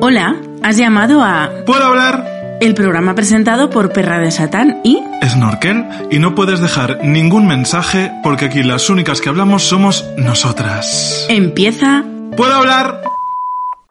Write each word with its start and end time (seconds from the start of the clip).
Hola, 0.00 0.36
has 0.62 0.76
llamado 0.76 1.22
a 1.22 1.50
¿Puedo 1.66 1.84
hablar? 1.84 2.58
el 2.60 2.74
programa 2.74 3.14
presentado 3.14 3.70
por 3.70 3.92
Perra 3.92 4.18
de 4.18 4.30
Satán 4.30 4.80
y 4.84 5.02
Snorkel 5.26 5.84
y 6.10 6.18
no 6.18 6.34
puedes 6.34 6.60
dejar 6.60 7.04
ningún 7.04 7.46
mensaje 7.46 8.10
porque 8.22 8.46
aquí 8.46 8.62
las 8.62 8.90
únicas 8.90 9.20
que 9.20 9.28
hablamos 9.28 9.62
somos 9.62 10.04
nosotras. 10.16 11.26
empieza 11.28 12.04
¿Puedo 12.36 12.54
hablar? 12.54 13.00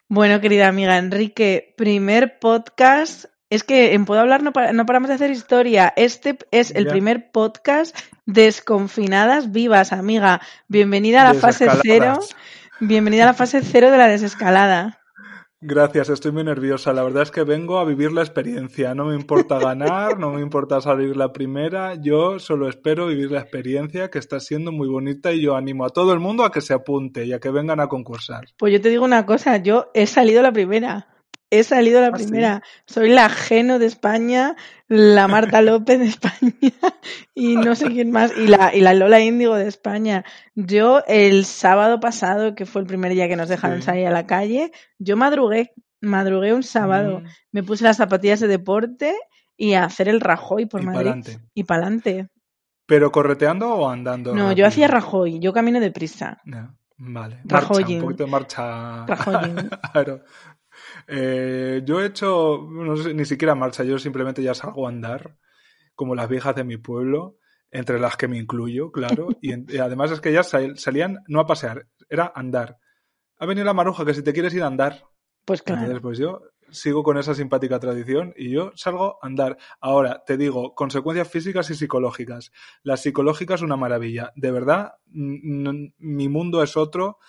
Bueno, 0.10 0.40
querida 0.42 0.68
amiga 0.68 0.98
Enrique, 0.98 1.74
primer 1.78 2.40
podcast. 2.40 3.26
Es 3.50 3.64
que 3.64 3.94
en 3.94 4.06
Puedo 4.06 4.20
hablar 4.22 4.44
no, 4.44 4.52
no 4.74 4.86
paramos 4.86 5.08
de 5.10 5.16
hacer 5.16 5.32
historia. 5.32 5.94
Este 5.96 6.38
es 6.52 6.72
el 6.72 6.86
Ya. 6.86 6.92
primer 6.92 7.32
podcast 7.32 7.98
desconfinadas 8.26 9.52
vivas, 9.52 9.92
amiga. 9.94 10.42
Bienvenida 10.68 11.22
a 11.22 11.34
la 11.34 11.40
fase 11.40 11.68
cero. 11.82 12.20
Bienvenida 12.80 13.24
a 13.24 13.28
la 13.28 13.34
fase 13.34 13.62
cero 13.64 13.90
de 13.90 13.98
la 13.98 14.08
desescalada. 14.08 14.97
Gracias, 15.60 16.10
estoy 16.10 16.32
muy 16.32 16.44
nerviosa. 16.44 16.94
La 16.94 17.02
verdad 17.02 17.24
es 17.24 17.32
que 17.32 17.44
vengo 17.44 17.80
a 17.80 17.86
vivir 17.86 18.12
la 18.12 18.22
experiencia. 18.22 18.94
No 18.94 19.06
me 19.06 19.16
importa 19.16 19.58
ganar, 19.60 20.20
no 20.20 20.32
me 20.32 20.42
importa 20.42 20.82
salir 20.82 21.18
la 21.18 21.34
primera. 21.34 21.96
Yo 21.96 22.38
solo 22.38 22.70
espero 22.70 23.08
vivir 23.08 23.32
la 23.32 23.40
experiencia 23.40 24.12
que 24.12 24.20
está 24.20 24.40
siendo 24.40 24.72
muy 24.72 24.88
bonita 24.88 25.34
y 25.34 25.42
yo 25.42 25.56
animo 25.56 25.84
a 25.86 25.90
todo 25.90 26.14
el 26.14 26.20
mundo 26.20 26.44
a 26.44 26.52
que 26.52 26.62
se 26.62 26.76
apunte 26.76 27.26
y 27.26 27.34
a 27.34 27.40
que 27.40 27.50
vengan 27.50 27.80
a 27.80 27.88
concursar. 27.88 28.46
Pues 28.58 28.72
yo 28.72 28.82
te 28.82 28.90
digo 28.90 29.04
una 29.04 29.26
cosa, 29.26 29.58
yo 29.58 29.90
he 29.96 30.06
salido 30.06 30.44
la 30.44 30.52
primera. 30.52 31.08
He 31.50 31.64
salido 31.64 32.02
la 32.02 32.12
¿Ah, 32.14 32.18
sí? 32.18 32.26
primera. 32.26 32.62
Soy 32.86 33.10
la 33.10 33.30
Geno 33.30 33.80
de 33.80 33.88
España, 33.88 34.56
la 34.88 35.28
Marta 35.28 35.62
López 35.62 36.00
de 36.00 36.06
España 36.06 36.54
y 37.36 37.56
no 37.58 37.76
sé 37.76 37.88
quién 37.88 38.12
más. 38.12 38.32
Y 38.38 38.48
la, 38.48 38.74
y 38.76 38.82
la 38.82 38.94
Lola 38.94 39.20
Índigo 39.20 39.56
de 39.56 39.68
España. 39.68 40.24
Yo 40.56 41.02
el 41.08 41.46
sábado 41.46 42.00
pasado, 42.00 42.56
que 42.56 42.66
fue 42.66 42.82
el 42.82 42.88
primer 42.88 43.14
día 43.14 43.28
que 43.28 43.36
nos 43.36 43.50
dejaron 43.50 43.80
Sí. 43.80 43.86
salir 43.86 44.08
a 44.08 44.12
la 44.12 44.26
calle, 44.26 44.72
yo 45.00 45.18
madrugué. 45.18 45.74
Madrugué 46.00 46.54
un 46.54 46.64
sábado. 46.64 47.22
Mm, 47.22 47.26
Me 47.54 47.64
puse 47.64 47.84
las 47.84 47.98
zapatillas 47.98 48.40
de 48.40 48.48
deporte 48.48 49.14
y 49.58 49.74
a 49.74 49.84
hacer 49.86 50.08
el 50.08 50.22
Rajoy 50.22 50.68
por 50.68 50.82
y 50.82 50.86
Madrid. 50.86 51.06
pa'lante. 51.08 51.40
Y 51.56 51.64
pa'lante. 51.64 52.28
¿Pero 52.86 53.12
correteando 53.12 53.74
o 53.74 53.90
andando? 53.90 54.34
No, 54.36 54.52
yo 54.54 54.66
hacía 54.68 54.88
Rajoy. 54.88 55.40
Yo 55.40 55.52
camino 55.54 55.80
deprisa. 55.80 56.40
Ya, 56.46 56.74
Vale. 57.00 57.42
Rajoyin. 57.44 57.84
Marcha, 57.86 57.94
un 57.96 58.02
poquito 58.02 58.24
de 58.26 58.32
marcha. 58.32 59.06
Rajoyin. 59.08 59.70
Claro. 59.92 60.22
Eh, 61.08 61.82
yo 61.86 62.02
he 62.02 62.06
hecho, 62.08 62.68
no 62.70 62.98
sé, 62.98 63.14
ni 63.14 63.26
siquiera 63.26 63.56
marcha, 63.56 63.84
yo 63.84 63.98
simplemente 63.98 64.44
ya 64.44 64.54
salgo 64.54 64.86
a 64.88 64.90
andar, 64.90 65.38
como 65.96 66.16
las 66.16 66.30
viejas 66.30 66.56
de 66.56 66.64
mi 66.64 66.78
pueblo, 66.78 67.38
entre 67.72 68.00
las 68.00 68.18
que 68.18 68.28
me 68.28 68.38
incluyo, 68.38 68.92
claro. 68.92 69.28
Y, 69.42 69.52
en- 69.54 69.66
y 69.70 69.78
además 69.78 70.12
es 70.12 70.22
que 70.22 70.30
ellas 70.30 70.50
sal- 70.50 70.78
salían 70.78 71.20
no 71.28 71.40
a 71.40 71.48
pasear, 71.48 71.88
era 72.10 72.32
andar. 72.36 72.78
Ha 73.40 73.46
venido 73.46 73.66
la 73.66 73.74
maruja 73.74 74.06
que 74.06 74.14
si 74.14 74.24
te 74.24 74.34
quieres 74.34 74.54
ir 74.54 74.64
a 74.64 74.68
andar. 74.68 75.04
Pues 75.46 75.62
claro. 75.62 75.82
Entonces, 75.82 76.02
pues 76.02 76.18
yo 76.20 76.42
sigo 76.70 77.04
con 77.04 77.18
esa 77.18 77.34
simpática 77.34 77.80
tradición 77.80 78.34
y 78.36 78.52
yo 78.52 78.72
salgo 78.76 79.18
a 79.22 79.28
andar. 79.28 79.58
Ahora, 79.80 80.24
te 80.26 80.38
digo, 80.38 80.76
consecuencias 80.76 81.30
físicas 81.30 81.70
y 81.70 81.76
psicológicas. 81.76 82.52
Las 82.84 83.02
psicológicas, 83.02 83.62
una 83.62 83.78
maravilla. 83.78 84.34
De 84.36 84.52
verdad, 84.52 84.94
mi 85.12 86.30
mundo 86.30 86.64
es 86.64 86.76
otro. 86.78 87.20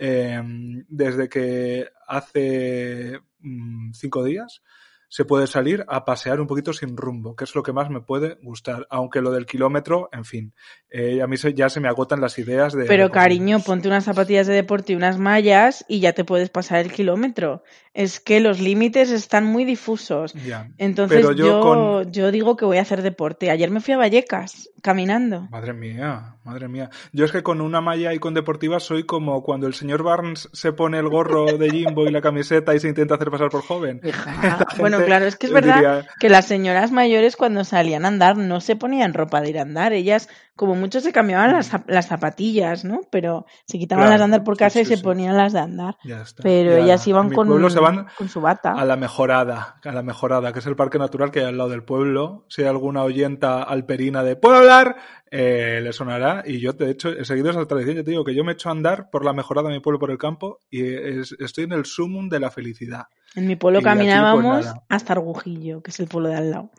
eh, 0.00 0.40
desde 0.88 1.28
que 1.28 1.88
hace 2.06 3.20
mm, 3.40 3.92
cinco 3.92 4.24
días 4.24 4.62
se 5.10 5.24
puede 5.24 5.46
salir 5.46 5.84
a 5.88 6.04
pasear 6.04 6.38
un 6.40 6.46
poquito 6.46 6.74
sin 6.74 6.94
rumbo, 6.96 7.34
que 7.34 7.44
es 7.44 7.54
lo 7.54 7.62
que 7.62 7.72
más 7.72 7.88
me 7.88 8.02
puede 8.02 8.38
gustar. 8.42 8.86
Aunque 8.90 9.22
lo 9.22 9.32
del 9.32 9.46
kilómetro, 9.46 10.10
en 10.12 10.24
fin, 10.26 10.54
eh, 10.90 11.22
a 11.22 11.26
mí 11.26 11.38
se- 11.38 11.54
ya 11.54 11.70
se 11.70 11.80
me 11.80 11.88
agotan 11.88 12.20
las 12.20 12.38
ideas 12.38 12.74
de... 12.74 12.84
Pero 12.84 13.10
cariño, 13.10 13.60
ponte 13.60 13.88
unas 13.88 14.04
zapatillas 14.04 14.46
de 14.46 14.52
deporte 14.54 14.92
y 14.92 14.96
unas 14.96 15.18
mallas 15.18 15.84
y 15.88 16.00
ya 16.00 16.12
te 16.12 16.24
puedes 16.24 16.50
pasar 16.50 16.80
el 16.80 16.92
kilómetro. 16.92 17.62
Es 17.98 18.20
que 18.20 18.38
los 18.38 18.60
límites 18.60 19.10
están 19.10 19.44
muy 19.44 19.64
difusos. 19.64 20.32
Ya. 20.46 20.68
Entonces 20.78 21.20
yo, 21.20 21.32
yo 21.32 21.60
con- 21.60 22.12
yo 22.12 22.30
digo 22.30 22.56
que 22.56 22.64
voy 22.64 22.78
a 22.78 22.82
hacer 22.82 23.02
deporte. 23.02 23.50
Ayer 23.50 23.72
me 23.72 23.80
fui 23.80 23.92
a 23.92 23.96
Vallecas 23.96 24.70
caminando. 24.82 25.48
Madre 25.50 25.72
mía, 25.72 26.36
madre 26.44 26.68
mía. 26.68 26.90
Yo 27.12 27.24
es 27.24 27.32
que 27.32 27.42
con 27.42 27.60
una 27.60 27.80
malla 27.80 28.14
y 28.14 28.20
con 28.20 28.34
deportiva 28.34 28.78
soy 28.78 29.02
como 29.02 29.42
cuando 29.42 29.66
el 29.66 29.74
señor 29.74 30.04
Barnes 30.04 30.48
se 30.52 30.72
pone 30.72 31.00
el 31.00 31.08
gorro 31.08 31.46
de 31.58 31.70
Jimbo 31.70 32.06
y 32.06 32.12
la 32.12 32.20
camiseta 32.20 32.72
y 32.72 32.78
se 32.78 32.86
intenta 32.86 33.16
hacer 33.16 33.32
pasar 33.32 33.48
por 33.50 33.62
joven. 33.62 34.00
Bueno, 34.78 34.98
claro, 35.04 35.26
es 35.26 35.34
que 35.34 35.46
es 35.46 35.52
verdad 35.52 35.74
diría, 35.74 36.06
que 36.20 36.28
las 36.28 36.46
señoras 36.46 36.92
mayores 36.92 37.34
cuando 37.34 37.64
salían 37.64 38.04
a 38.04 38.08
andar 38.08 38.36
no 38.36 38.60
se 38.60 38.76
ponían 38.76 39.12
ropa 39.12 39.40
de 39.40 39.50
ir 39.50 39.58
a 39.58 39.62
andar. 39.62 39.92
Ellas, 39.92 40.28
como 40.58 40.74
mucho, 40.74 41.00
se 41.00 41.12
cambiaban 41.12 41.52
las, 41.52 41.72
zap- 41.72 41.84
las 41.86 42.08
zapatillas, 42.08 42.84
¿no? 42.84 43.00
Pero 43.10 43.46
se 43.66 43.78
quitaban 43.78 44.02
Claro, 44.02 44.10
las 44.10 44.18
de 44.20 44.24
andar 44.24 44.44
por 44.44 44.56
sí, 44.56 44.58
casa 44.58 44.80
y 44.82 44.84
se 44.84 44.98
ponían 44.98 45.34
las 45.36 45.54
de 45.54 45.60
andar. 45.60 45.96
Ya 46.04 46.20
está. 46.20 46.42
Pero 46.42 46.72
ellas 46.76 47.06
la- 47.06 47.10
iban 47.10 47.30
con, 47.30 47.46
pueblo 47.46 47.70
se 47.70 47.80
van 47.80 48.06
con 48.18 48.28
su 48.28 48.42
bata. 48.42 48.72
a 48.72 48.84
la 48.84 48.96
mejorada, 48.96 49.76
a 49.82 49.92
la 49.92 50.02
mejorada, 50.02 50.52
que 50.52 50.58
es 50.58 50.66
el 50.66 50.76
parque 50.76 50.98
natural 50.98 51.30
que 51.30 51.38
hay 51.40 51.46
al 51.46 51.56
lado 51.56 51.70
del 51.70 51.84
pueblo. 51.84 52.44
Si 52.48 52.60
hay 52.60 52.68
alguna 52.68 53.02
oyenta 53.04 53.62
alperina 53.62 54.22
de 54.22 54.36
¿puedo 54.36 54.56
hablar? 54.56 54.96
Eh, 55.30 55.80
le 55.82 55.92
sonará. 55.92 56.42
Y 56.46 56.58
yo, 56.60 56.72
de 56.72 56.90
hecho, 56.90 57.10
he 57.10 57.24
seguido 57.24 57.50
esa 57.50 57.64
tradición. 57.66 57.96
Yo 57.96 58.04
te 58.04 58.10
digo 58.10 58.24
que 58.24 58.34
yo 58.34 58.44
me 58.44 58.52
echo 58.52 58.68
a 58.68 58.72
andar 58.72 59.10
por 59.10 59.24
la 59.24 59.32
mejorada 59.32 59.68
de 59.68 59.74
mi 59.76 59.80
pueblo 59.80 59.98
por 59.98 60.10
el 60.10 60.18
campo 60.18 60.58
y 60.70 60.84
es- 60.84 61.36
estoy 61.38 61.64
en 61.64 61.72
el 61.72 61.84
sumum 61.86 62.28
de 62.28 62.40
la 62.40 62.50
felicidad. 62.50 63.04
En 63.36 63.46
mi 63.46 63.56
pueblo 63.56 63.78
Y 63.78 63.82
aquí, 63.82 63.84
pues, 63.84 63.96
caminábamos 63.98 64.66
hasta 64.88 65.12
Argujillo, 65.12 65.82
que 65.82 65.90
es 65.92 66.00
el 66.00 66.08
pueblo 66.08 66.30
de 66.30 66.36
al 66.36 66.50
lado. 66.50 66.70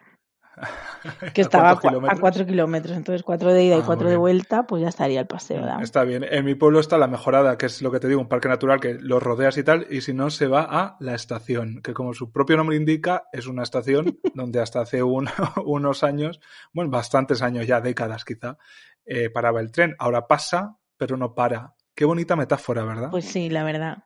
Que 1.34 1.42
¿A 1.42 1.44
estaba 1.44 1.70
a, 1.70 1.76
cua- 1.76 1.78
a 1.78 1.82
kilómetros? 1.90 2.20
cuatro 2.20 2.46
kilómetros. 2.46 2.98
Entonces, 2.98 3.24
cuatro 3.24 3.54
de 3.54 3.64
ida 3.64 3.76
y 3.78 3.80
Ah, 3.80 3.84
cuatro 3.86 4.10
de 4.10 4.18
vuelta, 4.18 4.64
pues 4.64 4.82
ya 4.82 4.90
estaría 4.90 5.22
el 5.22 5.28
paseo. 5.28 5.66
¿da? 5.66 5.80
Está 5.82 6.04
bien. 6.04 6.26
En 6.30 6.44
mi 6.44 6.56
pueblo 6.56 6.80
está 6.80 6.98
la 6.98 7.08
mejorada, 7.08 7.58
que 7.58 7.68
es 7.68 7.82
lo 7.82 7.92
que 7.92 8.00
te 8.00 8.08
digo, 8.10 8.20
un 8.20 8.28
parque 8.28 8.50
natural 8.50 8.80
que 8.82 8.96
lo 8.96 9.20
rodeas 9.20 9.58
y 9.58 9.64
tal, 9.64 9.88
y 9.90 10.02
si 10.02 10.14
no, 10.14 10.30
se 10.30 10.48
va 10.48 10.64
a 10.70 10.98
la 11.00 11.16
estación, 11.16 11.82
que 11.82 11.94
como 11.94 12.14
su 12.14 12.32
propio 12.32 12.58
nombre 12.58 12.76
indica, 12.76 13.24
es 13.32 13.48
una 13.48 13.64
estación 13.64 14.20
donde 14.36 14.60
hasta 14.60 14.82
hace 14.82 15.02
un- 15.04 15.28
unos 15.66 16.04
años, 16.04 16.42
bueno, 16.74 16.92
bastantes 16.92 17.42
años 17.42 17.66
ya, 17.66 17.80
décadas 17.80 18.26
quizá, 18.26 18.58
eh, 19.06 19.30
paraba 19.30 19.62
el 19.62 19.72
tren. 19.72 19.96
Ahora 20.00 20.28
pasa, 20.28 20.78
pero 20.98 21.16
no 21.16 21.34
para. 21.34 21.76
Qué 21.96 22.04
bonita 22.06 22.36
metáfora, 22.36 22.84
¿verdad? 22.84 23.10
Pues 23.12 23.26
sí, 23.26 23.50
la 23.50 23.64
verdad. 23.64 24.04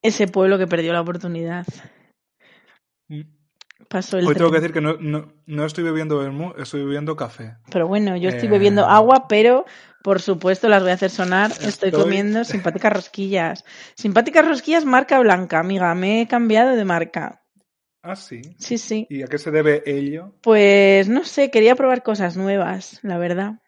Ese 0.00 0.26
pueblo 0.28 0.56
que 0.58 0.66
perdió 0.66 0.92
la 0.92 1.00
oportunidad. 1.02 1.66
Mm. 3.08 3.37
Pasó 3.88 4.18
el 4.18 4.26
Hoy 4.26 4.34
tengo 4.34 4.50
que 4.50 4.60
decir 4.60 4.72
que 4.72 4.80
no, 4.80 4.96
no, 4.98 5.32
no 5.46 5.64
estoy 5.64 5.84
bebiendo 5.84 6.18
vermú, 6.18 6.52
estoy 6.58 6.84
bebiendo 6.84 7.16
café. 7.16 7.56
Pero 7.70 7.86
bueno, 7.86 8.16
yo 8.16 8.28
estoy 8.28 8.48
Eh, 8.48 8.50
bebiendo 8.52 8.84
agua, 8.86 9.26
pero 9.28 9.64
por 10.02 10.20
supuesto 10.20 10.68
las 10.68 10.82
voy 10.82 10.90
a 10.90 10.94
hacer 10.94 11.10
sonar. 11.10 11.52
Estoy, 11.52 11.68
Estoy- 11.68 11.92
comiendo 11.92 12.44
simpáticas 12.44 12.92
rosquillas. 12.92 13.64
Simpáticas 13.94 14.46
rosquillas 14.46 14.84
marca 14.84 15.18
blanca, 15.20 15.58
amiga. 15.60 15.94
Me 15.94 16.20
he 16.22 16.26
cambiado 16.28 16.76
de 16.76 16.84
marca. 16.84 17.42
Ah, 18.02 18.16
sí. 18.16 18.42
Sí, 18.58 18.78
sí. 18.78 19.06
¿Y 19.10 19.22
a 19.22 19.26
qué 19.26 19.38
se 19.38 19.50
debe 19.50 19.82
ello? 19.86 20.34
Pues 20.42 21.08
no 21.08 21.24
sé, 21.24 21.50
quería 21.50 21.74
probar 21.74 22.02
cosas 22.02 22.36
nuevas, 22.36 23.00
la 23.02 23.16
verdad. 23.18 23.60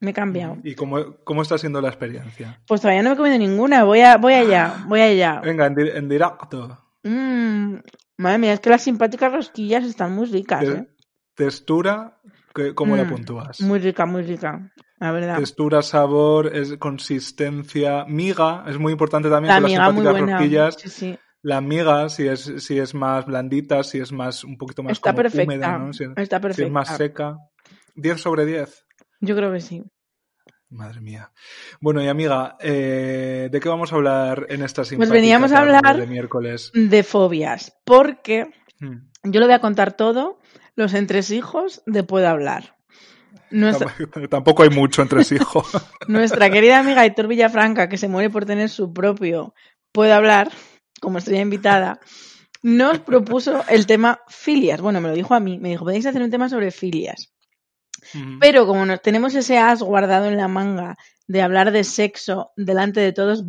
Me 0.00 0.10
he 0.10 0.14
cambiado. 0.14 0.58
¿Y 0.62 0.74
cómo, 0.74 1.16
cómo 1.24 1.42
está 1.42 1.58
siendo 1.58 1.80
la 1.80 1.88
experiencia? 1.88 2.60
Pues 2.66 2.80
todavía 2.80 3.02
no 3.02 3.10
me 3.10 3.14
he 3.14 3.16
comido 3.16 3.38
ninguna. 3.38 3.84
Voy, 3.84 4.00
a, 4.00 4.18
voy 4.18 4.34
allá, 4.34 4.84
voy 4.86 5.00
allá. 5.00 5.40
Venga, 5.40 5.66
en 5.66 6.08
directo. 6.08 6.78
Mm, 7.02 7.76
madre 8.18 8.38
mía, 8.38 8.52
es 8.52 8.60
que 8.60 8.70
las 8.70 8.82
simpáticas 8.82 9.32
rosquillas 9.32 9.84
están 9.84 10.12
muy 10.14 10.26
ricas, 10.26 10.64
Te- 10.64 10.72
¿eh? 10.72 10.88
Textura, 11.34 12.20
¿qué- 12.54 12.74
¿cómo 12.74 12.96
la 12.96 13.04
Mm, 13.04 13.08
puntúas? 13.08 13.60
Muy 13.60 13.78
rica, 13.80 14.06
muy 14.06 14.22
rica. 14.22 14.70
La 14.98 15.10
verdad. 15.12 15.36
Textura, 15.36 15.82
sabor, 15.82 16.54
es 16.54 16.76
consistencia, 16.78 18.04
miga, 18.06 18.64
es 18.68 18.78
muy 18.78 18.92
importante 18.92 19.28
también 19.28 19.50
La 19.50 19.56
con 19.56 19.62
las 19.64 19.72
amiga 19.72 19.90
muy 19.92 20.04
simpáticas 20.04 20.30
rosquillas. 20.40 20.74
Sí, 20.78 20.88
sí. 20.88 21.18
La 21.42 21.60
miga, 21.60 22.08
si 22.08 22.26
es, 22.26 22.40
si 22.58 22.78
es 22.78 22.94
más 22.94 23.26
blandita, 23.26 23.82
si 23.82 23.98
es 23.98 24.12
más 24.12 24.44
un 24.44 24.56
poquito 24.56 24.82
más 24.82 24.92
Está 24.92 25.10
como 25.10 25.22
perfecta. 25.22 25.42
húmeda, 25.44 25.78
¿no? 25.78 25.92
Si, 25.92 26.04
Está 26.16 26.36
si 26.36 26.40
perfecta. 26.42 26.64
es 26.66 26.72
más 26.72 26.96
seca. 26.96 27.36
10 27.96 28.20
sobre 28.20 28.46
10. 28.46 28.86
Yo 29.20 29.36
creo 29.36 29.52
que 29.52 29.60
sí. 29.60 29.82
Madre 30.70 31.00
mía. 31.00 31.30
Bueno, 31.80 32.02
y 32.02 32.08
amiga, 32.08 32.56
eh, 32.60 33.48
¿de 33.50 33.60
qué 33.60 33.68
vamos 33.68 33.92
a 33.92 33.96
hablar 33.96 34.46
en 34.48 34.62
esta 34.62 34.82
Pues 34.82 35.10
veníamos 35.10 35.52
a 35.52 35.60
hablar- 35.60 35.98
de 35.98 36.06
miércoles? 36.06 36.70
De 36.74 37.02
fobias. 37.02 37.76
Porque 37.84 38.50
Hmm. 38.80 39.06
yo 39.24 39.40
lo 39.40 39.46
voy 39.46 39.54
a 39.54 39.60
contar 39.60 39.92
todo. 39.96 40.40
Los 40.74 40.94
entresijos 40.94 41.82
de 41.86 42.02
Puedo 42.02 42.28
Hablar. 42.28 42.76
Nuestra, 43.50 43.86
Tamp- 43.96 44.28
Tampoco 44.30 44.64
hay 44.64 44.70
mucho 44.70 45.02
entre 45.02 45.20
hijos. 45.22 45.68
nuestra 46.08 46.50
querida 46.50 46.80
amiga 46.80 47.02
Aitor 47.02 47.28
Villafranca, 47.28 47.88
que 47.88 47.96
se 47.98 48.08
muere 48.08 48.30
por 48.30 48.44
tener 48.44 48.68
su 48.68 48.92
propio 48.92 49.54
Puedo 49.92 50.12
Hablar, 50.12 50.50
como 51.00 51.18
estrella 51.18 51.42
invitada, 51.42 52.00
nos 52.62 52.98
propuso 52.98 53.62
el 53.68 53.86
tema 53.86 54.20
filias. 54.26 54.80
Bueno, 54.80 55.00
me 55.00 55.08
lo 55.10 55.14
dijo 55.14 55.34
a 55.34 55.40
mí. 55.40 55.58
Me 55.60 55.68
dijo, 55.68 55.84
podéis 55.84 56.06
hacer 56.06 56.22
un 56.22 56.30
tema 56.30 56.48
sobre 56.48 56.72
filias. 56.72 57.32
Pero 58.40 58.66
como 58.66 58.84
nos 58.86 59.00
tenemos 59.02 59.34
ese 59.34 59.58
as 59.58 59.82
guardado 59.82 60.26
en 60.26 60.36
la 60.36 60.48
manga 60.48 60.96
de 61.26 61.42
hablar 61.42 61.72
de 61.72 61.84
sexo 61.84 62.52
delante 62.56 63.00
de 63.00 63.12
todos 63.12 63.44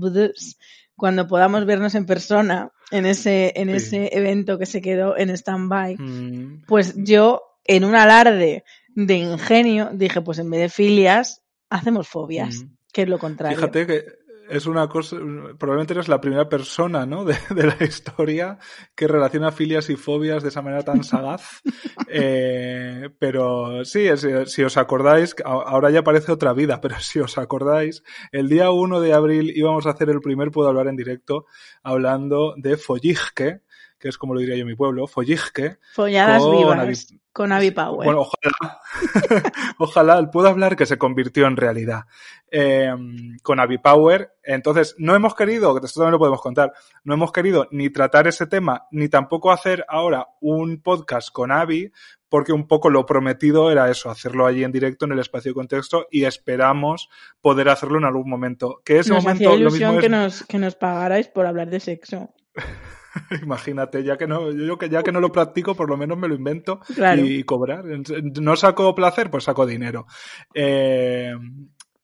cuando 0.96 1.28
podamos 1.28 1.66
vernos 1.66 1.96
en 1.96 2.06
persona 2.06 2.72
en 2.92 3.06
ese, 3.06 3.52
en 3.56 3.70
Sí. 3.70 3.76
ese 3.76 4.18
evento 4.18 4.58
que 4.58 4.66
se 4.66 4.82
quedó 4.82 5.18
en 5.18 5.30
stand-by, 5.30 5.98
Mm, 5.98 6.64
pues 6.68 6.94
yo, 6.96 7.42
en 7.66 7.84
un 7.84 7.96
alarde 7.96 8.64
de 8.94 9.16
ingenio, 9.16 9.90
dije, 9.92 10.22
pues 10.22 10.40
en 10.40 10.50
vez 10.50 10.62
de 10.62 10.70
filias, 10.70 11.42
hacemos 11.70 12.08
fobias, 12.08 12.64
que 12.94 13.02
es 13.02 13.10
lo 13.10 13.18
contrario. 13.20 13.58
Fíjate 13.58 13.88
que 13.88 14.06
es 14.50 14.66
una 14.66 14.88
cosa, 14.88 15.18
probablemente 15.58 15.94
eres 15.94 16.08
la 16.08 16.22
primera 16.22 16.48
persona, 16.48 17.06
¿no? 17.06 17.26
De, 17.26 17.36
de 17.50 17.64
la 17.68 17.84
historia 17.84 18.58
que 18.96 19.08
relaciona 19.08 19.52
filias 19.52 19.90
y 19.90 19.96
fobias 19.96 20.44
de 20.44 20.50
esa 20.50 20.62
manera 20.62 20.84
tan 20.84 21.04
sagaz. 21.04 21.62
Eh, 22.08 23.10
pero 23.20 23.84
sí, 23.86 24.08
si, 24.18 24.30
si, 24.46 24.64
os 24.64 24.78
acordáis, 24.78 25.36
ahora 25.44 25.90
ya 25.92 26.04
parece 26.04 26.32
otra 26.32 26.54
vida, 26.54 26.80
pero 26.82 27.00
si 27.00 27.20
os 27.20 27.38
acordáis, 27.38 28.04
el 28.32 28.50
día 28.50 28.72
1 28.72 29.02
de 29.02 29.14
abril 29.14 29.52
íbamos 29.56 29.86
a 29.86 29.92
hacer 29.92 30.10
el 30.10 30.22
primer 30.22 30.52
Puedo 30.52 30.70
hablar 30.70 30.88
en 30.88 30.96
directo 30.96 31.48
hablando 31.84 32.54
de 32.56 32.78
Follijke, 32.78 33.62
que 34.06 34.10
es 34.10 34.20
como 34.20 34.36
lo 34.36 34.40
diría 34.40 34.56
yo 34.56 34.62
en 34.62 34.68
mi 34.68 34.76
pueblo, 34.76 35.08
Follijke. 35.08 35.80
Folladas 35.94 36.44
con 36.44 36.56
vivas. 36.56 37.08
Con 37.34 37.52
Avi 37.52 37.72
Power. 37.72 38.06
Bueno, 38.06 38.22
ojalá, 38.22 38.80
ojalá 39.80 40.30
pueda 40.30 40.50
hablar 40.50 40.76
que 40.76 40.86
se 40.86 41.00
convirtió 41.00 41.48
en 41.48 41.58
realidad. 41.58 42.04
Eh, 42.52 42.94
con 43.42 43.60
Avi 43.60 43.80
Power. 43.80 44.32
Entonces, 44.44 44.94
no 45.00 45.16
hemos 45.16 45.34
querido, 45.34 45.74
que 45.74 45.84
esto 45.88 46.02
también 46.02 46.12
lo 46.12 46.20
podemos 46.20 46.40
contar, 46.40 46.72
no 47.04 47.16
hemos 47.16 47.32
querido 47.32 47.68
ni 47.72 47.90
tratar 47.90 48.28
ese 48.28 48.46
tema, 48.46 48.86
ni 48.92 49.10
tampoco 49.10 49.52
hacer 49.52 49.84
ahora 49.90 50.28
un 50.40 50.84
podcast 50.84 51.32
con 51.32 51.52
Avi, 51.52 51.92
porque 52.30 52.54
un 52.54 52.68
poco 52.68 52.92
lo 52.92 53.08
prometido 53.08 53.72
era 53.72 53.90
eso, 53.90 54.12
hacerlo 54.12 54.46
allí 54.46 54.64
en 54.64 54.72
directo 54.72 55.06
en 55.06 55.14
el 55.14 55.20
espacio 55.20 55.50
de 55.50 55.56
contexto 55.56 56.06
y 56.12 56.26
esperamos 56.26 57.10
poder 57.42 57.70
hacerlo 57.70 57.98
en 57.98 58.06
algún 58.06 58.30
momento. 58.30 58.84
Que 58.86 59.00
ese 59.00 59.10
nos 59.10 59.24
momento 59.24 59.50
hacía 59.50 59.60
ilusión 59.60 59.96
lo 59.96 60.00
mismo 60.00 60.00
que, 60.00 60.06
es... 60.06 60.12
nos, 60.12 60.44
que 60.44 60.60
nos 60.60 60.76
pagarais 60.76 61.28
por 61.28 61.48
hablar 61.48 61.72
de 61.72 61.80
sexo. 61.80 62.30
Imagínate, 63.44 64.04
ya 64.04 64.18
que 64.18 64.28
no, 64.28 64.52
yo 64.52 64.78
que 64.78 64.90
ya 64.90 65.04
que 65.04 65.12
no 65.12 65.20
lo 65.20 65.32
practico, 65.32 65.76
por 65.76 65.90
lo 65.90 65.98
menos 65.98 66.18
me 66.18 66.28
lo 66.28 66.36
invento 66.36 66.80
Claro. 66.96 67.24
y 67.26 67.44
cobrar. 67.44 67.84
No 67.86 68.56
saco 68.56 68.94
placer, 68.96 69.30
pues 69.32 69.46
saco 69.46 69.66
dinero. 69.66 70.06
Eh, 70.54 71.34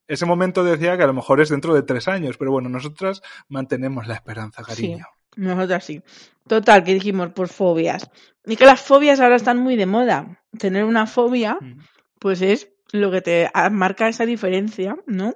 ese 0.07 0.25
momento 0.25 0.63
decía 0.63 0.97
que 0.97 1.03
a 1.03 1.07
lo 1.07 1.13
mejor 1.13 1.39
es 1.41 1.49
dentro 1.49 1.73
de 1.73 1.83
tres 1.83 2.07
años, 2.07 2.37
pero 2.37 2.51
bueno, 2.51 2.69
nosotras 2.69 3.21
mantenemos 3.47 4.07
la 4.07 4.15
esperanza, 4.15 4.61
cariño. 4.63 5.05
Sí, 5.33 5.41
nosotras 5.41 5.83
sí. 5.85 6.01
Total, 6.47 6.83
que 6.83 6.93
dijimos 6.93 7.29
por 7.29 7.47
fobias. 7.47 8.09
Y 8.45 8.55
que 8.55 8.65
las 8.65 8.81
fobias 8.81 9.19
ahora 9.19 9.35
están 9.37 9.57
muy 9.59 9.75
de 9.75 9.85
moda. 9.85 10.41
Tener 10.57 10.83
una 10.83 11.05
fobia, 11.07 11.57
Mm. 11.61 11.79
pues 12.19 12.41
es 12.41 12.69
lo 12.91 13.09
que 13.11 13.21
te 13.21 13.49
marca 13.71 14.09
esa 14.09 14.25
diferencia, 14.25 14.97
¿no? 15.07 15.35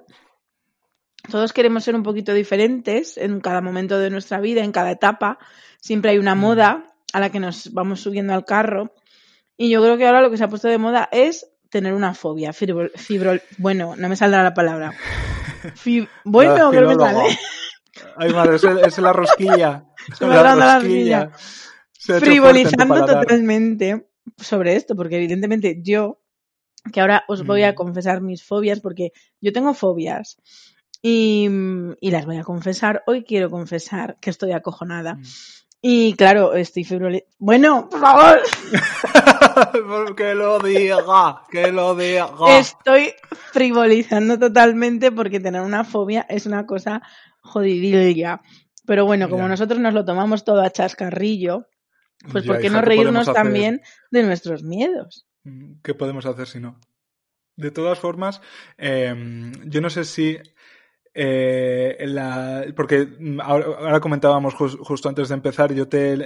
Todos 1.30 1.52
queremos 1.52 1.84
ser 1.84 1.94
un 1.94 2.02
poquito 2.02 2.32
diferentes 2.34 3.16
en 3.18 3.40
cada 3.40 3.60
momento 3.60 3.98
de 3.98 4.10
nuestra 4.10 4.40
vida, 4.40 4.62
en 4.62 4.72
cada 4.72 4.90
etapa. 4.90 5.38
Siempre 5.80 6.10
hay 6.12 6.18
una 6.18 6.34
Mm. 6.34 6.38
moda 6.40 6.94
a 7.12 7.20
la 7.20 7.30
que 7.30 7.40
nos 7.40 7.72
vamos 7.72 8.00
subiendo 8.00 8.32
al 8.34 8.44
carro. 8.44 8.94
Y 9.56 9.70
yo 9.70 9.82
creo 9.82 9.96
que 9.96 10.06
ahora 10.06 10.20
lo 10.20 10.30
que 10.30 10.36
se 10.36 10.44
ha 10.44 10.48
puesto 10.48 10.68
de 10.68 10.78
moda 10.78 11.08
es 11.12 11.48
tener 11.70 11.94
una 11.94 12.14
fobia. 12.14 12.52
Fibro, 12.52 12.88
fibro- 12.94 13.40
bueno, 13.58 13.94
no 13.96 14.08
me 14.08 14.16
saldrá 14.16 14.42
la 14.42 14.54
palabra. 14.54 14.92
Bueno, 16.24 16.70
La 16.70 16.70
creo 16.70 16.88
que 16.90 16.94
sale. 16.94 17.38
Ay, 18.16 18.32
madre, 18.32 18.56
es, 18.56 18.64
es 18.64 18.98
la 18.98 19.12
rosquilla. 19.12 19.84
Se 20.16 20.24
me 20.26 20.34
ha 20.36 20.42
dado 20.42 20.58
la 20.60 20.78
rosquilla. 20.78 21.30
Frivolizando 21.98 23.04
totalmente 23.06 24.06
sobre 24.36 24.76
esto, 24.76 24.94
porque 24.94 25.16
evidentemente 25.16 25.80
yo, 25.82 26.20
que 26.92 27.00
ahora 27.00 27.24
os 27.26 27.44
voy 27.44 27.62
a 27.64 27.72
Mm. 27.72 27.74
confesar 27.74 28.20
mis 28.20 28.44
fobias, 28.44 28.80
porque 28.80 29.12
yo 29.40 29.52
tengo 29.52 29.74
fobias 29.74 30.38
y, 31.02 31.48
y 32.00 32.10
las 32.10 32.26
voy 32.26 32.36
a 32.38 32.44
confesar. 32.44 33.02
Hoy 33.06 33.24
quiero 33.24 33.50
confesar 33.50 34.18
que 34.20 34.30
estoy 34.30 34.52
acojonada. 34.52 35.14
Mm. 35.14 35.22
Y 35.82 36.14
claro, 36.14 36.54
estoy 36.54 36.84
frivolizando. 36.84 37.30
Bueno, 37.38 37.88
por 37.88 38.00
favor, 38.00 38.40
que 40.16 40.34
lo 40.34 40.58
diga, 40.58 41.42
que 41.50 41.70
lo 41.70 41.94
diga. 41.94 42.30
estoy 42.58 43.12
frivolizando 43.52 44.38
totalmente 44.38 45.12
porque 45.12 45.38
tener 45.38 45.60
una 45.60 45.84
fobia 45.84 46.26
es 46.28 46.46
una 46.46 46.66
cosa 46.66 47.02
jodidilla. 47.40 48.40
Pero 48.84 49.04
bueno, 49.04 49.28
como 49.28 49.42
Ya. 49.44 49.48
nosotros 49.48 49.78
nos 49.78 49.94
lo 49.94 50.04
tomamos 50.04 50.44
todo 50.44 50.62
a 50.62 50.70
chascarrillo, 50.70 51.68
pues 52.32 52.44
Ya, 52.44 52.52
¿por 52.52 52.60
qué 52.60 52.66
hija, 52.68 52.76
no 52.76 52.82
¿qué 52.82 52.86
podemos 52.86 52.88
reírnos 52.88 53.32
también 53.32 53.82
de 54.10 54.22
nuestros 54.22 54.62
miedos? 54.62 55.26
¿Qué 55.82 55.94
podemos 55.94 56.26
hacer 56.26 56.48
si 56.48 56.58
no? 56.58 56.80
De 57.56 57.70
todas 57.70 57.98
formas, 57.98 58.40
eh, 58.78 59.14
yo 59.64 59.80
no 59.80 59.90
sé 59.90 60.04
si. 60.04 60.38
Eh, 61.18 61.96
porque 62.76 63.06
mm, 63.06 63.40
ahora, 63.40 64.00
comentábamos 64.00 64.54
jus- 64.54 64.78
justo 64.78 65.08
antes 65.08 65.30
de 65.30 65.34
empezar, 65.34 65.72
yo 65.72 65.88
te, 65.88 66.16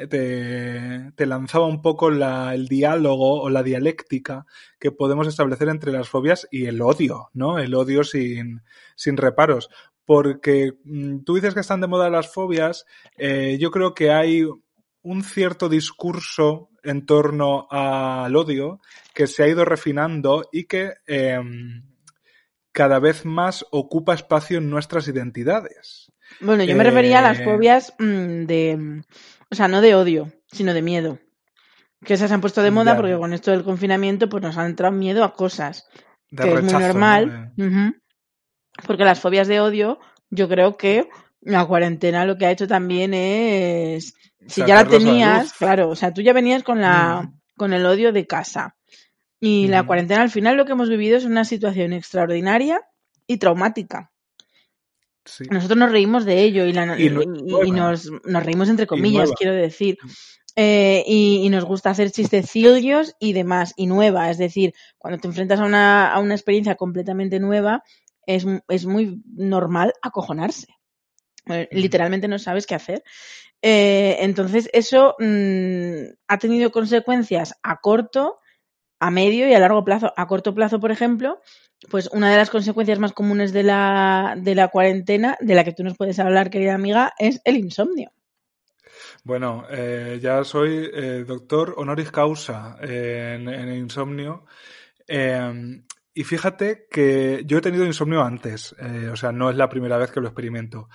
lanzaba 1.26 1.66
un 1.66 1.80
poco 1.80 2.08
el 2.08 2.66
diálogo 2.66 3.40
o 3.40 3.50
la 3.50 3.62
dialéctica 3.62 4.46
que 4.80 4.90
podemos 4.90 5.28
establecer 5.28 5.68
entre 5.68 5.92
las 5.92 6.08
fobias 6.08 6.48
y 6.50 6.66
el 6.66 6.82
odio, 6.82 7.30
¿no? 7.34 7.58
El 7.60 7.74
odio 7.74 8.02
sin, 8.02 8.62
sin 8.96 9.16
reparos. 9.16 9.70
Porque 10.04 10.72
mm, 10.82 11.20
tú 11.20 11.36
dices 11.36 11.54
que 11.54 11.60
están 11.60 11.80
de 11.80 11.86
moda 11.86 12.10
las 12.10 12.32
fobias, 12.32 12.84
eh, 13.16 13.58
yo 13.60 13.70
creo 13.70 13.94
que 13.94 14.10
hay 14.10 14.44
un 15.02 15.22
cierto 15.22 15.68
discurso 15.68 16.68
en 16.82 17.06
torno 17.06 17.68
al 17.70 18.34
odio 18.34 18.80
que 19.14 19.26
se 19.28 19.44
ha 19.44 19.48
ido 19.48 19.64
refinando 19.64 20.42
y 20.50 20.64
que 20.64 20.94
eh, 21.06 21.38
cada 22.72 22.98
vez 22.98 23.24
más 23.24 23.64
ocupa 23.70 24.14
espacio 24.14 24.58
en 24.58 24.70
nuestras 24.70 25.08
identidades. 25.08 26.12
Bueno, 26.40 26.62
yo 26.64 26.76
me 26.76 26.84
refería 26.84 27.18
a 27.18 27.22
las 27.22 27.40
Eh, 27.40 27.44
fobias 27.44 27.94
mm, 27.98 28.44
de, 28.46 29.02
o 29.50 29.54
sea, 29.54 29.68
no 29.68 29.80
de 29.80 29.94
odio, 29.94 30.32
sino 30.52 30.72
de 30.74 30.82
miedo. 30.82 31.18
Que 32.04 32.14
esas 32.14 32.28
se 32.28 32.34
han 32.34 32.40
puesto 32.40 32.62
de 32.62 32.70
moda 32.70 32.92
Ya. 32.92 32.96
porque 32.96 33.16
con 33.18 33.32
esto 33.32 33.50
del 33.50 33.64
confinamiento 33.64 34.28
pues 34.28 34.42
nos 34.42 34.56
han 34.56 34.66
entrado 34.66 34.92
miedo 34.92 35.24
a 35.24 35.34
cosas, 35.34 35.86
De 36.30 36.44
que 36.44 36.52
es 36.54 36.62
muy 36.62 36.72
normal. 36.72 37.52
¿no? 37.56 37.86
Eh. 37.88 37.92
Porque 38.86 39.04
las 39.04 39.20
fobias 39.20 39.48
de 39.48 39.60
odio, 39.60 39.98
yo 40.30 40.48
creo 40.48 40.76
que 40.76 41.08
la 41.42 41.66
cuarentena 41.66 42.24
lo 42.24 42.38
que 42.38 42.46
ha 42.46 42.50
hecho 42.50 42.66
también 42.68 43.12
es, 43.14 44.14
si 44.46 44.60
ya 44.62 44.68
la 44.76 44.80
Sacarlos 44.80 44.80
a 44.80 44.84
la 44.84 44.88
tenías, 44.90 45.52
claro, 45.54 45.88
o 45.90 45.96
sea, 45.96 46.14
tú 46.14 46.22
ya 46.22 46.32
venías 46.32 46.62
con 46.62 46.80
la, 46.80 47.22
Mm. 47.22 47.40
con 47.56 47.72
el 47.72 47.84
odio 47.84 48.12
de 48.12 48.26
casa. 48.26 48.76
Y 49.40 49.68
la 49.68 49.86
cuarentena 49.86 50.22
al 50.22 50.30
final 50.30 50.56
lo 50.56 50.66
que 50.66 50.72
hemos 50.72 50.90
vivido 50.90 51.16
es 51.16 51.24
una 51.24 51.44
situación 51.44 51.92
extraordinaria 51.94 52.80
y 53.26 53.38
traumática. 53.38 54.12
sí. 55.24 55.44
Nosotros 55.50 55.78
nos 55.78 55.92
reímos 55.92 56.24
de 56.24 56.42
ello 56.42 56.66
y, 56.66 56.72
la- 56.72 56.98
Y 57.00 57.70
nos, 57.70 58.10
nos 58.24 58.44
reímos 58.44 58.68
entre 58.68 58.86
comillas, 58.86 59.30
quiero 59.32 59.54
decir. 59.54 59.96
Eh, 60.56 61.04
y, 61.06 61.48
nos 61.48 61.64
gusta 61.64 61.90
hacer 61.90 62.10
chistecillos 62.10 63.14
y 63.18 63.32
demás, 63.32 63.72
y 63.76 63.86
nueva. 63.86 64.30
Es 64.30 64.36
decir, 64.38 64.74
cuando 64.98 65.18
te 65.18 65.28
enfrentas 65.28 65.60
a 65.60 65.64
una, 65.64 66.12
a 66.12 66.18
una 66.18 66.34
experiencia 66.34 66.74
completamente 66.74 67.38
nueva, 67.40 67.82
es, 68.26 68.44
es 68.68 68.84
muy 68.84 69.22
normal 69.24 69.94
acojonarse. 70.02 70.66
Eh. 71.46 71.68
Literalmente 71.70 72.28
no 72.28 72.38
sabes 72.38 72.66
qué 72.66 72.74
hacer. 72.74 73.02
Eh, 73.62 74.18
entonces, 74.20 74.68
eso 74.72 75.14
mm, 75.18 76.12
ha 76.28 76.38
tenido 76.38 76.70
consecuencias 76.72 77.54
a 77.62 77.76
corto, 77.76 78.39
a 79.00 79.10
medio 79.10 79.48
y 79.48 79.54
a 79.54 79.58
largo 79.58 79.84
plazo. 79.84 80.12
A 80.16 80.26
corto 80.26 80.54
plazo, 80.54 80.78
por 80.78 80.92
ejemplo, 80.92 81.40
pues 81.90 82.08
una 82.12 82.30
de 82.30 82.36
las 82.36 82.50
consecuencias 82.50 82.98
más 82.98 83.12
comunes 83.12 83.52
de 83.52 83.64
la, 83.64 84.36
de 84.38 84.54
la 84.54 84.68
cuarentena, 84.68 85.36
de 85.40 85.54
la 85.54 85.64
que 85.64 85.72
tú 85.72 85.82
nos 85.82 85.96
puedes 85.96 86.18
hablar, 86.18 86.50
querida 86.50 86.74
amiga, 86.74 87.12
es 87.18 87.40
el 87.44 87.56
insomnio. 87.56 88.12
Bueno, 89.24 89.64
eh, 89.70 90.18
ya 90.22 90.44
soy 90.44 90.90
eh, 90.92 91.24
doctor 91.26 91.74
honoris 91.76 92.10
causa 92.10 92.76
en, 92.80 93.48
en 93.48 93.74
insomnio. 93.74 94.44
Eh, 95.06 95.82
y 96.12 96.24
fíjate 96.24 96.86
que 96.90 97.42
yo 97.46 97.58
he 97.58 97.62
tenido 97.62 97.86
insomnio 97.86 98.22
antes, 98.22 98.74
eh, 98.78 99.08
o 99.10 99.16
sea, 99.16 99.32
no 99.32 99.48
es 99.48 99.56
la 99.56 99.68
primera 99.68 99.96
vez 99.96 100.10
que 100.10 100.20
lo 100.20 100.28
experimento. 100.28 100.88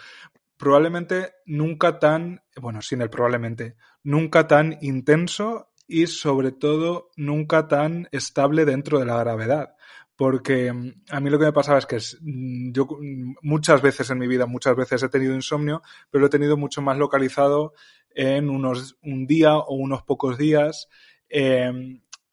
Probablemente 0.57 1.33
nunca 1.45 1.99
tan, 1.99 2.41
bueno, 2.61 2.81
sin 2.81 3.01
el 3.01 3.09
probablemente, 3.09 3.75
nunca 4.03 4.47
tan 4.47 4.77
intenso 4.81 5.69
y 5.87 6.07
sobre 6.07 6.51
todo 6.51 7.11
nunca 7.15 7.67
tan 7.67 8.07
estable 8.11 8.65
dentro 8.65 8.99
de 8.99 9.05
la 9.05 9.17
gravedad. 9.19 9.75
Porque 10.15 10.71
mm, 10.71 10.93
a 11.09 11.19
mí 11.19 11.29
lo 11.29 11.39
que 11.39 11.45
me 11.45 11.53
pasaba 11.53 11.77
es 11.77 11.85
que 11.85 11.97
mm, 11.97 12.71
yo 12.71 12.85
mm, 12.85 13.35
muchas 13.41 13.81
veces 13.81 14.09
en 14.09 14.19
mi 14.19 14.27
vida, 14.27 14.45
muchas 14.45 14.75
veces 14.75 15.03
he 15.03 15.09
tenido 15.09 15.35
insomnio, 15.35 15.81
pero 16.09 16.21
lo 16.21 16.27
he 16.27 16.31
tenido 16.31 16.57
mucho 16.57 16.81
más 16.81 16.97
localizado 16.97 17.73
en 18.11 18.49
unos, 18.49 18.97
un 19.03 19.27
día 19.27 19.57
o 19.57 19.75
unos 19.75 20.03
pocos 20.03 20.37
días. 20.37 20.87
Eh, 21.29 21.71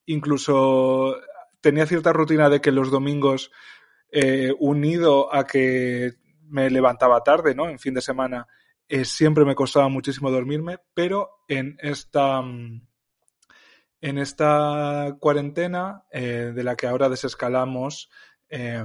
incluso 0.06 1.16
tenía 1.60 1.86
cierta 1.86 2.12
rutina 2.12 2.48
de 2.48 2.60
que 2.60 2.72
los 2.72 2.90
domingos, 2.90 3.50
eh, 4.10 4.52
unido 4.58 5.34
a 5.34 5.46
que 5.46 6.12
me 6.48 6.70
levantaba 6.70 7.22
tarde, 7.22 7.54
¿no? 7.54 7.68
En 7.68 7.78
fin 7.78 7.94
de 7.94 8.02
semana, 8.02 8.46
eh, 8.88 9.04
siempre 9.04 9.44
me 9.44 9.54
costaba 9.54 9.88
muchísimo 9.88 10.30
dormirme, 10.30 10.78
pero 10.92 11.30
en 11.48 11.78
esta, 11.80 12.42
en 14.02 14.18
esta 14.18 15.16
cuarentena, 15.20 16.02
eh, 16.10 16.52
de 16.54 16.64
la 16.64 16.76
que 16.76 16.88
ahora 16.88 17.08
desescalamos, 17.08 18.10
eh, 18.50 18.84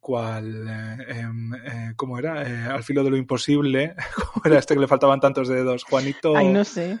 cual, 0.00 0.68
eh, 0.68 1.18
em, 1.18 1.54
eh, 1.54 1.92
¿cómo 1.96 2.16
era? 2.16 2.42
Eh, 2.48 2.64
al 2.70 2.84
filo 2.84 3.02
de 3.02 3.10
lo 3.10 3.16
imposible, 3.16 3.94
¿cómo 4.14 4.44
era 4.44 4.58
este 4.58 4.74
que 4.74 4.80
le 4.80 4.86
faltaban 4.86 5.20
tantos 5.20 5.48
dedos? 5.48 5.82
Juanito. 5.82 6.36
Ay, 6.36 6.48
no 6.48 6.64
sé. 6.64 7.00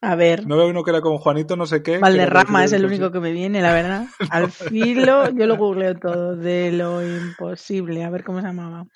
A 0.00 0.14
ver, 0.14 0.46
No 0.46 0.56
veo 0.56 0.68
uno 0.68 0.84
que 0.84 0.90
era 0.90 1.00
como 1.00 1.18
Juanito, 1.18 1.56
no 1.56 1.66
sé 1.66 1.82
qué. 1.82 1.98
Valderrama 1.98 2.64
es 2.64 2.72
el 2.72 2.86
único 2.86 3.10
que 3.10 3.20
me 3.20 3.32
viene, 3.32 3.60
la 3.60 3.74
verdad. 3.74 4.06
Al 4.30 4.50
filo, 4.50 5.28
yo 5.30 5.46
lo 5.46 5.56
googleo 5.56 5.96
todo, 5.96 6.36
de 6.36 6.72
lo 6.72 7.04
imposible. 7.04 8.04
A 8.04 8.10
ver 8.10 8.24
cómo 8.24 8.40
se 8.40 8.46
llamaba. 8.46 8.86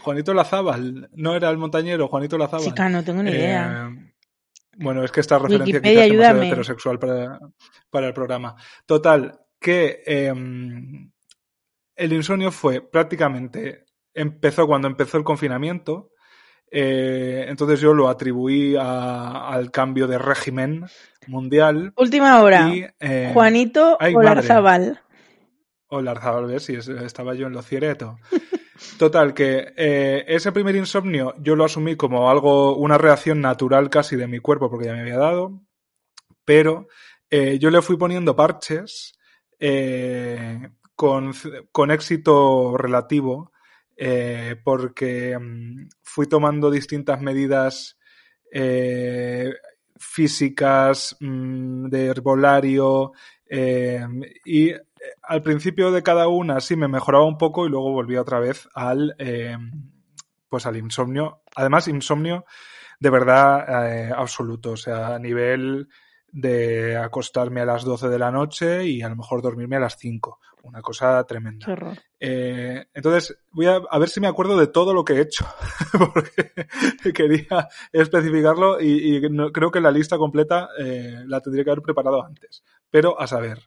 Juanito 0.00 0.34
Lazábal, 0.34 1.08
no 1.12 1.36
era 1.36 1.48
el 1.48 1.56
montañero, 1.56 2.08
Juanito 2.08 2.36
Lazábal. 2.36 2.66
Chica, 2.66 2.88
no 2.88 3.04
tengo 3.04 3.22
ni 3.22 3.30
idea. 3.30 3.90
Bueno, 4.78 5.04
es 5.04 5.10
que 5.12 5.20
esta 5.20 5.38
referencia 5.38 5.76
Wikipedia, 5.76 6.04
quizás 6.04 6.10
ayúdame. 6.12 6.46
heterosexual 6.48 6.98
para, 6.98 7.38
para 7.90 8.06
el 8.08 8.14
programa. 8.14 8.54
Total, 8.86 9.40
que 9.60 10.02
eh, 10.06 10.32
el 11.96 12.12
insomnio 12.12 12.50
fue 12.50 12.80
prácticamente, 12.80 13.84
empezó 14.12 14.66
cuando 14.66 14.88
empezó 14.88 15.16
el 15.18 15.24
confinamiento, 15.24 16.10
eh, 16.70 17.44
entonces 17.48 17.80
yo 17.80 17.94
lo 17.94 18.08
atribuí 18.08 18.74
a- 18.76 19.48
al 19.48 19.70
cambio 19.70 20.06
de 20.08 20.18
régimen 20.18 20.86
mundial. 21.28 21.92
Última 21.96 22.40
hora. 22.42 22.68
Y, 22.68 22.84
eh, 23.00 23.30
Juanito. 23.32 23.96
Olarzabal. 24.00 25.00
o 25.88 26.00
Larzabal, 26.00 26.46
¿ves? 26.46 26.64
Si 26.64 26.74
es- 26.74 26.88
estaba 26.88 27.34
yo 27.34 27.46
en 27.46 27.52
lo 27.52 27.62
cierto. 27.62 28.18
Total, 28.98 29.34
que 29.34 29.72
eh, 29.76 30.24
ese 30.26 30.50
primer 30.50 30.74
insomnio 30.74 31.34
yo 31.38 31.54
lo 31.54 31.64
asumí 31.64 31.96
como 31.96 32.28
algo, 32.28 32.76
una 32.76 32.98
reacción 32.98 33.40
natural 33.40 33.88
casi 33.88 34.16
de 34.16 34.26
mi 34.26 34.40
cuerpo 34.40 34.68
porque 34.68 34.86
ya 34.86 34.94
me 34.94 35.00
había 35.00 35.18
dado, 35.18 35.60
pero 36.44 36.88
eh, 37.30 37.58
yo 37.58 37.70
le 37.70 37.82
fui 37.82 37.96
poniendo 37.96 38.34
parches 38.34 39.18
eh, 39.58 40.68
con, 40.94 41.32
con 41.70 41.90
éxito 41.90 42.76
relativo 42.76 43.52
eh, 43.96 44.56
porque 44.62 45.38
mm, 45.38 45.88
fui 46.02 46.26
tomando 46.26 46.70
distintas 46.70 47.20
medidas 47.20 47.98
físicas, 49.96 51.16
mm, 51.18 51.88
de 51.88 52.06
herbolario, 52.06 53.12
y 54.44 54.72
al 55.22 55.42
principio 55.42 55.90
de 55.92 56.02
cada 56.02 56.28
una 56.28 56.60
sí 56.60 56.76
me 56.76 56.88
mejoraba 56.88 57.24
un 57.24 57.38
poco 57.38 57.66
y 57.66 57.70
luego 57.70 57.92
volvía 57.92 58.20
otra 58.20 58.38
vez 58.40 58.68
al, 58.74 59.14
eh, 59.18 59.56
pues 60.48 60.66
al 60.66 60.76
insomnio. 60.76 61.42
Además, 61.56 61.88
insomnio 61.88 62.44
de 63.00 63.10
verdad 63.10 63.86
eh, 63.90 64.12
absoluto, 64.16 64.72
o 64.72 64.76
sea, 64.76 65.14
a 65.14 65.18
nivel 65.18 65.88
de 66.30 66.96
acostarme 66.96 67.60
a 67.60 67.64
las 67.66 67.84
12 67.84 68.08
de 68.08 68.18
la 68.18 68.30
noche 68.30 68.84
y 68.86 69.02
a 69.02 69.08
lo 69.08 69.16
mejor 69.16 69.42
dormirme 69.42 69.76
a 69.76 69.80
las 69.80 69.96
5. 69.98 70.40
Una 70.62 70.80
cosa 70.80 71.22
tremenda. 71.24 71.66
Eh, 72.18 72.86
entonces, 72.94 73.36
voy 73.50 73.66
a, 73.66 73.74
a 73.90 73.98
ver 73.98 74.08
si 74.08 74.18
me 74.18 74.26
acuerdo 74.28 74.56
de 74.56 74.66
todo 74.66 74.94
lo 74.94 75.04
que 75.04 75.12
he 75.12 75.20
hecho, 75.20 75.44
porque 76.14 77.12
quería 77.12 77.68
especificarlo 77.92 78.80
y, 78.80 79.16
y 79.16 79.20
no- 79.28 79.52
creo 79.52 79.70
que 79.70 79.80
la 79.82 79.90
lista 79.90 80.16
completa 80.16 80.70
eh, 80.78 81.22
la 81.26 81.40
tendría 81.40 81.64
que 81.64 81.70
haber 81.70 81.82
preparado 81.82 82.24
antes. 82.24 82.64
Pero 82.90 83.20
a 83.20 83.26
saber, 83.26 83.58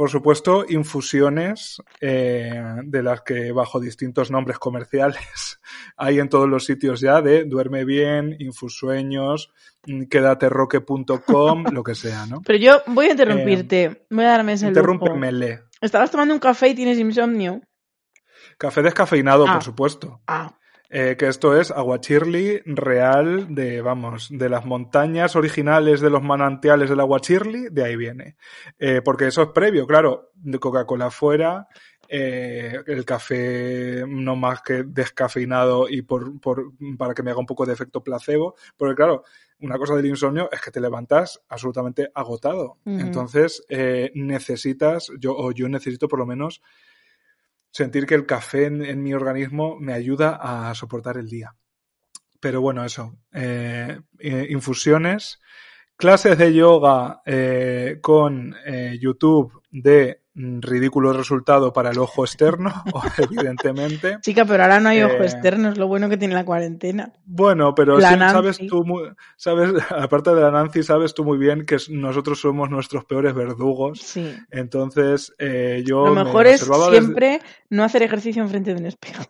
por 0.00 0.08
supuesto, 0.08 0.64
infusiones 0.66 1.82
eh, 2.00 2.58
de 2.84 3.02
las 3.02 3.20
que 3.20 3.52
bajo 3.52 3.78
distintos 3.78 4.30
nombres 4.30 4.58
comerciales 4.58 5.60
hay 5.98 6.20
en 6.20 6.30
todos 6.30 6.48
los 6.48 6.64
sitios 6.64 7.02
ya 7.02 7.20
de 7.20 7.44
duerme 7.44 7.84
bien, 7.84 8.34
infusueños, 8.38 9.52
mm, 9.86 10.04
quedaterroque.com, 10.04 11.64
lo 11.74 11.82
que 11.82 11.94
sea, 11.94 12.24
¿no? 12.24 12.40
Pero 12.46 12.58
yo 12.58 12.82
voy 12.86 13.08
a 13.08 13.10
interrumpirte. 13.10 14.06
voy 14.08 14.24
a 14.24 14.28
darme 14.28 14.54
ese. 14.54 14.68
Interrúmpemele. 14.68 15.64
Estabas 15.82 16.10
tomando 16.10 16.32
un 16.32 16.40
café 16.40 16.68
y 16.68 16.74
tienes 16.74 16.98
insomnio. 16.98 17.60
Café 18.56 18.80
descafeinado, 18.80 19.44
Ah. 19.46 19.52
por 19.52 19.62
supuesto. 19.62 20.22
Ah, 20.26 20.58
Eh, 20.92 21.14
que 21.16 21.28
esto 21.28 21.56
es 21.56 21.70
aguachirli 21.70 22.62
real 22.66 23.54
de, 23.54 23.80
vamos, 23.80 24.26
de 24.28 24.48
las 24.48 24.66
montañas 24.66 25.36
originales 25.36 26.00
de 26.00 26.10
los 26.10 26.20
manantiales 26.20 26.90
del 26.90 26.98
aguachirli, 26.98 27.68
de 27.70 27.84
ahí 27.84 27.94
viene. 27.94 28.36
Eh, 28.76 29.00
porque 29.00 29.28
eso 29.28 29.42
es 29.42 29.48
previo, 29.50 29.86
claro, 29.86 30.32
de 30.34 30.58
Coca-Cola 30.58 31.12
fuera, 31.12 31.68
eh, 32.08 32.80
el 32.88 33.04
café 33.04 34.04
no 34.04 34.34
más 34.34 34.62
que 34.62 34.82
descafeinado 34.82 35.88
y 35.88 36.02
por, 36.02 36.40
por, 36.40 36.72
para 36.98 37.14
que 37.14 37.22
me 37.22 37.30
haga 37.30 37.38
un 37.38 37.46
poco 37.46 37.64
de 37.64 37.72
efecto 37.72 38.02
placebo, 38.02 38.56
porque 38.76 38.96
claro, 38.96 39.22
una 39.60 39.78
cosa 39.78 39.94
del 39.94 40.06
insomnio 40.06 40.48
es 40.50 40.60
que 40.60 40.72
te 40.72 40.80
levantas 40.80 41.40
absolutamente 41.48 42.10
agotado. 42.12 42.78
Entonces, 42.84 43.62
necesitas, 44.14 45.12
yo, 45.20 45.36
o 45.36 45.52
yo 45.52 45.68
necesito 45.68 46.08
por 46.08 46.18
lo 46.18 46.26
menos 46.26 46.62
sentir 47.70 48.06
que 48.06 48.14
el 48.14 48.26
café 48.26 48.66
en, 48.66 49.02
mi 49.02 49.14
organismo 49.14 49.78
me 49.78 49.92
ayuda 49.92 50.38
a 50.40 50.74
soportar 50.74 51.16
el 51.16 51.28
día. 51.28 51.54
Pero 52.40 52.60
bueno, 52.60 52.84
eso. 52.84 53.18
eh, 53.32 54.00
eh, 54.18 54.46
infusiones, 54.50 55.40
clases 55.96 56.38
de 56.38 56.54
yoga 56.54 57.22
eh, 57.26 57.98
con 58.00 58.54
YouTube 58.98 59.62
de 59.70 60.22
ridículo 60.62 61.12
resultado 61.12 61.72
para 61.72 61.90
el 61.90 61.98
ojo 61.98 62.24
externo, 62.24 62.72
evidentemente. 63.18 64.18
chica, 64.22 64.44
pero 64.44 64.62
ahora 64.62 64.80
no 64.80 64.88
hay 64.88 65.02
ojo 65.02 65.14
Eh, 65.22 65.24
externo, 65.24 65.68
es 65.70 65.78
lo 65.78 65.86
bueno 65.88 66.08
que 66.08 66.16
tiene 66.16 66.34
la 66.34 66.44
cuarentena. 66.44 67.12
Bueno, 67.24 67.74
pero 67.74 67.98
La 67.98 68.10
sí 68.10 68.16
Nancy. 68.16 68.34
sabes 68.34 68.58
tú, 68.68 68.84
sabes, 69.36 69.72
aparte 69.90 70.34
de 70.34 70.40
la 70.40 70.50
Nancy, 70.50 70.82
sabes 70.82 71.14
tú 71.14 71.24
muy 71.24 71.38
bien 71.38 71.64
que 71.66 71.76
nosotros 71.90 72.40
somos 72.40 72.70
nuestros 72.70 73.04
peores 73.04 73.34
verdugos. 73.34 74.00
Sí. 74.00 74.34
Entonces, 74.50 75.32
eh, 75.38 75.82
yo 75.86 76.06
Lo 76.06 76.14
me 76.14 76.24
mejor 76.24 76.46
es 76.46 76.60
desde- 76.68 76.90
siempre 76.90 77.40
no 77.68 77.84
hacer 77.84 78.02
ejercicio 78.02 78.42
enfrente 78.42 78.74
de 78.74 78.80
un 78.80 78.86
espejo. 78.86 79.24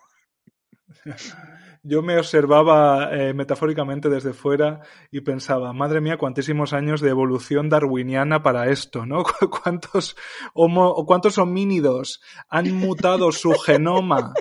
Yo 1.82 2.02
me 2.02 2.18
observaba 2.18 3.08
eh, 3.10 3.32
metafóricamente 3.32 4.10
desde 4.10 4.34
fuera 4.34 4.80
y 5.10 5.22
pensaba, 5.22 5.72
madre 5.72 6.02
mía, 6.02 6.18
cuantísimos 6.18 6.74
años 6.74 7.00
de 7.00 7.08
evolución 7.08 7.70
darwiniana 7.70 8.42
para 8.42 8.68
esto, 8.70 9.06
¿no? 9.06 9.22
Cu- 9.40 9.48
¿Cuántos, 9.48 10.14
homo, 10.52 10.94
cuántos 11.06 11.38
homínidos 11.38 12.20
han 12.50 12.74
mutado 12.74 13.32
su 13.32 13.52
genoma 13.66 14.34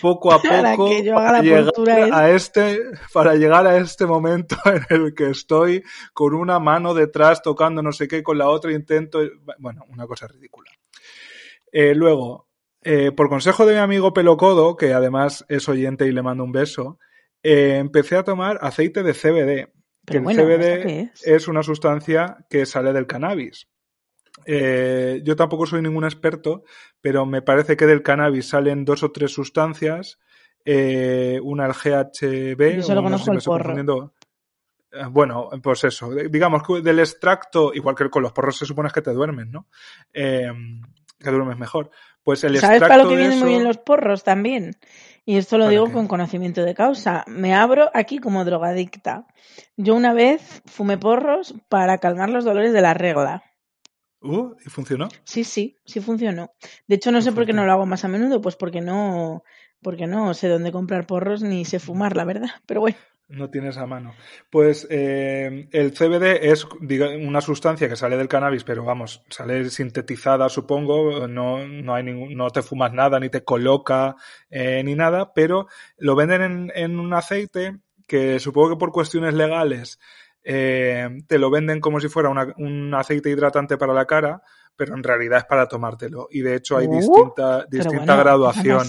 poco 0.00 0.32
a 0.32 0.40
Para 0.40 0.76
poco 0.76 0.90
que 0.90 1.02
yo 1.02 1.18
haga 1.18 1.32
la 1.32 1.42
esa. 1.42 2.16
a 2.16 2.30
este, 2.30 2.80
para 3.12 3.34
llegar 3.34 3.66
a 3.66 3.76
este 3.78 4.06
momento 4.06 4.56
en 4.64 4.84
el 5.02 5.14
que 5.14 5.30
estoy 5.30 5.82
con 6.12 6.32
una 6.34 6.60
mano 6.60 6.94
detrás 6.94 7.42
tocando 7.42 7.82
no 7.82 7.90
sé 7.90 8.06
qué, 8.06 8.22
con 8.22 8.38
la 8.38 8.48
otra 8.48 8.70
intento, 8.72 9.18
bueno, 9.58 9.82
una 9.88 10.06
cosa 10.06 10.28
ridícula. 10.28 10.70
Eh, 11.72 11.92
luego, 11.92 12.46
eh, 12.84 13.12
por 13.12 13.30
consejo 13.30 13.64
de 13.64 13.72
mi 13.72 13.80
amigo 13.80 14.12
Pelocodo, 14.12 14.76
que 14.76 14.92
además 14.92 15.44
es 15.48 15.68
oyente 15.70 16.06
y 16.06 16.12
le 16.12 16.22
mando 16.22 16.44
un 16.44 16.52
beso, 16.52 16.98
eh, 17.42 17.78
empecé 17.78 18.16
a 18.16 18.24
tomar 18.24 18.58
aceite 18.60 19.02
de 19.02 19.14
CBD. 19.14 19.72
Que 20.06 20.18
Pero 20.18 20.18
el 20.18 20.24
bueno, 20.24 20.42
¿esto 20.42 20.82
CBD 20.82 21.10
es? 21.14 21.26
es 21.26 21.48
una 21.48 21.62
sustancia 21.62 22.44
que 22.50 22.66
sale 22.66 22.92
del 22.92 23.06
cannabis. 23.06 23.68
Eh, 24.44 25.22
yo 25.24 25.34
tampoco 25.34 25.64
soy 25.64 25.80
ningún 25.80 26.04
experto, 26.04 26.64
pero 27.00 27.24
me 27.24 27.40
parece 27.40 27.74
que 27.76 27.86
del 27.86 28.02
cannabis 28.02 28.48
salen 28.48 28.84
dos 28.84 29.02
o 29.02 29.12
tres 29.12 29.32
sustancias. 29.32 30.18
una 30.66 31.66
el 31.66 31.72
GHB. 31.72 32.76
Yo 32.76 32.82
solo 32.82 33.00
si 33.00 33.04
conozco 33.04 33.30
me 33.30 33.36
el 33.38 33.42
porro. 33.42 34.12
Bueno, 35.10 35.48
pues 35.62 35.84
eso. 35.84 36.10
Digamos 36.10 36.62
que 36.62 36.82
del 36.82 36.98
extracto, 36.98 37.72
igual 37.72 37.94
que 37.94 38.10
con 38.10 38.22
los 38.22 38.32
porros 38.32 38.58
se 38.58 38.66
supone 38.66 38.90
que 38.90 39.00
te 39.02 39.12
duermes, 39.12 39.46
¿no? 39.46 39.68
Que 40.12 41.30
duermes 41.30 41.58
mejor. 41.58 41.90
Pues 42.24 42.42
el 42.44 42.58
¿Sabes 42.58 42.80
extracto 42.80 42.88
para 42.88 43.02
lo 43.04 43.08
que 43.10 43.16
vienen 43.16 43.38
muy 43.38 43.50
bien 43.50 43.64
los 43.64 43.78
porros 43.78 44.24
también? 44.24 44.76
Y 45.26 45.36
esto 45.36 45.56
lo 45.58 45.64
¿Para 45.64 45.70
digo 45.70 45.86
qué? 45.86 45.92
con 45.92 46.08
conocimiento 46.08 46.64
de 46.64 46.74
causa. 46.74 47.24
Me 47.26 47.54
abro 47.54 47.90
aquí 47.94 48.18
como 48.18 48.44
drogadicta. 48.44 49.26
Yo 49.76 49.94
una 49.94 50.12
vez 50.12 50.62
fumé 50.66 50.98
porros 50.98 51.54
para 51.68 51.98
calmar 51.98 52.30
los 52.30 52.44
dolores 52.44 52.72
de 52.72 52.80
la 52.82 52.94
regla. 52.94 53.42
Uh, 54.20 54.54
¿y 54.64 54.70
funcionó? 54.70 55.08
Sí, 55.24 55.44
sí, 55.44 55.76
sí 55.84 56.00
funcionó. 56.00 56.50
De 56.86 56.96
hecho, 56.96 57.12
no 57.12 57.20
sé 57.20 57.32
por 57.32 57.44
qué 57.44 57.52
no 57.52 57.66
lo 57.66 57.72
hago 57.72 57.84
más 57.84 58.04
a 58.04 58.08
menudo, 58.08 58.40
pues 58.40 58.56
porque 58.56 58.80
no, 58.80 59.44
porque 59.82 60.06
no 60.06 60.32
sé 60.32 60.48
dónde 60.48 60.72
comprar 60.72 61.06
porros 61.06 61.42
ni 61.42 61.66
sé 61.66 61.78
fumar, 61.78 62.16
la 62.16 62.24
verdad. 62.24 62.48
Pero 62.66 62.80
bueno, 62.80 62.96
No 63.26 63.48
tienes 63.50 63.78
a 63.78 63.86
mano. 63.86 64.14
Pues 64.50 64.86
eh, 64.90 65.68
el 65.72 65.92
CBD 65.92 66.50
es 66.50 66.66
diga, 66.80 67.08
una 67.08 67.40
sustancia 67.40 67.88
que 67.88 67.96
sale 67.96 68.18
del 68.18 68.28
cannabis, 68.28 68.64
pero 68.64 68.84
vamos, 68.84 69.22
sale 69.30 69.70
sintetizada, 69.70 70.48
supongo. 70.50 71.26
No, 71.26 71.66
no, 71.66 71.94
hay 71.94 72.04
ningún, 72.04 72.34
no 72.36 72.50
te 72.50 72.60
fumas 72.62 72.92
nada, 72.92 73.18
ni 73.18 73.30
te 73.30 73.42
coloca, 73.42 74.14
eh, 74.50 74.82
ni 74.84 74.94
nada, 74.94 75.32
pero 75.32 75.66
lo 75.96 76.14
venden 76.16 76.42
en, 76.42 76.72
en 76.74 76.98
un 77.00 77.14
aceite 77.14 77.78
que 78.06 78.38
supongo 78.38 78.70
que 78.70 78.76
por 78.76 78.92
cuestiones 78.92 79.32
legales 79.32 79.98
eh, 80.42 81.08
te 81.26 81.38
lo 81.38 81.50
venden 81.50 81.80
como 81.80 82.00
si 82.00 82.08
fuera 82.08 82.28
una- 82.28 82.52
un 82.58 82.92
aceite 82.94 83.30
hidratante 83.30 83.78
para 83.78 83.94
la 83.94 84.04
cara, 84.04 84.42
pero 84.76 84.94
en 84.94 85.02
realidad 85.02 85.38
es 85.38 85.44
para 85.46 85.66
tomártelo. 85.66 86.28
Y 86.30 86.42
de 86.42 86.56
hecho 86.56 86.76
hay 86.76 86.86
Uh, 86.88 86.90
distinta, 86.98 87.64
distinta 87.70 87.96
bueno, 88.04 88.18
graduación. 88.18 88.80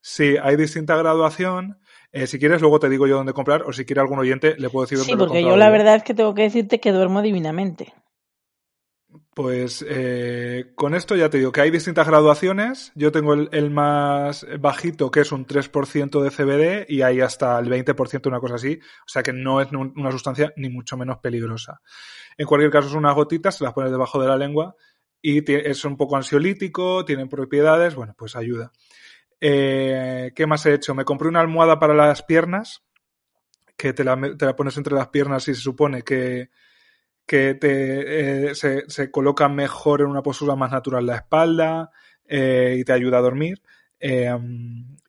Sí, 0.00 0.36
hay 0.42 0.56
distinta 0.56 0.96
graduación. 0.96 1.78
Eh, 2.14 2.28
si 2.28 2.38
quieres, 2.38 2.60
luego 2.60 2.78
te 2.78 2.88
digo 2.88 3.08
yo 3.08 3.16
dónde 3.16 3.32
comprar, 3.32 3.62
o 3.62 3.72
si 3.72 3.84
quiere 3.84 4.00
algún 4.00 4.20
oyente, 4.20 4.54
le 4.56 4.70
puedo 4.70 4.84
decir 4.86 4.98
dónde 4.98 5.12
Sí, 5.12 5.18
lo 5.18 5.26
porque 5.26 5.42
yo 5.42 5.56
la 5.56 5.68
verdad 5.68 5.96
es 5.96 6.04
que 6.04 6.14
tengo 6.14 6.32
que 6.32 6.42
decirte 6.42 6.78
que 6.78 6.92
duermo 6.92 7.22
divinamente. 7.22 7.92
Pues 9.34 9.84
eh, 9.88 10.72
con 10.76 10.94
esto 10.94 11.16
ya 11.16 11.28
te 11.28 11.38
digo 11.38 11.50
que 11.50 11.60
hay 11.60 11.72
distintas 11.72 12.06
graduaciones. 12.06 12.92
Yo 12.94 13.10
tengo 13.10 13.34
el, 13.34 13.48
el 13.50 13.70
más 13.70 14.46
bajito, 14.60 15.10
que 15.10 15.20
es 15.20 15.32
un 15.32 15.44
3% 15.44 16.22
de 16.22 16.30
CBD, 16.30 16.86
y 16.88 17.02
hay 17.02 17.20
hasta 17.20 17.58
el 17.58 17.68
20%, 17.68 18.28
una 18.28 18.38
cosa 18.38 18.54
así. 18.56 18.78
O 18.80 19.08
sea 19.08 19.24
que 19.24 19.32
no 19.32 19.60
es 19.60 19.72
un- 19.72 19.92
una 19.96 20.12
sustancia 20.12 20.52
ni 20.56 20.68
mucho 20.68 20.96
menos 20.96 21.18
peligrosa. 21.18 21.80
En 22.38 22.46
cualquier 22.46 22.70
caso, 22.70 22.88
son 22.88 22.98
unas 22.98 23.14
gotitas, 23.16 23.56
se 23.56 23.64
las 23.64 23.72
pones 23.72 23.90
debajo 23.90 24.20
de 24.20 24.28
la 24.28 24.36
lengua 24.36 24.76
y 25.20 25.42
es 25.52 25.84
un 25.84 25.96
poco 25.96 26.16
ansiolítico, 26.16 27.04
tienen 27.04 27.28
propiedades, 27.28 27.94
bueno, 27.96 28.14
pues 28.16 28.36
ayuda. 28.36 28.70
Eh, 29.46 30.32
¿Qué 30.34 30.46
más 30.46 30.64
he 30.64 30.72
hecho? 30.72 30.94
Me 30.94 31.04
compré 31.04 31.28
una 31.28 31.40
almohada 31.40 31.78
para 31.78 31.92
las 31.92 32.22
piernas, 32.22 32.82
que 33.76 33.92
te 33.92 34.02
la, 34.02 34.16
pones 34.56 34.78
entre 34.78 34.94
las 34.94 35.08
piernas 35.08 35.46
y 35.48 35.54
se 35.54 35.60
supone 35.60 36.00
que, 36.00 36.48
te, 37.26 37.58
eh, 37.60 38.54
se, 38.54 38.88
se, 38.88 39.10
coloca 39.10 39.50
mejor 39.50 40.00
en 40.00 40.06
una 40.06 40.22
postura 40.22 40.56
más 40.56 40.72
natural 40.72 41.04
la 41.04 41.16
espalda 41.16 41.90
eh, 42.26 42.76
y 42.78 42.84
te 42.84 42.92
ayuda 42.94 43.18
a 43.18 43.20
dormir. 43.20 43.60
Eh, 44.00 44.34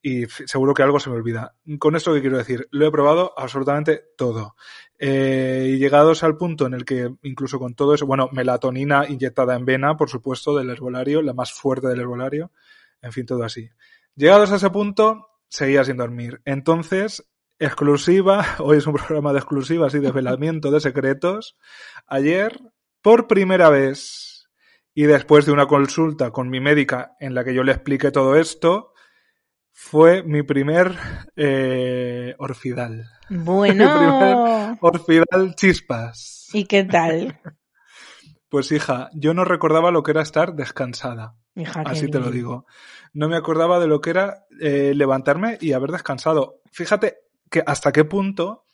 y 0.01 0.25
seguro 0.25 0.73
que 0.73 0.83
algo 0.83 0.99
se 0.99 1.09
me 1.09 1.15
olvida. 1.15 1.55
Con 1.79 1.95
esto 1.95 2.13
que 2.13 2.21
quiero 2.21 2.37
decir, 2.37 2.67
lo 2.71 2.85
he 2.85 2.91
probado 2.91 3.33
absolutamente 3.37 4.03
todo. 4.17 4.55
Eh, 4.99 5.71
y 5.73 5.77
llegados 5.77 6.23
al 6.23 6.37
punto 6.37 6.67
en 6.67 6.73
el 6.73 6.85
que 6.85 7.09
incluso 7.23 7.57
con 7.57 7.73
todo 7.73 7.93
eso, 7.93 8.05
bueno, 8.05 8.29
melatonina 8.31 9.05
inyectada 9.07 9.55
en 9.55 9.65
vena, 9.65 9.97
por 9.97 10.09
supuesto, 10.09 10.55
del 10.55 10.69
herbolario, 10.69 11.21
la 11.21 11.33
más 11.33 11.53
fuerte 11.53 11.87
del 11.87 12.01
herbolario, 12.01 12.51
en 13.01 13.11
fin, 13.11 13.25
todo 13.25 13.43
así. 13.43 13.69
Llegados 14.15 14.51
a 14.51 14.55
ese 14.55 14.69
punto, 14.69 15.27
seguía 15.49 15.83
sin 15.83 15.97
dormir. 15.97 16.41
Entonces, 16.45 17.29
exclusiva, 17.59 18.45
hoy 18.59 18.77
es 18.77 18.87
un 18.87 18.93
programa 18.93 19.33
de 19.33 19.39
exclusivas 19.39 19.93
y 19.93 19.99
desvelamiento 19.99 20.71
de 20.71 20.79
secretos. 20.79 21.57
Ayer, 22.07 22.59
por 23.01 23.27
primera 23.27 23.69
vez, 23.69 24.47
y 24.93 25.03
después 25.03 25.45
de 25.45 25.51
una 25.51 25.67
consulta 25.67 26.31
con 26.31 26.49
mi 26.49 26.61
médica 26.61 27.17
en 27.19 27.35
la 27.35 27.43
que 27.43 27.53
yo 27.53 27.63
le 27.63 27.73
expliqué 27.73 28.11
todo 28.11 28.37
esto, 28.37 28.93
fue 29.73 30.23
mi 30.23 30.43
primer 30.43 30.95
eh, 31.35 32.35
orfidal. 32.37 33.03
Bueno. 33.29 33.83
mi 33.99 33.99
primer 33.99 34.77
orfidal 34.79 35.55
chispas. 35.55 36.49
¿Y 36.53 36.65
qué 36.65 36.83
tal? 36.85 37.39
Pues 38.47 38.71
hija, 38.71 39.09
yo 39.13 39.33
no 39.33 39.43
recordaba 39.43 39.91
lo 39.91 40.01
que 40.03 40.11
era 40.11 40.21
estar 40.21 40.55
descansada. 40.55 41.35
Hija, 41.55 41.83
Así 41.85 42.09
te 42.09 42.19
lo 42.19 42.31
digo. 42.31 42.65
No 43.13 43.29
me 43.29 43.37
acordaba 43.37 43.79
de 43.79 43.87
lo 43.87 44.01
que 44.01 44.09
era 44.09 44.45
eh, 44.59 44.93
levantarme 44.93 45.57
y 45.61 45.71
haber 45.71 45.91
descansado. 45.91 46.61
Fíjate 46.71 47.19
que 47.49 47.63
hasta 47.65 47.91
qué 47.91 48.03
punto 48.03 48.65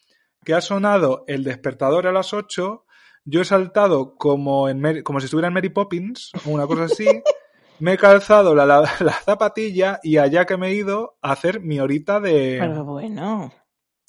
que 0.44 0.56
ha 0.56 0.62
sonado 0.62 1.24
el 1.28 1.44
despertador 1.44 2.08
a 2.08 2.12
las 2.12 2.34
8, 2.34 2.86
yo 3.26 3.42
he 3.42 3.46
saltado 3.46 4.16
como, 4.16 4.68
en 4.68 5.04
como 5.04 5.20
si 5.20 5.26
estuviera 5.26 5.48
en 5.48 5.54
Mary 5.54 5.70
Poppins 5.70 6.32
o 6.46 6.50
una 6.50 6.66
cosa 6.66 6.86
así. 6.86 7.06
me 7.80 7.94
he 7.94 7.98
calzado 7.98 8.56
la, 8.56 8.66
la, 8.66 8.82
la, 9.00 9.14
zapatilla 9.14 10.00
y 10.04 10.18
allá 10.18 10.46
que 10.46 10.58
me 10.58 10.70
he 10.70 10.76
ido 10.76 11.18
a 11.22 11.32
hacer 11.32 11.62
mi 11.62 11.80
horita 11.80 12.20
de, 12.20 12.58
Pero 12.60 12.86
bueno. 12.86 13.52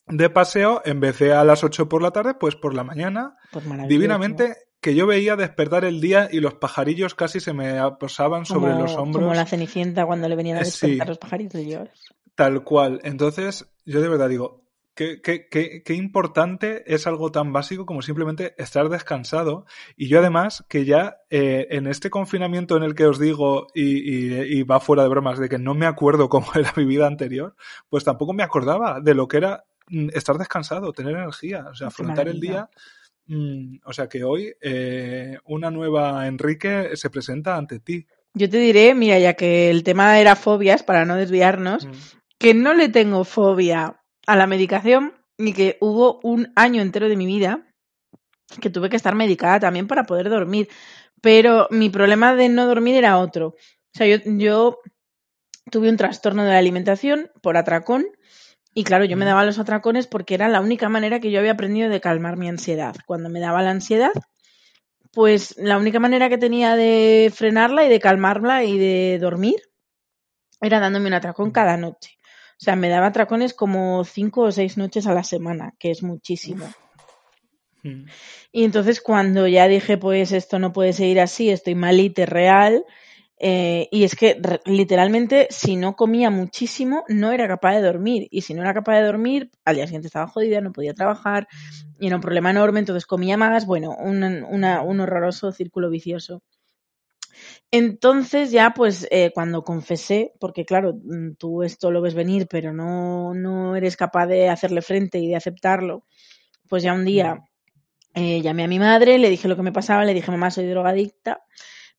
de 0.07 0.31
paseo, 0.31 0.83
en 0.85 1.01
vez 1.01 1.19
de 1.19 1.35
a 1.35 1.43
las 1.43 1.65
8 1.65 1.89
por 1.89 2.03
la 2.03 2.11
tarde, 2.11 2.35
pues 2.35 2.55
por 2.55 2.75
la 2.75 2.85
mañana, 2.85 3.37
Pues 3.51 3.65
divinamente, 3.89 4.57
que 4.83 4.97
yo 4.97 5.07
veía 5.07 5.37
despertar 5.37 5.85
el 5.85 6.01
día 6.01 6.29
y 6.31 6.41
los 6.41 6.55
pajarillos 6.55 7.15
casi 7.15 7.39
se 7.39 7.53
me 7.53 7.79
posaban 8.01 8.45
sobre 8.45 8.73
los 8.75 8.97
hombros. 8.97 9.23
Como 9.23 9.35
la 9.35 9.47
cenicienta 9.47 10.05
cuando 10.05 10.29
le 10.29 10.35
venían 10.35 10.59
a 10.59 10.63
Eh, 10.63 10.65
despertar 10.65 11.07
sí. 11.07 11.09
los 11.09 11.19
pajaritos. 11.19 11.65
Yo. 11.65 11.85
Tal 12.35 12.65
cual. 12.65 13.01
Entonces, 13.05 13.73
yo 13.87 14.03
de 14.03 14.09
verdad 14.09 14.29
digo, 14.29 14.65
qué, 14.95 15.23
qué, 15.23 15.47
qué, 15.49 15.85
qué 15.85 15.95
importante 15.95 16.83
es 16.93 17.07
algo 17.07 17.31
tan 17.31 17.53
básico 17.53 17.87
como 17.87 18.03
simplemente 18.03 18.55
estar 18.59 18.89
descansado. 18.89 19.67
Y 19.97 20.09
yo 20.09 20.19
además, 20.19 20.65
que 20.69 20.85
ya 20.85 21.19
eh, 21.31 21.69
en 21.71 21.87
este 21.87 22.11
confinamiento 22.11 22.77
en 22.77 22.83
el 22.83 22.97
que 22.97 23.07
os 23.07 23.21
digo, 23.21 23.69
y, 23.75 23.85
y, 23.85 24.59
y 24.59 24.63
va 24.65 24.81
fuera 24.81 25.05
de 25.05 25.09
bromas, 25.11 25.39
de 25.39 25.49
que 25.49 25.59
no 25.59 25.75
me 25.75 25.87
acuerdo 25.87 26.29
cómo 26.29 26.49
era 26.57 26.73
mi 26.77 26.85
vida 26.87 27.07
anterior, 27.07 27.55
pues 27.89 28.03
tampoco 28.03 28.33
me 28.33 28.43
acordaba 28.43 28.99
de 29.01 29.15
lo 29.15 29.29
que 29.29 29.37
era 29.37 29.65
mm, 29.87 30.09
estar 30.13 30.39
descansado, 30.39 30.93
tener 30.93 31.15
energía, 31.15 31.67
o 31.71 31.75
sea, 31.77 31.87
afrontar 31.87 32.27
el 32.27 32.41
día. 32.41 32.69
Mm, 33.33 33.79
o 33.87 33.93
sea 33.95 34.09
que 34.11 34.25
hoy 34.25 34.53
eh, 34.61 35.39
una 35.47 35.71
nueva 35.71 36.27
Enrique 36.27 36.91
se 36.97 37.09
presenta 37.09 37.57
ante 37.57 37.79
ti. 37.79 38.07
Yo 38.35 38.51
te 38.51 38.59
diré, 38.59 38.95
mira, 38.95 39.19
ya 39.19 39.33
que 39.35 39.71
el 39.71 39.83
tema 39.85 40.21
era 40.21 40.37
fobias, 40.37 40.83
para 40.83 41.07
no 41.07 41.17
desviarnos, 41.17 41.87
Mm. 41.87 41.93
que 42.39 42.53
no 42.53 42.75
le 42.75 42.91
tengo 42.91 43.25
fobia 43.25 44.03
a 44.27 44.37
la 44.37 44.47
medicación 44.47 45.15
y 45.39 45.55
que 45.55 45.79
hubo 45.81 46.21
un 46.23 46.53
año 46.57 46.83
entero 46.83 47.09
de 47.09 47.17
mi 47.17 47.25
vida 47.27 47.67
que 48.61 48.69
tuve 48.69 48.91
que 48.91 48.97
estar 48.97 49.15
medicada 49.15 49.61
también 49.61 49.87
para 49.87 50.05
poder 50.05 50.29
dormir. 50.29 50.69
Pero 51.23 51.69
mi 51.71 51.89
problema 51.89 52.35
de 52.35 52.51
no 52.51 52.67
dormir 52.67 52.97
era 52.97 53.17
otro. 53.19 53.47
O 53.49 53.97
sea, 53.97 54.07
yo, 54.07 54.17
yo 54.27 54.79
tuve 55.71 55.89
un 55.89 55.97
trastorno 55.97 56.45
de 56.45 56.51
la 56.51 56.59
alimentación 56.59 57.31
por 57.41 57.57
atracón 57.57 58.05
y 58.75 58.85
claro, 58.85 59.05
yo 59.05 59.17
me 59.17 59.25
Mm. 59.25 59.29
daba 59.29 59.45
los 59.45 59.59
atracones 59.59 60.07
porque 60.07 60.35
era 60.35 60.49
la 60.49 60.61
única 60.61 60.89
manera 60.89 61.21
que 61.21 61.31
yo 61.31 61.39
había 61.39 61.53
aprendido 61.53 61.89
de 61.91 62.01
calmar 62.01 62.37
mi 62.37 62.49
ansiedad. 62.49 62.95
Cuando 63.07 63.29
me 63.29 63.41
daba 63.41 63.63
la 63.63 63.71
ansiedad, 63.71 64.13
pues 65.13 65.55
la 65.59 65.77
única 65.77 66.01
manera 66.01 66.29
que 66.29 66.39
tenía 66.39 66.75
de 66.77 67.31
frenarla 67.35 67.85
y 67.85 67.89
de 67.89 68.01
calmarla 68.01 68.65
y 68.65 68.79
de 68.79 69.19
dormir 69.21 69.57
era 70.61 70.81
dándome 70.81 71.09
un 71.09 71.15
atracón 71.15 71.49
Mm. 71.51 71.53
cada 71.53 71.77
noche. 71.77 72.19
O 72.53 72.65
sea, 72.65 72.77
me 72.77 72.89
daba 72.89 73.09
atracones 73.09 73.55
como 73.55 74.05
cinco 74.05 74.43
o 74.43 74.53
seis 74.53 74.77
noches 74.79 75.07
a 75.07 75.13
la 75.15 75.25
semana, 75.25 75.75
que 75.79 75.91
es 75.91 76.03
muchísimo. 76.03 76.71
Mm. 77.83 78.05
Y 78.53 78.65
entonces 78.65 79.01
cuando 79.01 79.49
ya 79.49 79.67
dije, 79.67 79.99
pues 79.99 80.31
esto 80.33 80.59
no 80.61 80.73
puede 80.73 80.93
seguir 80.93 81.21
así, 81.21 81.51
estoy 81.51 81.75
malite 81.75 82.25
real, 82.27 82.85
eh, 83.43 83.89
y 83.93 84.05
es 84.05 84.17
que 84.17 84.41
literalmente 84.67 85.49
si 85.51 85.77
no 85.77 85.97
comía 85.97 86.31
muchísimo 86.31 87.05
no 87.09 87.33
era 87.33 87.49
capaz 87.49 87.75
de 87.77 87.83
dormir, 87.83 88.29
y 88.31 88.43
si 88.43 88.55
no 88.55 88.63
era 88.63 88.75
capaz 88.75 88.97
de 88.99 89.05
dormir, 89.07 89.51
al 89.67 89.77
día 89.77 89.87
siguiente 89.87 90.09
estaba 90.09 90.29
jodida, 90.29 90.61
no 90.63 90.73
podía 90.73 90.95
trabajar, 90.95 91.49
y 91.99 92.07
era 92.09 92.17
un 92.17 92.23
problema 92.23 92.51
enorme, 92.51 92.81
entonces 92.81 93.07
comía 93.07 93.37
más, 93.39 93.67
bueno, 93.67 93.97
un, 93.99 94.23
una- 94.25 94.83
un 94.83 95.01
horroroso 95.01 95.53
círculo 95.53 95.91
vicioso. 95.91 96.43
Entonces 97.71 98.51
ya 98.51 98.73
pues 98.75 99.07
eh, 99.11 99.31
cuando 99.35 99.63
confesé, 99.65 100.33
porque 100.41 100.65
claro, 100.65 100.95
mm, 101.03 101.35
tú 101.39 101.63
esto 101.63 101.91
lo 101.91 102.01
ves 102.03 102.15
venir, 102.15 102.47
pero 102.49 102.73
no, 102.73 103.35
no 103.35 103.77
eres 103.77 103.97
capaz 103.97 104.27
de 104.27 104.49
hacerle 104.49 104.83
frente 104.83 105.19
y 105.19 105.29
de 105.29 105.37
aceptarlo, 105.37 106.05
pues 106.69 106.83
ya 106.83 106.95
un 106.95 107.05
día 107.05 107.37
Mm. 107.37 107.41
eh, 108.15 108.43
llamé 108.43 108.65
a 108.65 108.69
mi 108.69 108.79
madre, 108.81 109.19
le 109.19 109.31
dije 109.31 109.49
lo 109.49 109.57
que 109.57 109.63
me 109.63 109.73
pasaba, 109.73 110.05
le 110.05 110.15
dije, 110.15 110.31
mamá, 110.33 110.51
soy 110.51 110.67
drogadicta. 110.69 111.43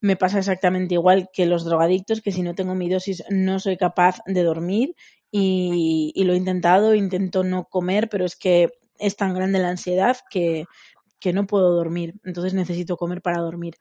Me 0.03 0.17
pasa 0.17 0.39
exactamente 0.39 0.95
igual 0.95 1.29
que 1.31 1.45
los 1.45 1.63
drogadictos, 1.63 2.21
que 2.21 2.33
si 2.33 2.41
no 2.41 2.55
tengo 2.55 2.75
mi 2.75 2.89
dosis 2.89 3.23
no 3.29 3.57
soy 3.59 3.77
capaz 3.77 4.19
de 4.25 4.43
dormir 4.43 4.95
y, 5.31 6.11
y 6.13 6.23
lo 6.25 6.33
he 6.33 6.37
intentado, 6.37 6.93
intento 6.93 7.43
no 7.43 7.63
comer, 7.69 8.09
pero 8.09 8.25
es 8.25 8.35
que 8.35 8.69
es 8.99 9.15
tan 9.15 9.33
grande 9.33 9.59
la 9.59 9.69
ansiedad 9.69 10.17
que, 10.29 10.65
que 11.19 11.31
no 11.31 11.47
puedo 11.47 11.71
dormir, 11.71 12.15
entonces 12.25 12.53
necesito 12.53 12.97
comer 12.97 13.21
para 13.21 13.39
dormir. 13.39 13.77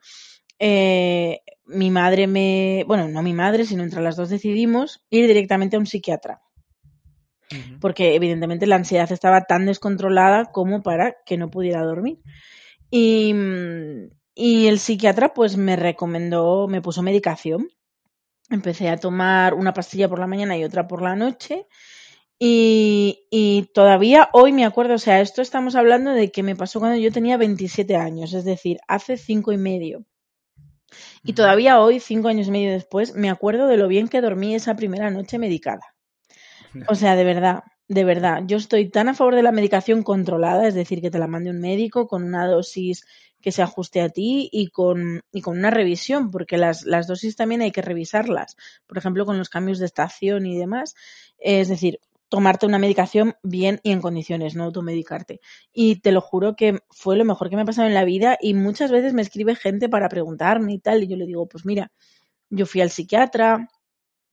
Eh, 0.61 1.41
mi 1.67 1.91
madre 1.91 2.29
me, 2.29 2.85
bueno, 2.87 3.09
no 3.09 3.21
mi 3.23 3.33
madre, 3.33 3.67
sino 3.67 3.83
entre 3.83 4.01
las 4.01 4.15
dos 4.15 4.31
decidimos 4.31 5.05
ir 5.11 5.27
directamente 5.27 5.75
a 5.75 5.81
un 5.81 5.87
psiquiatra 5.87 6.41
porque 7.81 8.15
evidentemente 8.15 8.67
la 8.67 8.77
ansiedad 8.77 9.11
estaba 9.13 9.43
tan 9.43 9.67
descontrolada 9.67 10.47
como 10.47 10.83
para 10.83 11.17
que 11.27 11.37
no 11.37 11.51
pudiera 11.51 11.83
dormir. 11.83 12.21
Y, 12.91 13.35
mm, 13.35 14.11
y 14.35 14.67
el 14.67 14.79
psiquiatra 14.79 15.35
pues 15.35 15.57
me 15.57 15.77
recomendó, 15.77 16.69
me 16.69 16.83
puso 16.83 17.03
medicación. 17.03 17.71
Empecé 18.51 18.89
a 18.89 18.99
tomar 18.99 19.55
una 19.55 19.73
pastilla 19.73 20.09
por 20.09 20.19
la 20.19 20.27
mañana 20.27 20.57
y 20.57 20.65
otra 20.65 20.87
por 20.87 21.03
la 21.03 21.17
noche. 21.17 21.67
Y, 22.39 23.27
y 23.31 23.71
todavía 23.73 24.29
hoy 24.33 24.53
me 24.53 24.65
acuerdo, 24.65 24.95
o 24.95 24.99
sea, 24.99 25.21
esto 25.21 25.43
estamos 25.43 25.77
hablando 25.77 26.11
de 26.11 26.33
que 26.33 26.43
me 26.43 26.57
pasó 26.57 26.81
cuando 26.81 26.99
yo 26.99 27.13
tenía 27.13 27.37
27 27.37 27.95
años, 27.95 28.33
es 28.33 28.45
decir, 28.45 28.79
hace 28.89 29.17
cinco 29.17 29.53
y 29.53 29.59
medio. 29.59 30.05
Y 31.23 31.35
todavía 31.35 31.81
hoy, 31.81 32.01
cinco 32.01 32.29
años 32.29 32.49
y 32.49 32.51
medio 32.51 32.73
después, 32.73 33.15
me 33.15 33.31
acuerdo 33.31 33.69
de 33.69 33.77
lo 33.77 33.89
bien 33.89 34.09
que 34.09 34.21
dormí 34.21 34.55
esa 34.55 34.77
primera 34.77 35.11
noche 35.11 35.39
medicada. 35.39 35.83
O 36.89 36.95
sea, 36.95 37.17
de 37.17 37.25
verdad, 37.25 37.65
de 37.89 38.05
verdad, 38.05 38.45
yo 38.47 38.57
estoy 38.57 38.89
tan 38.89 39.09
a 39.09 39.15
favor 39.15 39.35
de 39.35 39.43
la 39.43 39.53
medicación 39.53 40.03
controlada, 40.03 40.67
es 40.67 40.75
decir, 40.75 41.03
que 41.03 41.11
te 41.11 41.19
la 41.19 41.27
mande 41.27 41.51
un 41.51 41.61
médico 41.61 42.07
con 42.09 42.25
una 42.25 42.47
dosis 42.47 43.05
que 43.43 43.53
se 43.53 43.63
ajuste 43.63 44.01
a 44.01 44.09
ti 44.09 44.49
y 44.53 44.69
con, 44.69 45.23
y 45.33 45.43
con 45.43 45.59
una 45.59 45.71
revisión, 45.71 46.31
porque 46.31 46.57
las, 46.57 46.85
las 46.85 47.07
dosis 47.07 47.37
también 47.37 47.63
hay 47.63 47.73
que 47.73 47.83
revisarlas, 47.83 48.57
por 48.87 48.99
ejemplo, 48.99 49.27
con 49.27 49.39
los 49.39 49.49
cambios 49.51 49.79
de 49.79 49.87
estación 49.87 50.47
y 50.47 50.57
demás. 50.57 50.95
Es 51.39 51.69
decir, 51.69 52.01
tomarte 52.29 52.65
una 52.65 52.79
medicación 52.79 53.35
bien 53.43 53.81
y 53.83 53.93
en 53.93 54.01
condiciones, 54.01 54.55
no 54.57 54.65
automedicarte. 54.65 55.41
Y 55.71 55.97
te 56.01 56.13
lo 56.13 56.23
juro 56.23 56.57
que 56.57 56.79
fue 56.91 57.17
lo 57.17 57.27
mejor 57.27 57.51
que 57.51 57.57
me 57.57 57.63
ha 57.63 57.67
pasado 57.67 57.89
en 57.89 57.95
la 57.95 58.05
vida 58.07 58.39
y 58.41 58.55
muchas 58.55 58.91
veces 58.91 59.13
me 59.13 59.21
escribe 59.21 59.55
gente 59.55 59.91
para 59.91 60.09
preguntarme 60.09 60.73
y 60.73 60.79
tal, 60.79 61.03
y 61.03 61.09
yo 61.09 61.17
le 61.17 61.27
digo, 61.27 61.47
pues 61.47 61.67
mira, 61.67 61.93
yo 62.51 62.67
fui 62.67 62.81
al 62.81 62.91
psiquiatra, 62.91 63.69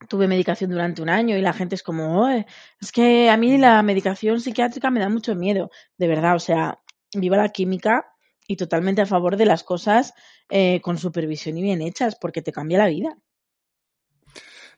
tuve 0.08 0.28
medicación 0.28 0.70
durante 0.70 1.02
un 1.02 1.10
año 1.10 1.36
y 1.36 1.42
la 1.42 1.52
gente 1.52 1.74
es 1.74 1.82
como, 1.82 2.22
"Oe, 2.22 2.46
es 2.80 2.92
que 2.92 3.30
a 3.30 3.36
mí 3.36 3.58
la 3.58 3.82
medicación 3.82 4.40
psiquiátrica 4.40 4.90
me 4.90 5.00
da 5.00 5.08
mucho 5.08 5.34
miedo. 5.34 5.70
De 5.98 6.08
verdad, 6.08 6.36
o 6.36 6.38
sea, 6.40 6.80
viva 7.14 7.36
la 7.36 7.50
química 7.50 8.09
y 8.50 8.56
totalmente 8.56 9.00
a 9.02 9.06
favor 9.06 9.36
de 9.36 9.46
las 9.46 9.62
cosas 9.62 10.12
eh, 10.48 10.80
con 10.82 10.98
supervisión 10.98 11.56
y 11.56 11.62
bien 11.62 11.82
hechas, 11.82 12.16
porque 12.20 12.42
te 12.42 12.50
cambia 12.52 12.78
la 12.78 12.88
vida. 12.88 13.16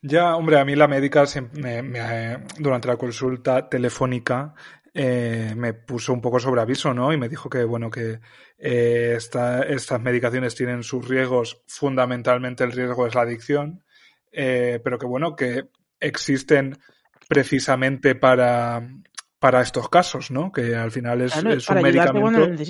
Ya, 0.03 0.37
hombre, 0.37 0.59
a 0.59 0.65
mí 0.65 0.75
la 0.75 0.89
médica 0.89 1.27
siempre 1.27 1.63
me- 1.63 1.83
me- 1.83 2.45
durante 2.59 2.89
la 2.89 2.97
consulta 2.97 3.69
telefónica 3.69 4.55
eh, 4.95 5.55
me 5.57 5.73
puso 5.73 6.13
un 6.13 6.21
poco 6.21 6.39
sobre 6.39 6.61
aviso, 6.61 6.93
¿no? 6.93 7.13
Y 7.15 7.17
me 7.17 7.31
dijo 7.31 7.49
que, 7.49 7.65
bueno, 7.65 7.89
que 7.91 8.21
eh, 8.59 9.15
esta- 9.17 9.63
estas 9.63 10.03
medicaciones 10.03 10.55
tienen 10.55 10.83
sus 10.83 11.09
riesgos, 11.09 11.63
fundamentalmente 11.67 12.63
el 12.65 12.73
riesgo 12.73 13.07
es 13.07 13.15
la 13.15 13.23
adicción, 13.23 13.83
eh, 14.33 14.81
pero 14.85 14.99
que, 14.99 15.07
bueno, 15.07 15.35
que 15.35 15.65
existen 15.99 16.77
precisamente 17.29 18.15
para, 18.15 18.87
para 19.39 19.63
estos 19.63 19.89
casos, 19.89 20.31
¿no? 20.31 20.53
Que 20.53 20.77
al 20.77 20.91
final 20.91 21.23
es, 21.23 21.33
Claro, 21.33 21.57
es 21.57 21.71
un 21.71 21.77
para 21.77 21.89
ayudarte 21.89 22.21
cuando 22.21 22.41
lo 22.41 22.45
medicamento. 22.47 22.65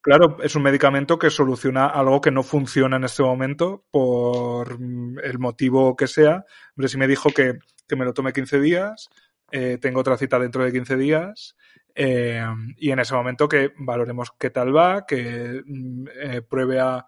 Claro, 0.00 0.38
es 0.42 0.54
un 0.54 0.62
medicamento 0.62 1.18
que 1.18 1.28
soluciona 1.28 1.86
algo 1.86 2.20
que 2.20 2.30
no 2.30 2.42
funciona 2.42 2.96
en 2.96 3.04
este 3.04 3.22
momento 3.22 3.84
por 3.90 4.78
el 5.22 5.38
motivo 5.38 5.96
que 5.96 6.06
sea. 6.06 6.44
Hombre, 6.76 6.88
si 6.88 6.96
me 6.96 7.08
dijo 7.08 7.30
que, 7.30 7.58
que 7.86 7.96
me 7.96 8.04
lo 8.04 8.14
tome 8.14 8.32
15 8.32 8.60
días, 8.60 9.10
eh, 9.50 9.78
tengo 9.80 10.00
otra 10.00 10.16
cita 10.16 10.38
dentro 10.38 10.64
de 10.64 10.72
15 10.72 10.96
días, 10.96 11.56
eh, 11.94 12.44
y 12.76 12.90
en 12.90 12.98
ese 13.00 13.14
momento 13.14 13.48
que 13.48 13.72
valoremos 13.78 14.30
qué 14.38 14.50
tal 14.50 14.76
va, 14.76 15.04
que 15.06 15.62
mm, 15.64 16.06
eh, 16.22 16.42
pruebe 16.42 16.80
a. 16.80 17.06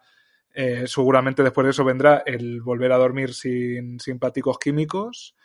seguramente 0.86 1.42
después 1.44 1.64
de 1.64 1.70
eso 1.70 1.84
vendrá 1.84 2.22
el 2.26 2.60
volver 2.60 2.92
a 2.92 2.98
dormir 2.98 3.34
sin 3.34 4.00
simpáticos 4.00 4.58
químicos. 4.58 5.36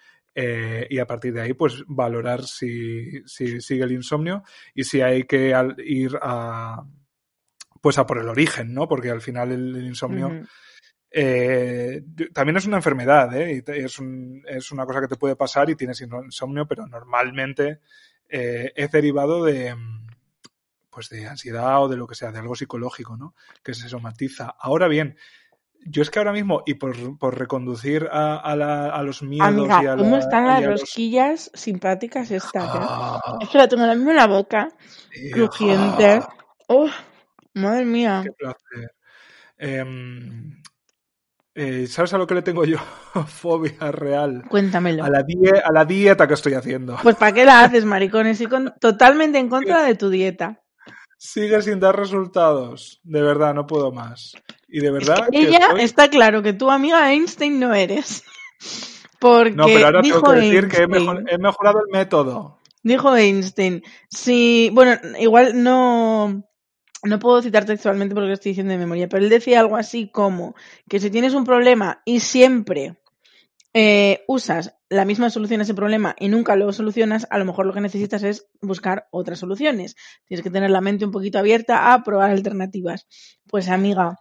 y 0.89 0.99
a 0.99 1.05
partir 1.07 1.33
de 1.33 1.41
ahí, 1.41 1.53
pues 1.53 1.83
valorar 1.87 2.43
si, 2.43 3.21
si 3.25 3.61
sigue 3.61 3.83
el 3.83 3.93
insomnio 3.93 4.43
y 4.73 4.83
si 4.83 5.01
hay 5.01 5.23
que 5.23 5.53
ir 5.85 6.17
a, 6.21 6.83
pues 7.85 7.99
a 7.99 8.07
por 8.07 8.17
el 8.17 8.27
origen, 8.27 8.73
¿no? 8.73 8.87
Porque 8.87 9.11
al 9.11 9.21
final 9.21 9.51
el, 9.51 9.75
el 9.75 9.85
insomnio 9.85 10.29
eh, 11.11 12.01
también 12.33 12.57
es 12.57 12.65
una 12.65 12.77
enfermedad, 12.77 13.31
¿eh? 13.35 13.63
Es, 13.67 13.99
un- 13.99 14.41
es 14.47 14.71
una 14.71 14.87
cosa 14.87 15.01
que 15.01 15.07
te 15.07 15.17
puede 15.17 15.35
pasar 15.35 15.69
y 15.69 15.75
tienes 15.75 16.01
insomnio, 16.01 16.65
pero 16.67 16.87
normalmente 16.87 17.79
eh, 18.27 18.73
es 18.75 18.89
derivado 18.89 19.43
de 19.45 19.75
pues 20.89 21.09
de 21.09 21.27
ansiedad 21.27 21.79
o 21.83 21.87
de 21.87 21.95
lo 21.97 22.07
que 22.07 22.15
sea, 22.15 22.31
de 22.31 22.39
algo 22.39 22.55
psicológico, 22.55 23.17
¿no? 23.17 23.35
Que 23.61 23.75
se 23.75 23.87
somatiza. 23.87 24.55
Ahora 24.59 24.87
bien, 24.87 25.15
yo 25.85 26.01
es 26.01 26.09
que 26.09 26.17
ahora 26.17 26.33
mismo, 26.33 26.63
y 26.65 26.73
por, 26.73 27.19
por 27.19 27.37
reconducir 27.37 28.09
a, 28.11 28.37
a 28.37 28.55
la- 28.55 28.89
a 28.89 29.03
los 29.03 29.21
miedos 29.21 29.47
Amiga, 29.47 29.83
y 29.83 29.85
a, 29.85 29.95
¿cómo 29.95 30.15
la- 30.15 30.19
están 30.23 30.45
las 30.47 30.57
a 30.57 30.61
los- 30.61 30.81
rosquillas 30.81 31.51
simpáticas 31.53 32.31
estas, 32.31 32.63
eh? 32.73 32.79
Ah, 32.81 33.37
Es 33.41 33.49
que 33.49 33.59
la 33.59 33.67
tengo 33.67 33.83
ahora 33.83 33.93
mismo 33.95 34.09
en 34.09 34.17
la 34.17 34.25
boca, 34.27 34.69
crujiente. 35.31 36.13
ah. 36.13 36.29
¡Oh! 36.67 36.87
Madre 37.55 37.85
mía. 37.85 38.21
Qué 38.23 38.31
placer. 38.31 38.91
Em, 39.57 40.61
eh, 41.53 41.87
¿Sabes 41.87 42.13
a 42.13 42.17
lo 42.17 42.27
que 42.27 42.35
le 42.35 42.41
tengo 42.41 42.65
yo? 42.65 42.77
Fobia 43.27 43.91
real. 43.91 44.43
Cuéntamelo. 44.49 45.03
A 45.03 45.09
la, 45.09 45.23
die- 45.23 45.61
a 45.63 45.71
la 45.71 45.85
dieta 45.85 46.27
que 46.27 46.33
estoy 46.35 46.53
haciendo. 46.53 46.97
Pues 47.01 47.15
¿para 47.15 47.31
qué 47.33 47.45
la 47.45 47.61
haces, 47.63 47.85
maricones? 47.85 48.39
Y 48.41 48.45
con... 48.47 48.73
totalmente 48.79 49.39
en 49.39 49.49
contra 49.49 49.83
de 49.83 49.95
tu 49.95 50.09
dieta. 50.09 50.61
Sigue 51.17 51.61
sin 51.61 51.79
dar 51.79 51.95
resultados. 51.97 52.99
De 53.03 53.21
verdad, 53.21 53.53
no 53.53 53.65
puedo 53.65 53.91
más. 53.91 54.33
Y 54.67 54.81
de 54.81 54.91
verdad 54.91 55.25
que 55.31 55.39
que 55.39 55.47
ella 55.47 55.59
estoy- 55.69 55.81
está 55.81 56.09
claro 56.09 56.43
que 56.43 56.53
tu 56.53 56.69
amiga 56.69 57.11
Einstein 57.11 57.59
no 57.59 57.73
eres. 57.73 58.23
Porque 59.19 59.51
No, 59.51 59.65
pero 59.65 59.85
ahora 59.85 60.01
dijo 60.01 60.21
tengo 60.21 60.33
que 60.33 60.39
decir 60.41 60.67
que 60.67 60.77
he, 60.77 60.81
Einstein, 60.81 61.05
mejor- 61.05 61.23
he 61.31 61.37
mejorado 61.37 61.79
el 61.79 61.91
método. 61.91 62.59
dijo 62.83 63.15
Einstein, 63.15 63.81
si, 64.09 64.69
bueno, 64.73 64.99
igual 65.19 65.63
no, 65.63 66.43
no 67.05 67.19
puedo 67.19 67.41
citar 67.41 67.65
textualmente 67.65 68.15
porque 68.15 68.27
lo 68.27 68.33
estoy 68.33 68.51
diciendo 68.51 68.73
de 68.73 68.79
memoria, 68.79 69.07
pero 69.07 69.23
él 69.23 69.29
decía 69.29 69.59
algo 69.59 69.77
así 69.77 70.09
como 70.09 70.55
que 70.89 70.99
si 70.99 71.09
tienes 71.09 71.33
un 71.33 71.45
problema 71.45 72.01
y 72.05 72.19
siempre 72.19 72.97
eh, 73.73 74.23
usas 74.27 74.75
la 74.89 75.05
misma 75.05 75.29
solución 75.29 75.59
a 75.59 75.63
ese 75.63 75.73
problema 75.73 76.15
y 76.17 76.29
nunca 76.29 76.55
lo 76.55 76.71
solucionas, 76.71 77.27
a 77.29 77.37
lo 77.37 77.45
mejor 77.45 77.65
lo 77.65 77.73
que 77.73 77.81
necesitas 77.81 78.23
es 78.23 78.47
buscar 78.61 79.07
otras 79.11 79.39
soluciones. 79.39 79.95
Tienes 80.25 80.43
que 80.43 80.49
tener 80.49 80.69
la 80.69 80.81
mente 80.81 81.05
un 81.05 81.11
poquito 81.11 81.39
abierta 81.39 81.93
a 81.93 82.03
probar 82.03 82.31
alternativas. 82.31 83.07
Pues 83.47 83.67
amiga, 83.69 84.17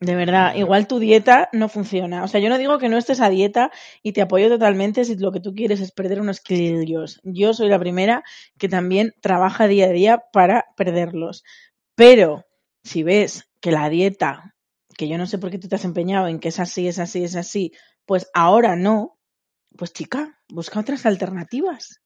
de 0.00 0.14
verdad, 0.14 0.54
igual 0.54 0.86
tu 0.86 0.98
dieta 0.98 1.50
no 1.52 1.68
funciona. 1.68 2.24
O 2.24 2.28
sea, 2.28 2.40
yo 2.40 2.48
no 2.48 2.56
digo 2.56 2.78
que 2.78 2.88
no 2.88 2.96
estés 2.96 3.20
a 3.20 3.28
dieta 3.28 3.70
y 4.02 4.12
te 4.12 4.22
apoyo 4.22 4.48
totalmente 4.48 5.04
si 5.04 5.14
lo 5.16 5.30
que 5.30 5.40
tú 5.40 5.54
quieres 5.54 5.80
es 5.80 5.92
perder 5.92 6.22
unos 6.22 6.40
kilos. 6.40 7.20
Yo 7.22 7.52
soy 7.52 7.68
la 7.68 7.78
primera 7.78 8.24
que 8.58 8.70
también 8.70 9.14
trabaja 9.20 9.68
día 9.68 9.86
a 9.86 9.90
día 9.90 10.24
para 10.32 10.64
perderlos. 10.74 11.44
Pero 12.00 12.46
si 12.82 13.02
ves 13.02 13.50
que 13.60 13.72
la 13.72 13.90
dieta, 13.90 14.54
que 14.96 15.06
yo 15.06 15.18
no 15.18 15.26
sé 15.26 15.36
por 15.36 15.50
qué 15.50 15.58
tú 15.58 15.68
te 15.68 15.74
has 15.74 15.84
empeñado 15.84 16.28
en 16.28 16.40
que 16.40 16.48
es 16.48 16.58
así, 16.58 16.88
es 16.88 16.98
así, 16.98 17.24
es 17.24 17.36
así, 17.36 17.72
pues 18.06 18.30
ahora 18.32 18.74
no, 18.74 19.18
pues 19.76 19.92
chica, 19.92 20.38
busca 20.48 20.80
otras 20.80 21.04
alternativas. 21.04 22.00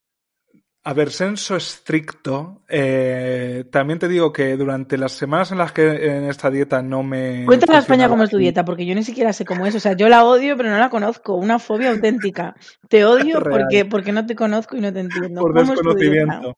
A 0.83 0.93
ver, 0.93 1.11
senso 1.11 1.55
estricto. 1.55 2.63
eh, 2.67 3.63
también 3.71 3.97
te 3.97 4.09
digo 4.09 4.33
que 4.33 4.57
durante 4.57 4.97
las 4.97 5.13
semanas 5.13 5.53
en 5.53 5.59
las 5.59 5.71
que 5.71 5.83
en 5.85 6.25
esta 6.25 6.51
dieta 6.51 6.81
no 6.81 7.01
me. 7.01 7.45
Cuéntale 7.45 7.77
a 7.77 7.79
España 7.79 8.09
cómo 8.09 8.23
es 8.23 8.29
tu 8.29 8.37
dieta, 8.37 8.65
porque 8.65 8.85
yo 8.85 8.95
ni 8.95 9.03
siquiera 9.03 9.31
sé 9.31 9.45
cómo 9.45 9.65
es. 9.65 9.75
O 9.75 9.79
sea, 9.79 9.93
yo 9.93 10.09
la 10.09 10.25
odio, 10.25 10.57
pero 10.57 10.69
no 10.69 10.77
la 10.77 10.89
conozco. 10.89 11.35
Una 11.35 11.57
fobia 11.57 11.91
auténtica. 11.91 12.53
Te 12.89 13.05
odio 13.05 13.41
porque, 13.41 13.85
porque 13.85 14.11
no 14.11 14.25
te 14.25 14.35
conozco 14.35 14.75
y 14.75 14.81
no 14.81 14.91
te 14.91 14.99
entiendo. 14.99 15.39
por 15.39 15.53
desconocimiento. 15.53 16.57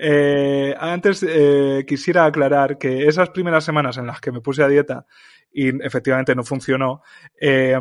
Eh, 0.00 0.74
antes 0.78 1.24
eh, 1.28 1.84
quisiera 1.86 2.24
aclarar 2.24 2.78
que 2.78 3.06
esas 3.06 3.30
primeras 3.30 3.64
semanas 3.64 3.96
en 3.98 4.06
las 4.06 4.20
que 4.20 4.30
me 4.32 4.40
puse 4.40 4.62
a 4.62 4.68
dieta 4.68 5.06
y 5.52 5.68
efectivamente 5.84 6.34
no 6.34 6.44
funcionó, 6.44 7.02
eh, 7.40 7.76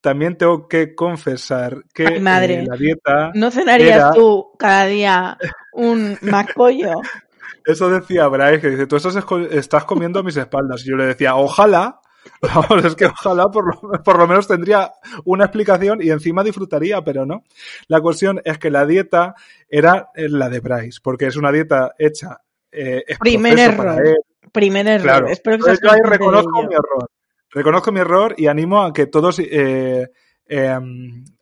también 0.00 0.36
tengo 0.38 0.66
que 0.68 0.94
confesar 0.94 1.82
que 1.92 2.06
Ay, 2.06 2.20
madre. 2.20 2.60
eh, 2.60 2.66
la 2.66 2.76
dieta, 2.76 3.30
¿No 3.34 3.50
cenarías 3.50 3.96
Era- 3.98 4.10
tú 4.12 4.52
cada 4.58 4.86
día 4.86 5.36
un 5.72 6.16
macpollo? 6.22 6.92
eso 7.66 7.90
decía 7.90 8.28
Bryce, 8.28 8.60
que 8.60 8.70
dice, 8.70 8.86
tú 8.86 8.96
estás, 8.96 9.16
estás 9.50 9.84
comiendo 9.84 10.20
a 10.20 10.22
mis 10.22 10.36
espaldas. 10.36 10.82
Y 10.86 10.90
yo 10.90 10.96
le 10.96 11.06
decía, 11.06 11.34
ojalá, 11.34 12.00
vamos, 12.42 12.84
es 12.84 12.94
que 12.94 13.06
ojalá 13.06 13.48
por 13.48 13.66
lo, 13.66 14.02
por 14.02 14.18
lo 14.18 14.26
menos 14.26 14.46
tendría 14.46 14.92
una 15.24 15.44
explicación 15.44 16.02
y 16.02 16.10
encima 16.10 16.44
disfrutaría, 16.44 17.02
pero 17.02 17.26
no. 17.26 17.44
La 17.88 18.00
cuestión 18.00 18.40
es 18.44 18.58
que 18.58 18.70
la 18.70 18.86
dieta 18.86 19.34
era 19.68 20.10
eh, 20.14 20.28
la 20.28 20.48
de 20.48 20.60
Bryce, 20.60 21.00
porque 21.02 21.26
es 21.26 21.36
una 21.36 21.52
dieta 21.52 21.94
hecha. 21.98 22.40
Eh, 22.70 23.04
es 23.06 23.18
Primer 23.18 23.58
error. 23.58 24.02
Primer 24.52 24.86
error. 24.86 25.02
Claro. 25.02 25.28
Espero 25.28 25.56
que 25.56 25.70
Entonces 25.70 25.80
yo 25.82 25.92
ahí 25.92 26.00
reconozco 26.02 26.62
mi 26.62 26.74
error. 26.74 27.10
Reconozco 27.50 27.92
mi 27.92 28.00
error 28.00 28.34
y 28.36 28.48
animo 28.48 28.82
a 28.82 28.92
que 28.92 29.06
todos 29.06 29.38
eh, 29.38 30.10
eh, 30.48 30.78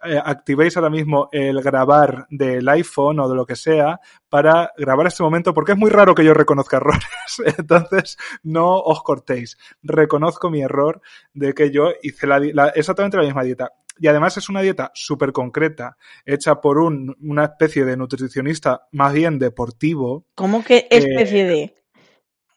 eh, 0.04 0.20
activéis 0.24 0.76
ahora 0.76 0.90
mismo 0.90 1.28
el 1.30 1.60
grabar 1.62 2.26
del 2.30 2.68
iPhone 2.68 3.20
o 3.20 3.28
de 3.28 3.34
lo 3.34 3.44
que 3.44 3.56
sea 3.56 4.00
para 4.28 4.72
grabar 4.76 5.06
este 5.06 5.22
momento, 5.22 5.52
porque 5.52 5.72
es 5.72 5.78
muy 5.78 5.90
raro 5.90 6.14
que 6.14 6.24
yo 6.24 6.34
reconozca 6.34 6.78
errores. 6.78 7.04
Entonces, 7.58 8.16
no 8.42 8.78
os 8.78 9.02
cortéis. 9.02 9.58
Reconozco 9.82 10.50
mi 10.50 10.62
error 10.62 11.00
de 11.32 11.52
que 11.52 11.70
yo 11.70 11.90
hice 12.02 12.26
la, 12.26 12.68
exactamente 12.74 13.16
la 13.16 13.24
misma 13.24 13.42
dieta. 13.42 13.72
Y 13.98 14.08
además 14.08 14.36
es 14.36 14.48
una 14.48 14.60
dieta 14.60 14.90
súper 14.94 15.32
concreta, 15.32 15.96
hecha 16.24 16.60
por 16.60 16.78
un, 16.78 17.14
una 17.20 17.44
especie 17.44 17.84
de 17.84 17.96
nutricionista 17.96 18.88
más 18.90 19.12
bien 19.12 19.38
deportivo. 19.38 20.26
¿Cómo 20.34 20.64
que 20.64 20.88
especie 20.90 21.44
de? 21.44 21.84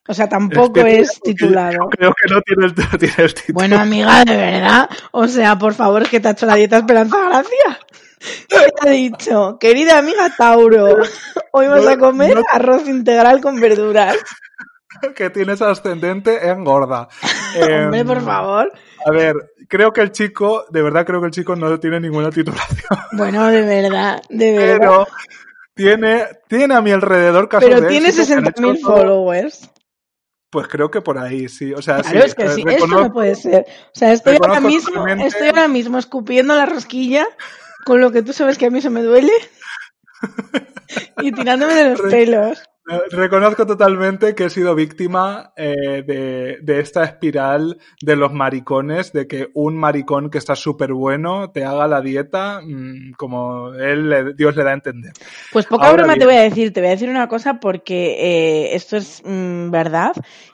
O 0.08 0.14
sea, 0.14 0.30
tampoco 0.30 0.80
es 0.82 1.20
titulado. 1.22 1.90
Creo 1.90 2.12
que 2.14 2.34
no 2.34 2.42
tiene 2.42 2.66
el, 2.66 2.74
tiene 3.00 3.14
el 3.18 3.34
título. 3.34 3.54
Bueno, 3.54 3.80
amiga, 3.80 4.24
de 4.26 4.38
verdad. 4.38 4.90
O 5.12 5.28
sea, 5.28 5.58
por 5.58 5.74
favor, 5.74 6.08
que 6.08 6.20
te 6.20 6.28
ha 6.30 6.32
hecho 6.32 6.46
la 6.46 6.56
dieta 6.56 6.78
Esperanza 6.78 7.18
Gracia. 7.28 7.80
¿Qué 8.50 8.58
te 8.82 8.88
ha 8.88 8.92
dicho? 8.92 9.58
Querida 9.60 9.98
amiga 10.00 10.34
Tauro, 10.36 10.98
hoy 11.52 11.68
vas 11.68 11.84
No- 11.84 11.90
a 11.90 11.98
comer 11.98 12.36
no- 12.36 12.44
arroz 12.52 12.88
integral 12.88 13.42
con 13.42 13.60
verduras. 13.60 14.16
que 15.16 15.30
tienes 15.30 15.62
ascendente 15.62 16.48
en 16.50 16.64
gorda. 16.64 17.08
Hombre, 17.62 18.00
Em, 18.00 18.08
por 18.08 18.22
favor. 18.22 18.72
A 19.06 19.12
ver, 19.12 19.36
creo 19.68 19.92
que 19.94 20.02
el 20.02 20.12
chico, 20.12 20.66
de 20.70 20.82
verdad 20.82 21.06
creo 21.06 21.20
que 21.22 21.28
el 21.28 21.32
chico 21.34 21.56
no 21.56 21.80
tiene 21.80 22.00
ninguna 22.00 22.32
titulación, 22.32 22.98
Bueno, 23.12 23.46
de 23.48 23.62
verdad, 23.62 24.22
de 24.30 24.58
verdad. 24.58 24.78
pero 24.80 25.08
tiene, 25.76 26.24
tiene 26.48 26.74
a 26.74 26.82
mi 26.82 26.92
alrededor 26.92 27.48
casos 27.48 27.70
Pero 27.70 27.82
de 27.82 27.88
tiene 27.88 28.08
éxito 28.10 28.26
que 28.28 28.34
han 28.34 28.46
60.000 28.46 28.50
hecho 28.76 28.82
todo- 28.88 28.98
followers. 28.98 29.70
Pues 30.50 30.68
creo 30.68 30.90
que 30.90 31.02
por 31.02 31.18
ahí, 31.18 31.50
sí. 31.50 31.74
O 31.74 31.82
sea, 31.82 32.02
Claro, 32.02 32.22
sí, 32.22 32.26
es 32.28 32.36
que 32.36 32.48
sí, 32.50 32.64
esto 32.68 32.88
no 32.88 33.12
puede 33.12 33.36
ser. 33.36 33.66
O 33.88 33.98
sea, 34.00 34.14
estoy 34.14 34.38
ahora 34.42 34.60
mismo, 34.62 34.94
totalmente- 34.94 35.28
estoy 35.28 35.48
ahora 35.50 35.68
mismo 35.68 35.98
escupiendo 35.98 36.56
la 36.56 36.66
rosquilla 36.66 37.28
con 37.86 38.00
lo 38.02 38.12
que 38.12 38.22
tú 38.22 38.32
sabes 38.34 38.58
que 38.58 38.66
a 38.68 38.70
mí 38.70 38.82
se 38.82 38.90
me 38.90 39.02
duele 39.02 39.32
y 41.22 41.32
tirándome 41.32 41.74
de 41.76 41.90
los 41.90 42.00
Re- 42.00 42.10
pelos. 42.10 42.64
Reconozco 43.12 43.66
totalmente 43.66 44.34
que 44.34 44.46
he 44.46 44.50
sido 44.50 44.74
víctima 44.74 45.52
eh, 45.58 46.04
de, 46.08 46.58
de 46.62 46.80
esta 46.80 47.04
espiral 47.04 47.78
de 48.02 48.16
los 48.16 48.32
maricones, 48.32 49.12
de 49.12 49.28
que 49.28 49.50
un 49.56 49.76
maricón 49.76 50.30
que 50.30 50.38
está 50.38 50.56
súper 50.56 50.94
bueno 50.94 51.52
te 51.52 51.66
haga 51.66 51.86
la 51.88 52.00
dieta 52.00 52.62
mm, 52.64 53.12
como 53.18 53.74
él, 53.74 54.10
le- 54.10 54.34
Dios 54.36 54.56
le 54.56 54.64
da 54.64 54.72
a 54.72 54.76
entender. 54.76 55.12
Pues 55.52 55.66
poca 55.66 55.88
Ahora 55.88 56.04
broma 56.04 56.18
te 56.18 56.26
voy 56.26 56.36
a 56.36 56.42
decir, 56.44 56.72
te 56.72 56.80
voy 56.80 56.88
a 56.88 56.92
decir 56.92 57.10
una 57.10 57.28
cosa 57.28 57.60
porque 57.60 58.16
eh, 58.20 58.76
esto 58.76 58.96
es 58.96 59.22
mm, 59.26 59.70
verdad 59.70 60.14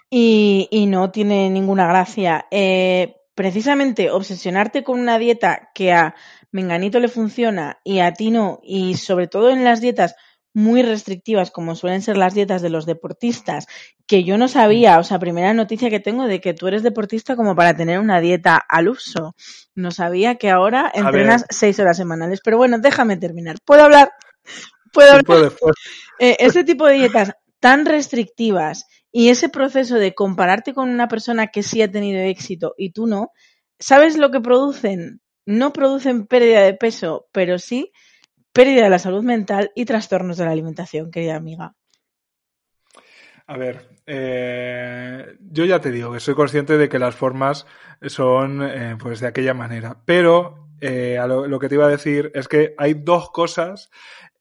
y, 0.10 0.68
y 0.72 0.88
no 0.88 1.12
tiene 1.12 1.52
ninguna 1.52 1.88
gracia. 1.88 2.48
Eh, 2.50 3.16
precisamente 3.36 4.10
obsesionarte 4.10 4.84
con 4.84 5.00
una 5.00 5.20
dieta 5.20 5.70
que 5.76 5.92
a 5.94 6.16
Menganito 6.52 7.00
le 7.00 7.10
funciona 7.10 7.78
y 7.84 8.00
a 8.00 8.12
ti 8.14 8.32
no, 8.32 8.60
y 8.64 8.96
sobre 8.96 9.28
todo 9.28 9.52
en 9.52 9.64
las 9.64 9.82
dietas 9.82 10.16
muy 10.54 10.84
restrictivas, 10.84 11.52
como 11.52 11.76
suelen 11.76 12.02
ser 12.02 12.18
las 12.18 12.34
dietas 12.34 12.62
de 12.62 12.70
los 12.70 12.86
deportistas, 12.86 13.66
que 14.06 14.24
yo 14.24 14.38
no 14.38 14.48
sabía, 14.48 15.00
o 15.00 15.04
sea, 15.04 15.20
primera 15.20 15.54
noticia 15.54 15.90
que 15.90 16.00
tengo 16.00 16.26
de 16.28 16.40
que 16.40 16.54
tú 16.54 16.68
eres 16.68 16.84
deportista 16.84 17.36
como 17.36 17.56
para 17.56 17.76
tener 17.76 18.00
una 18.00 18.22
dieta 18.22 18.58
al 18.70 18.90
uso. 18.90 19.36
No 19.74 19.92
sabía 19.92 20.36
que 20.36 20.52
ahora 20.52 20.92
entrenas 20.94 21.46
seis 21.50 21.80
horas 21.80 21.98
semanales. 21.98 22.40
Pero 22.44 22.58
bueno, 22.58 22.78
déjame 22.80 23.18
terminar. 23.18 23.58
¿Puedo 23.66 23.84
hablar? 23.84 24.12
¿Puedo 24.94 25.12
hablar? 25.12 25.54
Eh, 26.20 26.38
ese 26.40 26.64
tipo 26.64 26.86
de 26.86 26.96
dietas 26.96 27.34
tan 27.60 27.86
restrictivas 27.86 28.86
y 29.12 29.30
ese 29.30 29.50
proceso 29.50 29.96
de 29.96 30.14
compararte 30.14 30.74
con 30.74 30.90
una 30.90 31.08
persona 31.08 31.48
que 31.48 31.64
sí 31.64 31.82
ha 31.82 31.90
tenido 31.90 32.22
éxito 32.22 32.76
y 32.78 32.92
tú 32.92 33.08
no, 33.08 33.32
¿sabes 33.80 34.18
lo 34.18 34.32
que 34.32 34.42
producen? 34.42 35.22
No 35.46 35.74
producen 35.74 36.28
pérdida 36.28 36.62
de 36.62 36.74
peso, 36.74 37.28
pero 37.32 37.58
sí 37.58 37.92
pérdida 38.54 38.84
de 38.84 38.90
la 38.90 39.00
salud 39.00 39.24
mental 39.24 39.72
y 39.76 39.86
trastornos 39.86 40.38
de 40.38 40.46
la 40.46 40.52
alimentación, 40.52 41.12
querida 41.12 41.36
amiga. 41.36 41.76
A 43.46 43.58
ver, 43.58 43.90
eh, 44.06 45.36
yo 45.42 45.66
ya 45.66 45.82
te 45.82 45.92
digo 45.92 46.14
que 46.14 46.20
soy 46.20 46.34
consciente 46.34 46.78
de 46.78 46.88
que 46.88 47.00
las 47.00 47.16
formas 47.16 47.66
son 48.08 48.62
eh, 48.64 48.96
pues 48.98 49.20
de 49.20 49.28
aquella 49.28 49.54
manera, 49.54 49.98
pero 50.06 50.70
eh, 50.80 51.20
lo, 51.28 51.60
que 51.60 51.68
te 51.68 51.76
iba 51.76 51.86
a 51.86 51.90
decir 51.90 52.32
es 52.36 52.48
que 52.48 52.74
hay 52.78 52.94
dos 52.94 53.32
cosas 53.32 53.90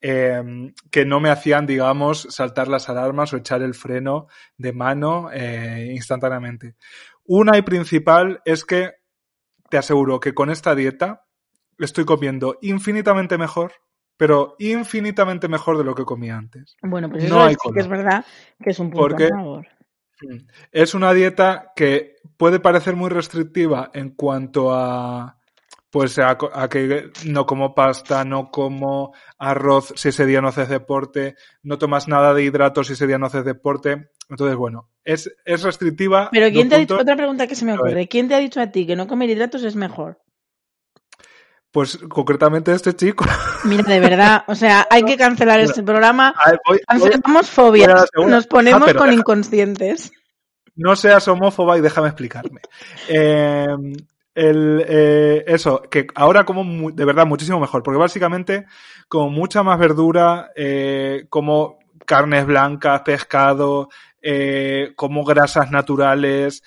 que 0.01 1.05
no 1.07 1.21
me 1.21 1.31
hacían, 1.31 1.65
digamos, 1.65 2.27
saltar 2.29 2.67
las 2.67 2.89
alarmas 2.89 3.33
o 3.33 3.37
echar 3.37 3.63
el 3.63 3.75
freno 3.75 4.27
de 4.59 4.73
mano 4.73 5.31
instantáneamente. 5.33 6.75
Una 7.25 7.57
y 7.57 7.63
principal 7.63 8.43
es 8.45 8.65
que 8.65 8.95
te 9.71 9.79
aseguro 9.79 10.19
que 10.19 10.35
con 10.35 10.51
esta 10.51 10.75
dieta 10.75 11.25
estoy 11.79 12.05
comiendo 12.05 12.59
infinitamente 12.63 13.39
mejor 13.39 13.75
pero 14.23 14.55
infinitamente 14.61 15.49
mejor 15.49 15.77
de 15.77 15.83
lo 15.83 15.97
que 15.97 16.05
comía 16.05 16.37
antes. 16.37 16.77
Bueno, 16.81 17.11
pues 17.11 17.25
eso 17.25 17.49
es, 17.49 17.57
que 17.75 17.81
es 17.81 17.89
verdad 17.89 18.25
que 18.63 18.71
es 18.71 18.79
un 18.79 18.89
punto 18.89 19.09
Porque 19.09 19.29
favor. 19.31 19.67
Es 20.71 20.95
una 20.95 21.13
dieta 21.13 21.73
que 21.75 22.19
puede 22.37 22.61
parecer 22.61 22.95
muy 22.95 23.11
restrictiva 23.11 23.91
en 23.93 24.11
cuanto 24.11 24.73
a 24.73 25.39
pues 25.91 26.21
a, 26.21 26.39
que 26.71 27.11
no 27.27 27.47
como 27.47 27.75
pasta, 27.75 28.25
no 28.25 28.53
como 28.53 29.13
arroz 29.39 29.93
si 29.97 30.11
ese 30.11 30.25
día 30.25 30.41
no 30.41 30.47
haces 30.47 30.69
deporte, 30.69 31.35
no 31.65 31.79
tomas 31.79 32.07
nada 32.07 32.33
de 32.33 32.45
hidratos 32.45 32.87
si 32.87 32.93
ese 32.93 33.09
día 33.09 33.19
no 33.19 33.27
haces 33.27 33.45
deporte. 33.45 34.11
Entonces, 34.31 34.57
bueno, 34.57 34.89
es, 35.03 35.35
es 35.45 35.65
restrictiva. 35.65 36.29
Pero 36.31 36.49
¿quién 36.53 36.69
te 36.69 36.77
ha 36.77 36.79
dicho, 36.79 36.97
otra 36.97 37.17
pregunta 37.17 37.49
que 37.49 37.57
se 37.57 37.65
me 37.65 37.75
ocurre, 37.75 38.07
¿quién 38.07 38.29
te 38.29 38.37
ha 38.37 38.39
dicho 38.39 38.61
a 38.61 38.69
ti 38.69 38.87
que 38.87 38.95
no 38.95 39.09
comer 39.09 39.31
hidratos 39.31 39.65
es 39.65 39.75
mejor? 39.75 40.22
Pues 41.73 41.97
concretamente 42.09 42.71
este 42.71 42.95
chico. 42.95 43.25
Mira, 43.65 43.83
de 43.85 43.99
verdad, 43.99 44.45
o 44.47 44.55
sea, 44.55 44.87
hay 44.91 45.05
que 45.05 45.17
cancelar 45.17 45.59
este 45.61 45.83
programa. 45.83 46.35
Cancelamos 46.87 47.49
fobias, 47.49 48.09
nos 48.15 48.47
ponemos 48.47 48.91
ah, 48.91 48.95
con 48.95 49.11
inconscientes. 49.11 50.13
No 50.77 50.97
seas 50.97 51.27
homófoba 51.29 51.79
y 51.79 51.81
déjame 51.81 52.09
explicarme. 52.09 52.61
Em, 53.09 53.95
el, 54.35 54.85
eh, 54.87 55.45
eso, 55.47 55.81
que 55.83 56.07
ahora 56.15 56.45
como 56.45 56.91
de 56.91 57.05
verdad 57.07 57.27
muchísimo 57.27 57.59
mejor, 57.59 57.83
porque 57.83 57.99
básicamente 57.99 58.67
como 59.09 59.31
mucha 59.31 59.63
más 59.63 59.79
verdura, 59.79 60.51
eh, 60.55 61.25
como 61.31 61.79
carnes 62.05 62.45
blancas, 62.45 63.01
pescado, 63.01 63.89
eh, 64.21 64.93
como 64.95 65.25
grasas 65.25 65.71
naturales. 65.71 66.63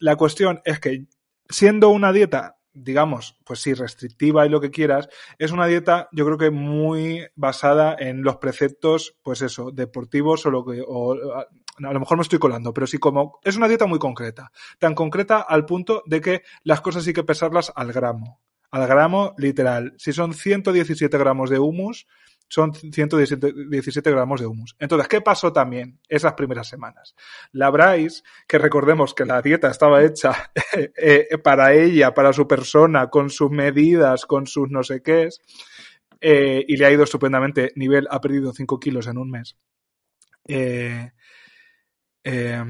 la 0.00 0.16
cuestión 0.16 0.60
es 0.66 0.80
que 0.80 1.06
siendo 1.48 1.88
una 1.88 2.12
dieta 2.12 2.57
digamos, 2.82 3.38
pues 3.44 3.60
sí, 3.60 3.74
restrictiva 3.74 4.46
y 4.46 4.48
lo 4.48 4.60
que 4.60 4.70
quieras, 4.70 5.08
es 5.38 5.52
una 5.52 5.66
dieta, 5.66 6.08
yo 6.12 6.24
creo 6.24 6.38
que 6.38 6.50
muy 6.50 7.26
basada 7.34 7.96
en 7.98 8.22
los 8.22 8.36
preceptos, 8.36 9.16
pues 9.22 9.42
eso, 9.42 9.70
deportivos 9.70 10.46
o 10.46 10.50
lo 10.50 10.64
que, 10.64 10.82
o, 10.86 11.12
a, 11.12 11.46
lo 11.92 12.00
mejor 12.00 12.16
me 12.16 12.22
estoy 12.22 12.38
colando, 12.38 12.72
pero 12.72 12.86
sí 12.86 12.98
como, 12.98 13.38
es 13.42 13.56
una 13.56 13.68
dieta 13.68 13.86
muy 13.86 13.98
concreta, 13.98 14.52
tan 14.78 14.94
concreta 14.94 15.40
al 15.40 15.66
punto 15.66 16.02
de 16.06 16.20
que 16.20 16.42
las 16.64 16.80
cosas 16.80 17.06
hay 17.06 17.12
que 17.12 17.24
pesarlas 17.24 17.72
al 17.74 17.92
gramo, 17.92 18.40
al 18.70 18.86
gramo 18.86 19.34
literal. 19.38 19.94
Si 19.96 20.12
son 20.12 20.34
117 20.34 21.16
gramos 21.18 21.50
de 21.50 21.58
humus, 21.58 22.06
son 22.48 22.74
117 22.74 24.10
gramos 24.10 24.40
de 24.40 24.46
humus. 24.46 24.74
Entonces, 24.78 25.08
¿qué 25.08 25.20
pasó 25.20 25.52
también 25.52 26.00
esas 26.08 26.32
primeras 26.32 26.68
semanas? 26.68 27.14
La 27.52 27.70
Bryce, 27.70 28.22
que 28.46 28.58
recordemos 28.58 29.14
que 29.14 29.24
la 29.24 29.42
dieta 29.42 29.70
estaba 29.70 30.02
hecha 30.02 30.50
eh, 30.96 31.28
para 31.42 31.74
ella, 31.74 32.14
para 32.14 32.32
su 32.32 32.48
persona, 32.48 33.08
con 33.08 33.30
sus 33.30 33.50
medidas, 33.50 34.26
con 34.26 34.46
sus 34.46 34.70
no 34.70 34.82
sé 34.82 35.02
qué, 35.02 35.28
eh, 36.20 36.64
y 36.66 36.76
le 36.76 36.86
ha 36.86 36.90
ido 36.90 37.04
estupendamente. 37.04 37.72
Nivel 37.76 38.08
ha 38.10 38.20
perdido 38.20 38.52
5 38.52 38.80
kilos 38.80 39.06
en 39.06 39.18
un 39.18 39.30
mes. 39.30 39.56
Eh, 40.46 41.12
eh, 42.24 42.62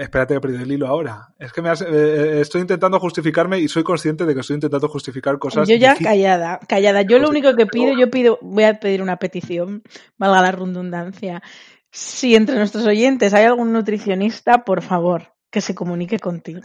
espérate 0.00 0.34
que 0.34 0.38
he 0.38 0.40
perdido 0.40 0.62
el 0.62 0.72
hilo 0.72 0.86
ahora. 0.86 1.34
Es 1.38 1.52
que 1.52 1.62
me 1.62 1.68
has, 1.68 1.82
eh, 1.82 1.86
eh, 1.90 2.40
estoy 2.40 2.60
intentando 2.60 2.98
justificarme 3.00 3.58
y 3.58 3.68
soy 3.68 3.82
consciente 3.82 4.24
de 4.24 4.34
que 4.34 4.40
estoy 4.40 4.54
intentando 4.54 4.88
justificar 4.88 5.38
cosas. 5.38 5.68
Yo 5.68 5.76
ya 5.76 5.96
callada, 5.96 6.60
callada. 6.68 7.02
Yo 7.02 7.18
lo 7.18 7.28
único 7.28 7.54
que 7.54 7.66
pido, 7.66 7.92
yo 7.98 8.10
pido, 8.10 8.38
voy 8.40 8.64
a 8.64 8.78
pedir 8.78 9.02
una 9.02 9.16
petición, 9.16 9.82
valga 10.16 10.42
la 10.42 10.52
redundancia. 10.52 11.42
Si 11.90 12.34
entre 12.34 12.56
nuestros 12.56 12.86
oyentes 12.86 13.34
hay 13.34 13.44
algún 13.44 13.72
nutricionista, 13.72 14.64
por 14.64 14.82
favor, 14.82 15.34
que 15.50 15.60
se 15.60 15.74
comunique 15.74 16.18
contigo. 16.18 16.62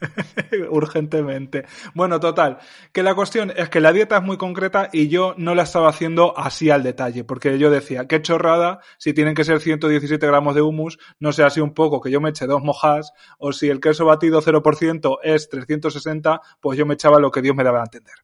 Urgentemente. 0.70 1.64
Bueno, 1.94 2.20
total, 2.20 2.58
que 2.92 3.02
la 3.02 3.14
cuestión 3.14 3.52
es 3.56 3.68
que 3.68 3.80
la 3.80 3.92
dieta 3.92 4.18
es 4.18 4.22
muy 4.22 4.36
concreta 4.36 4.88
y 4.92 5.08
yo 5.08 5.34
no 5.36 5.54
la 5.54 5.62
estaba 5.62 5.88
haciendo 5.88 6.36
así 6.38 6.70
al 6.70 6.82
detalle, 6.82 7.24
porque 7.24 7.58
yo 7.58 7.70
decía, 7.70 8.06
qué 8.06 8.20
chorrada, 8.22 8.80
si 8.98 9.12
tienen 9.12 9.34
que 9.34 9.44
ser 9.44 9.60
117 9.60 10.26
gramos 10.26 10.54
de 10.54 10.62
humus, 10.62 10.98
no 11.18 11.32
sea 11.32 11.46
así 11.46 11.60
un 11.60 11.74
poco, 11.74 12.00
que 12.00 12.10
yo 12.10 12.20
me 12.20 12.30
eche 12.30 12.46
dos 12.46 12.62
mojas, 12.62 13.12
o 13.38 13.52
si 13.52 13.68
el 13.68 13.80
queso 13.80 14.04
batido 14.04 14.42
0% 14.42 15.18
es 15.22 15.48
360, 15.48 16.40
pues 16.60 16.78
yo 16.78 16.86
me 16.86 16.94
echaba 16.94 17.18
lo 17.18 17.30
que 17.30 17.42
Dios 17.42 17.56
me 17.56 17.64
daba 17.64 17.80
a 17.80 17.84
entender. 17.84 18.14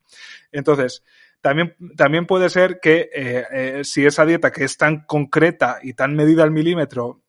Entonces, 0.50 1.02
también, 1.40 1.74
también 1.96 2.26
puede 2.26 2.48
ser 2.50 2.78
que 2.80 3.10
eh, 3.12 3.44
eh, 3.50 3.80
si 3.82 4.06
esa 4.06 4.24
dieta 4.24 4.52
que 4.52 4.64
es 4.64 4.76
tan 4.76 5.04
concreta 5.04 5.78
y 5.82 5.94
tan 5.94 6.14
medida 6.14 6.44
al 6.44 6.52
milímetro 6.52 7.21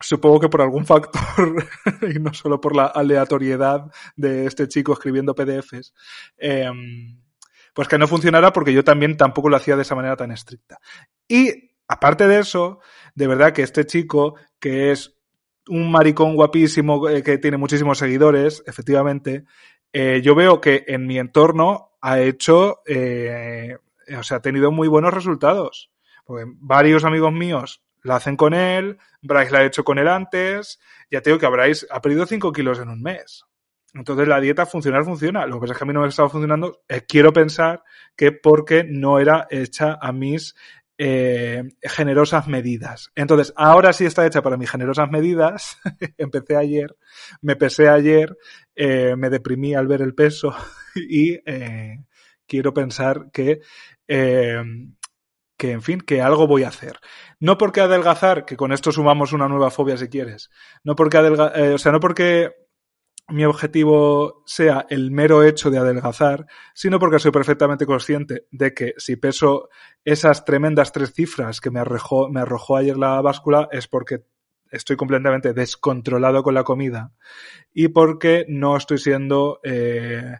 Supongo 0.00 0.40
que 0.40 0.48
por 0.48 0.62
algún 0.62 0.86
factor, 0.86 1.66
y 2.14 2.18
no 2.20 2.32
solo 2.32 2.60
por 2.60 2.76
la 2.76 2.86
aleatoriedad 2.86 3.90
de 4.16 4.46
este 4.46 4.68
chico 4.68 4.92
escribiendo 4.92 5.34
PDFs, 5.34 5.92
em, 6.36 7.20
pues 7.74 7.88
que 7.88 7.98
no 7.98 8.06
funcionara 8.06 8.52
porque 8.52 8.72
yo 8.72 8.84
también 8.84 9.16
tampoco 9.16 9.48
lo 9.48 9.56
hacía 9.56 9.76
de 9.76 9.82
esa 9.82 9.94
manera 9.94 10.16
tan 10.16 10.30
estricta. 10.30 10.78
Y 11.26 11.72
aparte 11.88 12.28
de 12.28 12.38
eso, 12.40 12.80
de 13.14 13.26
verdad 13.26 13.52
que 13.52 13.62
este 13.62 13.86
chico, 13.86 14.36
que 14.60 14.92
es 14.92 15.16
un 15.68 15.90
maricón 15.90 16.36
guapísimo, 16.36 17.08
eh, 17.08 17.22
que 17.22 17.38
tiene 17.38 17.56
muchísimos 17.56 17.98
seguidores, 17.98 18.62
efectivamente, 18.66 19.44
eh, 19.92 20.20
yo 20.22 20.34
veo 20.34 20.60
que 20.60 20.84
en 20.86 21.06
mi 21.06 21.18
entorno 21.18 21.92
ha 22.00 22.20
hecho, 22.20 22.82
eh, 22.86 23.76
o 24.16 24.22
sea, 24.22 24.38
ha 24.38 24.42
tenido 24.42 24.70
muy 24.70 24.86
buenos 24.86 25.12
resultados. 25.12 25.90
Porque 26.24 26.44
varios 26.58 27.04
amigos 27.04 27.32
míos 27.32 27.82
la 28.02 28.16
hacen 28.16 28.36
con 28.36 28.54
él, 28.54 28.98
Bryce 29.22 29.50
la 29.50 29.60
ha 29.60 29.64
hecho 29.64 29.84
con 29.84 29.98
él 29.98 30.08
antes, 30.08 30.78
ya 31.10 31.20
tengo 31.20 31.38
que 31.38 31.46
Bryce 31.46 31.86
ha 31.90 32.00
perdido 32.00 32.26
5 32.26 32.52
kilos 32.52 32.78
en 32.78 32.88
un 32.88 33.02
mes. 33.02 33.44
Entonces 33.94 34.28
la 34.28 34.40
dieta 34.40 34.66
funcionar 34.66 35.04
funciona. 35.04 35.46
Lo 35.46 35.54
que 35.54 35.60
pasa 35.60 35.72
es 35.72 35.78
que 35.78 35.84
a 35.84 35.86
mí 35.86 35.92
no 35.92 36.02
me 36.02 36.08
estaba 36.08 36.28
funcionando. 36.28 36.82
Eh, 36.88 37.02
quiero 37.08 37.32
pensar 37.32 37.82
que 38.16 38.32
porque 38.32 38.84
no 38.84 39.18
era 39.18 39.46
hecha 39.50 39.98
a 40.00 40.12
mis 40.12 40.54
eh, 40.98 41.64
generosas 41.82 42.48
medidas. 42.48 43.10
Entonces, 43.14 43.52
ahora 43.56 43.92
sí 43.92 44.04
está 44.04 44.26
hecha 44.26 44.42
para 44.42 44.56
mis 44.56 44.70
generosas 44.70 45.10
medidas. 45.10 45.78
Empecé 46.18 46.56
ayer, 46.56 46.96
me 47.40 47.56
pesé 47.56 47.88
ayer, 47.88 48.36
eh, 48.74 49.16
me 49.16 49.30
deprimí 49.30 49.74
al 49.74 49.86
ver 49.86 50.02
el 50.02 50.14
peso 50.14 50.54
y 50.94 51.38
quiero 52.46 52.74
pensar 52.74 53.30
que 53.32 53.60
que, 55.58 55.72
en 55.72 55.82
fin, 55.82 56.00
que 56.00 56.22
algo 56.22 56.46
voy 56.46 56.62
a 56.62 56.68
hacer. 56.68 56.98
No 57.40 57.56
porque 57.56 57.80
adelgazar, 57.80 58.44
que 58.44 58.56
con 58.56 58.72
esto 58.72 58.90
sumamos 58.92 59.32
una 59.32 59.48
nueva 59.48 59.70
fobia 59.70 59.96
si 59.96 60.08
quieres. 60.08 60.50
No 60.82 60.94
porque 60.96 61.18
adelgazar, 61.18 61.60
eh, 61.60 61.74
o 61.74 61.78
sea, 61.78 61.92
no 61.92 62.00
porque 62.00 62.52
mi 63.28 63.44
objetivo 63.44 64.42
sea 64.46 64.86
el 64.88 65.10
mero 65.10 65.44
hecho 65.44 65.70
de 65.70 65.78
adelgazar, 65.78 66.46
sino 66.74 66.98
porque 66.98 67.18
soy 67.18 67.30
perfectamente 67.30 67.84
consciente 67.84 68.46
de 68.50 68.72
que 68.72 68.94
si 68.96 69.16
peso 69.16 69.68
esas 70.04 70.44
tremendas 70.44 70.92
tres 70.92 71.12
cifras 71.12 71.60
que 71.60 71.70
me 71.70 71.80
arrojó, 71.80 72.30
me 72.30 72.40
arrojó 72.40 72.76
ayer 72.76 72.96
la 72.96 73.20
báscula 73.20 73.68
es 73.70 73.86
porque 73.86 74.24
estoy 74.70 74.96
completamente 74.96 75.52
descontrolado 75.52 76.42
con 76.42 76.54
la 76.54 76.64
comida 76.64 77.12
y 77.72 77.88
porque 77.88 78.46
no 78.48 78.76
estoy 78.76 78.98
siendo 78.98 79.60
eh, 79.62 80.38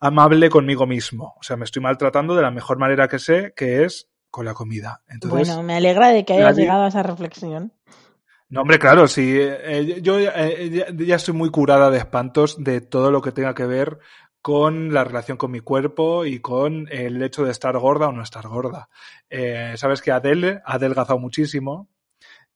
amable 0.00 0.48
conmigo 0.48 0.86
mismo. 0.86 1.34
O 1.38 1.42
sea, 1.42 1.56
me 1.56 1.64
estoy 1.64 1.82
maltratando 1.82 2.34
de 2.34 2.42
la 2.42 2.50
mejor 2.50 2.78
manera 2.78 3.08
que 3.08 3.18
sé, 3.18 3.52
que 3.54 3.84
es 3.84 4.08
con 4.30 4.44
la 4.44 4.54
comida. 4.54 5.02
Entonces, 5.08 5.48
bueno, 5.48 5.62
me 5.62 5.74
alegra 5.74 6.08
de 6.08 6.24
que 6.24 6.34
hayas 6.34 6.56
llegado 6.56 6.84
a 6.84 6.88
esa 6.88 7.02
reflexión. 7.02 7.72
No, 8.50 8.62
hombre, 8.62 8.78
claro, 8.78 9.06
sí. 9.08 9.36
Eh, 9.38 10.00
yo 10.00 10.18
eh, 10.18 10.86
ya, 10.96 11.16
estoy 11.16 11.34
muy 11.34 11.50
curada 11.50 11.90
de 11.90 11.98
espantos 11.98 12.62
de 12.62 12.80
todo 12.80 13.10
lo 13.10 13.20
que 13.20 13.32
tenga 13.32 13.54
que 13.54 13.66
ver 13.66 13.98
con 14.40 14.94
la 14.94 15.04
relación 15.04 15.36
con 15.36 15.50
mi 15.50 15.60
cuerpo 15.60 16.24
y 16.24 16.40
con 16.40 16.88
el 16.90 17.22
hecho 17.22 17.44
de 17.44 17.50
estar 17.50 17.76
gorda 17.78 18.08
o 18.08 18.12
no 18.12 18.22
estar 18.22 18.48
gorda. 18.48 18.88
Eh, 19.28 19.74
Sabes 19.76 20.00
que 20.00 20.12
Adele 20.12 20.62
ha 20.64 20.74
adelgazado 20.74 21.18
muchísimo. 21.18 21.88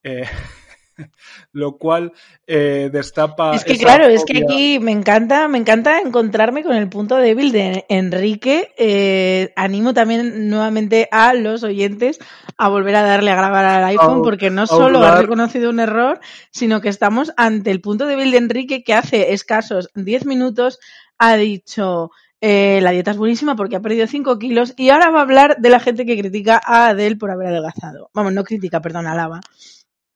Lo 1.53 1.77
cual 1.79 2.13
eh, 2.47 2.91
destapa. 2.93 3.57
Es 3.57 3.65
que 3.65 3.79
claro, 3.79 4.07
es 4.07 4.25
que 4.25 4.39
aquí 4.45 4.79
me 4.81 4.93
encanta, 4.93 5.49
me 5.49 5.59
encanta 5.59 6.01
encontrarme 6.01 6.63
con 6.63 6.75
el 6.75 6.89
punto 6.89 7.17
débil 7.17 7.53
de 7.53 7.85
Enrique. 7.89 8.73
Eh, 8.79 9.53
animo 9.57 9.95
también 9.95 10.49
nuevamente 10.49 11.09
a 11.11 11.35
los 11.35 11.63
oyentes 11.63 12.19
a 12.59 12.69
volver 12.69 12.97
a 12.97 13.03
darle 13.03 13.31
a 13.31 13.37
grabar 13.37 13.65
al 13.65 13.85
iPhone, 13.85 14.21
A- 14.21 14.23
porque 14.23 14.51
no 14.51 14.67
solo 14.67 14.99
ha 14.99 15.11
reconocido 15.21 15.71
un 15.71 15.81
error, 15.81 16.21
sino 16.51 16.81
que 16.81 16.89
estamos 16.89 17.33
ante 17.37 17.71
el 17.71 17.81
punto 17.81 18.07
débil 18.07 18.31
de 18.31 18.39
Enrique 18.39 18.85
que 18.85 18.95
hace 18.95 19.33
escasos 19.33 19.91
10 19.95 20.25
minutos 20.27 20.79
ha 21.19 21.37
dicho. 21.37 22.11
eh, 22.45 22.81
la 22.83 22.91
dieta 22.91 23.13
es 23.13 23.17
buenísima 23.19 23.55
porque 23.55 23.77
ha 23.77 23.81
perdido 23.81 24.07
5 24.09 24.37
kilos 24.37 24.75
y 24.77 24.91
ahora 24.91 25.11
va 25.11 25.21
a 25.21 25.23
hablar 25.23 25.57
de 25.61 25.71
la 25.71 25.79
gente 25.79 26.05
que 26.05 26.19
critica 26.19 26.61
a 26.65 26.89
Adele 26.89 27.15
por 27.15 27.31
haber 27.31 27.47
adelgazado. 27.49 28.11
Vamos, 28.15 28.33
no 28.33 28.43
critica, 28.43 28.81
perdón, 28.81 29.07
alaba. 29.07 29.41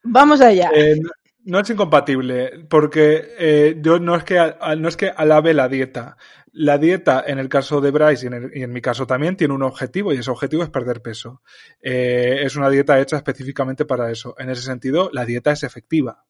Vamos 0.08 0.40
allá. 0.40 0.70
Eh, 0.74 0.96
no, 1.00 1.10
no 1.44 1.60
es 1.60 1.70
incompatible, 1.70 2.66
porque 2.68 3.28
eh, 3.38 3.76
yo 3.80 3.98
no 3.98 4.16
es 4.16 4.24
que 4.24 4.54
no 4.78 4.88
es 4.88 4.96
que 4.96 5.08
alabe 5.08 5.54
la 5.54 5.68
dieta. 5.68 6.16
La 6.52 6.78
dieta, 6.78 7.22
en 7.26 7.38
el 7.38 7.48
caso 7.50 7.80
de 7.82 7.90
Bryce 7.90 8.24
y 8.24 8.28
en, 8.28 8.34
el- 8.34 8.50
y 8.54 8.62
en 8.62 8.72
mi 8.72 8.80
caso 8.80 9.06
también, 9.06 9.36
tiene 9.36 9.52
un 9.54 9.62
objetivo 9.62 10.12
y 10.12 10.18
ese 10.18 10.30
objetivo 10.30 10.62
es 10.62 10.70
perder 10.70 11.02
peso. 11.02 11.42
Eh, 11.82 12.38
es 12.42 12.56
una 12.56 12.70
dieta 12.70 12.98
hecha 12.98 13.16
específicamente 13.16 13.84
para 13.84 14.10
eso. 14.10 14.34
En 14.38 14.48
ese 14.50 14.62
sentido, 14.62 15.10
la 15.12 15.24
dieta 15.26 15.52
es 15.52 15.62
efectiva. 15.64 16.24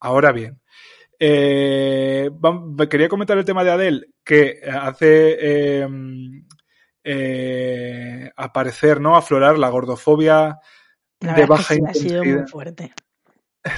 Ahora 0.00 0.32
bien, 0.32 0.60
eh, 1.18 2.30
quería 2.90 3.08
comentar 3.08 3.38
el 3.38 3.44
tema 3.46 3.64
de 3.64 3.70
Adele, 3.70 4.06
que 4.22 4.60
hace 4.70 5.36
eh, 5.40 5.88
eh, 7.02 8.30
aparecer, 8.36 9.00
¿no? 9.00 9.16
Aflorar 9.16 9.58
la 9.58 9.68
gordofobia 9.68 10.58
La 11.20 11.32
de 11.32 11.42
verdad 11.42 11.44
es 11.44 11.48
baja 11.48 11.74
que 11.74 11.74
sí, 11.74 11.82
ha 11.86 11.94
sido 11.94 12.24
intensidad 12.24 12.24
muy 12.24 12.42
fuerte. 12.46 12.92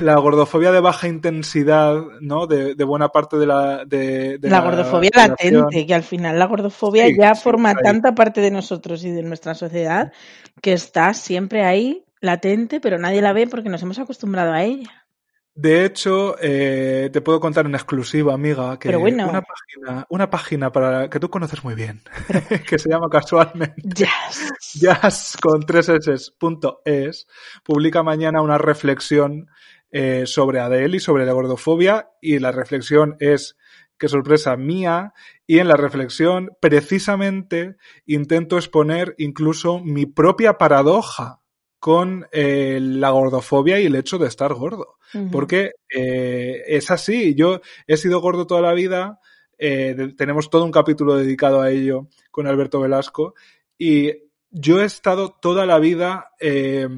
La 0.01 0.17
gordofobia 0.17 0.73
de 0.73 0.81
baja 0.81 1.09
intensidad, 1.09 1.95
¿no? 2.21 2.47
De, 2.47 2.75
de 2.75 2.85
buena 2.85 3.09
parte 3.11 3.37
de 3.37 3.47
la. 3.47 3.85
De, 3.85 4.39
de 4.39 4.51
la 4.51 4.61
gordofobia 4.61 5.11
latente, 5.15 5.87
que 5.87 5.95
al 5.95 6.03
final 6.03 6.39
la 6.39 6.47
gordofobia 6.47 7.07
Sí, 7.07 7.17
ya 7.17 7.35
sí, 7.35 7.43
forma 7.43 7.75
ahí. 7.75 7.83
tanta 7.83 8.15
parte 8.15 8.41
de 8.41 8.51
nosotros 8.51 9.05
y 9.05 9.11
de 9.11 9.23
nuestra 9.23 9.55
sociedad 9.55 10.13
que 10.61 10.73
está 10.73 11.15
siempre 11.15 11.65
ahí, 11.65 12.05
latente, 12.21 12.81
pero 12.81 12.99
nadie 12.99 13.23
la 13.23 13.33
ve 13.33 13.47
porque 13.47 13.69
nos 13.69 13.83
hemos 13.83 13.99
acostumbrado 13.99 14.53
a 14.53 14.63
ella. 14.65 15.07
De 15.55 15.87
hecho, 15.87 16.37
eh, 16.39 17.09
te 17.11 17.23
puedo 17.23 17.41
contar 17.41 17.65
en 17.65 17.75
exclusiva, 17.75 18.35
amiga, 18.35 18.79
que 18.79 18.95
bueno. 18.95 19.27
una 19.27 19.41
página, 19.41 20.07
una 20.11 20.29
página 20.29 20.71
para 20.71 21.09
que 21.09 21.19
tú 21.19 21.31
conoces 21.31 21.65
muy 21.65 21.75
bien, 21.75 22.03
que 22.69 22.79
se 22.79 22.91
llama 22.91 23.09
casualmente 23.09 23.83
Yes. 23.83 24.53
jazz 24.75 25.37
con 25.41 25.61
tres 25.65 25.89
S 25.89 26.33
punto 26.39 26.83
es, 26.85 27.27
publica 27.65 28.03
mañana 28.03 28.43
una 28.43 28.59
reflexión 28.59 29.49
eh, 29.91 30.25
sobre 30.27 30.61
Adele 30.61 30.97
y 30.97 31.01
sobre 31.01 31.27
la 31.27 31.33
gordofobia 31.33 32.11
y 32.21 32.39
la 32.39 32.53
reflexión 32.53 33.17
es 33.21 33.57
qué 33.99 34.09
sorpresa 34.09 34.57
mía 34.57 35.15
y 35.47 35.59
en 35.59 35.69
la 35.69 35.77
reflexión 35.77 36.51
precisamente 36.61 37.77
intento 38.05 38.57
exponer 38.57 39.15
incluso 39.19 39.81
mi 39.81 40.07
propia 40.07 40.59
paradoja 40.59 41.41
con 41.79 42.27
eh, 42.33 42.79
la 42.81 43.11
gordofobia 43.11 43.81
y 43.81 43.87
el 43.87 43.95
hecho 43.95 44.19
de 44.19 44.29
estar 44.29 44.53
gordo 44.55 44.97
porque 45.31 45.73
eh, 45.95 46.63
es 46.67 46.91
así. 46.91 47.35
Yo 47.35 47.61
he 47.87 47.97
sido 47.97 48.21
gordo 48.21 48.47
toda 48.47 48.61
la 48.61 48.75
vida. 48.75 49.21
eh, 49.59 50.13
tenemos 50.19 50.51
todo 50.51 50.65
un 50.65 50.73
capítulo 50.73 51.17
dedicado 51.17 51.63
a 51.63 51.71
ello 51.71 52.09
con 52.31 52.47
Alberto 52.47 52.81
Velasco. 52.81 53.35
Y 53.79 54.13
yo 54.51 54.81
he 54.81 54.85
estado 54.85 55.35
toda 55.41 55.67
la 55.67 55.79
vida 55.79 56.33
eh, 56.41 56.89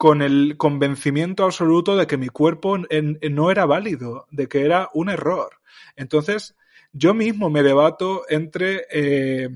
con 0.00 0.22
el 0.22 0.56
convencimiento 0.56 1.44
absoluto 1.44 1.94
de 1.94 2.06
que 2.06 2.16
mi 2.16 2.28
cuerpo 2.30 2.78
no 2.78 3.50
era 3.50 3.66
válido, 3.66 4.26
de 4.30 4.48
que 4.48 4.64
era 4.64 4.88
un 4.94 5.10
error. 5.10 5.50
Entonces, 5.94 6.56
yo 6.94 7.12
mismo 7.12 7.50
me 7.50 7.62
debato 7.62 8.22
entre, 8.30 8.86
eh, 8.90 9.50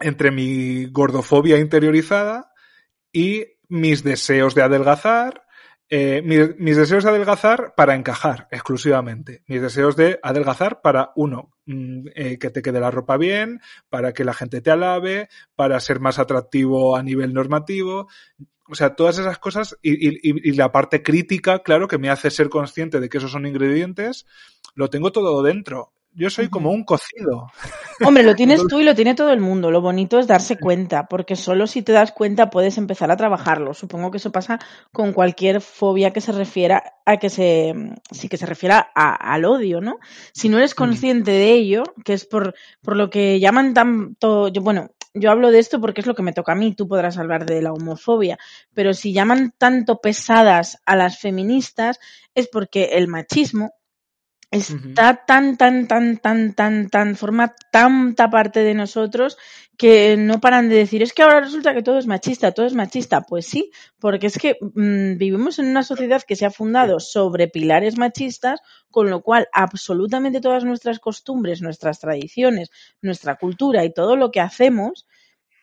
entre 0.00 0.30
mi 0.30 0.84
gordofobia 0.90 1.58
interiorizada 1.58 2.52
y 3.12 3.46
mis 3.68 4.04
deseos 4.04 4.54
de 4.54 4.62
adelgazar, 4.62 5.44
eh, 5.90 6.22
mi- 6.24 6.54
mis, 6.58 6.76
deseos 6.76 7.04
de 7.04 7.10
adelgazar 7.10 7.74
para 7.76 7.94
encajar 7.94 8.48
exclusivamente, 8.50 9.42
mis 9.46 9.62
deseos 9.62 9.96
de 9.96 10.20
adelgazar 10.22 10.82
para 10.82 11.12
uno, 11.16 11.50
mm, 11.66 12.08
eh, 12.14 12.38
que 12.38 12.50
te 12.50 12.62
quede 12.62 12.80
la 12.80 12.90
ropa 12.90 13.16
bien, 13.16 13.60
para 13.90 14.12
que 14.12 14.24
la 14.24 14.34
gente 14.34 14.60
te 14.60 14.70
alabe, 14.70 15.28
para 15.56 15.80
ser 15.80 16.00
más 16.00 16.18
atractivo 16.18 16.96
a 16.96 17.02
nivel 17.02 17.34
normativo. 17.34 18.08
O 18.70 18.74
sea, 18.74 18.94
todas 18.94 19.18
esas 19.18 19.38
cosas 19.38 19.76
y, 19.82 20.08
y- 20.08 20.20
y 20.22 20.52
la 20.52 20.70
parte 20.72 21.02
crítica, 21.02 21.60
claro, 21.62 21.88
que 21.88 21.98
me 21.98 22.10
hace 22.10 22.30
ser 22.30 22.48
consciente 22.48 23.00
de 23.00 23.08
que 23.08 23.18
esos 23.18 23.32
son 23.32 23.46
ingredientes, 23.46 24.26
lo 24.74 24.90
tengo 24.90 25.10
todo 25.12 25.42
dentro. 25.42 25.92
Yo 26.14 26.30
soy 26.30 26.48
como 26.48 26.72
un 26.72 26.82
cocido. 26.84 27.52
Hombre, 28.04 28.24
lo 28.24 28.34
tienes 28.34 28.60
tú 28.66 28.80
y 28.80 28.84
lo 28.84 28.94
tiene 28.96 29.14
todo 29.14 29.30
el 29.30 29.40
mundo. 29.40 29.70
Lo 29.70 29.80
bonito 29.80 30.18
es 30.18 30.26
darse 30.26 30.58
cuenta, 30.58 31.06
porque 31.06 31.36
solo 31.36 31.66
si 31.68 31.82
te 31.82 31.92
das 31.92 32.10
cuenta 32.12 32.50
puedes 32.50 32.76
empezar 32.76 33.10
a 33.12 33.16
trabajarlo. 33.16 33.72
Supongo 33.72 34.10
que 34.10 34.16
eso 34.16 34.32
pasa 34.32 34.58
con 34.90 35.12
cualquier 35.12 35.60
fobia 35.60 36.12
que 36.12 36.20
se 36.20 36.32
refiera 36.32 36.82
a 37.06 37.18
que 37.18 37.30
se, 37.30 37.72
sí 38.10 38.28
que 38.28 38.36
se 38.36 38.46
refiera 38.46 38.90
a- 38.96 39.14
al 39.32 39.44
odio, 39.44 39.80
¿no? 39.80 39.98
Si 40.32 40.48
no 40.48 40.56
eres 40.58 40.74
consciente 40.74 41.30
de 41.30 41.52
ello, 41.52 41.84
que 42.04 42.14
es 42.14 42.24
por, 42.24 42.54
por 42.82 42.96
lo 42.96 43.10
que 43.10 43.38
llaman 43.38 43.72
tanto, 43.74 44.48
yo, 44.48 44.60
bueno, 44.62 44.90
yo 45.20 45.30
hablo 45.30 45.50
de 45.50 45.58
esto 45.58 45.80
porque 45.80 46.00
es 46.00 46.06
lo 46.06 46.14
que 46.14 46.22
me 46.22 46.32
toca 46.32 46.52
a 46.52 46.56
mí, 46.56 46.74
tú 46.74 46.88
podrás 46.88 47.18
hablar 47.18 47.46
de 47.46 47.62
la 47.62 47.72
homofobia, 47.72 48.38
pero 48.74 48.94
si 48.94 49.12
llaman 49.12 49.54
tanto 49.56 50.00
pesadas 50.00 50.80
a 50.86 50.96
las 50.96 51.18
feministas 51.18 52.00
es 52.34 52.48
porque 52.48 52.90
el 52.92 53.08
machismo 53.08 53.74
está 54.50 55.24
tan, 55.26 55.56
tan, 55.56 55.86
tan, 55.86 56.16
tan, 56.16 56.54
tan, 56.54 56.88
tan, 56.88 57.16
forma 57.16 57.54
tanta 57.70 58.30
parte 58.30 58.60
de 58.60 58.74
nosotros 58.74 59.36
que 59.76 60.16
no 60.16 60.40
paran 60.40 60.68
de 60.68 60.76
decir, 60.76 61.02
es 61.02 61.12
que 61.12 61.22
ahora 61.22 61.40
resulta 61.40 61.72
que 61.72 61.82
todo 61.82 61.98
es 61.98 62.06
machista, 62.06 62.52
todo 62.52 62.66
es 62.66 62.74
machista. 62.74 63.20
Pues 63.20 63.46
sí, 63.46 63.70
porque 64.00 64.26
es 64.26 64.38
que 64.38 64.56
mm, 64.60 65.18
vivimos 65.18 65.58
en 65.58 65.66
una 65.66 65.82
sociedad 65.82 66.22
que 66.22 66.34
se 66.34 66.46
ha 66.46 66.50
fundado 66.50 66.98
sobre 66.98 67.46
pilares 67.46 67.96
machistas, 67.96 68.60
con 68.90 69.10
lo 69.10 69.22
cual 69.22 69.48
absolutamente 69.52 70.40
todas 70.40 70.64
nuestras 70.64 70.98
costumbres, 70.98 71.62
nuestras 71.62 72.00
tradiciones, 72.00 72.70
nuestra 73.02 73.36
cultura 73.36 73.84
y 73.84 73.92
todo 73.92 74.16
lo 74.16 74.30
que 74.30 74.40
hacemos 74.40 75.06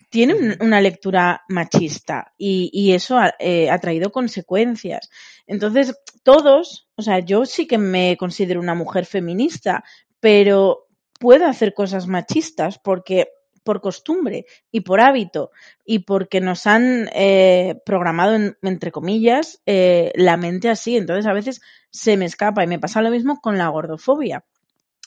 tiene 0.10 0.34
un- 0.36 0.56
una 0.62 0.82
lectura 0.82 1.44
machista 1.50 2.34
y, 2.38 2.70
y 2.74 2.94
eso 2.94 3.18
ha, 3.18 3.34
eh, 3.40 3.70
ha 3.70 3.80
traído 3.80 4.12
consecuencias. 4.12 5.10
Entonces, 5.48 5.96
todos, 6.24 6.88
o 6.96 7.02
sea, 7.02 7.20
yo 7.20 7.46
sí 7.46 7.68
que 7.68 7.78
me 7.78 8.18
considero 8.18 8.60
una 8.60 8.76
mujer 8.76 9.06
feminista, 9.06 9.84
pero 10.20 10.88
puedo 11.20 11.46
hacer 11.46 11.74
cosas 11.74 12.08
machistas 12.08 12.80
porque 12.80 13.28
por 13.64 13.82
costumbre 13.82 14.46
y 14.72 14.82
por 14.82 15.02
hábito 15.02 15.50
y 15.84 16.00
porque 16.00 16.40
nos 16.40 16.68
han 16.68 17.10
eh, 17.14 17.76
programado, 17.86 18.36
en- 18.36 18.58
entre 18.62 18.92
comillas, 18.92 19.62
eh, 19.66 20.12
la 20.16 20.38
mente 20.38 20.70
así. 20.70 20.98
Entonces, 20.98 21.26
a 21.26 21.34
veces 21.34 21.62
se 21.90 22.16
me 22.18 22.26
escapa 22.26 22.64
y 22.64 22.68
me 22.68 22.80
pasa 22.80 23.02
lo 23.02 23.10
mismo 23.10 23.40
con 23.42 23.58
la 23.58 23.68
gordofobia. 23.70 24.46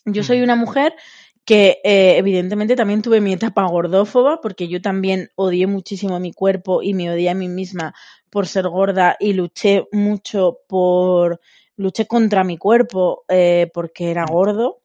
Yo 0.05 0.23
soy 0.23 0.41
una 0.43 0.57
mujer 0.57 0.95
que 1.49 1.81
eh, 1.83 2.19
evidentemente 2.19 2.77
también 2.77 3.01
tuve 3.01 3.23
mi 3.23 3.33
etapa 3.33 3.67
gordófoba 3.67 4.43
porque 4.43 4.69
yo 4.69 4.83
también 4.83 5.31
odié 5.35 5.67
muchísimo 5.67 6.21
mi 6.21 6.31
cuerpo 6.31 6.83
y 6.83 6.93
me 6.93 7.11
odié 7.11 7.31
a 7.31 7.35
mí 7.35 7.49
misma 7.49 7.95
por 8.29 8.47
ser 8.47 8.69
gorda 8.69 9.17
y 9.19 9.33
luché 9.33 9.89
mucho 9.91 10.59
por 10.69 11.41
luché 11.75 12.07
contra 12.07 12.45
mi 12.45 12.59
cuerpo 12.59 13.25
eh, 13.29 13.71
porque 13.73 14.11
era 14.11 14.27
gordo. 14.27 14.83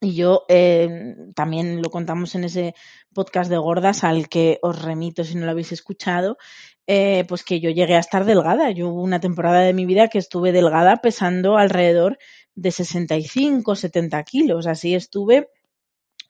Y 0.00 0.14
yo 0.14 0.44
eh, 0.48 1.16
también 1.34 1.82
lo 1.82 1.90
contamos 1.90 2.36
en 2.36 2.44
ese 2.44 2.76
podcast 3.12 3.50
de 3.50 3.58
gordas 3.58 4.04
al 4.04 4.28
que 4.28 4.60
os 4.62 4.80
remito 4.80 5.24
si 5.24 5.34
no 5.34 5.44
lo 5.44 5.50
habéis 5.50 5.72
escuchado 5.72 6.38
eh, 6.86 7.24
pues 7.28 7.42
que 7.42 7.58
yo 7.58 7.70
llegué 7.70 7.96
a 7.96 7.98
estar 7.98 8.24
delgada. 8.24 8.70
Yo 8.70 8.90
hubo 8.90 9.02
una 9.02 9.18
temporada 9.18 9.62
de 9.62 9.72
mi 9.72 9.86
vida 9.86 10.06
que 10.06 10.18
estuve 10.18 10.52
delgada 10.52 10.98
pesando 10.98 11.58
alrededor 11.58 12.16
de 12.54 12.70
65 12.70 13.74
70 13.74 14.22
kilos. 14.22 14.68
Así 14.68 14.94
estuve 14.94 15.48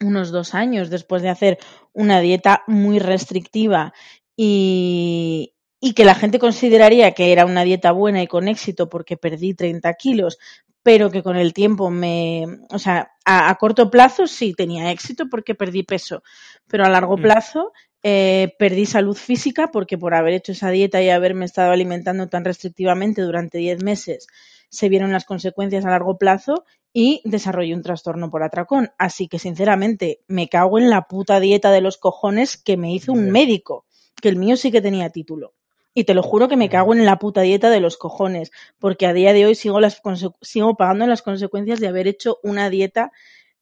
unos 0.01 0.31
dos 0.31 0.55
años 0.55 0.91
después 0.91 1.22
de 1.22 1.29
hacer 1.29 1.59
una 1.93 2.20
dieta 2.20 2.62
muy 2.66 2.99
restrictiva 2.99 3.93
y, 4.37 5.55
y 5.81 5.93
que 5.95 6.05
la 6.05 6.14
gente 6.14 6.39
consideraría 6.39 7.12
que 7.12 7.33
era 7.33 7.45
una 7.47 7.64
dieta 7.64 7.93
buena 7.93 8.22
y 8.22 8.27
con 8.27 8.49
éxito 8.49 8.89
porque 8.89 9.16
perdí 9.16 9.55
30 9.55 9.93
kilos, 9.95 10.39
pero 10.83 11.11
que 11.11 11.22
con 11.22 11.37
el 11.37 11.53
tiempo 11.53 11.91
me, 11.91 12.45
o 12.70 12.79
sea, 12.79 13.12
a, 13.24 13.51
a 13.51 13.55
corto 13.57 13.91
plazo 13.91 14.27
sí 14.27 14.55
tenía 14.55 14.91
éxito 14.91 15.29
porque 15.29 15.55
perdí 15.55 15.83
peso, 15.83 16.22
pero 16.66 16.85
a 16.85 16.89
largo 16.89 17.18
Mm. 17.18 17.22
plazo 17.22 17.72
eh, 18.03 18.55
perdí 18.59 18.87
salud 18.87 19.14
física 19.16 19.70
porque 19.70 19.99
por 19.99 20.14
haber 20.14 20.33
hecho 20.35 20.53
esa 20.53 20.70
dieta 20.70 21.03
y 21.03 21.11
haberme 21.11 21.45
estado 21.45 21.70
alimentando 21.72 22.29
tan 22.29 22.45
restrictivamente 22.47 23.20
durante 23.20 23.59
10 23.59 23.83
meses 23.85 24.27
se 24.70 24.89
vieron 24.89 25.12
las 25.12 25.27
consecuencias 25.27 25.85
a 25.85 25.91
largo 25.91 26.16
plazo 26.16 26.64
y 26.93 27.22
desarrollé 27.24 27.74
un 27.74 27.82
trastorno 27.82 28.30
por 28.30 28.43
atracón. 28.43 28.91
Así 28.99 29.28
que, 29.28 29.38
sinceramente, 29.38 30.20
me 30.26 30.49
cago 30.49 30.78
en 30.78 30.91
la 30.91 31.03
puta 31.03 31.41
dieta 31.41 31.70
de 31.70 31.80
los 31.80 31.99
cojones 31.99 32.57
que 32.57 32.76
me 32.76 32.93
hizo 32.93 33.12
un 33.12 33.30
médico, 33.30 33.86
que 34.20 34.28
el 34.28 34.36
mío 34.36 34.57
sí 34.57 34.70
que 34.70 34.82
tenía 34.82 35.11
título. 35.11 35.55
Y 35.93 36.05
te 36.05 36.14
lo 36.14 36.22
juro 36.22 36.49
que 36.49 36.57
me 36.57 36.68
cago 36.68 36.95
en 36.95 37.05
la 37.05 37.18
puta 37.18 37.41
dieta 37.41 37.70
de 37.70 37.80
los 37.80 37.97
cojones, 37.97 38.53
porque 38.78 39.07
a 39.07 39.12
día 39.12 39.32
de 39.32 39.47
hoy 39.47 39.55
sigo, 39.55 39.80
las 39.80 40.01
sigo 40.41 40.76
pagando 40.76 41.07
las 41.07 41.22
consecuencias 41.22 41.80
de 41.80 41.88
haber 41.88 42.07
hecho 42.07 42.38
una 42.43 42.70
dieta 42.70 43.12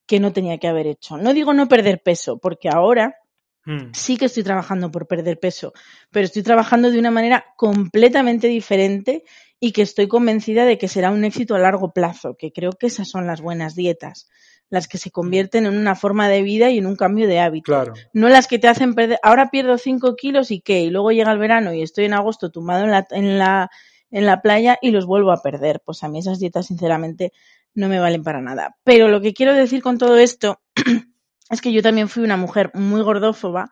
que 0.07 0.21
no 0.21 0.33
tenía 0.33 0.59
que 0.59 0.69
haber 0.69 0.87
hecho. 0.87 1.17
No 1.17 1.35
digo 1.35 1.53
no 1.53 1.69
perder 1.69 2.03
peso, 2.03 2.39
porque 2.39 2.69
ahora 2.69 3.17
mm. 3.69 3.93
sí 3.93 4.17
que 4.17 4.25
estoy 4.25 4.43
trabajando 4.43 4.91
por 4.91 5.07
perder 5.07 5.39
peso, 5.39 5.73
pero 6.11 6.25
estoy 6.25 6.43
trabajando 6.43 6.91
de 6.91 6.99
una 6.99 7.11
manera 7.11 7.45
completamente 7.57 8.49
diferente 8.49 9.25
y 9.61 9.73
que 9.73 9.83
estoy 9.83 10.09
convencida 10.09 10.65
de 10.65 10.79
que 10.79 10.89
será 10.89 11.11
un 11.11 11.25
éxito 11.25 11.55
a 11.55 11.59
largo 11.59 11.93
plazo, 11.93 12.37
que 12.37 12.53
creo 12.53 12.73
que 12.73 12.87
esas 12.87 13.09
son 13.09 13.27
las 13.27 13.41
buenas 13.41 13.75
dietas 13.75 14.29
las 14.71 14.89
que 14.89 14.99
se 14.99 15.11
convierten 15.11 15.67
en 15.67 15.77
una 15.77 15.95
forma 15.95 16.29
de 16.29 16.43
vida 16.43 16.71
y 16.71 16.79
en 16.79 16.87
un 16.87 16.97
cambio 16.97 17.27
de 17.27 17.41
hábito. 17.41 17.73
Claro. 17.73 17.95
No 18.13 18.29
las 18.29 18.47
que 18.47 18.59
te 18.59 18.69
hacen 18.69 18.95
perder, 18.95 19.19
ahora 19.23 19.51
pierdo 19.51 19.79
5 19.79 20.15
kilos 20.17 20.51
y 20.51 20.61
qué, 20.61 20.81
y 20.81 20.91
luego 20.91 21.11
llega 21.11 21.33
el 21.33 21.39
verano 21.39 21.73
y 21.73 21.83
estoy 21.83 22.05
en 22.05 22.15
agosto 22.15 22.51
tumbado 22.51 22.85
en 22.85 22.91
la, 22.91 23.07
en 23.11 23.39
la, 23.39 23.71
en 24.11 24.27
la 24.27 24.43
playa 24.43 24.79
y 24.83 24.91
los 24.91 25.07
vuelvo 25.07 25.33
a 25.33 25.43
perder. 25.43 25.81
Pues 25.85 26.03
a 26.03 26.09
mí 26.09 26.19
esas 26.19 26.39
dietas, 26.39 26.67
sinceramente, 26.67 27.33
no 27.75 27.89
me 27.89 27.99
valen 27.99 28.23
para 28.23 28.43
nada. 28.43 28.77
Pero 28.85 29.09
lo 29.09 29.21
que 29.21 29.33
quiero 29.33 29.55
decir 29.55 29.83
con 29.83 29.99
todo 29.99 30.19
esto 30.19 30.61
es 31.51 31.61
que 31.61 31.73
yo 31.73 31.83
también 31.83 32.09
fui 32.09 32.23
una 32.23 32.37
mujer 32.37 32.71
muy 32.75 33.03
gordófoba 33.03 33.71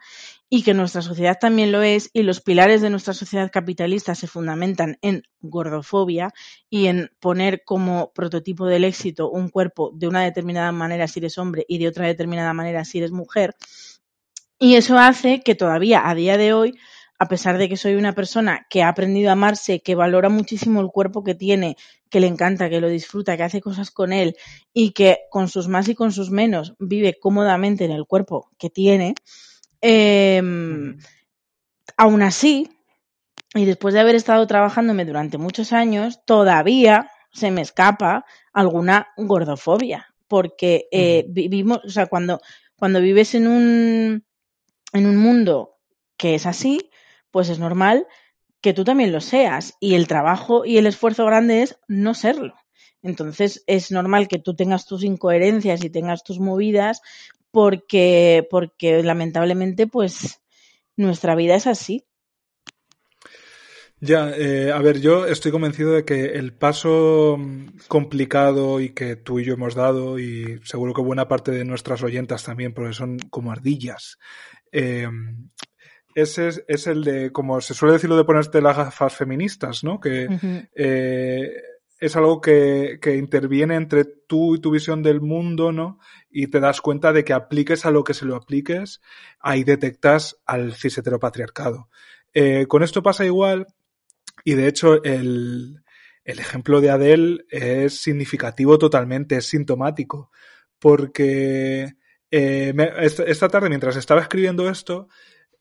y 0.48 0.62
que 0.62 0.74
nuestra 0.74 1.02
sociedad 1.02 1.38
también 1.40 1.72
lo 1.72 1.82
es 1.82 2.10
y 2.12 2.22
los 2.22 2.40
pilares 2.40 2.80
de 2.80 2.90
nuestra 2.90 3.14
sociedad 3.14 3.50
capitalista 3.50 4.14
se 4.14 4.28
fundamentan 4.28 4.96
en 5.02 5.22
gordofobia 5.40 6.32
y 6.70 6.86
en 6.86 7.10
poner 7.20 7.62
como 7.64 8.12
prototipo 8.14 8.66
del 8.66 8.84
éxito 8.84 9.30
un 9.30 9.48
cuerpo 9.48 9.90
de 9.94 10.06
una 10.06 10.22
determinada 10.22 10.70
manera 10.72 11.08
si 11.08 11.18
eres 11.18 11.38
hombre 11.38 11.64
y 11.68 11.78
de 11.78 11.88
otra 11.88 12.06
determinada 12.06 12.52
manera 12.52 12.84
si 12.84 12.98
eres 12.98 13.10
mujer. 13.10 13.54
Y 14.58 14.76
eso 14.76 14.98
hace 14.98 15.42
que 15.42 15.54
todavía 15.54 16.08
a 16.08 16.14
día 16.14 16.38
de 16.38 16.54
hoy 16.54 16.78
a 17.18 17.28
pesar 17.28 17.58
de 17.58 17.68
que 17.68 17.76
soy 17.76 17.94
una 17.94 18.12
persona 18.12 18.66
que 18.68 18.82
ha 18.82 18.88
aprendido 18.88 19.30
a 19.30 19.32
amarse, 19.32 19.80
que 19.80 19.94
valora 19.94 20.28
muchísimo 20.28 20.80
el 20.80 20.88
cuerpo 20.88 21.24
que 21.24 21.34
tiene, 21.34 21.76
que 22.10 22.20
le 22.20 22.26
encanta, 22.26 22.68
que 22.68 22.80
lo 22.80 22.88
disfruta, 22.88 23.36
que 23.36 23.42
hace 23.42 23.60
cosas 23.60 23.90
con 23.90 24.12
él 24.12 24.36
y 24.72 24.90
que 24.92 25.20
con 25.30 25.48
sus 25.48 25.68
más 25.68 25.88
y 25.88 25.94
con 25.94 26.12
sus 26.12 26.30
menos 26.30 26.74
vive 26.78 27.18
cómodamente 27.18 27.84
en 27.84 27.90
el 27.90 28.06
cuerpo 28.06 28.50
que 28.58 28.70
tiene, 28.70 29.14
em, 29.80 30.98
aún 31.96 32.22
así, 32.22 32.68
y 33.54 33.64
después 33.64 33.94
de 33.94 34.00
haber 34.00 34.14
estado 34.14 34.46
trabajándome 34.46 35.04
durante 35.04 35.38
muchos 35.38 35.72
años, 35.72 36.20
todavía 36.26 37.10
se 37.32 37.50
me 37.50 37.62
escapa 37.62 38.26
alguna 38.52 39.08
gordofobia, 39.16 40.14
porque 40.28 40.88
eh, 40.90 41.24
vivimos, 41.28 41.80
o 41.84 41.88
sea, 41.88 42.06
cuando, 42.06 42.40
cuando 42.76 43.00
vives 43.00 43.34
en 43.34 43.46
un, 43.46 44.24
en 44.92 45.06
un 45.06 45.16
mundo 45.16 45.78
que 46.16 46.34
es 46.34 46.46
así, 46.46 46.90
pues 47.36 47.50
es 47.50 47.58
normal 47.58 48.06
que 48.62 48.72
tú 48.72 48.82
también 48.82 49.12
lo 49.12 49.20
seas. 49.20 49.74
Y 49.78 49.94
el 49.94 50.06
trabajo 50.08 50.64
y 50.64 50.78
el 50.78 50.86
esfuerzo 50.86 51.26
grande 51.26 51.60
es 51.60 51.78
no 51.86 52.14
serlo. 52.14 52.54
Entonces 53.02 53.62
es 53.66 53.90
normal 53.90 54.26
que 54.26 54.38
tú 54.38 54.56
tengas 54.56 54.86
tus 54.86 55.04
incoherencias 55.04 55.84
y 55.84 55.90
tengas 55.90 56.24
tus 56.24 56.40
movidas 56.40 57.02
porque, 57.50 58.48
porque 58.48 59.02
lamentablemente 59.02 59.86
pues 59.86 60.40
nuestra 60.96 61.34
vida 61.34 61.56
es 61.56 61.66
así. 61.66 62.06
Ya, 64.00 64.30
eh, 64.34 64.72
a 64.72 64.78
ver, 64.78 65.02
yo 65.02 65.26
estoy 65.26 65.52
convencido 65.52 65.92
de 65.92 66.06
que 66.06 66.38
el 66.38 66.54
paso 66.54 67.38
complicado 67.86 68.80
y 68.80 68.94
que 68.94 69.16
tú 69.16 69.40
y 69.40 69.44
yo 69.44 69.52
hemos 69.52 69.74
dado, 69.74 70.18
y 70.18 70.58
seguro 70.64 70.94
que 70.94 71.02
buena 71.02 71.28
parte 71.28 71.50
de 71.50 71.66
nuestras 71.66 72.02
oyentas 72.02 72.44
también, 72.44 72.72
porque 72.72 72.94
son 72.94 73.18
como 73.30 73.52
ardillas, 73.52 74.18
eh, 74.72 75.08
ese 76.16 76.64
es, 76.66 76.86
el 76.86 77.04
de, 77.04 77.30
como 77.30 77.60
se 77.60 77.74
suele 77.74 77.92
decir, 77.92 78.08
lo 78.08 78.16
de 78.16 78.24
ponerte 78.24 78.62
las 78.62 78.74
gafas 78.74 79.14
feministas, 79.14 79.84
¿no? 79.84 80.00
Que 80.00 80.26
eh, 80.74 81.52
es 82.00 82.16
algo 82.16 82.40
que, 82.40 82.98
que, 83.02 83.16
interviene 83.16 83.74
entre 83.74 84.06
tú 84.06 84.54
y 84.54 84.60
tu 84.60 84.70
visión 84.70 85.02
del 85.02 85.20
mundo, 85.20 85.72
¿no? 85.72 85.98
Y 86.30 86.46
te 86.46 86.58
das 86.58 86.80
cuenta 86.80 87.12
de 87.12 87.22
que 87.22 87.34
apliques 87.34 87.84
a 87.84 87.90
lo 87.90 88.02
que 88.02 88.14
se 88.14 88.24
lo 88.24 88.34
apliques, 88.34 89.02
ahí 89.40 89.62
detectas 89.62 90.38
al 90.46 90.72
cis 90.72 90.96
heteropatriarcado. 90.96 91.90
Eh, 92.32 92.64
con 92.66 92.82
esto 92.82 93.02
pasa 93.02 93.26
igual, 93.26 93.66
y 94.42 94.54
de 94.54 94.68
hecho 94.68 95.04
el, 95.04 95.82
el 96.24 96.38
ejemplo 96.38 96.80
de 96.80 96.88
Adele 96.88 97.44
es 97.50 98.00
significativo 98.00 98.78
totalmente, 98.78 99.36
es 99.36 99.48
sintomático, 99.48 100.30
porque 100.78 101.94
eh, 102.30 102.74
esta 103.26 103.48
tarde, 103.50 103.68
mientras 103.68 103.96
estaba 103.96 104.22
escribiendo 104.22 104.70
esto, 104.70 105.08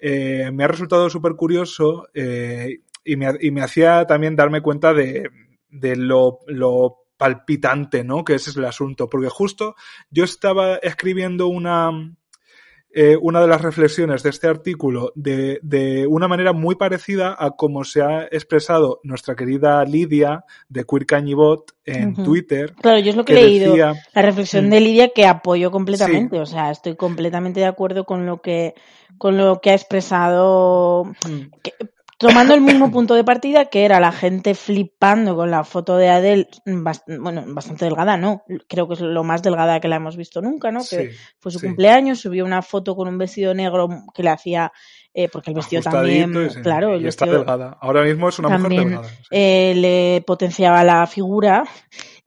eh, 0.07 0.51
me 0.51 0.63
ha 0.63 0.67
resultado 0.67 1.09
súper 1.09 1.33
curioso 1.33 2.07
eh, 2.13 2.81
y, 3.03 3.15
me, 3.15 3.33
y, 3.41 3.49
me, 3.49 3.63
hacía 3.63 4.05
también 4.05 4.35
darme 4.35 4.61
cuenta 4.61 4.93
de, 4.93 5.31
de 5.67 5.95
lo, 5.95 6.41
lo, 6.45 7.07
palpitante, 7.17 8.03
¿no? 8.03 8.23
Que 8.23 8.35
ese 8.35 8.51
es 8.51 8.57
el 8.57 8.65
asunto. 8.65 9.09
Porque 9.09 9.29
justo 9.29 9.73
yo 10.11 10.23
estaba 10.23 10.75
escribiendo 10.75 11.47
una, 11.47 11.89
eh, 12.97 13.17
una 13.21 13.41
de 13.41 13.47
las 13.47 13.61
reflexiones 13.61 14.23
de 14.23 14.29
este 14.29 14.47
artículo 14.47 15.11
de, 15.15 15.59
de, 15.63 16.07
una 16.07 16.29
manera 16.29 16.53
muy 16.53 16.75
parecida 16.75 17.35
a 17.37 17.51
como 17.51 17.83
se 17.83 18.01
ha 18.01 18.23
expresado 18.31 19.01
nuestra 19.03 19.35
querida 19.35 19.83
Lidia 19.83 20.45
de 20.69 20.85
Queer 20.85 21.05
Cañibot 21.05 21.73
en 21.83 22.13
Twitter. 22.15 22.73
Claro, 22.81 22.99
yo 22.99 23.09
es 23.09 23.17
lo 23.17 23.25
que, 23.25 23.33
he 23.33 23.43
leído. 23.43 23.75
La 23.75 24.21
reflexión 24.21 24.67
mm. 24.67 24.69
de 24.69 24.79
Lidia 24.79 25.09
que 25.09 25.25
apoyo 25.25 25.71
completamente. 25.71 26.39
O 26.39 26.45
sea, 26.45 26.71
estoy 26.71 26.95
completamente 26.95 27.59
de 27.59 27.65
acuerdo 27.65 28.05
con 28.05 28.25
lo 28.25 28.41
que, 28.41 28.75
con 29.17 29.35
lo 29.35 29.59
que 29.59 29.71
ha 29.71 29.75
expresado. 29.75 31.03
Mm 31.27 31.49
tomando 32.17 32.53
el 32.53 32.61
mismo 32.61 32.91
punto 32.91 33.15
de 33.15 33.23
partida, 33.23 33.65
que 33.65 33.85
era 33.85 33.99
la 33.99 34.11
gente 34.11 34.55
flipando 34.55 35.35
con 35.35 35.51
la 35.51 35.63
foto 35.63 35.97
de 35.97 36.09
Adele, 36.09 36.47
bueno, 36.65 37.43
bastante 37.47 37.85
delgada, 37.85 38.17
¿no? 38.17 38.43
Creo 38.67 38.87
que 38.87 38.95
es 38.95 39.01
lo 39.01 39.23
más 39.23 39.41
delgada 39.41 39.79
que 39.79 39.87
la 39.87 39.97
hemos 39.97 40.17
visto 40.17 40.41
nunca, 40.41 40.71
¿no? 40.71 40.81
que 40.87 41.11
fue 41.39 41.51
su 41.51 41.59
cumpleaños, 41.59 42.19
subió 42.19 42.45
una 42.45 42.61
foto 42.61 42.95
con 42.95 43.07
un 43.07 43.17
vestido 43.17 43.53
negro 43.53 43.87
que 44.13 44.23
le 44.23 44.29
hacía, 44.29 44.71
eh, 45.13 45.29
porque 45.29 45.51
el 45.51 45.55
vestido 45.55 45.81
también, 45.81 46.33
claro, 46.63 46.95
el 46.95 47.05
está 47.05 47.25
delgada. 47.25 47.77
Ahora 47.81 48.03
mismo 48.03 48.29
es 48.29 48.39
una 48.39 48.57
mujer 48.57 48.79
delgada. 48.79 49.09
Eh, 49.31 49.73
le 49.75 50.23
potenciaba 50.25 50.83
la 50.83 51.05
figura 51.07 51.63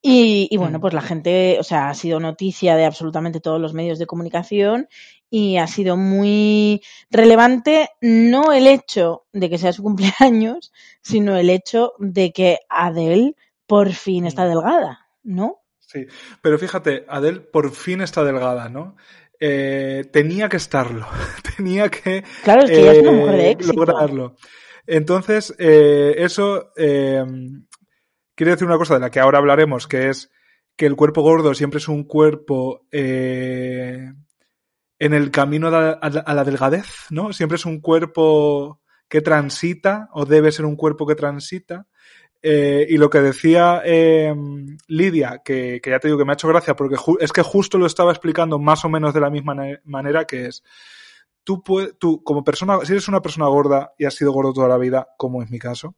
y, 0.01 0.57
bueno, 0.57 0.78
mm. 0.78 0.80
pues 0.80 0.95
la 0.95 1.03
gente, 1.03 1.57
o 1.59 1.64
sea, 1.64 1.89
ha 1.89 1.95
sido 1.95 2.20
noticia 2.20 2.76
de 2.76 2.84
absolutamente 2.84 3.41
todos 3.41 3.61
los 3.61 3.74
medios 3.74 3.99
de 3.99 4.07
comunicación 4.07 4.89
y 5.30 5.58
ha 5.58 5.66
sido 5.66 5.96
muy 5.96 6.82
relevante 7.10 7.90
no 8.00 8.52
el 8.52 8.66
hecho 8.66 9.26
de 9.32 9.50
que 9.50 9.58
sea 9.58 9.72
su 9.72 9.82
cumpleaños, 9.82 10.72
sino 11.02 11.36
el 11.36 11.50
hecho 11.50 11.92
de 11.98 12.32
que 12.32 12.60
Adele 12.68 13.34
por 13.66 13.92
fin 13.92 14.26
está 14.26 14.44
mm. 14.44 14.48
delgada, 14.48 15.06
¿no? 15.22 15.62
Sí, 15.78 16.06
pero 16.42 16.58
fíjate, 16.58 17.04
Adele 17.08 17.40
por 17.40 17.70
fin 17.70 18.00
está 18.00 18.24
delgada, 18.24 18.68
¿no? 18.68 18.96
Eh, 19.40 20.04
tenía 20.12 20.48
que 20.48 20.56
estarlo, 20.56 21.06
tenía 21.56 21.88
que, 21.90 22.24
claro, 22.42 22.64
es 22.64 22.70
que 22.70 22.80
ella 22.80 22.92
es 22.92 22.98
una 23.00 23.12
mujer 23.12 23.36
de 23.36 23.46
eh, 23.46 23.50
éxito. 23.52 23.74
lograrlo. 23.74 24.36
Entonces, 24.86 25.54
eh, 25.58 26.14
eso 26.18 26.72
quiere 26.74 28.52
decir 28.52 28.66
una 28.66 28.78
cosa 28.78 28.94
de 28.94 29.00
la 29.00 29.10
que 29.10 29.20
ahora 29.20 29.38
hablaremos, 29.38 29.86
que 29.86 30.08
es 30.08 30.30
que 30.76 30.86
el 30.86 30.96
cuerpo 30.96 31.22
gordo 31.22 31.52
siempre 31.54 31.78
es 31.78 31.88
un 31.88 32.04
cuerpo 32.04 32.86
en 34.99 35.14
el 35.14 35.30
camino 35.30 35.68
a 35.68 35.70
la, 36.34 36.44
delgadez, 36.44 36.86
¿no? 37.11 37.32
Siempre 37.32 37.57
es 37.57 37.66
un 37.66 37.80
cuerpo 37.80 38.80
que 39.09 39.20
transita, 39.20 40.09
o 40.12 40.24
debe 40.24 40.53
ser 40.53 40.64
un 40.64 40.76
cuerpo 40.76 41.07
que 41.07 41.14
transita. 41.14 41.86
Eh, 42.40 42.86
y 42.88 42.99
lo 42.99 43.11
que 43.11 43.20
decía 43.20 43.82
eh, 43.84 44.32
Lidia, 44.86 45.40
que, 45.44 45.80
ya 45.84 45.99
te 45.99 46.09
digo 46.09 46.18
que 46.18 46.24
me 46.24 46.32
ha 46.32 46.34
hecho 46.34 46.49
gracia, 46.49 46.76
porque 46.76 46.96
es 47.20 47.32
que 47.32 47.42
justo 47.42 47.78
lo 47.78 47.86
estaba 47.86 48.12
explicando 48.12 48.59
más 48.59 48.84
o 48.84 48.88
menos 48.88 49.14
de 49.14 49.20
la 49.20 49.30
misma 49.30 49.57
manera, 49.84 50.24
que 50.24 50.46
es, 50.46 50.62
tú, 51.42 51.62
tú 51.99 52.22
como 52.22 52.44
persona, 52.44 52.78
si 52.84 52.92
eres 52.92 53.09
una 53.09 53.22
persona 53.22 53.49
gorda 53.49 53.92
y 53.99 54.05
has 54.05 54.14
sido 54.14 54.32
gordo 54.32 54.53
toda 54.53 54.68
la 54.68 54.78
vida, 54.78 55.09
como 55.16 55.42
es 55.42 55.51
mi 55.51 55.59
caso, 55.59 55.96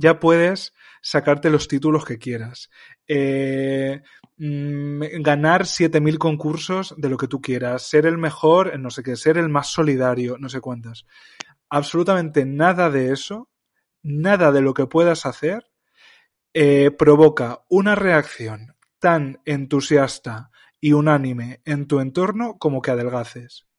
ya 0.00 0.18
puedes 0.18 0.72
sacarte 1.02 1.50
los 1.50 1.68
títulos 1.68 2.04
que 2.04 2.18
quieras. 2.18 2.70
Eh, 3.06 4.02
mm, 4.38 5.22
ganar 5.22 5.66
7.000 5.66 6.18
concursos 6.18 6.94
de 6.96 7.08
lo 7.08 7.16
que 7.16 7.28
tú 7.28 7.40
quieras, 7.40 7.82
ser 7.82 8.06
el 8.06 8.18
mejor, 8.18 8.78
no 8.78 8.90
sé 8.90 9.02
qué, 9.02 9.16
ser 9.16 9.38
el 9.38 9.48
más 9.48 9.68
solidario, 9.68 10.36
no 10.38 10.48
sé 10.48 10.60
cuántas. 10.60 11.06
Absolutamente 11.68 12.44
nada 12.44 12.90
de 12.90 13.12
eso, 13.12 13.48
nada 14.02 14.52
de 14.52 14.62
lo 14.62 14.74
que 14.74 14.86
puedas 14.86 15.26
hacer, 15.26 15.70
eh, 16.54 16.90
provoca 16.90 17.64
una 17.68 17.94
reacción 17.94 18.74
tan 18.98 19.40
entusiasta 19.44 20.50
y 20.80 20.92
unánime 20.92 21.60
en 21.64 21.86
tu 21.86 22.00
entorno 22.00 22.58
como 22.58 22.82
que 22.82 22.90
adelgaces. 22.90 23.69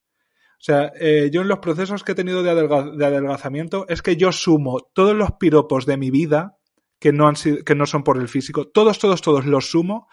O 0.61 0.63
sea, 0.63 0.91
eh, 0.99 1.31
yo 1.33 1.41
en 1.41 1.47
los 1.47 1.57
procesos 1.57 2.03
que 2.03 2.11
he 2.11 2.15
tenido 2.15 2.43
de, 2.43 2.51
adelgazamiento 2.51 3.87
es 3.89 4.03
que 4.03 4.15
yo 4.15 4.31
sumo 4.31 4.91
todos 4.93 5.15
los 5.15 5.31
piropos 5.31 5.87
de 5.87 5.97
mi 5.97 6.11
vida 6.11 6.59
que 6.99 7.11
no, 7.11 7.27
han 7.27 7.35
sido, 7.35 7.63
que 7.63 7.73
no 7.73 7.87
son 7.87 8.03
por 8.03 8.19
el 8.19 8.27
físico. 8.27 8.67
Todos, 8.67 8.99
todos, 8.99 9.23
todos 9.23 9.47
los 9.47 9.71
sumo 9.71 10.07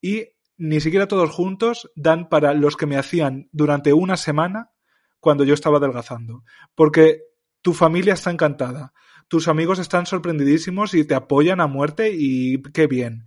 y 0.00 0.30
ni 0.56 0.80
siquiera 0.80 1.06
todos 1.06 1.30
juntos 1.30 1.92
dan 1.94 2.28
para 2.28 2.54
los 2.54 2.76
que 2.76 2.86
me 2.86 2.96
hacían 2.96 3.48
durante 3.52 3.92
una 3.92 4.16
semana 4.16 4.72
cuando 5.20 5.44
yo 5.44 5.54
estaba 5.54 5.78
adelgazando. 5.78 6.42
Porque 6.74 7.20
tu 7.62 7.72
familia 7.72 8.14
está 8.14 8.32
encantada, 8.32 8.92
tus 9.28 9.46
amigos 9.46 9.78
están 9.78 10.06
sorprendidísimos 10.06 10.94
y 10.94 11.04
te 11.04 11.14
apoyan 11.14 11.60
a 11.60 11.68
muerte 11.68 12.10
y 12.12 12.60
qué 12.72 12.88
bien. 12.88 13.26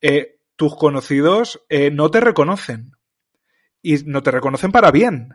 Eh, 0.00 0.40
tus 0.56 0.76
conocidos 0.76 1.62
eh, 1.68 1.90
no 1.90 2.10
te 2.10 2.20
reconocen. 2.20 2.92
Y 3.82 3.96
no 4.06 4.22
te 4.22 4.30
reconocen 4.30 4.72
para 4.72 4.90
bien. 4.90 5.34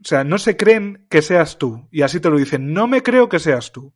O 0.00 0.04
sea, 0.04 0.24
no 0.24 0.38
se 0.38 0.56
creen 0.56 1.06
que 1.10 1.22
seas 1.22 1.58
tú. 1.58 1.88
Y 1.90 2.02
así 2.02 2.20
te 2.20 2.30
lo 2.30 2.36
dicen, 2.36 2.72
no 2.72 2.86
me 2.86 3.02
creo 3.02 3.28
que 3.28 3.38
seas 3.38 3.72
tú. 3.72 3.94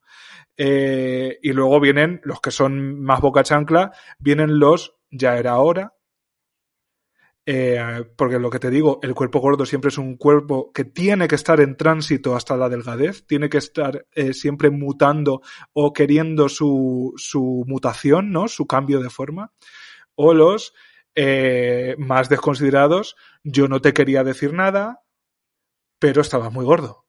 Eh, 0.56 1.38
y 1.42 1.52
luego 1.52 1.80
vienen 1.80 2.20
los 2.24 2.40
que 2.40 2.50
son 2.50 3.00
más 3.02 3.20
boca 3.20 3.42
chancla, 3.42 3.92
vienen 4.18 4.58
los 4.58 4.96
ya 5.10 5.38
era 5.38 5.58
hora, 5.58 5.94
eh, 7.44 8.04
porque 8.16 8.38
lo 8.38 8.50
que 8.50 8.60
te 8.60 8.70
digo, 8.70 9.00
el 9.02 9.14
cuerpo 9.14 9.40
gordo 9.40 9.66
siempre 9.66 9.88
es 9.88 9.98
un 9.98 10.16
cuerpo 10.16 10.70
que 10.72 10.84
tiene 10.84 11.26
que 11.26 11.34
estar 11.34 11.60
en 11.60 11.76
tránsito 11.76 12.36
hasta 12.36 12.56
la 12.56 12.68
delgadez, 12.68 13.26
tiene 13.26 13.48
que 13.48 13.58
estar 13.58 14.06
eh, 14.12 14.32
siempre 14.32 14.70
mutando 14.70 15.42
o 15.72 15.92
queriendo 15.92 16.48
su, 16.48 17.12
su, 17.16 17.64
mutación, 17.66 18.30
¿no? 18.30 18.46
Su 18.46 18.66
cambio 18.66 19.00
de 19.00 19.10
forma. 19.10 19.52
O 20.14 20.34
los 20.34 20.72
eh, 21.16 21.96
más 21.98 22.28
desconsiderados, 22.28 23.16
yo 23.42 23.66
no 23.66 23.80
te 23.80 23.92
quería 23.92 24.22
decir 24.22 24.52
nada, 24.52 25.01
pero 26.02 26.20
estaba 26.20 26.50
muy 26.50 26.64
gordo. 26.64 27.06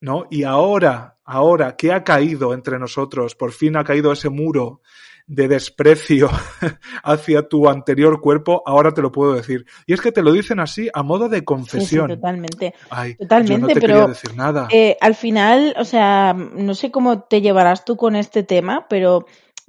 ¿No? 0.00 0.26
Y 0.28 0.42
ahora, 0.42 1.20
ahora 1.24 1.76
que 1.76 1.92
ha 1.92 2.02
caído 2.02 2.54
entre 2.54 2.76
nosotros, 2.76 3.36
por 3.36 3.52
fin 3.52 3.76
ha 3.76 3.84
caído 3.84 4.10
ese 4.10 4.30
muro 4.30 4.80
de 5.28 5.46
desprecio 5.46 6.28
hacia 7.04 7.48
tu 7.48 7.68
anterior 7.68 8.20
cuerpo, 8.20 8.64
ahora 8.66 8.92
te 8.92 9.00
lo 9.00 9.12
puedo 9.12 9.34
decir. 9.34 9.64
Y 9.86 9.92
es 9.92 10.00
que 10.00 10.10
te 10.10 10.22
lo 10.22 10.32
dicen 10.32 10.58
así 10.58 10.90
a 10.92 11.04
modo 11.04 11.28
de 11.28 11.44
confesión. 11.44 12.08
Sí, 12.08 12.14
sí, 12.14 12.16
totalmente. 12.16 12.74
Ay, 12.90 13.14
totalmente, 13.14 13.52
yo 13.52 13.58
no 13.60 13.66
te 13.68 13.74
pero 13.74 13.86
quería 13.86 14.06
decir 14.08 14.34
nada. 14.34 14.66
eh, 14.72 14.96
al 15.00 15.14
final, 15.14 15.76
o 15.78 15.84
sea, 15.84 16.34
no 16.34 16.74
sé 16.74 16.90
cómo 16.90 17.22
te 17.22 17.40
llevarás 17.40 17.84
tú 17.84 17.96
con 17.96 18.16
este 18.16 18.42
tema, 18.42 18.86
pero 18.88 19.26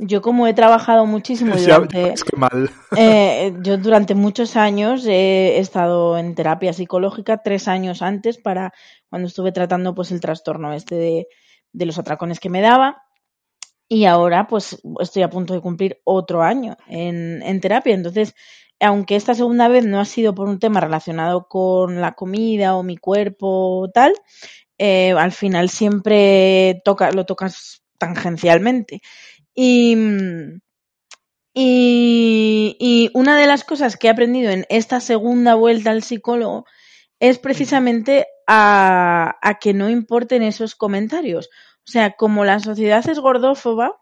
yo 0.07 0.21
como 0.21 0.47
he 0.47 0.53
trabajado 0.53 1.05
muchísimo 1.05 1.55
durante, 1.57 2.13
es 2.13 2.23
que 2.23 2.35
mal. 2.35 2.69
eh, 2.97 3.53
yo 3.61 3.77
durante 3.77 4.15
muchos 4.15 4.55
años 4.55 5.05
he 5.05 5.59
estado 5.59 6.17
en 6.17 6.35
terapia 6.35 6.73
psicológica, 6.73 7.41
tres 7.43 7.67
años 7.67 8.01
antes 8.01 8.37
para 8.37 8.73
cuando 9.09 9.27
estuve 9.27 9.51
tratando 9.51 9.93
pues 9.93 10.11
el 10.11 10.21
trastorno 10.21 10.73
este 10.73 10.95
de, 10.95 11.27
de 11.71 11.85
los 11.85 11.97
atracones 11.97 12.39
que 12.39 12.49
me 12.49 12.61
daba. 12.61 13.03
Y 13.89 14.05
ahora 14.05 14.47
pues 14.47 14.81
estoy 14.99 15.23
a 15.23 15.29
punto 15.29 15.53
de 15.53 15.61
cumplir 15.61 15.99
otro 16.03 16.41
año 16.41 16.77
en, 16.87 17.43
en 17.43 17.61
terapia. 17.61 17.93
Entonces, 17.93 18.33
aunque 18.79 19.15
esta 19.15 19.33
segunda 19.33 19.67
vez 19.67 19.85
no 19.85 19.99
ha 19.99 20.05
sido 20.05 20.33
por 20.33 20.47
un 20.47 20.59
tema 20.59 20.79
relacionado 20.79 21.47
con 21.47 22.01
la 22.01 22.13
comida 22.13 22.75
o 22.75 22.83
mi 22.83 22.97
cuerpo 22.97 23.81
o 23.81 23.89
tal, 23.89 24.13
eh, 24.77 25.11
al 25.11 25.31
final 25.31 25.69
siempre 25.69 26.81
toca, 26.83 27.11
lo 27.11 27.25
tocas 27.25 27.83
tangencialmente. 27.97 29.01
Y, 29.55 29.95
mm, 29.95 30.59
y, 31.53 32.77
y 32.79 33.11
una 33.13 33.37
de 33.37 33.47
las 33.47 33.63
cosas 33.63 33.97
que 33.97 34.07
he 34.07 34.09
aprendido 34.09 34.51
en 34.51 34.65
esta 34.69 34.99
segunda 34.99 35.55
vuelta 35.55 35.91
al 35.91 36.03
psicólogo 36.03 36.65
es 37.19 37.39
precisamente 37.39 38.27
a, 38.47 39.37
a 39.41 39.59
que 39.59 39.73
no 39.73 39.89
importen 39.89 40.43
esos 40.43 40.75
comentarios. 40.75 41.49
O 41.87 41.91
sea, 41.91 42.13
como 42.13 42.45
la 42.45 42.59
sociedad 42.59 43.07
es 43.07 43.19
gordófoba, 43.19 44.01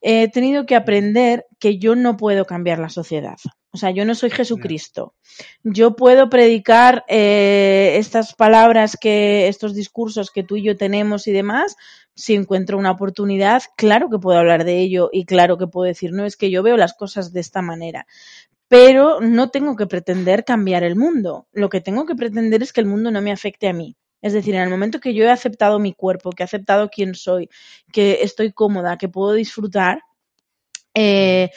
he 0.00 0.28
tenido 0.30 0.66
que 0.66 0.76
aprender 0.76 1.46
que 1.58 1.78
yo 1.78 1.94
no 1.94 2.16
puedo 2.16 2.44
cambiar 2.44 2.78
la 2.78 2.88
sociedad. 2.88 3.36
O 3.72 3.76
sea, 3.76 3.90
yo 3.90 4.04
no 4.04 4.16
soy 4.16 4.30
Jesucristo. 4.30 5.14
Yo 5.62 5.94
puedo 5.94 6.28
predicar 6.28 7.04
eh, 7.08 7.94
estas 7.98 8.34
palabras 8.34 8.96
que, 9.00 9.46
estos 9.46 9.74
discursos 9.74 10.30
que 10.32 10.42
tú 10.42 10.56
y 10.56 10.62
yo 10.62 10.76
tenemos 10.76 11.28
y 11.28 11.32
demás. 11.32 11.76
Si 12.14 12.34
encuentro 12.34 12.78
una 12.78 12.90
oportunidad, 12.90 13.62
claro 13.76 14.10
que 14.10 14.18
puedo 14.18 14.38
hablar 14.38 14.64
de 14.64 14.80
ello 14.80 15.08
y 15.12 15.24
claro 15.24 15.56
que 15.56 15.68
puedo 15.68 15.86
decir, 15.86 16.12
no, 16.12 16.24
es 16.24 16.36
que 16.36 16.50
yo 16.50 16.64
veo 16.64 16.76
las 16.76 16.94
cosas 16.94 17.32
de 17.32 17.40
esta 17.40 17.62
manera. 17.62 18.06
Pero 18.66 19.20
no 19.20 19.50
tengo 19.50 19.76
que 19.76 19.86
pretender 19.86 20.44
cambiar 20.44 20.82
el 20.82 20.96
mundo. 20.96 21.46
Lo 21.52 21.68
que 21.68 21.80
tengo 21.80 22.06
que 22.06 22.16
pretender 22.16 22.62
es 22.62 22.72
que 22.72 22.80
el 22.80 22.86
mundo 22.86 23.12
no 23.12 23.22
me 23.22 23.32
afecte 23.32 23.68
a 23.68 23.72
mí. 23.72 23.96
Es 24.20 24.32
decir, 24.32 24.54
en 24.54 24.62
el 24.62 24.68
momento 24.68 25.00
que 25.00 25.14
yo 25.14 25.24
he 25.24 25.30
aceptado 25.30 25.78
mi 25.78 25.94
cuerpo, 25.94 26.30
que 26.30 26.42
he 26.42 26.44
aceptado 26.44 26.90
quién 26.90 27.14
soy, 27.14 27.48
que 27.92 28.18
estoy 28.22 28.52
cómoda, 28.52 28.98
que 28.98 29.08
puedo 29.08 29.32
disfrutar, 29.32 30.02
eh, 30.94 31.50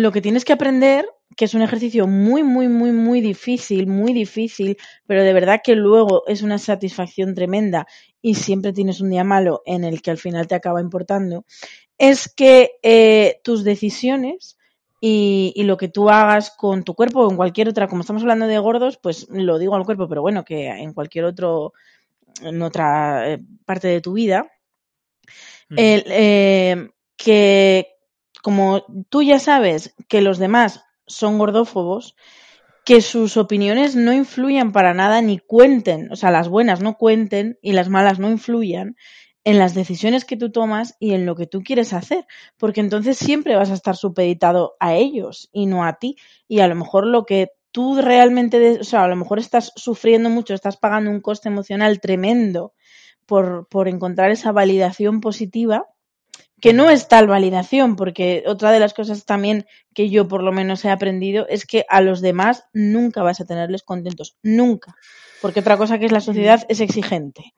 lo 0.00 0.12
que 0.12 0.20
tienes 0.20 0.44
que 0.44 0.52
aprender, 0.52 1.06
que 1.36 1.44
es 1.44 1.54
un 1.54 1.62
ejercicio 1.62 2.06
muy, 2.06 2.42
muy, 2.42 2.68
muy, 2.68 2.92
muy 2.92 3.20
difícil, 3.20 3.86
muy 3.86 4.12
difícil, 4.12 4.76
pero 5.06 5.22
de 5.22 5.32
verdad 5.32 5.60
que 5.62 5.74
luego 5.74 6.24
es 6.26 6.42
una 6.42 6.58
satisfacción 6.58 7.34
tremenda 7.34 7.86
y 8.20 8.34
siempre 8.34 8.72
tienes 8.72 9.00
un 9.00 9.10
día 9.10 9.24
malo 9.24 9.62
en 9.66 9.84
el 9.84 10.02
que 10.02 10.10
al 10.10 10.18
final 10.18 10.46
te 10.46 10.54
acaba 10.54 10.80
importando, 10.80 11.44
es 11.98 12.32
que 12.32 12.72
eh, 12.82 13.40
tus 13.44 13.64
decisiones 13.64 14.58
y, 15.00 15.52
y, 15.54 15.64
lo 15.64 15.76
que 15.76 15.88
tú 15.88 16.08
hagas 16.08 16.50
con 16.50 16.82
tu 16.82 16.94
cuerpo 16.94 17.20
o 17.20 17.30
en 17.30 17.36
cualquier 17.36 17.68
otra, 17.68 17.88
como 17.88 18.00
estamos 18.00 18.22
hablando 18.22 18.46
de 18.46 18.58
gordos, 18.58 18.98
pues 19.02 19.26
lo 19.28 19.58
digo 19.58 19.74
al 19.74 19.84
cuerpo, 19.84 20.08
pero 20.08 20.22
bueno, 20.22 20.44
que 20.44 20.66
en 20.66 20.94
cualquier 20.94 21.26
otro, 21.26 21.74
en 22.40 22.62
otra 22.62 23.32
eh, 23.32 23.40
parte 23.66 23.88
de 23.88 24.00
tu 24.00 24.14
vida, 24.14 24.50
Mm. 25.68 25.78
el, 25.78 26.04
eh, 26.08 26.88
que 27.16 27.93
como 28.44 28.84
tú 29.08 29.22
ya 29.22 29.38
sabes 29.38 29.94
que 30.06 30.20
los 30.20 30.36
demás 30.36 30.84
son 31.06 31.38
gordófobos, 31.38 32.14
que 32.84 33.00
sus 33.00 33.38
opiniones 33.38 33.96
no 33.96 34.12
influyan 34.12 34.70
para 34.70 34.92
nada 34.92 35.22
ni 35.22 35.38
cuenten, 35.38 36.12
o 36.12 36.16
sea, 36.16 36.30
las 36.30 36.50
buenas 36.50 36.82
no 36.82 36.98
cuenten 36.98 37.58
y 37.62 37.72
las 37.72 37.88
malas 37.88 38.18
no 38.18 38.28
influyan 38.28 38.96
en 39.44 39.58
las 39.58 39.74
decisiones 39.74 40.26
que 40.26 40.36
tú 40.36 40.52
tomas 40.52 40.94
y 41.00 41.14
en 41.14 41.24
lo 41.24 41.36
que 41.36 41.46
tú 41.46 41.62
quieres 41.62 41.94
hacer, 41.94 42.26
porque 42.58 42.82
entonces 42.82 43.16
siempre 43.16 43.56
vas 43.56 43.70
a 43.70 43.74
estar 43.74 43.96
supeditado 43.96 44.74
a 44.78 44.94
ellos 44.94 45.48
y 45.50 45.64
no 45.64 45.82
a 45.82 45.94
ti. 45.94 46.16
Y 46.46 46.60
a 46.60 46.68
lo 46.68 46.74
mejor 46.74 47.06
lo 47.06 47.24
que 47.24 47.48
tú 47.70 47.98
realmente, 47.98 48.78
o 48.78 48.84
sea, 48.84 49.04
a 49.04 49.08
lo 49.08 49.16
mejor 49.16 49.38
estás 49.38 49.72
sufriendo 49.74 50.28
mucho, 50.28 50.52
estás 50.52 50.76
pagando 50.76 51.10
un 51.10 51.22
coste 51.22 51.48
emocional 51.48 51.98
tremendo 51.98 52.74
por, 53.24 53.68
por 53.68 53.88
encontrar 53.88 54.30
esa 54.30 54.52
validación 54.52 55.22
positiva, 55.22 55.86
que 56.64 56.72
no 56.72 56.88
es 56.88 57.08
tal 57.08 57.26
validación, 57.26 57.94
porque 57.94 58.42
otra 58.46 58.72
de 58.72 58.80
las 58.80 58.94
cosas 58.94 59.26
también 59.26 59.66
que 59.92 60.08
yo 60.08 60.26
por 60.28 60.42
lo 60.42 60.50
menos 60.50 60.82
he 60.84 60.90
aprendido 60.90 61.46
es 61.48 61.66
que 61.66 61.84
a 61.90 62.00
los 62.00 62.22
demás 62.22 62.64
nunca 62.72 63.22
vas 63.22 63.40
a 63.40 63.44
tenerles 63.44 63.82
contentos, 63.82 64.36
nunca, 64.42 64.96
porque 65.42 65.60
otra 65.60 65.76
cosa 65.76 65.98
que 65.98 66.06
es 66.06 66.12
la 66.12 66.22
sociedad 66.22 66.64
es 66.70 66.80
exigente. 66.80 67.52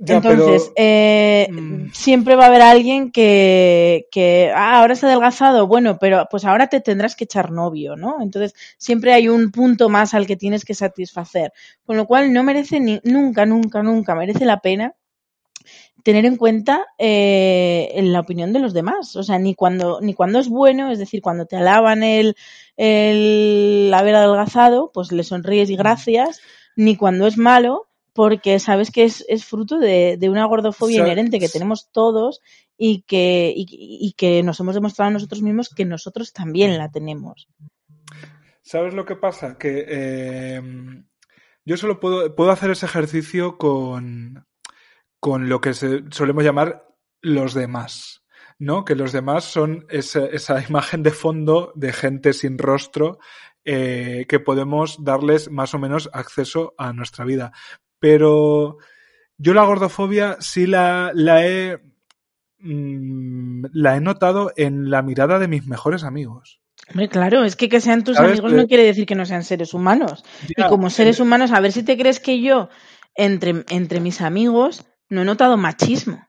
Ya, 0.00 0.16
Entonces, 0.16 0.62
pero- 0.64 0.74
eh, 0.76 1.46
Mm. 1.50 1.90
siempre 1.92 2.34
va 2.34 2.44
a 2.44 2.46
haber 2.48 2.62
alguien 2.62 3.12
que, 3.12 4.06
que, 4.10 4.50
ah, 4.54 4.80
ahora 4.80 4.94
has 4.94 5.04
adelgazado, 5.04 5.68
bueno, 5.68 5.98
pero 6.00 6.26
pues 6.30 6.44
ahora 6.44 6.66
te 6.66 6.80
tendrás 6.80 7.14
que 7.14 7.24
echar 7.24 7.52
novio, 7.52 7.94
¿no? 7.94 8.16
Entonces, 8.20 8.54
siempre 8.76 9.12
hay 9.12 9.28
un 9.28 9.52
punto 9.52 9.88
más 9.88 10.14
al 10.14 10.26
que 10.26 10.36
tienes 10.36 10.64
que 10.64 10.74
satisfacer. 10.74 11.52
Con 11.86 11.96
lo 11.96 12.06
cual, 12.06 12.32
no 12.32 12.42
merece 12.42 12.80
ni, 12.80 13.00
nunca, 13.04 13.46
nunca, 13.46 13.82
nunca 13.84 14.14
merece 14.16 14.44
la 14.44 14.60
pena 14.60 14.94
tener 16.08 16.24
en 16.24 16.36
cuenta 16.36 16.86
eh, 16.96 17.90
en 17.92 18.14
la 18.14 18.20
opinión 18.20 18.54
de 18.54 18.60
los 18.60 18.72
demás. 18.72 19.14
O 19.14 19.22
sea, 19.22 19.38
ni 19.38 19.54
cuando, 19.54 20.00
ni 20.00 20.14
cuando 20.14 20.38
es 20.38 20.48
bueno, 20.48 20.90
es 20.90 20.98
decir, 20.98 21.20
cuando 21.20 21.44
te 21.44 21.56
alaban 21.56 22.02
el, 22.02 22.34
el 22.78 23.92
haber 23.94 24.14
adelgazado, 24.14 24.90
pues 24.90 25.12
le 25.12 25.22
sonríes 25.22 25.68
y 25.68 25.76
gracias, 25.76 26.40
ni 26.76 26.96
cuando 26.96 27.26
es 27.26 27.36
malo, 27.36 27.88
porque 28.14 28.58
sabes 28.58 28.90
que 28.90 29.04
es, 29.04 29.22
es 29.28 29.44
fruto 29.44 29.78
de, 29.78 30.16
de 30.18 30.30
una 30.30 30.46
gordofobia 30.46 31.00
inherente 31.00 31.38
que 31.38 31.50
tenemos 31.50 31.90
todos 31.92 32.40
y 32.78 33.02
que, 33.02 33.52
y, 33.54 33.66
y 33.68 34.14
que 34.14 34.42
nos 34.42 34.58
hemos 34.60 34.76
demostrado 34.76 35.10
a 35.10 35.12
nosotros 35.12 35.42
mismos 35.42 35.68
que 35.68 35.84
nosotros 35.84 36.32
también 36.32 36.78
la 36.78 36.90
tenemos. 36.90 37.48
¿Sabes 38.62 38.94
lo 38.94 39.04
que 39.04 39.16
pasa? 39.16 39.58
Que 39.58 39.84
eh, 39.86 40.62
yo 41.66 41.76
solo 41.76 42.00
puedo, 42.00 42.34
puedo 42.34 42.50
hacer 42.50 42.70
ese 42.70 42.86
ejercicio 42.86 43.58
con, 43.58 44.47
con 45.20 45.48
lo 45.48 45.60
que 45.60 45.74
se, 45.74 46.04
solemos 46.10 46.44
llamar 46.44 46.86
los 47.20 47.54
demás, 47.54 48.22
¿no? 48.58 48.84
Que 48.84 48.94
los 48.94 49.12
demás 49.12 49.44
son 49.44 49.86
esa, 49.88 50.26
esa 50.26 50.62
imagen 50.68 51.02
de 51.02 51.10
fondo 51.10 51.72
de 51.74 51.92
gente 51.92 52.32
sin 52.32 52.58
rostro 52.58 53.18
eh, 53.64 54.26
que 54.28 54.40
podemos 54.40 55.04
darles 55.04 55.50
más 55.50 55.74
o 55.74 55.78
menos 55.78 56.08
acceso 56.12 56.74
a 56.78 56.92
nuestra 56.92 57.24
vida. 57.24 57.52
Pero 57.98 58.78
yo 59.36 59.54
la 59.54 59.64
gordofobia 59.64 60.36
sí 60.40 60.66
la, 60.66 61.10
la 61.14 61.46
he 61.46 61.78
mm, 62.60 63.66
la 63.72 63.96
he 63.96 64.00
notado 64.00 64.52
en 64.56 64.90
la 64.90 65.02
mirada 65.02 65.38
de 65.38 65.48
mis 65.48 65.66
mejores 65.66 66.04
amigos. 66.04 66.60
Hombre, 66.90 67.08
claro, 67.08 67.44
es 67.44 67.56
que 67.56 67.68
que 67.68 67.80
sean 67.80 68.04
tus 68.04 68.16
¿Sabes? 68.16 68.38
amigos 68.38 68.52
no 68.52 68.66
quiere 68.66 68.84
decir 68.84 69.04
que 69.04 69.14
no 69.14 69.26
sean 69.26 69.44
seres 69.44 69.74
humanos. 69.74 70.24
Y 70.48 70.62
como 70.62 70.88
seres 70.88 71.20
humanos, 71.20 71.52
a 71.52 71.60
ver 71.60 71.72
si 71.72 71.82
te 71.82 71.98
crees 71.98 72.20
que 72.20 72.40
yo, 72.40 72.70
entre, 73.14 73.64
entre 73.68 74.00
mis 74.00 74.22
amigos, 74.22 74.86
no 75.08 75.22
he 75.22 75.24
notado 75.24 75.56
machismo. 75.56 76.28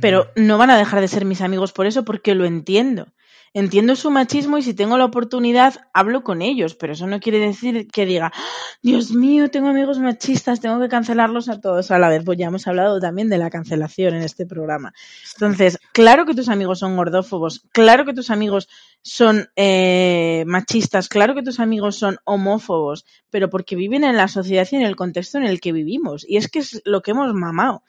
Pero 0.00 0.30
no 0.36 0.58
van 0.58 0.70
a 0.70 0.76
dejar 0.76 1.00
de 1.00 1.08
ser 1.08 1.24
mis 1.24 1.40
amigos 1.40 1.72
por 1.72 1.86
eso, 1.86 2.04
porque 2.04 2.34
lo 2.34 2.44
entiendo. 2.44 3.14
Entiendo 3.56 3.96
su 3.96 4.10
machismo 4.10 4.58
y 4.58 4.62
si 4.62 4.74
tengo 4.74 4.98
la 4.98 5.06
oportunidad 5.06 5.76
hablo 5.94 6.22
con 6.22 6.42
ellos, 6.42 6.74
pero 6.74 6.92
eso 6.92 7.06
no 7.06 7.20
quiere 7.20 7.38
decir 7.38 7.88
que 7.88 8.04
diga, 8.04 8.30
"Ah, 8.34 8.42
Dios 8.82 9.12
mío, 9.12 9.48
tengo 9.48 9.68
amigos 9.68 9.98
machistas, 9.98 10.60
tengo 10.60 10.78
que 10.78 10.90
cancelarlos 10.90 11.48
a 11.48 11.58
todos 11.58 11.90
a 11.90 11.98
la 11.98 12.10
vez. 12.10 12.22
Pues 12.22 12.36
ya 12.36 12.48
hemos 12.48 12.66
hablado 12.66 13.00
también 13.00 13.30
de 13.30 13.38
la 13.38 13.48
cancelación 13.48 14.14
en 14.14 14.24
este 14.24 14.44
programa. 14.44 14.92
Entonces, 15.36 15.78
claro 15.94 16.26
que 16.26 16.34
tus 16.34 16.50
amigos 16.50 16.80
son 16.80 16.98
gordófobos, 16.98 17.62
claro 17.72 18.04
que 18.04 18.12
tus 18.12 18.28
amigos 18.28 18.68
son 19.00 19.48
eh, 19.56 20.44
machistas, 20.46 21.08
claro 21.08 21.34
que 21.34 21.42
tus 21.42 21.58
amigos 21.58 21.96
son 21.96 22.18
homófobos, 22.24 23.06
pero 23.30 23.48
porque 23.48 23.74
viven 23.74 24.04
en 24.04 24.18
la 24.18 24.28
sociedad 24.28 24.68
y 24.70 24.76
en 24.76 24.82
el 24.82 24.96
contexto 24.96 25.38
en 25.38 25.44
el 25.44 25.62
que 25.62 25.72
vivimos. 25.72 26.26
Y 26.28 26.36
es 26.36 26.48
que 26.48 26.58
es 26.58 26.82
lo 26.84 27.00
que 27.00 27.12
hemos 27.12 27.32
mamado. 27.32 27.84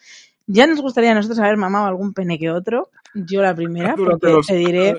Ya 0.47 0.65
nos 0.65 0.81
gustaría 0.81 1.11
a 1.11 1.15
nosotros 1.15 1.39
haber 1.39 1.57
mamado 1.57 1.85
algún 1.87 2.13
pene 2.13 2.39
que 2.39 2.49
otro. 2.49 2.89
Yo 3.13 3.41
la 3.41 3.53
primera, 3.55 3.95
Durante 3.97 4.19
porque 4.27 4.33
los- 4.37 4.47
te 4.47 4.55
diré, 4.55 4.89
eh, 4.89 4.95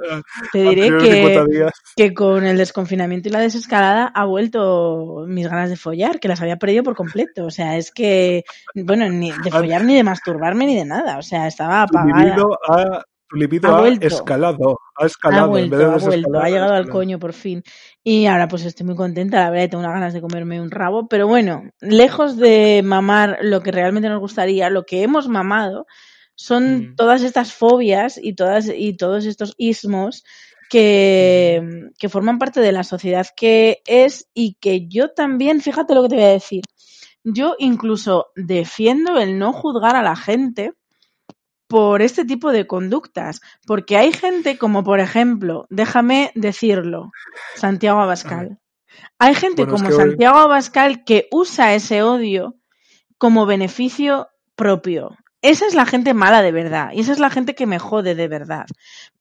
te 0.53 0.59
diré 0.63 0.89
que, 0.99 1.13
50 1.13 1.45
días. 1.47 1.73
que 1.97 2.13
con 2.15 2.45
el 2.45 2.57
desconfinamiento 2.59 3.29
y 3.29 3.33
la 3.33 3.41
desescalada 3.41 4.07
ha 4.15 4.25
vuelto 4.25 5.25
mis 5.27 5.49
ganas 5.49 5.71
de 5.71 5.77
follar, 5.77 6.19
que 6.21 6.29
las 6.29 6.41
había 6.41 6.57
perdido 6.57 6.83
por 6.83 6.97
completo. 6.97 7.47
O 7.47 7.51
sea, 7.51 7.77
es 7.77 7.91
que, 7.93 8.45
bueno, 8.75 9.09
ni 9.09 9.31
de 9.33 9.51
follar, 9.51 9.85
ni 9.85 9.95
de 9.95 10.05
masturbarme, 10.05 10.67
ni 10.67 10.77
de 10.77 10.85
nada. 10.85 11.19
O 11.19 11.23
sea, 11.23 11.47
estaba 11.47 11.87
Tu 11.87 11.97
apagada. 11.97 12.25
libido 12.25 12.59
ha, 12.69 13.05
tu 13.29 13.37
libido 13.37 13.75
Ha 13.75 13.85
ha 13.85 13.89
escalado. 14.07 14.81
Ha 14.97 15.05
Ha 15.05 15.07
escalado. 15.07 15.57
en 15.59 15.69
vuelto, 15.69 15.77
vez 15.77 15.79
de 15.79 15.85
ha 15.85 15.99
vuelto, 15.99 16.39
ha 16.41 16.49
llegado 16.51 16.75
al 16.75 16.89
coño 16.89 17.19
por 17.19 17.33
fin. 17.33 17.63
Y 18.03 18.27
ahora 18.27 18.49
pues 18.49 18.65
estoy 18.65 18.87
muy 18.87 18.97
contenta, 18.97 19.39
la 19.45 19.51
verdad, 19.51 19.71
tengo 19.71 19.83
unas 19.85 19.95
ganas 19.95 20.13
de 20.15 20.21
comerme 20.21 20.61
un 20.61 20.71
rabo. 20.71 21.09
Pero 21.09 21.27
bueno, 21.29 21.65
lejos 21.81 22.37
de 22.37 22.83
mamar 22.85 23.39
lo 23.43 23.61
que 23.63 23.73
realmente 23.73 24.09
nos 24.09 24.21
gustaría, 24.21 24.71
lo 24.71 24.85
que 24.85 25.03
hemos 25.03 25.29
mamado 25.29 25.87
son 26.35 26.93
Mm. 26.93 26.97
todas 26.97 27.23
estas 27.23 27.53
fobias 27.53 28.19
y, 28.23 28.35
todas, 28.35 28.69
y 28.75 28.97
todos 28.97 29.27
estos 29.27 29.55
ismos 29.59 30.25
que, 30.71 31.91
que 31.99 32.09
forman 32.09 32.39
parte 32.39 32.61
de 32.61 32.73
la 32.73 32.85
sociedad 32.85 33.27
que 33.37 33.83
es 33.87 34.29
y 34.35 34.55
que 34.61 34.87
yo 34.89 35.11
también, 35.11 35.61
fíjate 35.61 35.95
lo 35.95 36.03
que 36.03 36.09
te 36.11 36.15
voy 36.17 36.25
a 36.25 36.29
decir, 36.29 36.63
yo 37.25 37.55
incluso 37.59 38.29
defiendo 38.37 39.19
el 39.19 39.39
no 39.39 39.53
juzgar 39.53 39.97
a 39.97 40.03
la 40.03 40.15
gente 40.17 40.73
por 41.69 42.03
este 42.03 42.25
tipo 42.25 42.51
de 42.51 42.67
conductas, 42.67 43.41
porque 43.67 43.97
hay 43.97 44.13
gente 44.13 44.59
como 44.59 44.83
por 44.83 45.01
ejemplo, 45.01 45.67
déjame 45.71 46.33
decirlo, 46.35 47.11
Santiago 47.55 48.01
Abascal. 48.01 48.59
Hay 49.19 49.35
gente 49.35 49.65
Bueno, 49.65 49.77
es 49.77 49.83
como 49.83 49.95
hoy- 49.95 50.09
Santiago 50.09 50.39
Abascal 50.39 51.05
que 51.05 51.29
usa 51.31 51.75
ese 51.75 52.03
odio 52.03 52.57
como 53.19 53.47
beneficio 53.47 54.29
propio. 54.57 55.17
Esa 55.43 55.67
es 55.67 55.75
la 55.75 55.87
gente 55.87 56.15
mala 56.15 56.43
de 56.43 56.51
verdad 56.51 56.91
y 56.93 57.01
esa 57.01 57.13
es 57.13 57.21
la 57.21 57.31
gente 57.31 57.55
que 57.55 57.67
me 57.67 57.79
jode 57.79 58.15
de 58.17 58.27
verdad. 58.27 58.67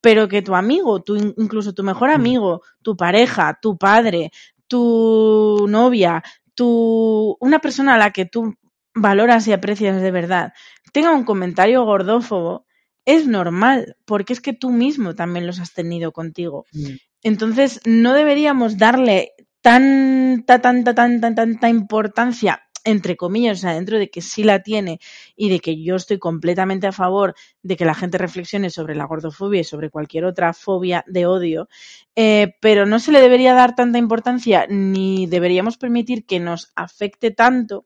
Pero 0.02 0.28
que 0.28 0.42
tu 0.42 0.56
amigo, 0.56 1.04
tu, 1.04 1.16
incluso 1.16 1.74
tu 1.74 1.84
mejor 1.84 2.10
amigo, 2.10 2.62
tu 2.82 2.96
pareja, 2.98 3.60
tu 3.62 3.78
padre, 3.78 4.32
tu 4.68 5.66
novia, 5.70 6.24
tu, 6.56 7.38
una 7.40 7.60
persona 7.60 7.96
a 7.96 7.98
la 8.00 8.12
que 8.12 8.26
tú 8.26 8.56
valoras 8.96 9.48
y 9.48 9.54
aprecias 9.54 10.02
de 10.02 10.12
verdad, 10.12 10.54
tenga 10.92 11.12
un 11.12 11.24
comentario 11.24 11.84
gordófobo, 11.84 12.66
es 13.06 13.26
normal, 13.26 13.96
porque 14.06 14.34
es 14.34 14.42
que 14.42 14.54
tú 14.54 14.70
mismo 14.70 15.16
también 15.16 15.48
los 15.48 15.60
has 15.60 15.74
tenido 15.74 16.12
contigo. 16.12 16.66
Mm. 16.74 16.96
Entonces, 17.24 17.80
no 17.86 18.14
deberíamos 18.14 18.78
darle 18.78 19.34
tanta, 19.62 20.62
tanta, 20.62 20.94
tanta, 20.94 21.34
tanta 21.34 21.70
importancia, 21.70 22.62
entre 22.84 23.18
comillas, 23.18 23.60
o 23.60 23.62
sea, 23.62 23.74
dentro 23.74 24.00
de 24.00 24.10
que 24.10 24.22
sí 24.22 24.44
la 24.44 24.64
tiene 24.64 25.00
y 25.36 25.50
de 25.50 25.60
que 25.60 25.82
yo 25.82 25.96
estoy 25.96 26.20
completamente 26.20 26.88
a 26.88 26.94
favor 26.94 27.36
de 27.64 27.76
que 27.76 27.84
la 27.84 27.94
gente 27.94 28.18
reflexione 28.18 28.70
sobre 28.70 28.96
la 28.96 29.06
gordofobia 29.06 29.60
y 29.62 29.66
sobre 29.66 29.90
cualquier 29.90 30.24
otra 30.24 30.54
fobia 30.54 31.04
de 31.08 31.26
odio, 31.26 31.68
eh, 32.16 32.56
pero 32.62 32.86
no 32.86 33.00
se 33.00 33.12
le 33.12 33.20
debería 33.20 33.54
dar 33.54 33.76
tanta 33.76 33.98
importancia 33.98 34.68
ni 34.70 35.28
deberíamos 35.28 35.78
permitir 35.78 36.26
que 36.26 36.40
nos 36.40 36.72
afecte 36.76 37.32
tanto. 37.32 37.86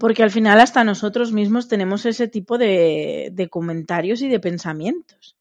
Porque 0.00 0.22
al 0.22 0.30
final 0.30 0.58
hasta 0.60 0.82
nosotros 0.82 1.30
mismos 1.30 1.68
tenemos 1.68 2.06
ese 2.06 2.26
tipo 2.26 2.56
de, 2.56 3.28
de 3.32 3.48
comentarios 3.48 4.22
y 4.22 4.28
de 4.28 4.40
pensamientos. 4.40 5.36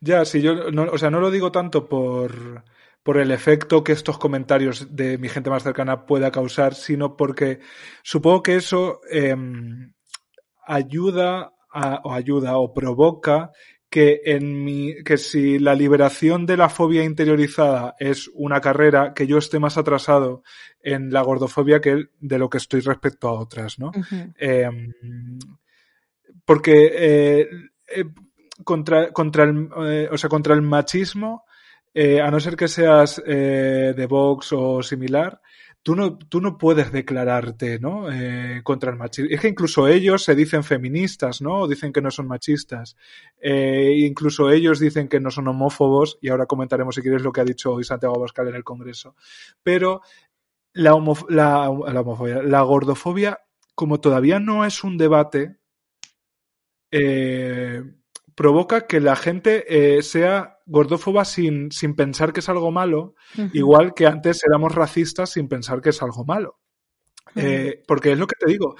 Ya, 0.00 0.24
sí, 0.26 0.42
yo 0.42 0.70
no, 0.70 0.82
o 0.84 0.98
sea, 0.98 1.10
no 1.10 1.18
lo 1.18 1.30
digo 1.30 1.50
tanto 1.50 1.88
por, 1.88 2.62
por 3.02 3.16
el 3.16 3.30
efecto 3.30 3.82
que 3.82 3.92
estos 3.92 4.18
comentarios 4.18 4.94
de 4.94 5.16
mi 5.16 5.30
gente 5.30 5.48
más 5.48 5.62
cercana 5.62 6.04
pueda 6.04 6.30
causar, 6.30 6.74
sino 6.74 7.16
porque 7.16 7.60
supongo 8.02 8.42
que 8.42 8.56
eso 8.56 9.00
eh, 9.10 9.34
ayuda 10.66 11.54
o 12.04 12.12
ayuda 12.12 12.58
o 12.58 12.74
provoca 12.74 13.50
que 13.90 14.20
en 14.24 14.64
mi, 14.64 15.02
que 15.02 15.16
si 15.16 15.58
la 15.58 15.74
liberación 15.74 16.44
de 16.44 16.56
la 16.56 16.68
fobia 16.68 17.04
interiorizada 17.04 17.96
es 17.98 18.30
una 18.34 18.60
carrera, 18.60 19.14
que 19.14 19.26
yo 19.26 19.38
esté 19.38 19.58
más 19.58 19.78
atrasado 19.78 20.42
en 20.82 21.10
la 21.10 21.22
gordofobia 21.22 21.80
que 21.80 22.08
de 22.20 22.38
lo 22.38 22.50
que 22.50 22.58
estoy 22.58 22.80
respecto 22.80 23.28
a 23.28 23.40
otras, 23.40 23.78
¿no? 23.78 23.90
Eh, 24.38 24.68
porque 26.48 26.90
eh, 26.94 27.48
eh, 27.94 28.04
contra, 28.64 29.12
contra, 29.12 29.44
el, 29.44 29.68
eh, 29.86 30.08
o 30.10 30.16
sea, 30.16 30.30
contra 30.30 30.54
el 30.54 30.62
machismo, 30.62 31.44
a 31.94 32.30
no 32.30 32.38
ser 32.38 32.54
que 32.54 32.68
seas 32.68 33.20
de 33.26 34.06
Vox 34.08 34.52
o 34.52 34.82
similar, 34.84 35.40
tú 35.82 35.96
no, 35.96 36.18
tú 36.18 36.40
no 36.40 36.58
puedes 36.58 36.92
declararte 36.92 37.78
¿no? 37.78 38.10
Eh, 38.12 38.60
contra 38.64 38.90
el 38.90 38.96
machismo. 38.96 39.30
Es 39.30 39.40
que 39.40 39.48
incluso 39.48 39.88
ellos 39.88 40.24
se 40.24 40.34
dicen 40.34 40.64
feministas, 40.64 41.40
¿no? 41.40 41.60
O 41.60 41.68
dicen 41.68 41.92
que 41.92 42.02
no 42.02 42.10
son 42.10 42.26
machistas. 42.26 42.96
Eh, 43.40 43.94
incluso 43.98 44.50
ellos 44.50 44.80
dicen 44.80 45.08
que 45.08 45.20
no 45.20 45.30
son 45.30 45.48
homófobos, 45.48 46.18
y 46.20 46.28
ahora 46.28 46.46
comentaremos 46.46 46.94
si 46.94 47.02
quieres 47.02 47.22
lo 47.22 47.32
que 47.32 47.40
ha 47.40 47.44
dicho 47.44 47.72
hoy 47.72 47.84
Santiago 47.84 48.16
Abascal 48.16 48.48
en 48.48 48.56
el 48.56 48.64
Congreso. 48.64 49.14
Pero 49.62 50.02
la, 50.72 50.92
la 51.28 52.62
gordofobia, 52.62 53.40
como 53.74 54.00
todavía 54.00 54.40
no 54.40 54.64
es 54.64 54.84
un 54.84 54.98
debate, 54.98 55.56
eh, 56.90 57.82
provoca 58.38 58.86
que 58.86 59.00
la 59.00 59.16
gente 59.16 59.64
eh, 59.66 60.00
sea 60.00 60.58
gordófoba 60.64 61.24
sin, 61.24 61.72
sin, 61.72 61.96
pensar 61.96 62.32
que 62.32 62.38
es 62.38 62.48
algo 62.48 62.70
malo, 62.70 63.16
uh 63.36 63.40
-huh. 63.40 63.50
igual 63.52 63.94
que 63.94 64.06
antes 64.06 64.44
éramos 64.48 64.76
racistas 64.76 65.30
sin 65.30 65.48
pensar 65.48 65.80
que 65.80 65.88
es 65.88 66.00
algo 66.02 66.24
malo. 66.24 66.60
Uh 67.34 67.40
-huh. 67.40 67.44
eh, 67.44 67.82
porque 67.88 68.12
es 68.12 68.18
lo 68.18 68.28
que 68.28 68.36
te 68.38 68.48
digo, 68.48 68.76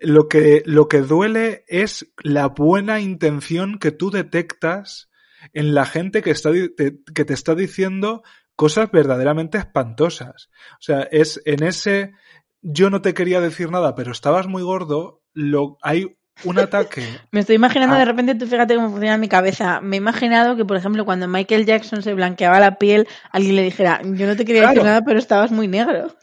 lo 0.00 0.26
que, 0.26 0.64
lo 0.66 0.88
que 0.88 1.02
duele 1.02 1.64
es 1.68 2.12
la 2.24 2.48
buena 2.48 2.98
intención 2.98 3.78
que 3.78 3.92
tú 3.92 4.10
detectas 4.10 5.08
en 5.52 5.74
la 5.74 5.86
gente 5.86 6.20
que, 6.20 6.32
está, 6.32 6.50
te, 6.50 6.98
que 7.14 7.24
te 7.24 7.34
está 7.34 7.54
diciendo 7.54 8.24
cosas 8.56 8.90
verdaderamente 8.90 9.58
espantosas. 9.58 10.50
O 10.72 10.82
sea, 10.82 11.02
es 11.12 11.40
en 11.44 11.62
ese 11.62 12.14
yo 12.62 12.90
no 12.90 13.00
te 13.00 13.14
quería 13.14 13.40
decir 13.40 13.70
nada, 13.70 13.94
pero 13.94 14.10
estabas 14.10 14.48
muy 14.48 14.64
gordo, 14.64 15.22
lo, 15.32 15.78
hay 15.82 16.17
un 16.44 16.58
ataque. 16.58 17.02
Me 17.32 17.40
estoy 17.40 17.56
imaginando 17.56 17.96
ah. 17.96 17.98
de 17.98 18.04
repente, 18.04 18.34
tú 18.34 18.46
fíjate 18.46 18.74
cómo 18.74 18.90
funciona 18.90 19.18
mi 19.18 19.28
cabeza. 19.28 19.80
Me 19.80 19.96
he 19.96 19.98
imaginado 19.98 20.56
que, 20.56 20.64
por 20.64 20.76
ejemplo, 20.76 21.04
cuando 21.04 21.28
Michael 21.28 21.66
Jackson 21.66 22.02
se 22.02 22.14
blanqueaba 22.14 22.60
la 22.60 22.76
piel, 22.76 23.06
alguien 23.30 23.56
le 23.56 23.62
dijera, 23.62 24.00
yo 24.02 24.26
no 24.26 24.36
te 24.36 24.44
quería 24.44 24.62
claro. 24.62 24.74
decir 24.74 24.86
nada, 24.86 25.02
pero 25.04 25.18
estabas 25.18 25.50
muy 25.50 25.68
negro. 25.68 26.14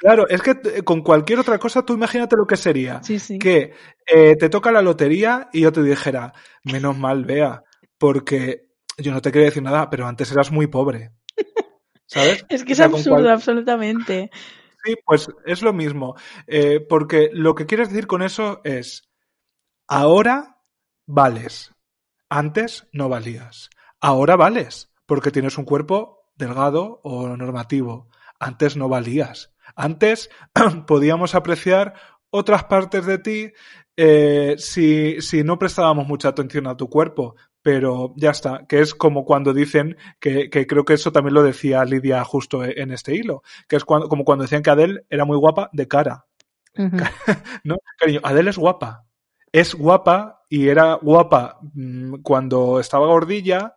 Claro, 0.00 0.26
es 0.28 0.40
que 0.40 0.82
con 0.82 1.02
cualquier 1.02 1.40
otra 1.40 1.58
cosa, 1.58 1.84
tú 1.84 1.92
imagínate 1.92 2.34
lo 2.34 2.46
que 2.46 2.56
sería. 2.56 3.02
Sí, 3.02 3.18
sí. 3.18 3.38
Que 3.38 3.74
eh, 4.06 4.34
te 4.36 4.48
toca 4.48 4.72
la 4.72 4.80
lotería 4.80 5.50
y 5.52 5.60
yo 5.60 5.72
te 5.72 5.82
dijera, 5.82 6.32
menos 6.64 6.96
mal, 6.96 7.26
vea, 7.26 7.64
porque 7.98 8.70
yo 8.96 9.12
no 9.12 9.20
te 9.20 9.30
quería 9.30 9.48
decir 9.48 9.62
nada, 9.62 9.90
pero 9.90 10.06
antes 10.06 10.32
eras 10.32 10.50
muy 10.50 10.68
pobre. 10.68 11.12
¿Sabes? 12.06 12.46
es 12.48 12.64
que 12.64 12.72
es 12.72 12.78
o 12.78 12.82
sea, 12.82 12.86
absurdo, 12.86 13.16
cual... 13.16 13.30
absolutamente. 13.30 14.30
Sí, 14.82 14.94
pues 15.04 15.28
es 15.44 15.60
lo 15.60 15.74
mismo. 15.74 16.16
Eh, 16.46 16.80
porque 16.80 17.28
lo 17.34 17.54
que 17.54 17.66
quieres 17.66 17.90
decir 17.90 18.06
con 18.06 18.22
eso 18.22 18.62
es, 18.64 19.09
ahora 19.90 20.62
vales, 21.06 21.74
antes 22.30 22.88
no 22.92 23.10
valías. 23.10 23.68
Ahora 24.00 24.36
vales, 24.36 24.90
porque 25.04 25.32
tienes 25.32 25.58
un 25.58 25.64
cuerpo 25.66 26.22
delgado 26.36 27.00
o 27.02 27.28
normativo. 27.36 28.08
Antes 28.38 28.76
no 28.76 28.88
valías. 28.88 29.52
Antes 29.74 30.30
podíamos 30.86 31.34
apreciar 31.34 31.94
otras 32.30 32.64
partes 32.64 33.04
de 33.04 33.18
ti 33.18 33.52
eh, 33.96 34.54
si, 34.56 35.20
si, 35.20 35.42
no 35.42 35.58
prestábamos 35.58 36.06
mucha 36.06 36.28
atención 36.28 36.68
a 36.68 36.76
tu 36.76 36.88
cuerpo. 36.88 37.34
Pero 37.60 38.14
ya 38.16 38.30
está, 38.30 38.66
que 38.66 38.80
es 38.80 38.94
como 38.94 39.26
cuando 39.26 39.52
dicen, 39.52 39.98
que, 40.18 40.48
que 40.48 40.66
creo 40.66 40.86
que 40.86 40.94
eso 40.94 41.12
también 41.12 41.34
lo 41.34 41.42
decía 41.42 41.84
Lidia 41.84 42.24
justo 42.24 42.64
en 42.64 42.90
este 42.90 43.14
hilo, 43.14 43.42
que 43.68 43.76
es 43.76 43.84
cuando, 43.84 44.08
como 44.08 44.24
cuando 44.24 44.44
decían 44.44 44.62
que 44.62 44.70
Adele 44.70 45.04
era 45.10 45.26
muy 45.26 45.36
guapa 45.36 45.68
de 45.72 45.86
cara. 45.86 46.24
Uh 46.78 46.82
-huh. 46.84 47.60
¿No? 47.64 47.76
Cariño, 47.98 48.20
Adele 48.22 48.50
es 48.50 48.56
guapa. 48.56 49.09
Es 49.52 49.74
guapa 49.74 50.44
y 50.48 50.68
era 50.68 50.94
guapa 50.94 51.58
mmm, 51.74 52.22
cuando 52.22 52.80
estaba 52.80 53.06
gordilla 53.06 53.74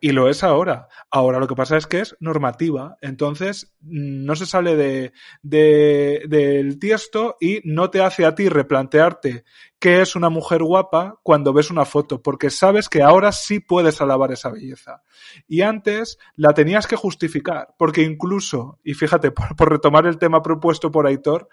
y 0.00 0.12
lo 0.12 0.28
es 0.28 0.44
ahora. 0.44 0.88
Ahora 1.10 1.40
lo 1.40 1.48
que 1.48 1.56
pasa 1.56 1.76
es 1.76 1.86
que 1.86 2.00
es 2.00 2.16
normativa. 2.20 2.96
Entonces, 3.00 3.74
no 3.80 4.36
se 4.36 4.46
sale 4.46 4.76
de, 4.76 5.12
de, 5.42 6.24
del 6.28 6.78
tiesto 6.78 7.36
y 7.40 7.60
no 7.64 7.90
te 7.90 8.00
hace 8.00 8.24
a 8.24 8.34
ti 8.34 8.48
replantearte 8.48 9.44
qué 9.80 10.00
es 10.00 10.16
una 10.16 10.28
mujer 10.28 10.62
guapa 10.62 11.18
cuando 11.22 11.52
ves 11.52 11.70
una 11.70 11.84
foto, 11.84 12.22
porque 12.22 12.50
sabes 12.50 12.88
que 12.88 13.02
ahora 13.02 13.32
sí 13.32 13.60
puedes 13.60 14.00
alabar 14.00 14.32
esa 14.32 14.50
belleza. 14.50 15.02
Y 15.46 15.62
antes 15.62 16.18
la 16.36 16.52
tenías 16.52 16.86
que 16.86 16.96
justificar, 16.96 17.74
porque 17.76 18.02
incluso, 18.02 18.78
y 18.84 18.94
fíjate, 18.94 19.30
por, 19.32 19.56
por 19.56 19.70
retomar 19.70 20.06
el 20.06 20.18
tema 20.18 20.42
propuesto 20.42 20.90
por 20.90 21.06
Aitor, 21.06 21.48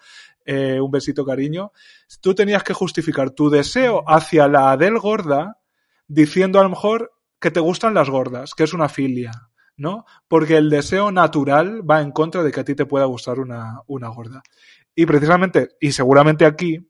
eh, 0.46 0.80
un 0.80 0.92
besito 0.92 1.26
cariño, 1.26 1.72
tú 2.22 2.36
tenías 2.36 2.64
que 2.64 2.74
justificar 2.74 3.32
tu 3.32 3.50
deseo 3.50 4.04
hacia 4.08 4.48
la 4.48 4.72
Adel 4.72 5.00
gorda 5.00 5.58
diciendo 6.08 6.60
a 6.60 6.64
lo 6.64 6.70
mejor 6.70 7.15
que 7.46 7.52
te 7.52 7.60
gustan 7.60 7.94
las 7.94 8.10
gordas, 8.10 8.56
que 8.56 8.64
es 8.64 8.74
una 8.74 8.90
filia, 8.90 9.30
¿no? 9.78 10.06
Porque 10.28 10.58
el 10.58 10.68
deseo 10.68 11.12
natural 11.12 11.88
va 11.88 12.02
en 12.02 12.10
contra 12.10 12.42
de 12.42 12.52
que 12.52 12.62
a 12.62 12.64
ti 12.64 12.74
te 12.74 12.88
pueda 12.88 13.06
gustar 13.06 13.40
una, 13.40 13.82
una 13.86 14.08
gorda. 14.08 14.42
Y 14.96 15.06
precisamente, 15.06 15.76
y 15.80 15.92
seguramente 15.92 16.48
aquí, 16.48 16.90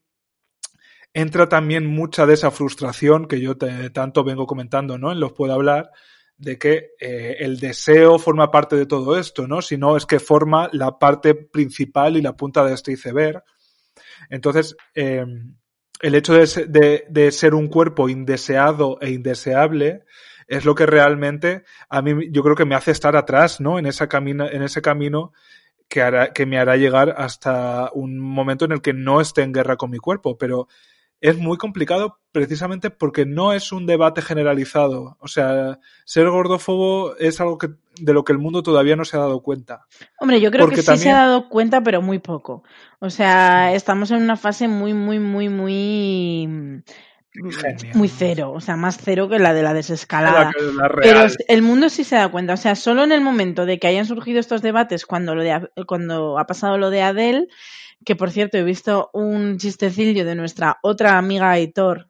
entra 1.14 1.50
también 1.50 1.86
mucha 1.86 2.26
de 2.26 2.36
esa 2.36 2.52
frustración 2.52 3.28
que 3.28 3.42
yo 3.42 3.58
tanto 3.58 4.24
vengo 4.24 4.48
comentando, 4.48 4.98
¿no? 4.98 5.12
En 5.12 5.20
los 5.20 5.34
puedo 5.34 5.52
hablar, 5.52 5.92
de 6.38 6.58
que 6.58 6.92
eh, 7.02 7.36
el 7.40 7.60
deseo 7.60 8.18
forma 8.18 8.50
parte 8.50 8.78
de 8.78 8.86
todo 8.86 9.20
esto, 9.20 9.50
¿no? 9.50 9.62
Si 9.62 9.76
no, 9.76 9.98
es 9.98 10.06
que 10.06 10.22
forma 10.22 10.70
la 10.72 10.98
parte 10.98 11.36
principal 11.36 12.16
y 12.16 12.22
la 12.22 12.38
punta 12.38 12.64
de 12.64 12.76
este 12.76 12.94
iceberg. 12.94 13.44
Entonces, 14.30 14.78
eh, 14.94 15.26
el 16.02 16.16
hecho 16.16 16.34
de, 16.34 17.06
de, 17.10 17.32
ser 17.32 17.54
un 17.54 17.68
cuerpo 17.68 18.10
indeseado 18.10 18.98
e 19.02 19.12
indeseable 19.12 20.04
es 20.48 20.66
lo 20.66 20.76
que 20.76 20.86
realmente 20.86 21.64
a 21.90 22.02
mí 22.02 22.30
yo 22.32 22.44
creo 22.44 22.56
que 22.56 22.66
me 22.66 22.76
hace 22.76 22.92
estar 22.92 23.16
atrás, 23.16 23.60
¿no? 23.62 23.80
En, 23.80 23.86
esa 23.86 24.08
camina, 24.08 24.48
en 24.48 24.62
ese 24.62 24.82
camino 24.82 25.34
que, 25.88 26.02
hará, 26.02 26.34
que 26.34 26.46
me 26.46 26.58
hará 26.58 26.78
llegar 26.78 27.16
hasta 27.18 27.90
un 27.94 28.20
momento 28.20 28.66
en 28.66 28.72
el 28.72 28.82
que 28.82 28.94
no 28.94 29.22
esté 29.22 29.44
en 29.44 29.54
guerra 29.54 29.78
con 29.78 29.92
mi 29.92 29.98
cuerpo, 29.98 30.38
pero 30.38 30.68
es 31.22 31.38
muy 31.38 31.58
complicado 31.58 32.20
precisamente 32.32 32.90
porque 32.90 33.26
no 33.26 33.54
es 33.54 33.72
un 33.72 33.86
debate 33.86 34.22
generalizado. 34.22 35.18
O 35.20 35.28
sea, 35.28 35.80
ser 36.04 36.30
gordófobo 36.30 37.16
es 37.18 37.40
algo 37.40 37.58
que, 37.58 37.70
de 38.00 38.14
lo 38.14 38.24
que 38.24 38.34
el 38.34 38.40
mundo 38.40 38.62
todavía 38.62 38.96
no 38.96 39.06
se 39.06 39.18
ha 39.18 39.22
dado 39.22 39.42
cuenta. 39.42 39.88
Hombre, 40.20 40.42
yo 40.42 40.52
creo 40.52 40.66
porque 40.66 40.78
que 40.78 40.82
sí 40.82 40.88
también... 40.88 41.04
se 41.04 41.12
ha 41.12 41.26
dado 41.26 41.50
cuenta, 41.50 41.82
pero 41.82 42.02
muy 42.02 42.20
poco. 42.20 42.64
O 43.00 43.10
sea, 43.10 43.74
estamos 43.74 44.12
en 44.12 44.22
una 44.22 44.38
fase 44.38 44.68
muy, 44.68 44.94
muy, 44.94 45.20
muy, 45.20 45.50
muy 45.50 46.84
Genial. 47.36 47.78
muy 47.96 48.08
cero, 48.08 48.54
o 48.54 48.62
sea, 48.62 48.78
más 48.78 48.98
cero 49.04 49.28
que 49.28 49.40
la 49.40 49.54
de 49.54 49.62
la 49.62 49.74
desescalada. 49.74 50.52
La 50.76 50.90
Pero 51.02 51.28
el 51.48 51.62
mundo 51.62 51.90
sí 51.90 52.04
se 52.04 52.16
da 52.16 52.30
cuenta, 52.30 52.54
o 52.54 52.58
sea, 52.58 52.76
solo 52.76 53.04
en 53.04 53.12
el 53.12 53.22
momento 53.22 53.66
de 53.66 53.78
que 53.78 53.88
hayan 53.88 54.06
surgido 54.06 54.40
estos 54.40 54.62
debates, 54.62 55.06
cuando, 55.06 55.36
lo 55.36 55.44
de, 55.44 55.70
cuando 55.86 56.40
ha 56.40 56.46
pasado 56.46 56.78
lo 56.78 56.90
de 56.90 57.02
Adele, 57.02 57.48
que 58.06 58.16
por 58.16 58.32
cierto 58.32 58.58
he 58.58 58.64
visto 58.64 59.10
un 59.14 59.58
chistecillo 59.58 60.24
de 60.24 60.36
nuestra 60.36 60.80
otra 60.82 61.18
amiga 61.18 61.52
Aitor, 61.52 62.10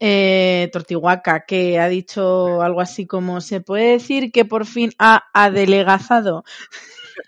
eh, 0.00 0.68
Tortihuaca, 0.72 1.44
que 1.46 1.78
ha 1.78 1.88
dicho 1.88 2.60
algo 2.60 2.80
así 2.80 3.06
como, 3.06 3.40
¿se 3.40 3.60
puede 3.60 3.92
decir 3.92 4.32
que 4.32 4.44
por 4.44 4.66
fin 4.66 4.90
ha 4.98 5.24
adelegazado? 5.32 6.44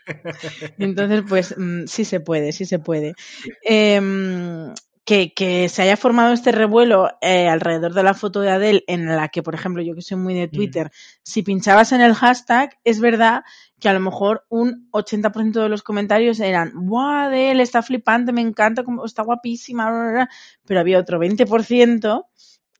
Entonces, 0.78 1.22
pues 1.28 1.54
sí 1.86 2.04
se 2.04 2.18
puede, 2.18 2.50
sí 2.50 2.64
se 2.64 2.80
puede. 2.80 3.14
Eh, 3.62 4.72
que, 5.04 5.34
que, 5.34 5.68
se 5.68 5.82
haya 5.82 5.96
formado 5.96 6.32
este 6.32 6.50
revuelo 6.50 7.10
eh, 7.20 7.48
alrededor 7.48 7.92
de 7.92 8.02
la 8.02 8.14
foto 8.14 8.40
de 8.40 8.50
Adele, 8.50 8.84
en 8.86 9.06
la 9.06 9.28
que, 9.28 9.42
por 9.42 9.54
ejemplo, 9.54 9.82
yo 9.82 9.94
que 9.94 10.02
soy 10.02 10.16
muy 10.16 10.34
de 10.34 10.48
Twitter, 10.48 10.86
mm. 10.86 10.90
si 11.22 11.42
pinchabas 11.42 11.92
en 11.92 12.00
el 12.00 12.14
hashtag, 12.14 12.78
es 12.84 13.00
verdad 13.00 13.44
que 13.78 13.88
a 13.88 13.92
lo 13.92 14.00
mejor 14.00 14.46
un 14.48 14.88
80% 14.92 15.52
de 15.52 15.68
los 15.68 15.82
comentarios 15.82 16.40
eran, 16.40 16.72
¡buah, 16.74 17.26
Adele, 17.26 17.62
está 17.62 17.82
flipante, 17.82 18.32
me 18.32 18.40
encanta, 18.40 18.82
está 19.04 19.22
guapísima! 19.22 19.90
Bla, 19.90 20.00
bla, 20.00 20.12
bla. 20.12 20.30
Pero 20.64 20.80
había 20.80 20.98
otro 20.98 21.18
20% 21.18 22.26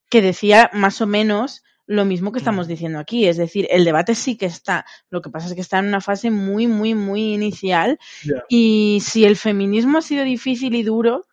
que 0.08 0.22
decía 0.22 0.70
más 0.72 1.00
o 1.00 1.06
menos 1.06 1.62
lo 1.86 2.04
mismo 2.04 2.32
que 2.32 2.38
estamos 2.38 2.66
diciendo 2.66 2.98
aquí. 2.98 3.26
Es 3.26 3.36
decir, 3.36 3.66
el 3.70 3.84
debate 3.84 4.14
sí 4.14 4.36
que 4.36 4.46
está. 4.46 4.86
Lo 5.10 5.20
que 5.20 5.30
pasa 5.30 5.48
es 5.48 5.54
que 5.54 5.60
está 5.60 5.78
en 5.78 5.88
una 5.88 6.00
fase 6.00 6.30
muy, 6.30 6.66
muy, 6.66 6.94
muy 6.94 7.34
inicial. 7.34 7.98
Yeah. 8.22 8.44
Y 8.48 9.02
si 9.04 9.24
el 9.24 9.36
feminismo 9.36 9.98
ha 9.98 10.02
sido 10.02 10.24
difícil 10.24 10.74
y 10.74 10.82
duro, 10.82 11.26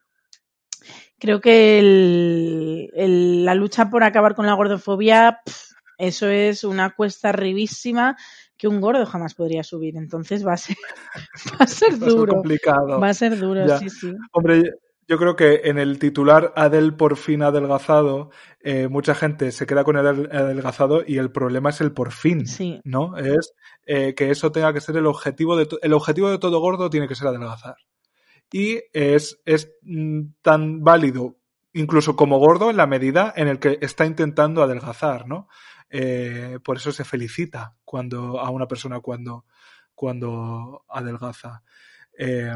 creo 1.21 1.39
que 1.39 1.79
el, 1.79 2.89
el, 2.93 3.45
la 3.45 3.55
lucha 3.55 3.89
por 3.89 4.03
acabar 4.03 4.35
con 4.35 4.45
la 4.47 4.53
gordofobia, 4.55 5.39
pff, 5.45 5.71
eso 5.97 6.27
es 6.29 6.63
una 6.65 6.89
cuesta 6.95 7.29
arribísima 7.29 8.17
que 8.57 8.67
un 8.67 8.81
gordo 8.81 9.05
jamás 9.05 9.35
podría 9.35 9.63
subir. 9.63 9.95
Entonces 9.97 10.45
va 10.45 10.53
a 10.53 10.57
ser, 10.57 10.75
va 11.59 11.63
a 11.63 11.67
ser 11.67 11.91
Va 11.93 11.95
a 11.95 11.99
ser 11.99 11.99
duro. 11.99 12.33
complicado. 12.33 12.99
Va 12.99 13.09
a 13.09 13.13
ser 13.13 13.37
duro, 13.39 13.65
Ya. 13.67 13.77
sí, 13.77 13.89
sí. 13.89 14.13
Hombre, 14.33 14.63
yo 15.07 15.17
creo 15.17 15.35
que 15.35 15.61
en 15.65 15.77
el 15.77 15.99
titular 15.99 16.53
Adel 16.55 16.95
por 16.95 17.17
fin 17.17 17.43
adelgazado, 17.43 18.29
eh, 18.61 18.87
mucha 18.87 19.13
gente 19.13 19.51
se 19.51 19.65
queda 19.67 19.83
con 19.83 19.97
el 19.97 20.07
adelgazado 20.07 21.03
y 21.05 21.17
el 21.17 21.31
problema 21.31 21.69
es 21.71 21.81
el 21.81 21.91
por 21.91 22.11
fin, 22.11 22.47
Sí. 22.47 22.79
¿no? 22.83 23.17
Es 23.17 23.53
eh, 23.85 24.13
que 24.15 24.31
eso 24.31 24.51
tenga 24.51 24.73
que 24.73 24.79
ser 24.81 24.95
el 24.97 25.05
objetivo 25.07 25.55
de 25.57 25.67
el 25.81 25.93
objetivo 25.93 26.29
de 26.29 26.37
todo 26.39 26.59
gordo 26.59 26.89
tiene 26.89 27.07
que 27.07 27.15
ser 27.15 27.27
adelgazar. 27.27 27.75
Y 28.51 28.81
es, 28.93 29.39
es 29.45 29.71
mm, 29.81 30.21
tan 30.41 30.83
válido 30.83 31.37
incluso 31.73 32.15
como 32.15 32.39
gordo 32.39 32.69
en 32.69 32.77
la 32.77 32.87
medida 32.87 33.33
en 33.35 33.47
el 33.47 33.59
que 33.59 33.77
está 33.81 34.05
intentando 34.05 34.61
adelgazar, 34.61 35.27
¿no? 35.27 35.47
Eh, 35.89 36.59
por 36.63 36.77
eso 36.77 36.91
se 36.91 37.03
felicita 37.03 37.75
cuando 37.83 38.39
a 38.39 38.49
una 38.49 38.67
persona 38.67 38.99
cuando, 39.01 39.45
cuando 39.93 40.85
adelgaza. 40.87 41.63
Eh, 42.17 42.53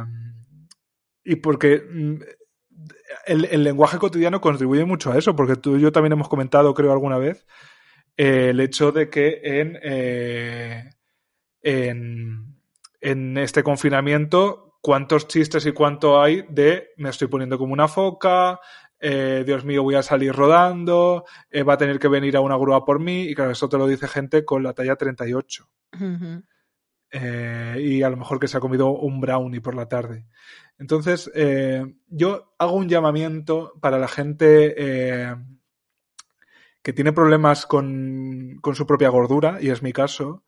y 1.24 1.36
porque 1.38 1.84
mm, 1.90 2.16
el, 3.26 3.46
el, 3.46 3.64
lenguaje 3.64 3.98
cotidiano 3.98 4.40
contribuye 4.40 4.86
mucho 4.86 5.12
a 5.12 5.18
eso, 5.18 5.36
porque 5.36 5.56
tú 5.56 5.76
y 5.76 5.82
yo 5.82 5.92
también 5.92 6.14
hemos 6.14 6.30
comentado, 6.30 6.74
creo, 6.74 6.92
alguna 6.92 7.18
vez, 7.18 7.46
eh, 8.16 8.50
el 8.52 8.60
hecho 8.60 8.92
de 8.92 9.10
que 9.10 9.42
en, 9.44 9.80
en, 11.62 12.56
en, 13.02 13.38
este 13.38 13.64
confinamiento, 13.64 14.65
cuántos 14.86 15.28
chistes 15.28 15.66
y 15.66 15.72
cuánto 15.72 16.22
hay 16.22 16.46
de 16.48 16.90
me 16.98 17.10
estoy 17.10 17.28
poniendo 17.28 17.58
como 17.58 17.74
una 17.74 17.88
foca, 17.88 18.60
eh, 19.00 19.42
Dios 19.44 19.66
mío, 19.66 19.82
voy 19.82 19.96
a 19.96 20.04
salir 20.04 20.32
rodando, 20.32 21.26
eh, 21.50 21.64
va 21.64 21.74
a 21.74 21.78
tener 21.80 21.98
que 21.98 22.08
venir 22.08 22.38
a 22.38 22.42
una 22.42 22.56
grúa 22.56 22.86
por 22.86 23.00
mí, 23.00 23.24
y 23.24 23.34
claro, 23.34 23.50
eso 23.50 23.68
te 23.68 23.80
lo 23.80 23.88
dice 23.88 24.08
gente 24.08 24.46
con 24.46 24.62
la 24.62 24.74
talla 24.74 24.96
38. 24.96 25.68
Uh 25.94 25.98
-huh. 25.98 26.44
Eh, 27.10 27.78
y 27.82 28.04
a 28.04 28.12
lo 28.12 28.18
mejor 28.18 28.40
que 28.40 28.48
se 28.48 28.58
ha 28.58 28.60
comido 28.60 28.92
un 28.92 29.20
brownie 29.20 29.60
por 29.60 29.74
la 29.74 29.88
tarde. 29.88 30.28
Entonces, 30.78 31.32
yo 32.06 32.54
hago 32.60 32.74
un 32.74 32.88
llamamiento 32.88 33.74
para 33.82 33.98
la 33.98 34.08
gente 34.08 34.76
que 36.84 36.94
tiene 36.94 37.12
problemas 37.12 37.66
con, 37.66 38.60
con, 38.62 38.76
su 38.76 38.86
propia 38.86 39.10
gordura, 39.10 39.58
y 39.62 39.72
es 39.72 39.82
mi 39.82 39.94
caso, 39.94 40.44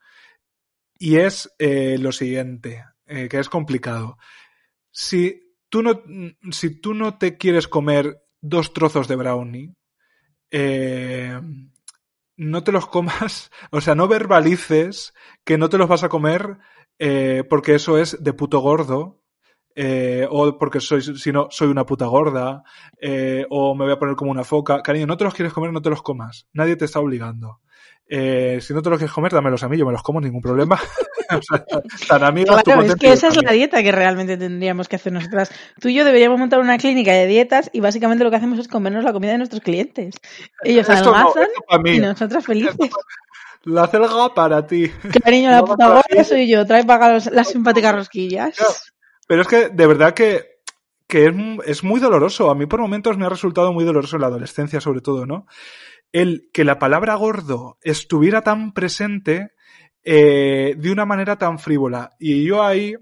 y 0.99 1.15
es 1.15 1.51
lo 1.59 2.11
siguiente, 2.11 2.83
eh, 3.07 3.27
que 3.29 3.39
es 3.39 3.49
complicado. 3.49 4.17
Si 4.91 5.55
tú, 5.69 5.81
no, 5.81 6.01
si 6.51 6.79
tú 6.81 6.93
no 6.93 7.17
te 7.17 7.37
quieres 7.37 7.67
comer 7.67 8.21
dos 8.41 8.73
trozos 8.73 9.07
de 9.07 9.15
brownie, 9.15 9.73
eh, 10.51 11.39
no 12.35 12.63
te 12.63 12.71
los 12.71 12.87
comas, 12.87 13.51
o 13.71 13.81
sea, 13.81 13.95
no 13.95 14.07
verbalices 14.07 15.13
que 15.43 15.57
no 15.57 15.69
te 15.69 15.77
los 15.77 15.87
vas 15.87 16.03
a 16.03 16.09
comer 16.09 16.57
eh, 16.99 17.43
porque 17.49 17.75
eso 17.75 17.97
es 17.97 18.23
de 18.23 18.33
puto 18.33 18.59
gordo, 18.59 19.21
o 20.29 20.57
porque 20.57 20.79
soy, 20.79 21.01
si 21.01 21.31
no, 21.31 21.49
soy 21.51 21.67
una 21.67 21.85
puta 21.85 22.07
gorda, 22.07 22.63
o 23.49 23.75
me 23.75 23.85
voy 23.85 23.93
a 23.93 23.99
poner 23.99 24.15
como 24.15 24.31
una 24.31 24.43
foca. 24.43 24.81
Cariño, 24.81 25.05
no 25.05 25.17
te 25.17 25.23
los 25.23 25.35
quieres 25.35 25.53
comer, 25.53 25.71
no 25.71 25.83
te 25.83 25.91
los 25.91 26.01
comas. 26.01 26.47
Nadie 26.53 26.75
te 26.75 26.85
está 26.85 26.99
obligando. 26.99 27.61
Eh, 28.09 28.59
si 28.61 28.73
no 28.73 28.81
te 28.81 28.89
los 28.89 28.99
quieres 28.99 29.13
comer, 29.13 29.33
dámelos 29.33 29.63
a 29.63 29.69
mí, 29.69 29.77
yo 29.77 29.85
me 29.85 29.91
los 29.91 30.01
como, 30.01 30.21
ningún 30.21 30.41
problema. 30.41 30.79
o 31.29 31.41
sea, 31.41 31.65
tan 32.07 32.23
amigas, 32.23 32.63
claro, 32.63 32.83
es 32.83 32.95
que 32.95 33.11
esa 33.11 33.27
es 33.27 33.43
la 33.43 33.51
dieta 33.51 33.83
que 33.83 33.91
realmente 33.91 34.37
tendríamos 34.37 34.87
que 34.87 34.95
hacer 34.95 35.11
nosotras. 35.11 35.51
Tú 35.81 35.89
y 35.89 35.93
yo 35.93 36.05
deberíamos 36.05 36.39
montar 36.39 36.59
una 36.59 36.77
clínica 36.77 37.11
de 37.11 37.27
dietas 37.27 37.69
y 37.73 37.81
básicamente 37.81 38.23
lo 38.23 38.29
que 38.29 38.37
hacemos 38.37 38.59
es 38.59 38.67
comernos 38.67 39.03
la 39.03 39.11
comida 39.11 39.31
de 39.31 39.39
nuestros 39.39 39.61
clientes. 39.61 40.15
Ellos 40.63 40.87
esto 40.87 41.13
no, 41.13 41.33
y 41.85 41.99
nosotras 41.99 42.45
felices. 42.45 42.89
La 43.63 43.87
celga 43.87 44.33
para 44.33 44.65
ti. 44.65 44.89
Cariño, 45.21 45.51
la 45.51 45.63
puta 45.63 45.87
gorda 45.89 46.23
soy 46.23 46.47
yo. 46.47 46.65
Trae 46.65 46.85
para 46.85 47.19
las 47.19 47.49
simpáticas 47.49 47.93
rosquillas. 47.93 48.55
Claro. 48.55 48.73
Pero 49.27 49.41
es 49.41 49.47
que, 49.49 49.67
de 49.67 49.87
verdad 49.87 50.13
que, 50.13 50.61
que 51.05 51.25
es, 51.25 51.33
es, 51.65 51.83
muy 51.83 51.99
doloroso. 51.99 52.49
A 52.49 52.55
mí 52.55 52.65
por 52.65 52.79
momentos 52.79 53.17
me 53.17 53.25
ha 53.25 53.29
resultado 53.29 53.73
muy 53.73 53.83
doloroso 53.83 54.15
en 54.15 54.21
la 54.21 54.27
adolescencia, 54.27 54.79
sobre 54.79 55.01
todo, 55.01 55.25
¿no? 55.25 55.47
El 56.11 56.49
que 56.53 56.63
la 56.63 56.79
palabra 56.79 57.15
gordo 57.15 57.77
estuviera 57.81 58.41
tan 58.41 58.73
presente 58.73 59.51
eh, 60.03 60.75
de 60.77 60.91
una 60.91 61.05
manera 61.05 61.37
tan 61.37 61.59
frívola. 61.59 62.11
Y 62.19 62.45
yo 62.45 62.63
ahí, 62.63 62.95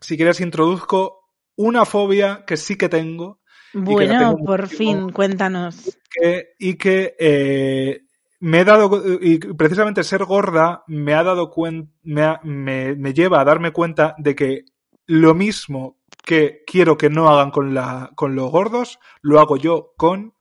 si 0.00 0.16
quieres, 0.16 0.40
introduzco 0.40 1.30
una 1.56 1.84
fobia 1.84 2.44
que 2.46 2.56
sí 2.56 2.76
que 2.76 2.88
tengo. 2.88 3.40
Bueno, 3.72 4.12
que 4.12 4.18
tengo 4.18 4.44
por 4.44 4.68
fin, 4.68 5.10
cuéntanos. 5.10 5.96
Que, 6.10 6.54
y 6.58 6.74
que 6.74 7.14
eh, 7.18 8.02
me 8.40 8.60
he 8.60 8.64
dado, 8.64 9.00
y 9.20 9.38
precisamente 9.38 10.04
ser 10.04 10.24
gorda 10.24 10.84
me 10.86 11.14
ha 11.14 11.22
dado 11.22 11.50
cuenta, 11.50 11.92
me, 12.02 12.38
me, 12.42 12.94
me 12.94 13.14
lleva 13.14 13.40
a 13.40 13.44
darme 13.44 13.72
cuenta 13.72 14.14
de 14.18 14.34
que 14.34 14.64
lo 15.06 15.34
mismo 15.34 15.98
que 16.24 16.62
quiero 16.66 16.96
que 16.96 17.10
no 17.10 17.28
hagan 17.28 17.50
con, 17.50 17.74
la, 17.74 18.10
con 18.14 18.34
los 18.34 18.50
gordos, 18.50 18.98
lo 19.22 19.40
hago 19.40 19.56
yo 19.56 19.92
con 19.96 20.34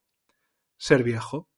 ser 0.77 1.03
viejo. 1.03 1.49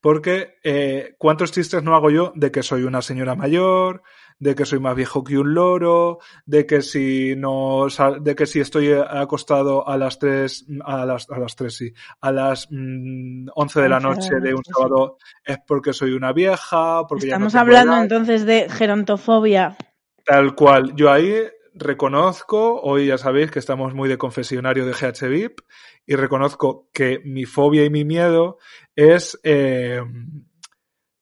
Porque 0.00 0.56
eh, 0.64 1.14
cuántos 1.18 1.52
chistes 1.52 1.82
no 1.82 1.94
hago 1.94 2.10
yo 2.10 2.32
de 2.34 2.50
que 2.50 2.62
soy 2.62 2.82
una 2.82 3.02
señora 3.02 3.34
mayor, 3.36 4.02
de 4.38 4.56
que 4.56 4.64
soy 4.64 4.80
más 4.80 4.96
viejo 4.96 5.22
que 5.22 5.38
un 5.38 5.54
loro, 5.54 6.18
de 6.46 6.66
que 6.66 6.82
si 6.82 7.36
no 7.36 7.86
de 8.20 8.34
que 8.34 8.46
si 8.46 8.58
estoy 8.60 8.92
acostado 8.92 9.88
a 9.88 9.96
las 9.96 10.18
tres 10.18 10.66
a 10.84 11.06
las 11.06 11.30
a 11.30 11.38
las 11.38 11.54
tres 11.54 11.76
sí, 11.76 11.92
a 12.20 12.32
las 12.32 12.66
mm, 12.70 13.48
11 13.54 13.80
de 13.80 13.88
la 13.88 13.98
11 13.98 14.00
de 14.00 14.00
la 14.00 14.00
noche 14.00 14.34
de 14.40 14.54
un 14.54 14.64
sábado 14.64 15.18
es 15.44 15.58
porque 15.66 15.92
soy 15.92 16.12
una 16.14 16.32
vieja, 16.32 17.06
porque 17.06 17.28
ya 17.28 17.38
no 17.38 17.46
Estamos 17.46 17.52
tengo 17.52 17.60
hablando 17.60 17.92
edad. 17.92 18.02
entonces 18.02 18.44
de 18.44 18.68
gerontofobia. 18.68 19.76
Tal 20.24 20.54
cual. 20.56 20.94
Yo 20.96 21.10
ahí 21.10 21.34
reconozco, 21.74 22.80
hoy 22.82 23.06
ya 23.06 23.18
sabéis 23.18 23.50
que 23.50 23.58
estamos 23.58 23.94
muy 23.94 24.08
de 24.08 24.18
confesionario 24.18 24.86
de 24.86 24.92
GHVIP, 24.92 25.60
y 26.06 26.16
reconozco 26.16 26.88
que 26.92 27.20
mi 27.24 27.44
fobia 27.44 27.84
y 27.84 27.90
mi 27.90 28.04
miedo 28.04 28.58
es 28.96 29.38
eh, 29.44 30.00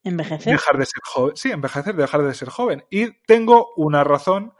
Envejecer. 0.02 0.52
dejar 0.52 0.78
de 0.78 0.86
ser 0.86 1.02
joven. 1.04 1.36
Sí, 1.36 1.50
envejecer, 1.50 1.94
dejar 1.94 2.22
de 2.22 2.34
ser 2.34 2.48
joven. 2.48 2.84
Y 2.90 3.12
tengo 3.26 3.72
una 3.76 4.04
razón 4.04 4.54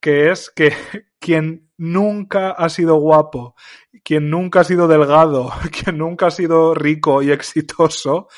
que 0.00 0.30
es 0.30 0.50
que 0.50 0.72
quien 1.18 1.70
nunca 1.76 2.50
ha 2.50 2.68
sido 2.68 2.96
guapo, 2.96 3.54
quien 4.02 4.30
nunca 4.30 4.60
ha 4.60 4.64
sido 4.64 4.88
delgado, 4.88 5.52
quien 5.70 5.98
nunca 5.98 6.28
ha 6.28 6.30
sido 6.30 6.74
rico 6.74 7.22
y 7.22 7.30
exitoso, 7.30 8.28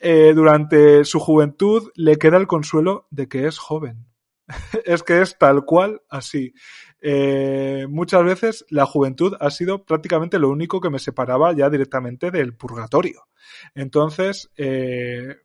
eh, 0.00 0.32
durante 0.34 1.04
su 1.04 1.18
juventud 1.18 1.90
le 1.94 2.16
queda 2.16 2.36
el 2.36 2.46
consuelo 2.46 3.06
de 3.10 3.28
que 3.28 3.46
es 3.46 3.58
joven. 3.58 4.06
es 4.84 5.02
que 5.02 5.20
es 5.20 5.38
tal 5.38 5.64
cual 5.64 6.02
así. 6.08 6.52
Eh, 7.06 7.86
muchas 7.90 8.24
veces 8.24 8.64
la 8.70 8.86
juventud 8.86 9.36
ha 9.38 9.50
sido 9.50 9.84
prácticamente 9.84 10.38
lo 10.38 10.48
único 10.48 10.80
que 10.80 10.88
me 10.88 10.98
separaba 10.98 11.52
ya 11.52 11.68
directamente 11.68 12.30
del 12.30 12.56
purgatorio. 12.56 13.26
Entonces, 13.74 14.50
eh, 14.56 15.36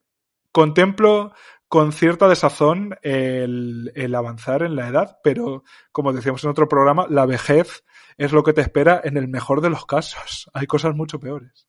contemplo 0.54 1.34
con 1.68 1.92
cierta 1.92 2.30
desazón 2.30 2.96
el, 3.02 3.92
el 3.94 4.16
avanzar 4.16 4.64
en 4.64 4.78
la 4.78 4.88
edad, 4.88 5.20
pero 5.22 5.66
como 5.92 6.14
decíamos 6.14 6.46
en 6.46 6.50
otro 6.50 6.70
programa, 6.70 7.08
la 7.10 7.26
vejez 7.26 7.84
es 8.18 8.32
lo 8.32 8.44
que 8.44 8.54
te 8.54 8.62
espera 8.62 9.02
en 9.04 9.18
el 9.18 9.28
mejor 9.28 9.60
de 9.60 9.70
los 9.70 9.86
casos. 9.86 10.50
Hay 10.54 10.66
cosas 10.66 10.96
mucho 10.96 11.20
peores. 11.20 11.68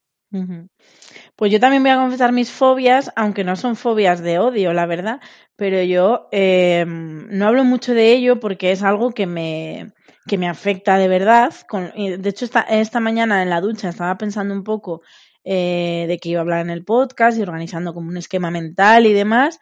Pues 1.36 1.52
yo 1.52 1.60
también 1.60 1.82
voy 1.82 1.92
a 1.92 1.96
confesar 1.96 2.32
mis 2.32 2.50
fobias, 2.50 3.10
aunque 3.16 3.44
no 3.44 3.56
son 3.56 3.76
fobias 3.76 4.20
de 4.22 4.38
odio, 4.38 4.72
la 4.72 4.86
verdad, 4.86 5.20
pero 5.56 5.82
yo 5.82 6.28
eh, 6.32 6.84
no 6.86 7.46
hablo 7.46 7.64
mucho 7.64 7.94
de 7.94 8.12
ello 8.12 8.40
porque 8.40 8.72
es 8.72 8.82
algo 8.82 9.10
que 9.12 9.26
me, 9.26 9.92
que 10.26 10.38
me 10.38 10.48
afecta 10.48 10.98
de 10.98 11.08
verdad. 11.08 11.52
Con, 11.68 11.90
de 11.96 12.28
hecho, 12.28 12.44
esta, 12.44 12.60
esta 12.62 13.00
mañana 13.00 13.42
en 13.42 13.50
la 13.50 13.60
ducha 13.60 13.88
estaba 13.88 14.16
pensando 14.18 14.54
un 14.54 14.64
poco 14.64 15.02
eh, 15.44 16.04
de 16.08 16.18
que 16.18 16.30
iba 16.30 16.40
a 16.40 16.42
hablar 16.42 16.60
en 16.60 16.70
el 16.70 16.84
podcast 16.84 17.38
y 17.38 17.42
organizando 17.42 17.94
como 17.94 18.08
un 18.08 18.16
esquema 18.16 18.50
mental 18.50 19.06
y 19.06 19.12
demás, 19.12 19.58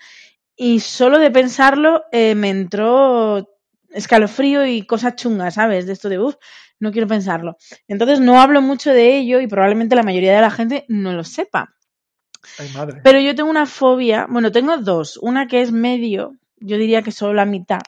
y 0.56 0.80
solo 0.80 1.18
de 1.18 1.30
pensarlo 1.30 2.04
eh, 2.12 2.34
me 2.34 2.50
entró 2.50 3.48
escalofrío 3.90 4.66
y 4.66 4.86
cosas 4.86 5.16
chungas, 5.16 5.54
¿sabes? 5.54 5.86
De 5.86 5.92
esto 5.92 6.08
de, 6.08 6.18
uff, 6.18 6.36
no 6.80 6.92
quiero 6.92 7.06
pensarlo. 7.06 7.56
Entonces 7.86 8.20
no 8.20 8.40
hablo 8.40 8.60
mucho 8.62 8.92
de 8.92 9.18
ello 9.18 9.40
y 9.40 9.46
probablemente 9.46 9.96
la 9.96 10.02
mayoría 10.02 10.34
de 10.34 10.40
la 10.40 10.50
gente 10.50 10.84
no 10.88 11.12
lo 11.12 11.24
sepa. 11.24 11.74
Ay, 12.58 12.70
madre. 12.74 13.00
Pero 13.02 13.20
yo 13.20 13.34
tengo 13.34 13.50
una 13.50 13.66
fobia, 13.66 14.26
bueno, 14.28 14.52
tengo 14.52 14.76
dos. 14.78 15.18
Una 15.18 15.48
que 15.48 15.60
es 15.60 15.72
medio, 15.72 16.36
yo 16.56 16.78
diría 16.78 17.02
que 17.02 17.12
solo 17.12 17.34
la 17.34 17.44
mitad, 17.44 17.80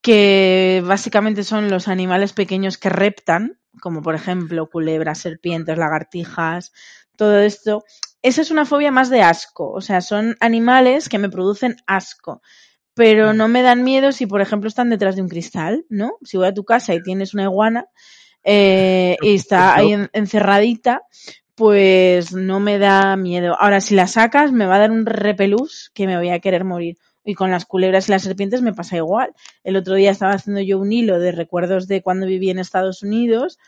que 0.00 0.82
básicamente 0.86 1.42
son 1.42 1.70
los 1.70 1.88
animales 1.88 2.32
pequeños 2.32 2.78
que 2.78 2.90
reptan, 2.90 3.58
como 3.80 4.02
por 4.02 4.14
ejemplo 4.14 4.68
culebras, 4.70 5.18
serpientes, 5.18 5.78
lagartijas, 5.78 6.72
todo 7.16 7.38
esto. 7.38 7.84
Esa 8.22 8.42
es 8.42 8.50
una 8.50 8.66
fobia 8.66 8.90
más 8.90 9.10
de 9.10 9.22
asco, 9.22 9.70
o 9.70 9.80
sea, 9.80 10.00
son 10.00 10.36
animales 10.40 11.08
que 11.08 11.18
me 11.18 11.28
producen 11.28 11.76
asco 11.86 12.42
pero 12.96 13.32
no 13.34 13.46
me 13.48 13.62
dan 13.62 13.84
miedo 13.84 14.10
si, 14.10 14.26
por 14.26 14.40
ejemplo, 14.40 14.68
están 14.68 14.90
detrás 14.90 15.14
de 15.16 15.22
un 15.22 15.28
cristal, 15.28 15.84
¿no? 15.90 16.14
Si 16.24 16.36
voy 16.38 16.46
a 16.48 16.54
tu 16.54 16.64
casa 16.64 16.94
y 16.94 17.02
tienes 17.02 17.34
una 17.34 17.44
iguana 17.44 17.86
eh, 18.42 19.16
y 19.22 19.34
está 19.34 19.74
ahí 19.74 19.92
en- 19.92 20.10
encerradita, 20.12 21.02
pues 21.54 22.32
no 22.32 22.58
me 22.60 22.78
da 22.78 23.16
miedo. 23.16 23.56
Ahora, 23.58 23.80
si 23.80 23.94
la 23.94 24.06
sacas, 24.06 24.52
me 24.52 24.66
va 24.66 24.76
a 24.76 24.78
dar 24.80 24.90
un 24.90 25.06
repelús 25.06 25.90
que 25.94 26.06
me 26.06 26.16
voy 26.16 26.30
a 26.30 26.38
querer 26.40 26.64
morir. 26.64 26.96
Y 27.24 27.34
con 27.34 27.50
las 27.50 27.64
culebras 27.66 28.08
y 28.08 28.12
las 28.12 28.22
serpientes 28.22 28.62
me 28.62 28.72
pasa 28.72 28.96
igual. 28.96 29.32
El 29.64 29.76
otro 29.76 29.94
día 29.94 30.10
estaba 30.12 30.32
haciendo 30.32 30.60
yo 30.60 30.78
un 30.78 30.92
hilo 30.92 31.18
de 31.18 31.32
recuerdos 31.32 31.88
de 31.88 32.02
cuando 32.02 32.26
viví 32.26 32.50
en 32.50 32.58
Estados 32.58 33.02
Unidos. 33.02 33.58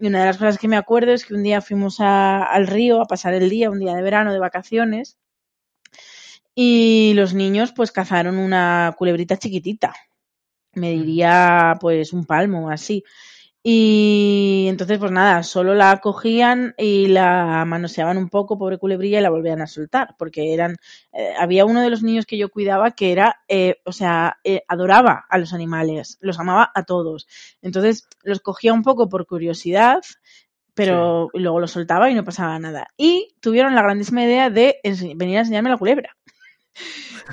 Y 0.00 0.06
una 0.06 0.20
de 0.20 0.26
las 0.26 0.38
cosas 0.38 0.58
que 0.58 0.66
me 0.68 0.76
acuerdo 0.76 1.12
es 1.12 1.24
que 1.26 1.34
un 1.34 1.42
día 1.42 1.60
fuimos 1.60 2.00
a- 2.00 2.42
al 2.44 2.66
río 2.66 3.00
a 3.02 3.06
pasar 3.06 3.34
el 3.34 3.50
día, 3.50 3.70
un 3.70 3.80
día 3.80 3.94
de 3.94 4.02
verano, 4.02 4.32
de 4.32 4.38
vacaciones. 4.38 5.18
Y 6.54 7.12
los 7.14 7.34
niños 7.34 7.72
pues 7.74 7.92
cazaron 7.92 8.38
una 8.38 8.94
culebrita 8.98 9.36
chiquitita. 9.38 9.94
Me 10.74 10.90
diría 10.90 11.74
pues 11.80 12.12
un 12.12 12.24
palmo 12.24 12.66
o 12.66 12.70
así. 12.70 13.04
Y 13.64 14.66
entonces 14.68 14.98
pues 14.98 15.12
nada, 15.12 15.44
solo 15.44 15.74
la 15.74 15.98
cogían 15.98 16.74
y 16.76 17.06
la 17.06 17.64
manoseaban 17.64 18.18
un 18.18 18.28
poco, 18.28 18.58
pobre 18.58 18.78
culebrilla, 18.78 19.20
y 19.20 19.22
la 19.22 19.30
volvían 19.30 19.62
a 19.62 19.68
soltar. 19.68 20.16
Porque 20.18 20.52
eran, 20.52 20.76
eh, 21.12 21.32
había 21.38 21.64
uno 21.64 21.80
de 21.80 21.90
los 21.90 22.02
niños 22.02 22.26
que 22.26 22.38
yo 22.38 22.50
cuidaba 22.50 22.90
que 22.92 23.12
era, 23.12 23.40
eh, 23.48 23.76
o 23.84 23.92
sea, 23.92 24.38
eh, 24.44 24.62
adoraba 24.68 25.26
a 25.28 25.38
los 25.38 25.52
animales, 25.52 26.18
los 26.20 26.40
amaba 26.40 26.72
a 26.74 26.84
todos. 26.84 27.28
Entonces 27.62 28.08
los 28.24 28.40
cogía 28.40 28.72
un 28.72 28.82
poco 28.82 29.08
por 29.08 29.26
curiosidad, 29.26 30.02
pero 30.74 31.28
luego 31.34 31.60
los 31.60 31.70
soltaba 31.70 32.10
y 32.10 32.14
no 32.14 32.24
pasaba 32.24 32.58
nada. 32.58 32.88
Y 32.96 33.34
tuvieron 33.40 33.74
la 33.74 33.82
grandísima 33.82 34.24
idea 34.24 34.50
de 34.50 34.80
venir 35.14 35.36
a 35.36 35.40
enseñarme 35.40 35.70
la 35.70 35.76
culebra. 35.76 36.16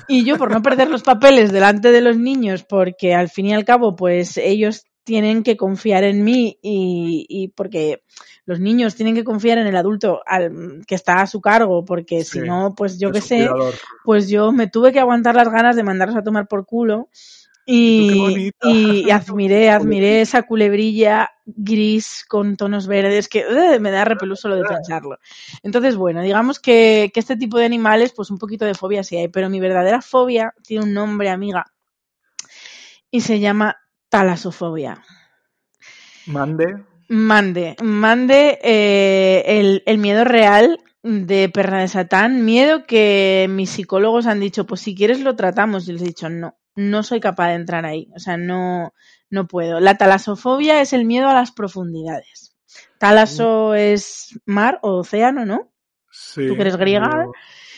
Y 0.07 0.23
yo, 0.23 0.37
por 0.37 0.51
no 0.51 0.61
perder 0.61 0.89
los 0.89 1.03
papeles 1.03 1.51
delante 1.51 1.91
de 1.91 2.01
los 2.01 2.17
niños, 2.17 2.63
porque 2.63 3.13
al 3.13 3.29
fin 3.29 3.47
y 3.47 3.53
al 3.53 3.65
cabo, 3.65 3.95
pues 3.95 4.37
ellos 4.37 4.85
tienen 5.03 5.41
que 5.43 5.57
confiar 5.57 6.03
en 6.03 6.23
mí 6.23 6.59
y, 6.61 7.25
y 7.27 7.47
porque 7.49 8.03
los 8.45 8.59
niños 8.59 8.95
tienen 8.95 9.15
que 9.15 9.23
confiar 9.23 9.57
en 9.57 9.67
el 9.67 9.75
adulto 9.75 10.21
al, 10.25 10.83
que 10.85 10.95
está 10.95 11.21
a 11.21 11.27
su 11.27 11.41
cargo, 11.41 11.83
porque 11.85 12.23
Sí, 12.23 12.39
si 12.39 12.39
no, 12.41 12.73
pues 12.75 12.99
yo 12.99 13.11
qué 13.11 13.21
sé, 13.21 13.49
pues 14.03 14.29
yo 14.29 14.51
me 14.51 14.67
tuve 14.67 14.91
que 14.91 14.99
aguantar 14.99 15.35
las 15.35 15.49
ganas 15.49 15.75
de 15.75 15.83
mandarlos 15.83 16.17
a 16.17 16.23
tomar 16.23 16.47
por 16.47 16.65
culo. 16.65 17.09
Y 17.71 18.51
admiré, 19.11 19.69
admiré 19.69 20.21
esa 20.21 20.41
culebrilla 20.41 21.29
gris 21.45 22.25
con 22.27 22.57
tonos 22.57 22.87
verdes 22.87 23.29
que 23.29 23.45
ugh, 23.45 23.79
me 23.79 23.91
da 23.91 24.05
repelús 24.05 24.39
solo 24.39 24.55
de 24.55 24.63
pensarlo. 24.67 25.19
Entonces, 25.61 25.95
bueno, 25.95 26.23
digamos 26.23 26.59
que, 26.59 27.11
que 27.13 27.19
este 27.19 27.37
tipo 27.37 27.59
de 27.59 27.65
animales, 27.65 28.11
pues 28.15 28.31
un 28.31 28.39
poquito 28.39 28.65
de 28.65 28.73
fobia 28.73 29.03
sí 29.03 29.17
hay, 29.17 29.27
pero 29.27 29.51
mi 29.51 29.59
verdadera 29.59 30.01
fobia 30.01 30.55
tiene 30.63 30.85
un 30.85 30.95
nombre, 30.95 31.29
amiga, 31.29 31.67
y 33.11 33.21
se 33.21 33.39
llama 33.39 33.77
talasofobia. 34.09 35.03
Mande. 36.25 36.85
Mande, 37.07 37.75
mande 37.83 38.59
eh, 38.63 39.43
el, 39.45 39.83
el 39.85 39.97
miedo 39.99 40.23
real 40.23 40.79
de 41.03 41.49
perra 41.49 41.81
de 41.81 41.87
Satán, 41.87 42.45
miedo 42.45 42.85
que 42.85 43.47
mis 43.49 43.69
psicólogos 43.69 44.25
han 44.25 44.39
dicho, 44.39 44.65
pues 44.65 44.81
si 44.81 44.95
quieres 44.95 45.19
lo 45.21 45.35
tratamos, 45.35 45.87
y 45.87 45.93
les 45.93 46.01
he 46.01 46.05
dicho, 46.05 46.29
no, 46.29 46.55
no 46.75 47.03
soy 47.03 47.19
capaz 47.19 47.49
de 47.49 47.55
entrar 47.55 47.85
ahí, 47.85 48.09
o 48.15 48.19
sea, 48.19 48.37
no, 48.37 48.93
no 49.29 49.47
puedo. 49.47 49.79
La 49.79 49.97
talasofobia 49.97 50.81
es 50.81 50.93
el 50.93 51.05
miedo 51.05 51.27
a 51.29 51.33
las 51.33 51.51
profundidades. 51.51 52.55
Talaso 52.99 53.73
es 53.75 54.39
mar 54.45 54.79
o 54.81 54.99
océano, 54.99 55.45
¿no? 55.45 55.71
Sí, 56.11 56.47
¿Tú 56.47 56.55
que 56.55 56.61
eres 56.61 56.77
griega? 56.77 57.25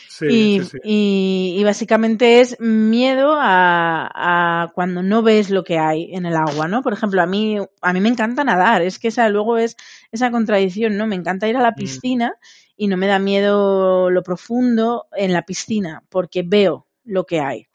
Sí, 0.08 0.26
y, 0.28 0.60
sí, 0.60 0.70
sí. 0.70 0.78
y- 0.84 1.56
y 1.58 1.64
básicamente 1.64 2.40
es 2.40 2.58
miedo 2.60 3.34
a, 3.40 4.62
a 4.64 4.72
cuando 4.72 5.02
no 5.02 5.22
ves 5.22 5.50
lo 5.50 5.64
que 5.64 5.78
hay 5.78 6.14
en 6.14 6.26
el 6.26 6.36
agua, 6.36 6.68
¿no? 6.68 6.82
Por 6.82 6.92
ejemplo, 6.92 7.22
a 7.22 7.26
mí, 7.26 7.56
a 7.80 7.92
mí 7.92 8.00
me 8.00 8.08
encanta 8.08 8.44
nadar, 8.44 8.82
es 8.82 8.98
que 8.98 9.08
esa 9.08 9.28
luego 9.28 9.56
es 9.58 9.76
esa 10.12 10.30
contradicción, 10.30 10.96
¿no? 10.96 11.06
Me 11.06 11.16
encanta 11.16 11.48
ir 11.48 11.56
a 11.56 11.62
la 11.62 11.72
Mm. 11.72 11.76
piscina 11.76 12.34
y 12.76 12.88
no 12.88 12.96
me 12.96 13.06
da 13.06 13.18
miedo 13.18 14.10
lo 14.10 14.22
profundo 14.22 15.06
en 15.16 15.32
la 15.32 15.42
piscina, 15.42 16.02
porque 16.08 16.42
veo 16.44 16.86
lo 17.04 17.24
que 17.26 17.40
hay. 17.40 17.66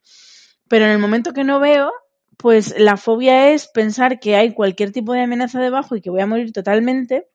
Pero 0.68 0.86
en 0.86 0.92
el 0.92 1.00
momento 1.00 1.34
que 1.34 1.44
no 1.44 1.60
veo, 1.60 1.92
pues 2.38 2.76
la 2.78 2.98
fobia 2.98 3.52
es 3.52 3.68
pensar 3.68 4.20
que 4.20 4.36
hay 4.36 4.54
cualquier 4.54 4.92
tipo 4.92 5.14
de 5.14 5.22
amenaza 5.22 5.60
debajo 5.60 5.96
y 5.96 6.02
que 6.02 6.10
voy 6.10 6.22
a 6.22 6.28
morir 6.28 6.52
totalmente. 6.52 7.28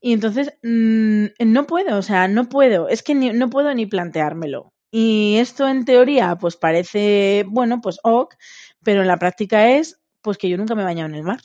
Y 0.00 0.12
entonces 0.12 0.54
mmm, 0.62 1.26
no 1.40 1.66
puedo, 1.66 1.98
o 1.98 2.02
sea, 2.02 2.28
no 2.28 2.48
puedo, 2.48 2.88
es 2.88 3.02
que 3.02 3.14
ni, 3.14 3.30
no 3.30 3.50
puedo 3.50 3.74
ni 3.74 3.86
planteármelo. 3.86 4.72
Y 4.90 5.36
esto 5.38 5.68
en 5.68 5.84
teoría 5.84 6.36
pues 6.36 6.56
parece, 6.56 7.44
bueno, 7.48 7.80
pues 7.80 7.98
ok, 8.02 8.34
pero 8.82 9.02
en 9.02 9.08
la 9.08 9.18
práctica 9.18 9.70
es 9.70 10.00
pues 10.22 10.38
que 10.38 10.48
yo 10.48 10.56
nunca 10.56 10.74
me 10.74 10.82
he 10.82 10.86
bañado 10.86 11.08
en 11.08 11.16
el 11.16 11.22
mar. 11.22 11.40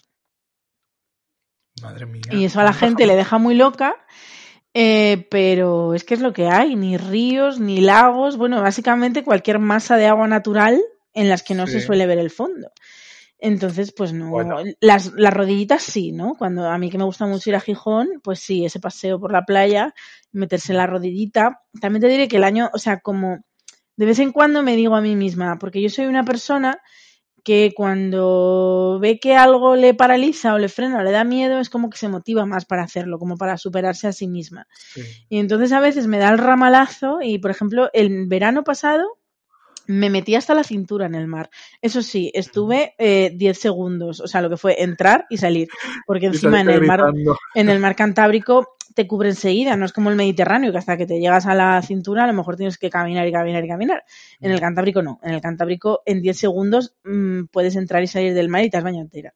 Madre 1.81 2.05
mía. 2.05 2.23
Y 2.31 2.45
eso 2.45 2.61
a 2.61 2.63
la 2.63 2.73
gente 2.73 3.05
le 3.05 3.15
deja 3.15 3.37
muy 3.37 3.55
loca 3.55 3.95
Eh, 4.77 5.25
pero 5.31 5.93
es 5.93 6.03
que 6.03 6.15
es 6.15 6.19
lo 6.19 6.33
que 6.33 6.47
hay, 6.47 6.75
ni 6.75 6.97
ríos, 6.97 7.61
ni 7.61 7.79
lagos, 7.79 8.35
bueno, 8.35 8.61
básicamente 8.61 9.23
cualquier 9.23 9.57
masa 9.57 9.95
de 9.95 10.05
agua 10.07 10.27
natural 10.27 10.81
en 11.13 11.29
las 11.29 11.43
que 11.43 11.55
no 11.55 11.65
se 11.65 11.79
suele 11.79 12.05
ver 12.05 12.19
el 12.19 12.29
fondo. 12.29 12.71
Entonces, 13.39 13.93
pues 13.95 14.11
no, 14.11 14.29
Bueno. 14.29 14.57
las, 14.81 15.13
las 15.13 15.33
rodillitas 15.33 15.81
sí, 15.81 16.11
¿no? 16.11 16.35
Cuando 16.37 16.67
a 16.69 16.77
mí 16.77 16.89
que 16.89 16.97
me 16.97 17.05
gusta 17.05 17.25
mucho 17.25 17.49
ir 17.49 17.55
a 17.55 17.61
Gijón, 17.61 18.19
pues 18.21 18.39
sí, 18.39 18.65
ese 18.65 18.81
paseo 18.81 19.17
por 19.17 19.31
la 19.31 19.45
playa, 19.45 19.93
meterse 20.33 20.73
la 20.73 20.87
rodillita. 20.87 21.61
También 21.79 22.01
te 22.01 22.09
diré 22.09 22.27
que 22.27 22.35
el 22.35 22.43
año, 22.43 22.69
o 22.73 22.77
sea, 22.77 22.99
como 22.99 23.39
de 23.95 24.05
vez 24.05 24.19
en 24.19 24.33
cuando 24.33 24.61
me 24.61 24.75
digo 24.75 24.95
a 24.97 25.01
mí 25.01 25.15
misma, 25.15 25.57
porque 25.57 25.81
yo 25.81 25.89
soy 25.89 26.05
una 26.07 26.25
persona 26.25 26.81
que 27.45 27.73
cuando 27.75 28.97
ve 28.99 29.19
que 29.19 29.35
algo 29.35 29.75
le 29.75 29.93
paraliza 29.93 30.55
o 30.55 30.57
le 30.57 30.67
frena 30.67 30.97
o 30.97 31.03
le 31.03 31.11
da 31.11 31.23
miedo, 31.23 31.59
es 31.59 31.69
como 31.69 31.91
que 31.91 31.97
se 31.97 32.09
motiva 32.09 32.47
más 32.47 32.65
para 32.65 32.81
hacerlo, 32.81 33.19
como 33.19 33.37
para 33.37 33.59
superarse 33.59 34.07
a 34.07 34.13
sí 34.13 34.27
misma. 34.27 34.67
Sí. 34.93 35.03
Y 35.29 35.37
entonces 35.37 35.71
a 35.71 35.79
veces 35.79 36.07
me 36.07 36.17
da 36.17 36.31
el 36.31 36.39
ramalazo 36.39 37.19
y, 37.21 37.37
por 37.37 37.51
ejemplo, 37.51 37.91
el 37.93 38.25
verano 38.25 38.63
pasado 38.63 39.19
me 39.87 40.09
metí 40.09 40.33
hasta 40.33 40.55
la 40.55 40.63
cintura 40.63 41.05
en 41.05 41.13
el 41.13 41.27
mar. 41.27 41.51
Eso 41.81 42.01
sí, 42.01 42.31
estuve 42.33 42.95
eh, 42.97 43.31
10 43.35 43.59
segundos, 43.59 44.19
o 44.21 44.27
sea, 44.27 44.41
lo 44.41 44.49
que 44.49 44.57
fue 44.57 44.81
entrar 44.81 45.25
y 45.29 45.37
salir, 45.37 45.67
porque 46.07 46.25
encima 46.57 46.61
en 46.61 46.69
el 46.71 46.81
mar 46.81 47.13
en 47.53 47.69
el 47.69 47.79
mar 47.79 47.95
Cantábrico 47.95 48.74
te 48.95 49.07
cubre 49.07 49.29
enseguida, 49.29 49.75
no 49.75 49.85
es 49.85 49.93
como 49.93 50.09
el 50.09 50.15
Mediterráneo, 50.15 50.71
que 50.71 50.77
hasta 50.79 50.97
que 50.97 51.05
te 51.05 51.19
llegas 51.19 51.45
a 51.45 51.53
la 51.53 51.81
cintura 51.81 52.23
a 52.23 52.27
lo 52.27 52.33
mejor 52.33 52.55
tienes 52.55 52.77
que 52.77 52.89
caminar 52.89 53.27
y 53.27 53.31
caminar 53.31 53.63
y 53.63 53.67
caminar. 53.67 54.03
En 54.39 54.51
el 54.51 54.59
Cantábrico 54.59 55.03
no, 55.03 55.19
en 55.21 55.33
el 55.33 55.41
Cantábrico 55.41 56.01
en 56.05 56.21
10 56.21 56.37
segundos 56.37 56.95
mm, 57.03 57.45
puedes 57.51 57.75
entrar 57.75 58.01
y 58.01 58.07
salir 58.07 58.33
del 58.33 58.49
mar 58.49 58.63
y 58.63 58.69
te 58.69 58.77
has 58.77 58.83
bañado 58.83 59.03
entera. 59.03 59.33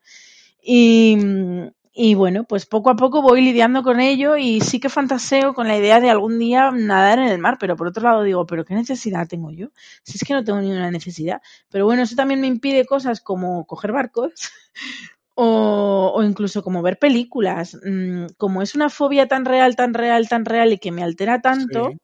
Y, 0.61 1.17
mm, 1.17 1.67
y 1.93 2.15
bueno, 2.15 2.45
pues 2.45 2.65
poco 2.65 2.89
a 2.89 2.95
poco 2.95 3.21
voy 3.21 3.41
lidiando 3.41 3.83
con 3.83 3.99
ello 3.99 4.37
y 4.37 4.61
sí 4.61 4.79
que 4.79 4.87
fantaseo 4.87 5.53
con 5.53 5.67
la 5.67 5.77
idea 5.77 5.99
de 5.99 6.09
algún 6.09 6.39
día 6.39 6.71
nadar 6.71 7.19
en 7.19 7.27
el 7.27 7.39
mar, 7.39 7.57
pero 7.59 7.75
por 7.75 7.87
otro 7.87 8.03
lado 8.03 8.23
digo, 8.23 8.45
pero 8.45 8.63
¿qué 8.63 8.73
necesidad 8.75 9.27
tengo 9.27 9.51
yo? 9.51 9.67
Si 10.03 10.17
es 10.17 10.23
que 10.23 10.33
no 10.33 10.43
tengo 10.45 10.61
ninguna 10.61 10.91
necesidad. 10.91 11.41
Pero 11.69 11.85
bueno, 11.85 12.03
eso 12.03 12.15
también 12.15 12.39
me 12.39 12.47
impide 12.47 12.85
cosas 12.85 13.19
como 13.19 13.65
coger 13.65 13.91
barcos 13.91 14.31
o, 15.41 16.11
o 16.15 16.23
incluso 16.23 16.63
como 16.63 16.81
ver 16.81 16.97
películas. 16.99 17.77
Mm, 17.83 18.27
Como 18.37 18.61
es 18.61 18.75
una 18.75 18.89
fobia 18.89 19.27
tan 19.27 19.45
real, 19.45 19.75
tan 19.75 19.93
real, 19.93 20.27
tan 20.29 20.45
real 20.45 20.73
y 20.73 20.79
que 20.79 20.91
me 20.91 21.03
altera 21.03 21.41
tanto, 21.41 21.89
Sí. 21.91 21.97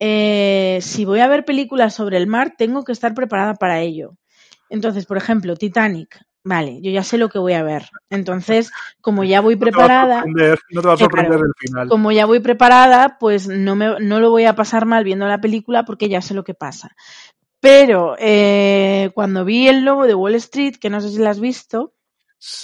eh, 0.00 0.78
si 0.82 1.04
voy 1.04 1.20
a 1.20 1.28
ver 1.28 1.44
películas 1.44 1.94
sobre 1.94 2.16
el 2.16 2.26
mar, 2.26 2.54
tengo 2.58 2.84
que 2.84 2.92
estar 2.92 3.14
preparada 3.14 3.54
para 3.54 3.80
ello. 3.80 4.16
Entonces, 4.68 5.06
por 5.06 5.16
ejemplo, 5.16 5.56
Titanic. 5.56 6.20
Vale, 6.44 6.80
yo 6.82 6.90
ya 6.90 7.04
sé 7.04 7.18
lo 7.18 7.28
que 7.28 7.38
voy 7.38 7.52
a 7.54 7.62
ver. 7.62 7.84
Entonces, 8.10 8.70
como 9.00 9.24
ya 9.24 9.40
voy 9.40 9.56
No 9.60 9.68
te 9.70 9.78
va 9.78 9.86
a 9.86 9.90
preparada, 9.90 10.20
sorprender, 10.20 10.58
no 10.70 10.80
te 10.82 10.88
va 10.88 10.94
a 10.94 10.96
Claro. 10.96 11.04
sorprender 11.04 11.40
el 11.40 11.52
final. 11.58 11.88
como 11.88 12.12
ya 12.12 12.26
voy 12.26 12.40
preparada, 12.40 13.18
pues 13.20 13.48
no, 13.48 13.76
me, 13.76 14.00
no 14.00 14.20
lo 14.20 14.30
voy 14.30 14.44
a 14.46 14.54
pasar 14.56 14.86
mal 14.86 15.04
viendo 15.04 15.26
la 15.28 15.40
película 15.40 15.84
porque 15.84 16.08
ya 16.08 16.22
sé 16.22 16.34
lo 16.34 16.44
que 16.44 16.54
pasa. 16.54 16.90
Pero 17.60 18.16
eh, 18.18 19.10
cuando 19.14 19.44
vi 19.44 19.68
el 19.68 19.84
lobo 19.84 20.06
de 20.06 20.14
Wall 20.14 20.34
Street, 20.36 20.76
que 20.80 20.90
no 20.90 21.00
sé 21.00 21.10
si 21.10 21.18
la 21.18 21.30
has 21.30 21.40
visto, 21.40 21.94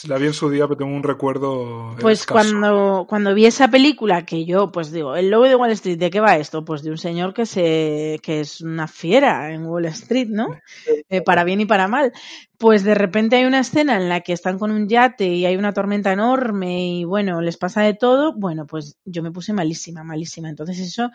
La 0.08 0.18
vi 0.18 0.26
en 0.26 0.34
su 0.34 0.50
día, 0.50 0.64
pero 0.66 0.76
tengo 0.76 0.96
un 0.96 1.04
recuerdo 1.04 1.94
pues 2.00 2.20
escaso. 2.20 2.50
cuando, 2.50 3.06
cuando 3.08 3.32
vi 3.32 3.46
esa 3.46 3.68
película, 3.68 4.26
que 4.26 4.44
yo 4.44 4.72
pues 4.72 4.90
digo, 4.90 5.14
el 5.14 5.30
lobo 5.30 5.44
de 5.44 5.54
Wall 5.54 5.70
Street, 5.70 5.98
¿de 5.98 6.10
qué 6.10 6.18
va 6.18 6.36
esto? 6.36 6.64
Pues 6.64 6.82
de 6.82 6.90
un 6.90 6.98
señor 6.98 7.32
que 7.32 7.46
se 7.46 8.18
que 8.20 8.40
es 8.40 8.60
una 8.60 8.88
fiera 8.88 9.52
en 9.52 9.66
Wall 9.66 9.84
Street, 9.86 10.28
¿no? 10.28 10.48
Eh, 11.10 11.22
para 11.22 11.42
bien 11.44 11.58
y 11.62 11.64
para 11.64 11.88
mal. 11.88 12.12
Pues 12.58 12.84
de 12.84 12.94
repente 12.94 13.36
hay 13.36 13.46
una 13.46 13.60
escena 13.60 13.96
en 13.96 14.10
la 14.10 14.20
que 14.20 14.34
están 14.34 14.58
con 14.58 14.70
un 14.70 14.88
yate 14.88 15.26
y 15.26 15.46
hay 15.46 15.56
una 15.56 15.72
tormenta 15.72 16.12
enorme 16.12 16.86
y 16.86 17.04
bueno, 17.04 17.40
les 17.40 17.56
pasa 17.56 17.80
de 17.80 17.94
todo. 17.94 18.34
Bueno, 18.36 18.66
pues 18.66 18.98
yo 19.06 19.22
me 19.22 19.30
puse 19.30 19.54
malísima, 19.54 20.04
malísima. 20.04 20.50
Entonces 20.50 20.78
eso, 20.80 21.10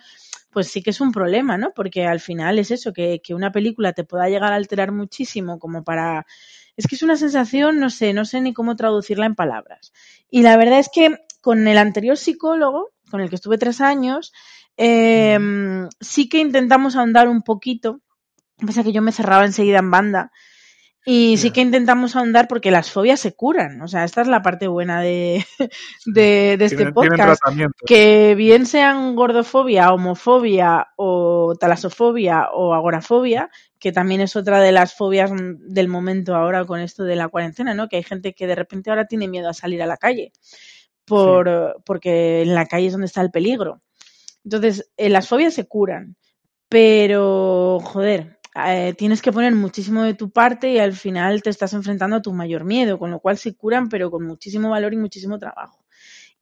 pues 0.49 0.67
sí 0.69 0.81
que 0.81 0.89
es 0.89 0.99
un 0.99 1.11
problema, 1.11 1.59
¿no? 1.59 1.73
Porque 1.75 2.07
al 2.07 2.21
final 2.21 2.57
es 2.57 2.71
eso, 2.71 2.91
que, 2.91 3.21
que 3.23 3.35
una 3.35 3.51
película 3.51 3.93
te 3.93 4.03
pueda 4.03 4.29
llegar 4.29 4.51
a 4.51 4.55
alterar 4.55 4.91
muchísimo 4.91 5.59
como 5.59 5.83
para... 5.83 6.25
Es 6.75 6.87
que 6.87 6.95
es 6.95 7.03
una 7.03 7.17
sensación, 7.17 7.79
no 7.79 7.89
sé, 7.89 8.13
no 8.13 8.25
sé 8.25 8.41
ni 8.41 8.53
cómo 8.53 8.75
traducirla 8.75 9.25
en 9.25 9.35
palabras. 9.35 9.93
Y 10.29 10.41
la 10.41 10.57
verdad 10.57 10.79
es 10.79 10.89
que 10.93 11.17
con 11.41 11.67
el 11.67 11.77
anterior 11.77 12.17
psicólogo, 12.17 12.91
con 13.11 13.21
el 13.21 13.29
que 13.29 13.35
estuve 13.35 13.57
tres 13.57 13.81
años, 13.81 14.33
eh, 14.77 15.37
sí 15.99 16.29
que 16.29 16.39
intentamos 16.39 16.95
ahondar 16.95 17.27
un 17.27 17.43
poquito. 17.43 17.99
Pasa 18.65 18.83
que 18.83 18.93
yo 18.93 19.01
me 19.01 19.11
cerraba 19.11 19.45
enseguida 19.45 19.79
en 19.79 19.91
banda. 19.91 20.31
Y 21.05 21.35
sí 21.35 21.51
que 21.51 21.59
intentamos 21.59 22.15
ahondar 22.15 22.47
porque 22.47 22.71
las 22.71 22.89
fobias 22.89 23.19
se 23.19 23.35
curan. 23.35 23.81
O 23.81 23.89
sea, 23.89 24.05
esta 24.05 24.21
es 24.21 24.27
la 24.27 24.41
parte 24.41 24.67
buena 24.67 25.01
de, 25.01 25.45
de, 26.05 26.55
de 26.57 26.65
este 26.65 26.77
Tienen, 26.77 26.93
podcast. 26.93 27.41
Que 27.85 28.35
bien 28.35 28.65
sean 28.65 29.13
gordofobia, 29.15 29.91
homofobia 29.91 30.87
o 30.95 31.55
talasofobia 31.59 32.51
o 32.53 32.73
agorafobia, 32.73 33.49
que 33.83 33.91
también 33.91 34.21
es 34.21 34.37
otra 34.37 34.61
de 34.61 34.71
las 34.71 34.93
fobias 34.93 35.29
del 35.35 35.89
momento 35.89 36.35
ahora 36.35 36.63
con 36.63 36.79
esto 36.79 37.03
de 37.03 37.17
la 37.17 37.27
cuarentena, 37.27 37.73
¿no? 37.73 37.89
Que 37.89 37.97
hay 37.97 38.03
gente 38.03 38.33
que 38.33 38.47
de 38.47 38.55
repente 38.55 38.89
ahora 38.89 39.07
tiene 39.07 39.27
miedo 39.27 39.49
a 39.49 39.53
salir 39.53 39.83
a 39.83 39.85
la 39.85 39.97
calle 39.97 40.31
por, 41.03 41.83
porque 41.85 42.43
en 42.43 42.55
la 42.55 42.65
calle 42.65 42.87
es 42.87 42.93
donde 42.93 43.07
está 43.07 43.19
el 43.19 43.29
peligro. 43.29 43.81
Entonces, 44.45 44.89
eh, 44.95 45.09
las 45.09 45.27
fobias 45.27 45.53
se 45.53 45.67
curan, 45.67 46.15
pero, 46.69 47.79
joder, 47.83 48.39
eh, 48.65 48.93
tienes 48.97 49.21
que 49.21 49.33
poner 49.33 49.53
muchísimo 49.53 50.03
de 50.03 50.13
tu 50.13 50.29
parte 50.31 50.71
y 50.71 50.79
al 50.79 50.93
final 50.93 51.43
te 51.43 51.49
estás 51.49 51.73
enfrentando 51.73 52.15
a 52.15 52.21
tu 52.21 52.31
mayor 52.31 52.63
miedo, 52.63 52.97
con 52.97 53.11
lo 53.11 53.19
cual 53.19 53.37
se 53.37 53.53
curan, 53.53 53.89
pero 53.89 54.09
con 54.09 54.25
muchísimo 54.25 54.69
valor 54.69 54.93
y 54.93 54.97
muchísimo 54.97 55.37
trabajo. 55.39 55.82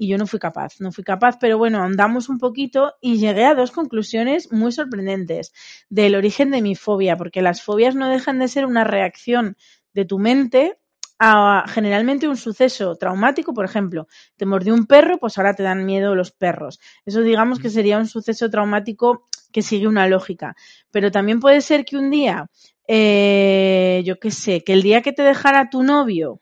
Y 0.01 0.07
yo 0.07 0.17
no 0.17 0.25
fui 0.25 0.39
capaz, 0.39 0.79
no 0.79 0.91
fui 0.91 1.03
capaz, 1.03 1.37
pero 1.39 1.59
bueno, 1.59 1.83
andamos 1.83 2.27
un 2.27 2.39
poquito 2.39 2.95
y 3.01 3.19
llegué 3.19 3.45
a 3.45 3.53
dos 3.53 3.69
conclusiones 3.69 4.51
muy 4.51 4.71
sorprendentes 4.71 5.53
del 5.91 6.15
origen 6.15 6.49
de 6.49 6.63
mi 6.63 6.73
fobia, 6.73 7.17
porque 7.17 7.43
las 7.43 7.61
fobias 7.61 7.93
no 7.93 8.09
dejan 8.09 8.39
de 8.39 8.47
ser 8.47 8.65
una 8.65 8.83
reacción 8.83 9.57
de 9.93 10.05
tu 10.05 10.17
mente 10.17 10.79
a 11.19 11.65
generalmente 11.67 12.27
un 12.27 12.35
suceso 12.35 12.95
traumático, 12.95 13.53
por 13.53 13.63
ejemplo, 13.63 14.07
te 14.37 14.47
mordió 14.47 14.73
un 14.73 14.87
perro, 14.87 15.19
pues 15.19 15.37
ahora 15.37 15.53
te 15.53 15.61
dan 15.61 15.85
miedo 15.85 16.15
los 16.15 16.31
perros. 16.31 16.79
Eso 17.05 17.21
digamos 17.21 17.59
que 17.59 17.69
sería 17.69 17.99
un 17.99 18.07
suceso 18.07 18.49
traumático 18.49 19.27
que 19.51 19.61
sigue 19.61 19.87
una 19.87 20.07
lógica. 20.07 20.55
Pero 20.89 21.11
también 21.11 21.39
puede 21.39 21.61
ser 21.61 21.85
que 21.85 21.97
un 21.97 22.09
día, 22.09 22.49
eh, 22.87 24.01
yo 24.03 24.19
qué 24.19 24.31
sé, 24.31 24.63
que 24.63 24.73
el 24.73 24.81
día 24.81 25.03
que 25.03 25.13
te 25.13 25.21
dejara 25.21 25.69
tu 25.69 25.83
novio, 25.83 26.41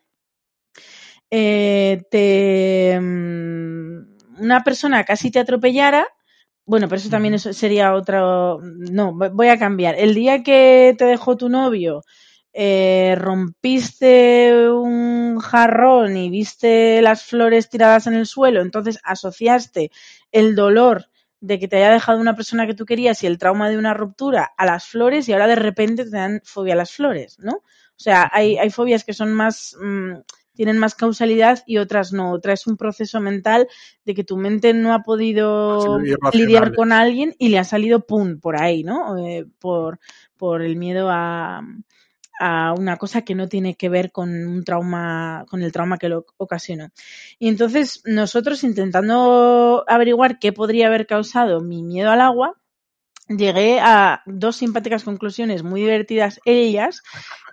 eh, 1.31 2.03
te, 2.11 2.99
mm, 2.99 4.41
una 4.43 4.63
persona 4.63 5.03
casi 5.03 5.31
te 5.31 5.39
atropellara, 5.39 6.07
bueno, 6.65 6.87
pero 6.87 6.99
eso 6.99 7.09
también 7.09 7.33
eso 7.33 7.51
sería 7.53 7.93
otro. 7.95 8.59
No, 8.61 9.13
voy 9.13 9.47
a 9.49 9.57
cambiar. 9.59 9.95
El 9.97 10.13
día 10.15 10.43
que 10.43 10.95
te 10.97 11.05
dejó 11.05 11.35
tu 11.37 11.49
novio, 11.49 12.03
eh, 12.53 13.15
rompiste 13.17 14.69
un 14.71 15.39
jarrón 15.39 16.17
y 16.17 16.29
viste 16.29 17.01
las 17.01 17.23
flores 17.23 17.69
tiradas 17.69 18.07
en 18.07 18.13
el 18.15 18.25
suelo, 18.27 18.61
entonces 18.61 18.99
asociaste 19.03 19.91
el 20.31 20.55
dolor 20.55 21.05
de 21.41 21.57
que 21.59 21.67
te 21.67 21.77
haya 21.77 21.91
dejado 21.91 22.19
una 22.19 22.35
persona 22.35 22.67
que 22.67 22.73
tú 22.73 22.85
querías 22.85 23.23
y 23.23 23.27
el 23.27 23.37
trauma 23.37 23.69
de 23.69 23.77
una 23.77 23.93
ruptura 23.93 24.51
a 24.57 24.65
las 24.65 24.85
flores 24.85 25.27
y 25.29 25.33
ahora 25.33 25.47
de 25.47 25.55
repente 25.55 26.03
te 26.03 26.11
dan 26.11 26.41
fobia 26.43 26.73
a 26.73 26.77
las 26.77 26.91
flores, 26.91 27.37
¿no? 27.39 27.53
O 27.53 28.01
sea, 28.01 28.29
hay, 28.33 28.57
hay 28.57 28.69
fobias 28.69 29.03
que 29.03 29.13
son 29.13 29.33
más, 29.33 29.75
mmm, 29.79 30.13
tienen 30.59 30.77
más 30.77 30.93
causalidad 30.93 31.63
y 31.65 31.77
otras 31.77 32.11
no. 32.11 32.33
Otra 32.33 32.51
es 32.51 32.67
un 32.67 32.75
proceso 32.75 33.21
mental 33.21 33.69
de 34.03 34.13
que 34.13 34.25
tu 34.25 34.35
mente 34.35 34.73
no 34.73 34.93
ha 34.93 35.03
podido 35.03 35.97
lidiar 36.33 36.75
con 36.75 36.91
alguien 36.91 37.33
y 37.39 37.47
le 37.47 37.59
ha 37.59 37.63
salido 37.63 38.05
pum 38.05 38.41
por 38.41 38.61
ahí, 38.61 38.83
¿no? 38.83 39.17
Eh, 39.17 39.45
por, 39.57 40.01
por 40.35 40.61
el 40.61 40.75
miedo 40.75 41.07
a, 41.09 41.61
a 42.41 42.73
una 42.77 42.97
cosa 42.97 43.21
que 43.21 43.35
no 43.35 43.47
tiene 43.47 43.75
que 43.75 43.87
ver 43.87 44.11
con 44.11 44.29
un 44.29 44.65
trauma, 44.65 45.45
con 45.49 45.63
el 45.63 45.71
trauma 45.71 45.97
que 45.97 46.09
lo 46.09 46.25
ocasionó. 46.35 46.89
Y 47.39 47.47
entonces 47.47 48.01
nosotros 48.03 48.65
intentando 48.65 49.85
averiguar 49.87 50.39
qué 50.39 50.51
podría 50.51 50.87
haber 50.87 51.07
causado 51.07 51.61
mi 51.61 51.83
miedo 51.83 52.11
al 52.11 52.19
agua, 52.19 52.58
llegué 53.29 53.79
a 53.79 54.23
dos 54.25 54.57
simpáticas 54.57 55.03
conclusiones 55.03 55.63
muy 55.63 55.81
divertidas 55.81 56.39
ellas, 56.45 57.03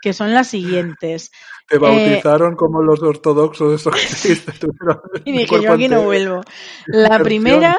que 0.01 0.13
son 0.13 0.33
las 0.33 0.49
siguientes. 0.49 1.31
Te 1.69 1.79
bautizaron 1.79 2.55
eh, 2.55 2.57
como 2.57 2.83
los 2.83 3.03
ortodoxos, 3.03 3.81
eso 3.81 3.91
que 3.91 4.01
hiciste 4.03 4.53
tú. 4.53 4.69
Y 5.25 5.33
dije, 5.33 5.63
yo 5.63 5.73
aquí 5.73 5.89
no 5.89 6.03
vuelvo. 6.03 6.41
La 6.87 7.19
primera 7.21 7.77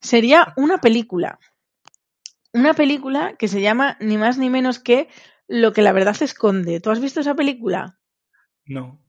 sería 0.00 0.52
una 0.56 0.78
película. 0.78 1.38
Una 2.52 2.74
película 2.74 3.34
que 3.38 3.48
se 3.48 3.60
llama 3.60 3.96
ni 4.00 4.16
más 4.16 4.38
ni 4.38 4.50
menos 4.50 4.78
que 4.78 5.08
Lo 5.46 5.72
que 5.72 5.82
la 5.82 5.92
verdad 5.92 6.14
se 6.14 6.24
esconde. 6.24 6.80
¿Tú 6.80 6.90
has 6.90 7.00
visto 7.00 7.20
esa 7.20 7.34
película? 7.34 7.98
No. 8.66 9.00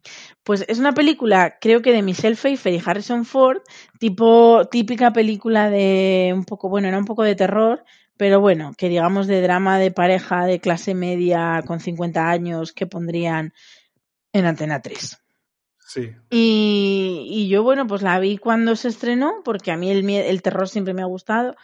Pues 0.43 0.63
es 0.69 0.79
una 0.79 0.93
película, 0.93 1.57
creo 1.59 1.81
que 1.81 1.91
de 1.91 2.01
Michelle 2.01 2.37
Pfeiffer 2.37 2.73
y 2.73 2.81
Harrison 2.83 3.25
Ford, 3.25 3.57
tipo 3.99 4.65
típica 4.71 5.11
película 5.11 5.69
de 5.69 6.31
un 6.33 6.45
poco, 6.45 6.69
bueno, 6.69 6.87
era 6.87 6.97
un 6.97 7.03
poco 7.03 7.23
de 7.23 7.35
terror, 7.35 7.83
pero 8.19 8.41
bueno, 8.41 8.73
que 8.77 8.89
digamos 8.89 9.27
de 9.27 9.41
drama 9.41 9.79
de 9.79 9.91
pareja 9.91 10.45
de 10.45 10.59
clase 10.59 10.93
media 10.93 11.63
con 11.65 11.79
50 11.79 12.29
años 12.29 12.73
que 12.73 12.85
pondrían 12.85 13.53
en 14.33 14.45
Antena 14.45 14.81
3. 14.81 15.17
Sí. 15.77 16.11
Y, 16.29 17.25
y 17.31 17.47
yo, 17.47 17.63
bueno, 17.63 17.87
pues 17.87 18.01
la 18.01 18.19
vi 18.19 18.37
cuando 18.37 18.75
se 18.75 18.89
estrenó, 18.89 19.41
porque 19.45 19.71
a 19.71 19.77
mí 19.77 19.89
el, 19.89 20.07
el 20.09 20.41
terror 20.41 20.67
siempre 20.67 20.93
me 20.93 21.01
ha 21.01 21.05
gustado, 21.05 21.55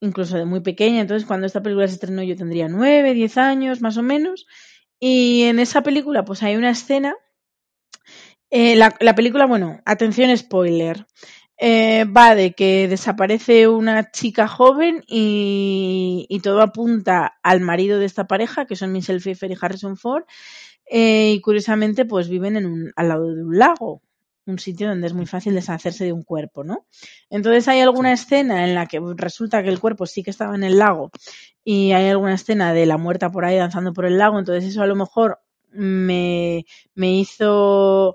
incluso 0.00 0.36
de 0.38 0.44
muy 0.46 0.60
pequeña. 0.60 1.02
Entonces, 1.02 1.26
cuando 1.28 1.46
esta 1.46 1.62
película 1.62 1.88
se 1.88 1.94
estrenó, 1.94 2.22
yo 2.24 2.36
tendría 2.36 2.68
nueve, 2.68 3.14
diez 3.14 3.38
años, 3.38 3.80
más 3.80 3.96
o 3.96 4.02
menos. 4.02 4.46
Y 5.00 5.44
en 5.44 5.60
esa 5.60 5.82
película, 5.82 6.24
pues 6.24 6.42
hay 6.42 6.56
una 6.56 6.70
escena. 6.70 7.14
eh, 8.50 8.76
la, 8.76 8.96
la 9.00 9.14
película, 9.14 9.46
bueno, 9.46 9.80
atención, 9.84 10.36
spoiler. 10.36 11.06
Eh, 11.58 12.04
va 12.04 12.34
de 12.34 12.52
que 12.52 12.88
desaparece 12.88 13.68
una 13.68 14.10
chica 14.10 14.46
joven 14.48 15.02
y, 15.06 16.26
y 16.28 16.40
todo 16.40 16.60
apunta 16.60 17.38
al 17.42 17.60
marido 17.60 17.98
de 17.98 18.06
esta 18.06 18.26
pareja, 18.26 18.66
que 18.66 18.76
son 18.76 18.92
Michelle 18.92 19.20
Pfeiffer 19.20 19.50
y 19.50 19.56
Harrison 19.60 19.96
Ford, 19.96 20.24
eh, 20.86 21.32
y 21.32 21.40
curiosamente 21.40 22.04
pues 22.04 22.28
viven 22.28 22.56
en 22.56 22.66
un, 22.66 22.92
al 22.96 23.08
lado 23.08 23.34
de 23.34 23.42
un 23.42 23.58
lago, 23.58 24.02
un 24.46 24.58
sitio 24.58 24.88
donde 24.88 25.08
es 25.08 25.12
muy 25.14 25.26
fácil 25.26 25.54
deshacerse 25.54 26.04
de 26.04 26.12
un 26.12 26.22
cuerpo, 26.22 26.62
¿no? 26.62 26.86
Entonces 27.30 27.66
hay 27.68 27.80
alguna 27.80 28.12
escena 28.12 28.64
en 28.64 28.74
la 28.74 28.86
que 28.86 29.00
resulta 29.16 29.62
que 29.62 29.68
el 29.70 29.80
cuerpo 29.80 30.06
sí 30.06 30.22
que 30.22 30.30
estaba 30.30 30.54
en 30.54 30.62
el 30.62 30.78
lago 30.78 31.10
y 31.64 31.92
hay 31.92 32.08
alguna 32.08 32.34
escena 32.34 32.72
de 32.72 32.86
la 32.86 32.98
muerta 32.98 33.30
por 33.30 33.44
ahí 33.44 33.56
danzando 33.56 33.92
por 33.92 34.06
el 34.06 34.18
lago, 34.18 34.38
entonces 34.38 34.70
eso 34.70 34.82
a 34.82 34.86
lo 34.86 34.94
mejor 34.94 35.40
me, 35.70 36.64
me 36.94 37.18
hizo 37.18 38.12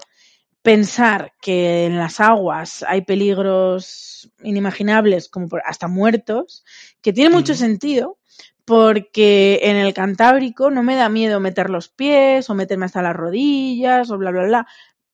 pensar 0.62 1.34
que 1.42 1.86
en 1.86 1.98
las 1.98 2.20
aguas 2.20 2.84
hay 2.88 3.02
peligros 3.02 4.32
inimaginables, 4.44 5.30
como 5.30 5.48
por, 5.48 5.62
hasta 5.66 5.88
muertos, 5.88 6.64
que 7.02 7.14
tiene 7.14 7.30
mucho 7.36 7.56
sentido, 7.56 8.18
porque 8.66 9.60
en 9.64 9.76
el 9.78 9.94
Cantábrico 9.94 10.70
no 10.70 10.84
me 10.84 10.96
da 10.96 11.10
miedo 11.10 11.40
meter 11.40 11.70
los 11.70 11.90
pies 11.90 12.50
o 12.50 12.56
meterme 12.56 12.86
hasta 12.86 13.02
las 13.02 13.16
rodillas 13.16 14.12
o 14.12 14.18
bla, 14.18 14.32
bla, 14.32 14.44
bla, 14.44 14.68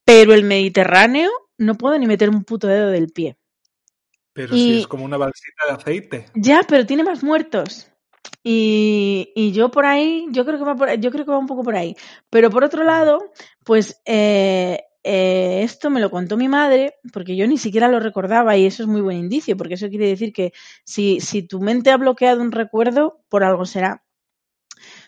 pero 0.04 0.34
el 0.34 0.43
Mediterráneo 0.43 1.30
no 1.58 1.76
puedo 1.76 1.98
ni 1.98 2.08
meter 2.08 2.30
un 2.30 2.43
puto 2.43 2.68
dedo 2.68 2.89
del 2.89 3.10
pie. 3.10 3.38
Pero 4.34 4.56
si 4.56 4.74
Y- 4.74 4.78
es 4.80 4.88
como 4.88 5.06
una 5.06 5.18
balsita 5.18 5.66
de 5.68 5.74
aceite. 5.74 6.26
Ya, 6.36 6.62
pero 6.68 6.86
tiene 6.86 7.04
más 7.04 7.24
muertos. 7.24 7.88
Y, 8.43 9.32
y 9.36 9.52
yo 9.52 9.72
por 9.72 9.86
ahí, 9.86 10.28
yo 10.30 10.45
creo 10.45 10.58
que 10.60 10.66
va 10.66 10.76
por, 10.76 10.93
yo 11.00 11.12
creo 11.12 11.26
que 11.26 11.32
va 11.32 11.38
un 11.38 11.48
poco 11.48 11.64
por 11.64 11.76
ahí. 11.76 11.95
Pero 12.30 12.50
por 12.50 12.64
otro 12.64 12.84
lado, 12.84 13.32
pues 13.64 14.02
eh, 14.06 14.84
eh, 15.08 15.64
esto 15.64 15.89
me 15.89 16.01
lo 16.01 16.12
contó 16.12 16.38
mi 16.38 16.47
madre, 16.49 16.95
porque 17.14 17.36
yo 17.36 17.47
ni 17.47 17.58
siquiera 17.58 17.88
lo 17.88 17.99
recordaba, 17.99 18.58
y 18.58 18.66
eso 18.66 18.84
es 18.84 18.89
muy 18.89 19.01
buen 19.01 19.18
indicio, 19.18 19.58
porque 19.58 19.76
eso 19.76 19.89
quiere 19.89 20.08
decir 20.08 20.34
que 20.34 20.53
si, 20.86 21.20
si 21.22 21.43
tu 21.43 21.62
mente 21.62 21.91
ha 21.91 21.97
bloqueado 21.97 22.41
un 22.41 22.51
recuerdo, 22.51 23.24
por 23.30 23.43
algo 23.43 23.66
será. 23.66 24.03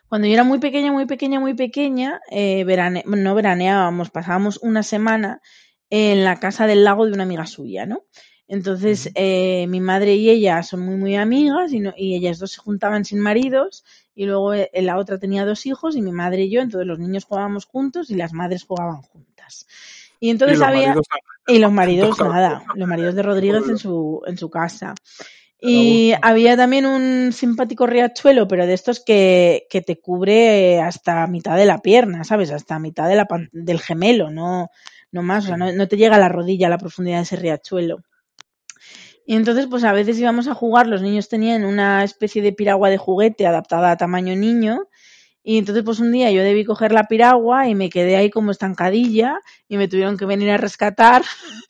Cuando 0.08 0.28
yo 0.28 0.34
era 0.34 0.44
muy 0.44 0.60
pequeña, 0.60 0.92
muy 0.92 1.06
pequeña, 1.06 1.40
muy 1.40 1.54
pequeña, 1.54 2.20
eh, 2.32 2.64
verane- 2.66 3.04
no 3.06 3.36
veraneábamos, 3.36 4.10
pasábamos 4.10 4.58
una 4.62 4.84
semana 4.84 5.42
en 5.90 6.24
la 6.24 6.40
casa 6.40 6.68
del 6.68 6.84
lago 6.84 7.06
de 7.06 7.14
una 7.14 7.24
amiga 7.24 7.46
suya, 7.46 7.86
¿no? 7.86 8.04
Entonces, 8.48 9.12
eh, 9.16 9.68
mi 9.68 9.80
madre 9.80 10.16
y 10.16 10.30
ella 10.30 10.64
son 10.64 10.82
muy, 10.82 10.96
muy 10.96 11.16
amigas 11.16 11.72
y, 11.72 11.80
no- 11.80 11.94
y 11.96 12.16
ellas 12.16 12.40
dos 12.40 12.52
se 12.54 12.62
juntaban 12.62 13.06
sin 13.06 13.20
maridos 13.20 13.84
y 14.16 14.26
luego 14.26 14.54
eh, 14.56 14.70
la 14.82 14.98
otra 14.98 15.20
tenía 15.20 15.46
dos 15.46 15.66
hijos 15.68 15.96
y 15.96 16.02
mi 16.02 16.12
madre 16.12 16.44
y 16.44 16.52
yo, 16.52 16.62
entonces 16.62 16.88
los 16.88 16.98
niños 17.00 17.26
jugábamos 17.26 17.66
juntos 17.66 18.10
y 18.10 18.16
las 18.16 18.34
madres 18.34 18.64
jugaban 18.64 19.02
Y 20.20 20.30
entonces 20.30 20.60
y 20.60 20.64
había... 20.64 20.88
maridos 20.88 21.08
Y 21.48 21.60
los 21.60 21.72
maridos, 21.72 22.20
nada, 22.20 22.64
los 22.76 22.88
maridos 22.88 23.16
de 23.16 23.24
Rodríguez 23.24 23.64
en 23.68 23.78
su, 23.78 24.22
en 24.26 24.38
su 24.38 24.50
casa. 24.50 24.94
Y 25.62 26.14
había 26.22 26.56
también 26.56 26.86
un 26.86 27.34
simpático 27.34 27.86
riachuelo, 27.86 28.48
pero 28.48 28.66
de 28.66 28.74
estos 28.74 29.04
que, 29.04 29.68
que 29.70 29.82
te 29.82 30.00
cubre 30.00 30.80
hasta 30.80 31.28
mitad 31.28 31.58
de 31.58 31.66
la 31.66 31.80
pierna, 31.80 32.24
¿sabes? 32.24 32.52
Hasta 32.52 32.80
mitad 32.80 33.10
de 33.10 33.16
la 33.18 33.28
del 33.52 33.82
gemelo, 33.82 34.30
no, 34.30 34.70
no 35.12 35.22
más, 35.22 35.44
o 35.44 35.48
sea, 35.48 35.58
no, 35.58 35.74
no 35.74 35.88
te 35.90 35.98
llega 35.98 36.16
a 36.16 36.20
la 36.20 36.30
rodilla 36.30 36.68
a 36.68 36.70
la 36.70 36.78
profundidad 36.78 37.18
de 37.18 37.24
ese 37.24 37.36
riachuelo. 37.36 38.00
Y 39.26 39.36
entonces, 39.36 39.68
pues 39.70 39.84
a 39.84 39.92
veces 39.92 40.18
íbamos 40.18 40.48
a 40.48 40.56
jugar, 40.56 40.88
los 40.88 41.02
niños 41.02 41.30
tenían 41.30 41.64
una 41.64 42.04
especie 42.04 42.42
de 42.42 42.54
piragua 42.54 42.90
de 42.90 42.98
juguete 42.98 43.46
adaptada 43.46 43.92
a 43.92 43.98
tamaño 43.98 44.36
niño, 44.36 44.88
y 45.50 45.58
entonces, 45.58 45.84
pues 45.84 46.00
un 46.00 46.12
día 46.12 46.30
yo 46.30 46.44
debí 46.44 46.64
coger 46.64 46.92
la 46.92 47.06
piragua 47.06 47.68
y 47.68 47.74
me 47.74 47.90
quedé 47.90 48.16
ahí 48.16 48.30
como 48.30 48.52
estancadilla 48.52 49.40
y 49.68 49.78
me 49.78 49.88
tuvieron 49.88 50.16
que 50.16 50.28
venir 50.28 50.52
a 50.52 50.58
rescatar 50.58 51.24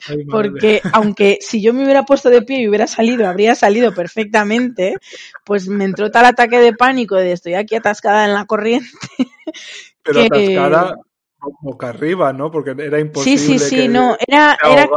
Ay, 0.06 0.22
porque 0.30 0.82
aunque 0.92 1.38
si 1.40 1.62
yo 1.62 1.72
me 1.72 1.84
hubiera 1.84 2.02
puesto 2.02 2.28
de 2.28 2.42
pie 2.42 2.60
y 2.60 2.68
hubiera 2.68 2.86
salido, 2.86 3.26
habría 3.26 3.54
salido 3.54 3.94
perfectamente, 3.94 4.96
pues 5.46 5.66
me 5.68 5.86
entró 5.86 6.10
tal 6.10 6.26
ataque 6.26 6.58
de 6.58 6.74
pánico 6.74 7.16
de 7.16 7.32
estoy 7.32 7.54
aquí 7.54 7.74
atascada 7.74 8.26
en 8.26 8.34
la 8.34 8.44
corriente. 8.44 8.86
Pero 10.04 10.24
que- 10.24 10.26
atascada 10.26 10.96
boca 11.62 11.88
arriba, 11.88 12.34
¿no? 12.34 12.50
Porque 12.50 12.72
era 12.72 12.98
Sí, 12.98 13.00
imposible 13.00 13.58
sí, 13.58 13.58
sí, 13.58 13.76
que 13.76 13.88
no, 13.88 14.14
era, 14.28 14.58
Claro, 14.60 14.90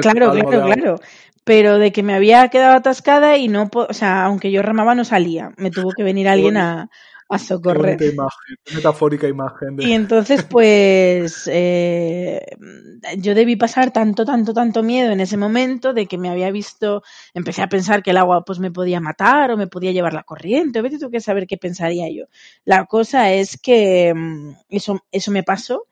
claro, 0.00 0.30
claro. 0.48 1.00
Pero 1.42 1.78
de 1.78 1.90
que 1.90 2.04
me 2.04 2.14
había 2.14 2.46
quedado 2.48 2.76
atascada 2.76 3.36
y 3.38 3.48
no, 3.48 3.68
o 3.72 3.92
sea, 3.92 4.24
aunque 4.24 4.52
yo 4.52 4.62
remaba 4.62 4.94
no 4.94 5.04
salía. 5.04 5.50
Me 5.56 5.72
tuvo 5.72 5.90
que 5.94 6.04
venir 6.04 6.28
alguien 6.28 6.58
a, 6.58 6.90
a 7.30 7.38
Qué 7.38 7.44
socorrer. 7.46 7.74
bonita 7.74 8.04
imagen, 8.04 8.56
qué 8.64 8.72
metafórica 8.74 9.26
imagen. 9.28 9.76
de- 9.76 9.86
Y 9.86 9.92
entonces, 9.92 10.42
pues, 10.44 11.48
eh, 11.50 12.42
yo 13.18 13.34
debí 13.34 13.56
pasar 13.56 13.92
tanto, 13.92 14.26
tanto, 14.26 14.52
tanto 14.52 14.82
miedo 14.82 15.10
en 15.10 15.20
ese 15.20 15.38
momento 15.38 15.94
de 15.94 16.06
que 16.06 16.18
me 16.18 16.28
había 16.28 16.50
visto, 16.50 17.02
empecé 17.32 17.62
a 17.62 17.68
pensar 17.70 18.02
que 18.02 18.10
el 18.10 18.18
agua 18.18 18.44
pues 18.44 18.58
me 18.58 18.70
podía 18.70 19.00
matar 19.00 19.50
o 19.50 19.56
me 19.56 19.68
podía 19.68 19.92
llevar 19.92 20.12
la 20.12 20.22
corriente, 20.24 20.80
o 20.80 20.82
vete 20.82 20.98
tú 20.98 21.10
que 21.10 21.20
saber 21.20 21.46
qué 21.46 21.56
pensaría 21.56 22.10
yo. 22.10 22.24
La 22.66 22.84
cosa 22.84 23.32
es 23.32 23.58
que 23.58 24.12
mm, 24.14 24.50
eso, 24.68 25.00
eso 25.12 25.30
me 25.30 25.42
pasó, 25.44 25.86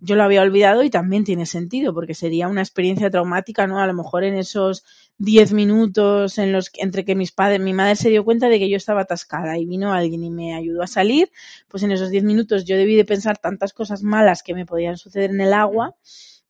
yo 0.00 0.16
lo 0.16 0.22
había 0.24 0.42
olvidado 0.42 0.82
y 0.82 0.90
también 0.90 1.24
tiene 1.24 1.44
sentido, 1.46 1.92
porque 1.94 2.14
sería 2.14 2.48
una 2.48 2.62
experiencia 2.62 3.10
traumática, 3.10 3.66
¿no? 3.66 3.78
A 3.80 3.86
lo 3.86 3.94
mejor 3.94 4.24
en 4.24 4.34
esos 4.36 4.84
10 5.18 5.52
minutos 5.52 6.38
en 6.38 6.52
los 6.52 6.70
que, 6.70 6.82
entre 6.82 7.04
que 7.04 7.14
mis 7.14 7.30
padres, 7.32 7.60
mi 7.60 7.72
madre 7.72 7.96
se 7.96 8.10
dio 8.10 8.24
cuenta 8.24 8.48
de 8.48 8.58
que 8.58 8.68
yo 8.68 8.76
estaba 8.76 9.02
atascada 9.02 9.56
y 9.58 9.64
vino 9.66 9.92
alguien 9.92 10.24
y 10.24 10.30
me 10.30 10.54
ayudó 10.54 10.82
a 10.82 10.86
salir, 10.88 11.30
pues 11.68 11.82
en 11.82 11.92
esos 11.92 12.10
10 12.10 12.24
minutos 12.24 12.64
yo 12.64 12.76
debí 12.76 12.96
de 12.96 13.04
pensar 13.04 13.38
tantas 13.38 13.72
cosas 13.72 14.02
malas 14.02 14.42
que 14.42 14.54
me 14.54 14.66
podían 14.66 14.96
suceder 14.96 15.30
en 15.30 15.40
el 15.40 15.52
agua 15.52 15.94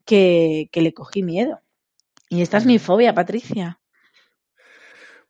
que, 0.05 0.69
que 0.73 0.81
le 0.83 0.95
cogí 0.95 1.23
miedo. 1.23 1.61
Y 2.31 2.43
esta 2.43 2.57
es 2.57 2.67
mi 2.67 2.79
fobia, 2.79 3.15
Patricia. 3.15 3.79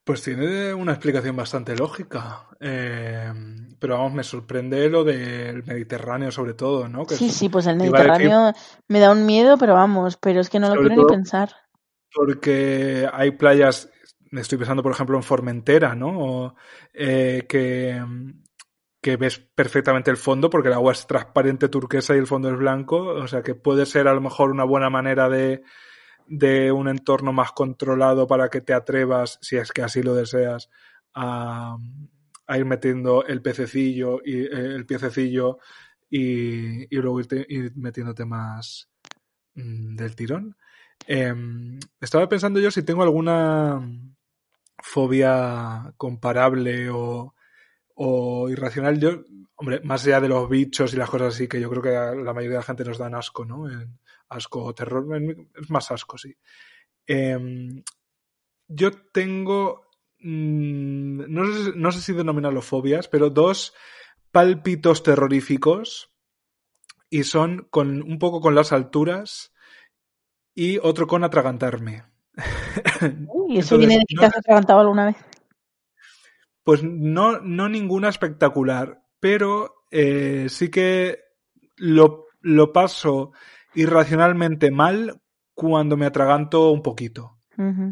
Pues 0.05 0.23
tiene 0.23 0.75
una 0.75 0.93
explicación 0.93 1.35
bastante 1.35 1.75
lógica. 1.77 2.47
Eh, 2.61 3.33
pero 3.79 3.95
vamos, 3.99 4.13
me 4.13 4.23
sorprende 4.23 4.89
lo 4.91 5.03
del 5.03 5.65
Mediterráneo 5.65 6.31
sobre 6.31 6.55
todo, 6.55 6.89
¿no? 6.89 7.07
Que 7.07 7.17
Sí, 7.17 7.27
es- 7.29 7.35
sí, 7.35 7.49
pues 7.49 7.67
el 7.67 7.79
decir- 7.79 7.93
Mediterráneo 7.93 8.53
me 8.89 9.01
da 9.01 9.11
un 9.13 9.25
miedo, 9.27 9.57
pero 9.59 9.75
vamos, 9.75 10.17
pero 10.19 10.41
es 10.41 10.51
que 10.51 10.59
no 10.61 10.69
lo 10.75 10.81
quiero 10.81 10.97
ni 10.97 11.05
pensar. 11.09 11.51
Porque 12.15 13.09
hay 13.13 13.33
playas, 13.33 13.91
estoy 14.33 14.59
pensando 14.59 14.83
por 14.83 14.93
ejemplo 14.93 15.17
en 15.17 15.23
Formentera, 15.23 15.95
¿no? 15.95 16.55
Eh, 16.93 17.45
que, 17.49 18.01
que 19.01 19.17
ves 19.17 19.39
perfectamente 19.39 20.11
el 20.11 20.17
fondo 20.17 20.49
porque 20.49 20.69
el 20.69 20.75
agua 20.75 20.93
es 20.93 21.07
transparente 21.07 21.69
turquesa 21.69 22.15
y 22.15 22.19
el 22.19 22.27
fondo 22.27 22.51
es 22.51 22.57
blanco, 22.59 22.99
o 22.99 23.27
sea 23.29 23.43
que 23.43 23.55
puede 23.55 23.85
ser 23.87 24.09
a 24.09 24.15
lo 24.15 24.21
mejor 24.21 24.51
una 24.51 24.65
buena 24.65 24.91
manera 24.91 25.29
de, 25.29 25.63
de 26.27 26.73
un 26.73 26.89
entorno 26.89 27.33
más 27.33 27.53
controlado 27.53 28.27
para 28.27 28.51
que 28.51 28.61
te 28.63 28.75
atrevas, 28.75 29.39
si 29.43 29.57
es 29.57 29.73
que 29.73 29.83
así 29.83 30.03
lo 30.03 30.15
deseas, 30.15 30.71
a, 31.15 31.77
a 32.47 32.59
ir 32.59 32.65
metiendo 32.67 33.25
el 33.27 33.43
pececillo 33.43 34.21
y 34.25 34.43
eh, 34.43 34.49
el 34.53 34.87
piececillo 34.87 35.59
y, 36.11 36.85
y 36.95 37.01
luego 37.01 37.21
irte- 37.21 37.47
ir 37.49 37.73
metiéndote 37.77 38.25
más 38.27 38.89
mm, 39.55 39.97
del 39.97 40.17
tirón. 40.17 40.57
Em, 41.07 41.79
estaba 42.01 42.29
pensando 42.29 42.61
yo 42.61 42.71
si 42.71 42.83
tengo 42.83 43.03
alguna 43.03 43.81
fobia 44.79 45.93
comparable 45.97 46.91
o, 46.91 47.35
o 47.95 48.49
irracional. 48.49 48.99
Yo, 48.99 49.25
hombre, 49.57 49.81
más 49.85 50.07
allá 50.07 50.21
de 50.21 50.29
los 50.29 50.49
bichos 50.49 50.93
y 50.93 50.97
las 50.97 51.11
cosas 51.11 51.35
así, 51.35 51.49
que 51.49 51.61
yo 51.61 51.71
creo 51.71 51.83
que 51.83 51.91
la 51.91 52.33
mayoría 52.33 52.59
de 52.59 52.63
la 52.63 52.63
gente 52.63 52.85
nos 52.85 52.99
dan 52.99 53.15
asco, 53.15 53.45
¿no? 53.45 53.67
Asco 54.29 54.65
o 54.65 54.75
terror, 54.75 55.07
es 55.55 55.71
más 55.71 55.91
asco, 55.91 56.19
sí. 56.19 56.35
Em, 57.07 57.83
yo 58.69 58.91
tengo, 59.13 59.89
mm, 60.21 61.33
no, 61.33 61.53
sé, 61.53 61.73
no 61.77 61.93
sé 61.93 62.01
si 62.01 62.13
denominarlo 62.13 62.63
fobias, 62.63 63.09
pero 63.09 63.31
dos 63.31 63.75
pálpitos 64.33 65.03
terroríficos 65.03 66.11
y 67.11 67.25
son 67.25 67.69
con 67.71 68.03
un 68.03 68.19
poco 68.19 68.41
con 68.41 68.55
las 68.55 68.73
alturas 68.73 69.54
y 70.55 70.79
otro 70.79 71.07
con 71.07 71.25
atragantarme. 71.25 72.05
Uy, 73.29 73.59
eso 73.59 73.75
Entonces, 73.75 73.79
viene 73.79 73.95
de 73.99 74.05
que 74.09 74.15
no- 74.15 74.21
te 74.21 74.27
has 74.27 74.37
atragantado 74.37 74.81
alguna 74.81 75.07
vez. 75.07 75.17
Pues 76.63 76.83
no, 76.83 77.41
no 77.41 77.69
ninguna 77.69 78.09
espectacular, 78.09 79.03
pero 79.21 79.85
eh, 79.91 80.47
sí 80.49 80.71
que 80.71 81.19
lo, 81.77 82.27
lo 82.41 82.73
paso 82.73 83.33
irracionalmente 83.75 84.71
mal 84.71 85.21
cuando 85.53 85.97
me 85.97 86.07
atraganto 86.07 86.71
un 86.71 86.83
poquito. 86.83 87.39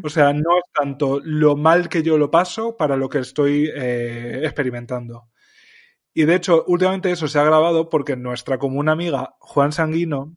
O 0.03 0.09
sea, 0.09 0.33
no 0.33 0.57
es 0.57 0.63
tanto 0.73 1.21
lo 1.23 1.55
mal 1.55 1.87
que 1.87 2.03
yo 2.03 2.17
lo 2.17 2.29
paso 2.29 2.75
para 2.75 2.97
lo 2.97 3.07
que 3.07 3.19
estoy 3.19 3.69
eh, 3.73 4.41
experimentando. 4.43 5.29
Y 6.13 6.25
de 6.25 6.35
hecho, 6.35 6.65
últimamente 6.67 7.11
eso 7.11 7.29
se 7.29 7.39
ha 7.39 7.45
grabado 7.45 7.87
porque 7.89 8.17
nuestra 8.17 8.57
común 8.57 8.89
amiga 8.89 9.35
Juan 9.39 9.71
Sanguino 9.71 10.35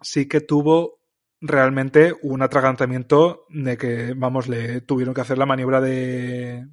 sí 0.00 0.28
que 0.28 0.40
tuvo 0.40 0.95
realmente 1.48 2.14
un 2.22 2.42
atragantamiento 2.42 3.46
de 3.48 3.76
que, 3.76 4.14
vamos, 4.16 4.48
le 4.48 4.80
tuvieron 4.80 5.14
que 5.14 5.20
hacer 5.20 5.38
la 5.38 5.46
maniobra 5.46 5.80
de... 5.80 6.66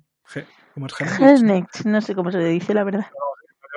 ¿Cómo 0.73 0.87
es 0.87 0.93
Hemlich? 0.99 1.85
No 1.85 2.01
sé 2.01 2.15
cómo 2.15 2.31
se 2.31 2.39
le 2.39 2.49
dice, 2.49 2.73
la 2.73 2.83
verdad. 2.83 3.07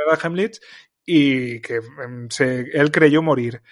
La 0.09 0.19
Hemlich 0.23 0.61
y 1.07 1.61
que 1.61 1.81
em, 2.05 2.29
se, 2.29 2.67
él 2.73 2.91
creyó 2.91 3.23
morir. 3.23 3.63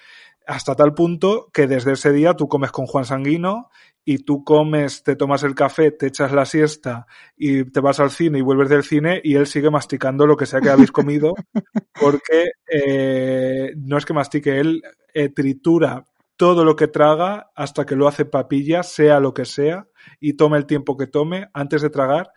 Hasta 0.47 0.75
tal 0.75 0.95
punto 0.95 1.51
que 1.53 1.67
desde 1.67 1.93
ese 1.93 2.13
día 2.13 2.35
tú 2.35 2.49
comes 2.49 2.71
con 2.71 2.87
Juan 2.87 3.05
Sanguino 3.05 3.71
y 4.05 4.19
tú 4.19 4.45
comes, 4.45 5.03
te 5.03 5.17
tomas 5.17 5.43
el 5.43 5.55
café, 5.55 5.91
te 5.91 6.07
echas 6.07 6.33
la 6.33 6.45
siesta 6.45 7.07
y 7.37 7.65
te 7.65 7.81
vas 7.81 7.99
al 7.99 8.11
cine 8.11 8.39
y 8.39 8.43
vuelves 8.43 8.69
del 8.69 8.85
cine 8.85 9.21
y 9.25 9.37
él 9.37 9.47
sigue 9.47 9.71
masticando 9.71 10.27
lo 10.27 10.37
que 10.37 10.45
sea 10.45 10.61
que 10.61 10.69
habéis 10.69 10.93
comido 10.93 11.35
porque 12.01 12.51
eh, 12.71 13.73
no 13.77 13.97
es 13.97 14.05
que 14.05 14.13
mastique, 14.13 14.61
él 14.61 14.83
eh, 15.15 15.31
tritura 15.31 16.05
todo 16.37 16.65
lo 16.65 16.77
que 16.77 16.89
traga 16.89 17.51
hasta 17.55 17.87
que 17.87 17.97
lo 17.97 18.09
hace 18.09 18.25
papilla, 18.25 18.83
sea 18.83 19.21
lo 19.21 19.35
que 19.35 19.45
sea, 19.45 19.89
y 20.21 20.35
tome 20.35 20.59
el 20.59 20.67
tiempo 20.67 20.97
que 20.97 21.07
tome 21.07 21.49
antes 21.53 21.83
de 21.83 21.91
tragar 21.91 22.31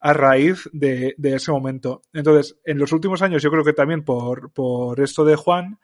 a 0.00 0.12
raíz 0.12 0.68
de, 0.72 1.14
ese 1.22 1.52
momento. 1.52 2.02
Entonces, 2.12 2.58
en 2.64 2.78
los 2.78 2.92
últimos 2.92 3.22
años, 3.22 3.42
yo 3.42 3.50
creo 3.50 3.64
que 3.64 3.72
también 3.72 4.04
por, 4.04 4.52
por 4.52 5.00
esto 5.00 5.24
de 5.24 5.36
Juan, 5.36 5.78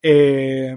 eh, 0.00 0.76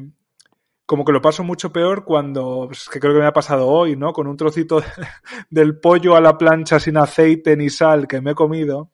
como 0.87 1.05
que 1.05 1.11
lo 1.11 1.21
paso 1.21 1.43
mucho 1.43 1.71
peor 1.71 2.05
cuando, 2.05 2.65
pues, 2.67 2.89
que 2.89 2.99
creo 2.99 3.13
que 3.13 3.19
me 3.19 3.25
ha 3.25 3.33
pasado 3.33 3.67
hoy, 3.67 3.95
¿no? 3.95 4.13
Con 4.13 4.25
un 4.25 4.37
trocito 4.37 4.81
del 5.49 5.79
pollo 5.79 6.15
a 6.15 6.21
la 6.21 6.37
plancha 6.37 6.79
sin 6.79 6.97
aceite 6.97 7.55
ni 7.57 7.69
sal 7.69 8.07
que 8.07 8.21
me 8.21 8.31
he 8.31 8.35
comido, 8.35 8.91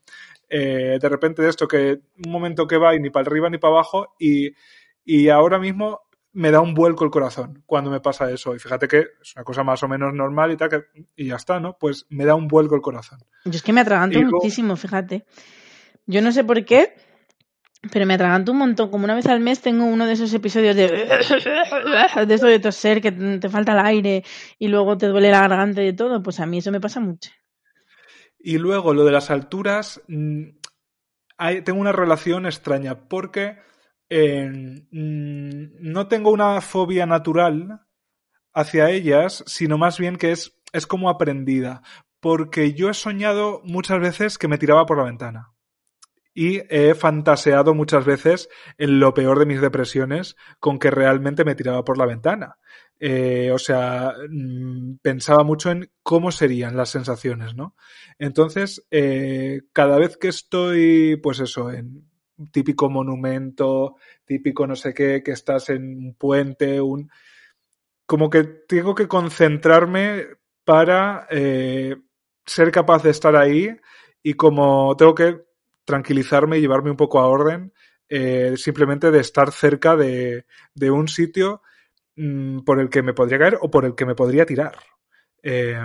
eh, 0.50 0.98
de 1.02 1.10
repente 1.10 1.42
de 1.42 1.50
esto 1.50 1.68
que 1.68 2.02
un 2.26 2.32
momento 2.32 2.68
que 2.68 2.78
va 2.78 2.96
y 2.96 3.00
ni 3.00 3.10
para 3.10 3.28
arriba 3.28 3.50
ni 3.50 3.58
para 3.58 3.76
abajo 3.76 4.16
y, 4.20 4.52
y 5.06 5.30
ahora 5.30 5.60
mismo 5.60 6.02
me 6.34 6.50
da 6.50 6.62
un 6.62 6.74
vuelco 6.74 7.06
el 7.06 7.12
corazón 7.12 7.64
cuando 7.66 7.92
me 7.92 8.02
pasa 8.02 8.30
eso. 8.32 8.56
Y 8.56 8.60
fíjate 8.60 8.88
que 8.88 9.06
es 9.22 9.36
una 9.36 9.46
cosa 9.46 9.64
más 9.64 9.82
o 9.84 9.88
menos 9.88 10.14
normal 10.14 10.52
y 10.52 10.58
tal, 10.58 10.70
que, 10.70 10.84
y 11.16 11.28
ya 11.28 11.36
está, 11.36 11.60
¿no? 11.60 11.78
Pues 11.78 12.06
me 12.10 12.26
da 12.26 12.36
un 12.36 12.48
vuelco 12.48 12.76
el 12.76 12.82
corazón. 12.82 13.20
Yo 13.46 13.52
es 13.52 13.62
que 13.62 13.74
me 13.74 13.82
atraganto 13.82 14.20
muchísimo, 14.22 14.76
fíjate. 14.76 15.26
Yo 16.06 16.22
no 16.22 16.32
sé 16.32 16.44
por 16.44 16.66
qué, 16.66 16.96
pero 17.92 18.06
me 18.06 18.16
atraganto 18.16 18.52
un 18.52 18.58
montón. 18.58 18.90
Como 18.90 19.06
una 19.06 19.16
vez 19.16 19.28
al 19.28 19.40
mes 19.40 19.62
tengo 19.62 19.86
uno 19.86 20.08
de 20.08 20.14
esos 20.14 20.34
episodios 20.34 20.76
de. 20.76 20.88
de 22.28 22.34
eso 22.34 22.48
de 22.48 22.60
toser, 22.60 23.00
que 23.00 23.12
te 23.12 23.50
falta 23.50 23.74
el 23.74 23.80
aire 23.80 24.24
y 24.58 24.68
luego 24.68 24.98
te 24.98 25.08
duele 25.08 25.30
la 25.30 25.42
garganta 25.42 25.84
y 25.84 25.94
todo. 25.94 26.24
Pues 26.24 26.40
a 26.40 26.46
mí 26.48 26.58
eso 26.58 26.72
me 26.72 26.82
pasa 26.82 27.00
mucho. 27.00 27.30
Y 28.40 28.58
luego 28.58 28.94
lo 28.94 29.06
de 29.06 29.12
las 29.12 29.30
alturas. 29.30 30.02
Mm, 30.08 30.58
hay, 31.38 31.62
tengo 31.62 31.80
una 31.80 31.92
relación 31.92 32.46
extraña 32.46 33.08
porque 33.08 33.58
Mm, 34.14 35.92
no 35.92 36.08
tengo 36.08 36.32
una 36.32 36.62
fobia 36.62 37.06
natural 37.06 37.82
hacia 38.54 38.90
ellas, 38.92 39.44
sino 39.48 39.78
más 39.78 39.98
bien 39.98 40.18
que 40.18 40.32
es, 40.32 40.60
es 40.72 40.86
como 40.86 41.10
aprendida, 41.10 41.82
porque 42.20 42.74
yo 42.74 42.90
he 42.90 42.94
soñado 42.94 43.62
muchas 43.64 44.00
veces 44.00 44.38
que 44.38 44.48
me 44.48 44.58
tiraba 44.58 44.86
por 44.86 44.98
la 44.98 45.06
ventana. 45.06 45.50
Y 46.36 46.62
he 46.70 46.96
fantaseado 46.96 47.76
muchas 47.76 48.06
veces 48.06 48.50
en 48.78 49.00
lo 49.00 49.14
peor 49.14 49.38
de 49.40 49.46
mis 49.46 49.62
depresiones 49.62 50.36
con 50.60 50.80
que 50.80 50.90
realmente 50.90 51.46
me 51.46 51.56
tiraba 51.56 51.84
por 51.84 51.98
la 51.98 52.08
ventana. 52.08 52.58
Eh, 53.00 53.52
o 53.52 53.60
sea, 53.60 54.14
mm, 54.30 54.98
pensaba 55.02 55.44
mucho 55.44 55.70
en 55.72 55.92
cómo 56.02 56.32
serían 56.32 56.78
las 56.78 56.90
sensaciones, 56.90 57.56
¿no? 57.56 57.76
Entonces, 58.18 58.86
eh, 58.92 59.62
cada 59.74 59.98
vez 59.98 60.18
que 60.18 60.30
estoy, 60.30 61.18
pues 61.18 61.40
eso, 61.40 61.72
en 61.72 62.10
típico 62.52 62.90
monumento, 62.90 63.96
típico 64.26 64.68
no 64.68 64.76
sé 64.76 64.94
qué, 64.94 65.22
que 65.24 65.32
estás 65.32 65.70
en 65.70 65.84
un 65.98 66.16
puente, 66.16 66.82
un... 66.82 67.10
Como 68.06 68.30
que 68.30 68.44
tengo 68.44 68.94
que 68.96 69.08
concentrarme 69.08 70.28
para 70.66 71.28
eh, 71.30 71.96
ser 72.46 72.72
capaz 72.72 73.04
de 73.04 73.12
estar 73.12 73.36
ahí 73.36 73.70
y 74.22 74.34
como 74.34 74.96
tengo 74.98 75.16
que 75.16 75.42
tranquilizarme 75.86 76.58
y 76.58 76.62
llevarme 76.62 76.92
un 76.92 76.98
poco 76.98 77.20
a 77.20 77.28
orden, 77.28 77.74
eh, 78.10 78.54
simplemente 78.58 79.12
de 79.12 79.20
estar 79.20 79.52
cerca 79.52 79.96
de, 79.96 80.46
de 80.74 80.92
un 80.92 81.08
sitio 81.08 81.62
mm, 82.16 82.60
por 82.60 82.80
el 82.80 82.90
que 82.90 83.02
me 83.02 83.14
podría 83.14 83.40
caer 83.40 83.58
o 83.62 83.70
por 83.70 83.86
el 83.86 83.96
que 83.96 84.06
me 84.06 84.16
podría 84.16 84.46
tirar. 84.46 84.78
Eh, 85.42 85.78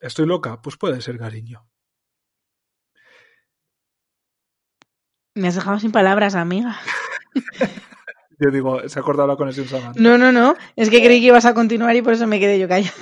¿Estoy 0.00 0.26
loca? 0.26 0.60
Pues 0.60 0.76
puede 0.76 1.00
ser, 1.00 1.18
cariño. 1.18 1.66
Me 5.34 5.48
has 5.48 5.54
dejado 5.56 5.78
sin 5.80 5.90
palabras, 5.90 6.34
amiga. 6.34 6.78
yo 8.38 8.50
digo, 8.50 8.88
se 8.88 8.98
ha 8.98 9.02
acordado 9.02 9.28
la 9.28 9.36
conexión 9.36 9.66
Samantha. 9.66 10.00
No, 10.00 10.16
no, 10.16 10.30
no. 10.30 10.54
Es 10.76 10.90
que 10.90 11.02
creí 11.02 11.20
que 11.20 11.26
ibas 11.26 11.44
a 11.44 11.54
continuar 11.54 11.96
y 11.96 12.02
por 12.02 12.12
eso 12.12 12.26
me 12.26 12.38
quedé 12.38 12.58
yo 12.58 12.68
callada. 12.68 12.94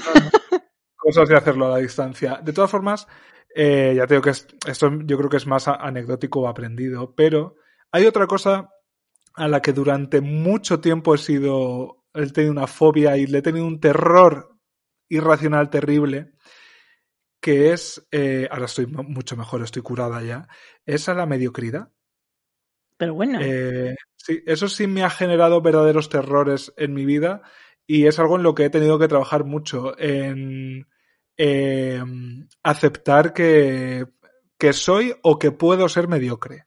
Cosas 0.97 1.29
de 1.29 1.37
hacerlo 1.37 1.67
a 1.67 1.71
la 1.71 1.79
distancia. 1.79 2.41
De 2.43 2.53
todas 2.53 2.71
formas, 2.71 3.07
eh, 3.55 3.93
ya 3.97 4.07
te 4.07 4.15
digo 4.15 4.23
que 4.23 4.31
esto 4.31 4.91
yo 5.05 5.19
creo 5.19 5.29
que 5.29 5.37
es 5.37 5.47
más 5.47 5.69
anecdótico 5.69 6.41
o 6.41 6.49
aprendido, 6.49 7.15
pero 7.15 7.57
hay 7.91 8.07
otra 8.07 8.27
cosa 8.27 8.71
a 9.35 9.49
la 9.49 9.61
que 9.61 9.73
durante 9.73 10.21
mucho 10.21 10.81
tiempo 10.81 11.15
he 11.15 11.19
sido, 11.19 12.05
he 12.15 12.27
tenido 12.31 12.53
una 12.53 12.67
fobia 12.67 13.17
y 13.17 13.27
le 13.27 13.39
he 13.39 13.43
tenido 13.43 13.67
un 13.67 13.81
terror 13.81 14.57
irracional 15.09 15.69
terrible, 15.69 16.33
que 17.41 17.73
es, 17.73 18.07
eh, 18.11 18.49
ahora 18.51 18.67
estoy 18.67 18.87
mucho 18.87 19.37
mejor, 19.37 19.63
estoy 19.63 19.83
curada 19.83 20.23
ya, 20.23 20.49
es 20.87 21.09
a 21.09 21.15
la 21.15 21.27
mediocridad. 21.27 21.91
Pero 23.03 23.15
bueno. 23.15 23.41
Eh, 23.43 23.97
sí, 24.15 24.45
eso 24.47 24.69
sí 24.69 24.87
me 24.87 25.03
ha 25.03 25.11
generado 25.11 25.61
verdaderos 25.61 26.09
terrores 26.09 26.73
en 26.77 26.95
mi 26.95 27.05
vida 27.05 27.43
y 27.85 28.07
es 28.07 28.21
algo 28.21 28.37
en 28.37 28.45
lo 28.45 28.55
que 28.55 28.67
he 28.67 28.71
tenido 28.71 28.97
que 28.97 29.09
trabajar 29.09 29.43
mucho, 29.43 29.99
en 29.99 30.87
em, 31.37 32.49
aceptar 32.63 33.33
que, 33.33 34.07
que, 34.57 34.73
soy 34.73 35.17
o 35.25 35.37
que 35.37 35.51
puedo 35.51 35.89
ser 35.89 36.07
mediocre. 36.07 36.67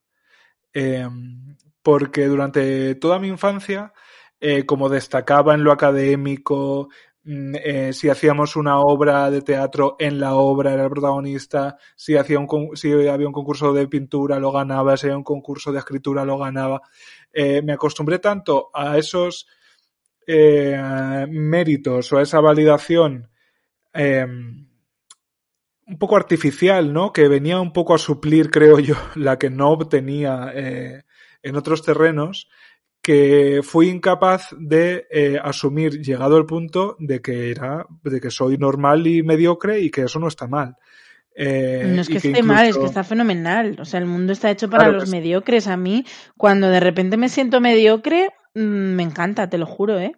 Em, 0.73 1.55
porque 1.81 2.25
durante 2.25 2.95
toda 2.95 3.17
mi 3.17 3.29
infancia, 3.29 3.93
eh, 4.41 4.65
como 4.65 4.89
destacaba 4.89 5.53
en 5.53 5.63
lo 5.63 5.71
académico, 5.71 6.89
eh, 7.27 7.91
si 7.91 8.07
hacíamos 8.07 8.55
una 8.55 8.79
obra 8.79 9.31
de 9.31 9.41
teatro, 9.41 9.95
en 9.97 10.19
la 10.19 10.35
obra 10.35 10.73
era 10.73 10.83
el 10.83 10.91
protagonista, 10.91 11.75
si, 11.95 12.15
hacía 12.15 12.37
un, 12.37 12.75
si 12.75 12.91
había 12.91 13.27
un 13.27 13.33
concurso 13.33 13.73
de 13.73 13.87
pintura 13.87 14.39
lo 14.39 14.51
ganaba, 14.51 14.95
si 14.95 15.07
había 15.07 15.17
un 15.17 15.23
concurso 15.23 15.71
de 15.71 15.79
escritura 15.79 16.23
lo 16.23 16.37
ganaba. 16.37 16.81
Eh, 17.33 17.63
me 17.63 17.73
acostumbré 17.73 18.19
tanto 18.19 18.69
a 18.71 18.97
esos 18.99 19.47
eh, 20.27 21.25
méritos 21.27 22.13
o 22.13 22.19
a 22.19 22.21
esa 22.21 22.39
validación 22.39 23.29
em, 23.91 24.67
un 25.87 25.97
poco 25.97 26.17
artificial, 26.17 26.93
¿no? 26.93 27.11
Que 27.11 27.27
venía 27.27 27.59
un 27.59 27.73
poco 27.73 27.95
a 27.95 27.97
suplir, 27.97 28.51
creo 28.51 28.79
yo, 28.79 28.95
la 29.15 29.39
que 29.39 29.49
no 29.49 29.69
obtenía 29.71 30.53
en 30.53 31.55
otros 31.55 31.81
terrenos 31.81 32.49
que 33.05 33.61
fui 33.61 33.89
incapaz 33.89 34.49
de 34.57 35.05
eh, 35.11 35.37
asumir, 35.39 36.01
llegado 36.01 36.39
el 36.39 36.47
punto 36.47 36.95
de 36.97 37.21
que 37.21 37.51
era, 37.51 37.85
de 38.01 38.19
que 38.19 38.31
soy 38.31 38.57
normal 38.57 39.05
y 39.05 39.21
mediocre 39.21 39.79
y 39.79 39.91
que 39.91 40.05
eso 40.05 40.17
no 40.17 40.27
está 40.27 40.47
mal. 40.47 40.75
Eh, 41.35 41.83
no 41.85 42.01
es 42.01 42.07
que, 42.07 42.17
esté 42.17 42.41
mal, 42.41 42.65
es 42.65 42.75
que 42.75 42.85
está 42.85 43.03
fenomenal. 43.03 43.77
O 43.79 43.85
sea, 43.85 43.99
el 43.99 44.07
mundo 44.07 44.33
está 44.33 44.49
hecho 44.49 44.71
para 44.71 44.87
los 44.87 45.07
mediocres. 45.11 45.67
A 45.67 45.77
mí, 45.77 46.03
cuando 46.35 46.67
de 46.67 46.79
repente 46.79 47.15
me 47.15 47.29
siento 47.29 47.61
mediocre, 47.61 48.31
mm, 48.55 48.95
me 48.95 49.03
encanta, 49.03 49.51
te 49.51 49.59
lo 49.59 49.67
juro, 49.67 49.99
¿eh? 49.99 50.13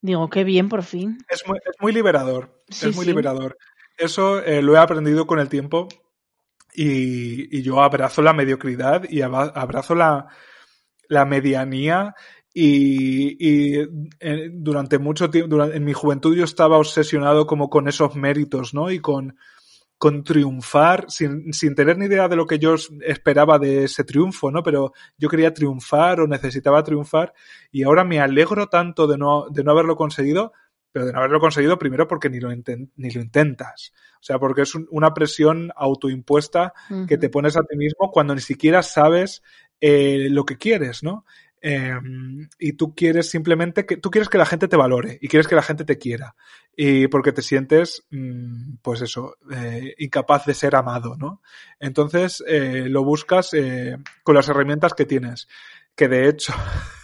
Digo, 0.00 0.30
qué 0.30 0.44
bien, 0.44 0.68
por 0.68 0.84
fin. 0.84 1.18
Es 1.28 1.42
muy, 1.44 1.58
es 1.58 1.74
muy 1.80 1.92
liberador. 1.92 2.62
es 2.68 2.94
muy 2.94 3.04
liberador. 3.04 3.58
Eso 3.96 4.40
eh, 4.44 4.62
lo 4.62 4.76
he 4.76 4.78
aprendido 4.78 5.26
con 5.26 5.40
el 5.40 5.48
tiempo 5.48 5.88
y, 6.72 7.58
y 7.58 7.62
yo 7.62 7.82
abrazo 7.82 8.22
la 8.22 8.32
mediocridad 8.32 9.10
y 9.10 9.22
abrazo 9.22 9.96
la, 9.96 10.28
la 11.08 11.24
medianía 11.24 12.14
y, 12.52 13.36
y 13.38 13.78
eh, 14.20 14.50
durante 14.52 14.98
mucho 14.98 15.30
tiempo, 15.30 15.62
en 15.64 15.84
mi 15.84 15.92
juventud 15.92 16.36
yo 16.36 16.44
estaba 16.44 16.78
obsesionado 16.78 17.46
como 17.46 17.70
con 17.70 17.88
esos 17.88 18.16
méritos, 18.16 18.74
¿no? 18.74 18.90
Y 18.90 19.00
con, 19.00 19.36
con 19.98 20.22
triunfar 20.22 21.06
sin, 21.08 21.52
sin 21.52 21.74
tener 21.74 21.98
ni 21.98 22.06
idea 22.06 22.28
de 22.28 22.36
lo 22.36 22.46
que 22.46 22.58
yo 22.58 22.76
esperaba 23.04 23.58
de 23.58 23.84
ese 23.84 24.04
triunfo, 24.04 24.50
¿no? 24.50 24.62
Pero 24.62 24.92
yo 25.18 25.28
quería 25.28 25.52
triunfar 25.52 26.20
o 26.20 26.26
necesitaba 26.26 26.84
triunfar 26.84 27.34
y 27.70 27.82
ahora 27.82 28.04
me 28.04 28.20
alegro 28.20 28.68
tanto 28.68 29.06
de 29.06 29.18
no, 29.18 29.46
de 29.50 29.64
no 29.64 29.72
haberlo 29.72 29.96
conseguido, 29.96 30.52
pero 30.92 31.04
de 31.04 31.12
no 31.12 31.18
haberlo 31.18 31.40
conseguido 31.40 31.78
primero 31.78 32.06
porque 32.06 32.30
ni 32.30 32.38
lo, 32.38 32.50
ni 32.50 33.10
lo 33.10 33.20
intentas. 33.20 33.92
O 34.20 34.22
sea, 34.22 34.38
porque 34.38 34.62
es 34.62 34.74
una 34.90 35.14
presión 35.14 35.70
autoimpuesta 35.76 36.72
que 37.06 37.18
te 37.18 37.28
pones 37.28 37.56
a 37.56 37.62
ti 37.62 37.76
mismo 37.76 38.10
cuando 38.10 38.34
ni 38.34 38.40
siquiera 38.40 38.82
sabes 38.82 39.42
eh, 39.80 40.28
lo 40.30 40.44
que 40.44 40.58
quieres, 40.58 41.02
¿no? 41.02 41.24
Em, 41.60 42.48
y 42.58 42.74
tú 42.74 42.94
quieres 42.94 43.28
simplemente 43.30 43.84
que 43.84 43.96
tú 43.96 44.10
quieres 44.12 44.28
que 44.28 44.38
la 44.38 44.46
gente 44.46 44.68
te 44.68 44.76
valore 44.76 45.18
y 45.20 45.26
quieres 45.26 45.48
que 45.48 45.56
la 45.56 45.62
gente 45.62 45.84
te 45.84 45.98
quiera 45.98 46.36
y 46.76 47.08
porque 47.08 47.32
te 47.32 47.42
sientes 47.42 48.06
mm, 48.10 48.74
pues 48.80 49.02
eso 49.02 49.34
eh, 49.50 49.92
incapaz 49.98 50.46
de 50.46 50.54
ser 50.54 50.76
amado 50.76 51.16
no 51.16 51.42
entonces 51.80 52.44
eh, 52.46 52.84
lo 52.88 53.02
buscas 53.02 53.50
con 54.22 54.36
las 54.36 54.48
herramientas 54.48 54.94
que 54.94 55.04
tienes 55.04 55.48
que 55.96 56.06
de 56.06 56.28
hecho 56.28 56.54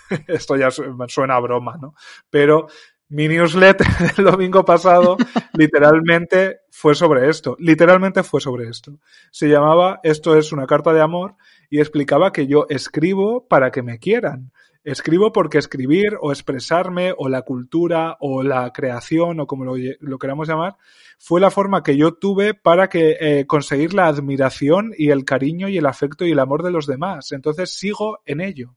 esto 0.28 0.56
ya 0.56 0.70
suena 0.70 1.38
broma, 1.40 1.76
¿no? 1.80 1.94
Pero 2.30 2.68
mi 3.09 3.28
newsletter 3.28 3.86
del 4.16 4.24
domingo 4.24 4.64
pasado 4.64 5.16
literalmente 5.55 6.60
fue 6.70 6.94
sobre 6.94 7.28
esto. 7.28 7.56
Literalmente 7.59 8.22
fue 8.22 8.40
sobre 8.40 8.68
esto. 8.68 8.98
Se 9.31 9.48
llamaba 9.48 10.01
Esto 10.02 10.36
es 10.36 10.52
una 10.52 10.66
carta 10.66 10.93
de 10.93 11.01
amor 11.01 11.36
y 11.70 11.81
explicaba 11.81 12.32
que 12.32 12.47
yo 12.47 12.66
escribo 12.68 13.47
para 13.47 13.70
que 13.70 13.82
me 13.82 13.98
quieran. 13.98 14.52
Escribo 14.85 15.32
porque 15.32 15.56
escribir 15.56 16.18
o 16.20 16.31
expresarme 16.31 17.14
o 17.16 17.31
la 17.31 17.40
cultura 17.40 18.18
o 18.20 18.43
la 18.43 18.70
creación 18.70 19.40
o 19.40 19.47
como 19.47 19.64
lo, 19.64 20.18
queramos 20.18 20.47
llamar 20.47 20.76
fue 21.18 21.40
la 21.40 21.51
forma 21.51 21.82
que 21.82 21.97
yo 21.97 22.12
tuve 22.12 22.52
para 22.52 22.90
que 22.90 23.16
eh, 23.18 23.47
conseguir 23.47 23.94
la 23.94 24.09
admiración 24.09 24.93
y 24.98 25.09
el 25.09 25.24
cariño 25.24 25.68
y 25.68 25.78
el 25.78 25.86
afecto 25.86 26.26
y 26.26 26.32
el 26.32 26.39
amor 26.39 26.62
de 26.62 26.70
los 26.70 26.86
demás. 26.86 27.32
Entonces 27.32 27.70
sigo 27.70 28.18
en 28.26 28.43
ello. 28.43 28.74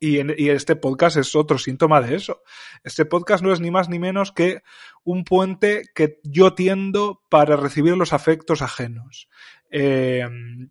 Y, 0.00 0.18
este 0.50 0.76
podcast 0.76 1.16
es 1.16 1.34
otro 1.34 1.58
síntoma 1.58 2.00
de 2.00 2.14
eso. 2.14 2.42
Este 2.84 3.04
podcast 3.04 3.42
no 3.42 3.52
es 3.52 3.60
ni 3.60 3.70
más 3.70 3.88
ni 3.88 3.98
menos 3.98 4.32
que 4.32 4.62
un 5.04 5.24
puente 5.24 5.82
que 5.94 6.20
yo 6.22 6.54
tiendo 6.54 7.22
para 7.28 7.56
recibir 7.56 7.96
los 7.96 8.12
afectos 8.12 8.62
ajenos. 8.62 9.28
Eh, 9.70 10.26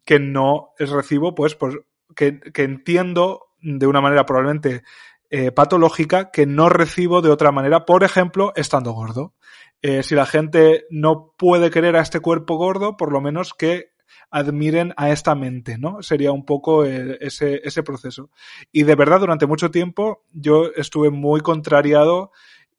que 0.06 0.20
no 0.20 0.70
es 0.80 0.90
recibo, 0.90 1.36
pues, 1.36 1.56
pues 1.56 1.76
que, 2.16 2.40
que, 2.40 2.64
entiendo 2.64 3.48
de 3.62 3.86
una 3.86 4.02
manera 4.02 4.26
probablemente 4.26 4.84
eh, 5.30 5.52
patológica 5.52 6.32
que 6.32 6.46
no 6.46 6.70
recibo 6.70 7.22
de 7.22 7.30
otra 7.30 7.52
manera, 7.52 7.86
por 7.86 8.06
ejemplo, 8.06 8.54
estando 8.56 8.94
gordo. 8.94 9.34
Eh, 9.82 10.02
si 10.02 10.16
la 10.16 10.26
gente 10.26 10.86
no 10.90 11.34
puede 11.38 11.70
querer 11.70 11.98
a 11.98 12.02
este 12.02 12.22
cuerpo 12.22 12.56
gordo, 12.56 12.96
por 12.96 13.12
lo 13.12 13.20
menos 13.20 13.54
que 13.54 13.92
admiren 14.30 14.94
a 14.98 15.12
esta 15.12 15.36
mente, 15.36 15.78
¿no? 15.78 16.02
Sería 16.02 16.32
un 16.32 16.46
poco 16.46 16.86
eh, 16.86 17.18
ese, 17.22 17.84
proceso. 17.84 18.30
Y 18.72 18.84
de 18.84 18.96
verdad, 18.96 19.20
durante 19.20 19.46
mucho 19.46 19.72
tiempo 19.72 20.24
yo 20.32 20.72
estuve 20.76 21.10
muy 21.10 21.42
contrariado 21.42 22.32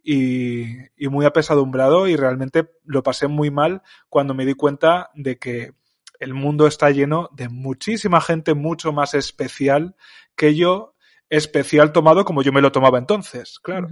y 0.03 0.89
muy 1.11 1.27
apesadumbrado 1.27 2.09
y 2.09 2.17
realmente 2.17 2.71
lo 2.85 3.03
pasé 3.03 3.29
muy 3.29 3.51
mal 3.51 3.83
cuando 4.09 4.33
me 4.33 4.47
di 4.47 4.55
cuenta 4.55 5.11
de 5.15 5.39
que 5.39 5.73
el 6.19 6.35
mundo 6.35 6.67
está 6.67 6.91
lleno 6.91 7.29
de 7.33 7.49
muchísima 7.49 8.21
gente 8.21 8.55
mucho 8.55 8.93
más 8.93 9.15
especial 9.15 9.97
que 10.35 10.55
yo, 10.55 10.95
especial 11.29 11.93
tomado 11.93 12.25
como 12.25 12.43
yo 12.43 12.53
me 12.53 12.63
lo 12.63 12.73
tomaba 12.73 12.99
entonces, 12.99 13.59
claro. 13.61 13.89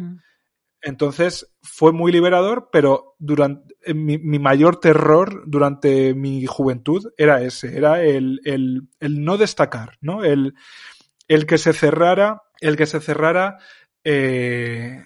Entonces 0.87 1.53
fue 1.63 1.91
muy 1.91 2.13
liberador, 2.13 2.69
pero 2.71 3.17
durante 3.19 3.75
mi, 3.93 4.19
mi, 4.19 4.39
mayor 4.39 4.79
terror 4.79 5.43
durante 5.45 6.15
mi 6.15 6.47
juventud 6.47 7.13
era 7.19 7.43
ese, 7.43 7.77
era 7.77 8.05
el, 8.05 8.41
el, 8.45 8.83
el 9.01 9.25
no 9.25 9.37
destacar, 9.37 9.99
¿no? 10.01 10.23
El, 10.23 10.55
el, 11.27 11.45
que 11.45 11.59
se 11.59 11.73
cerrara, 11.73 12.45
el 12.61 12.77
que 12.77 12.87
se 12.87 13.01
cerrara 13.01 13.59
eh, 14.05 15.03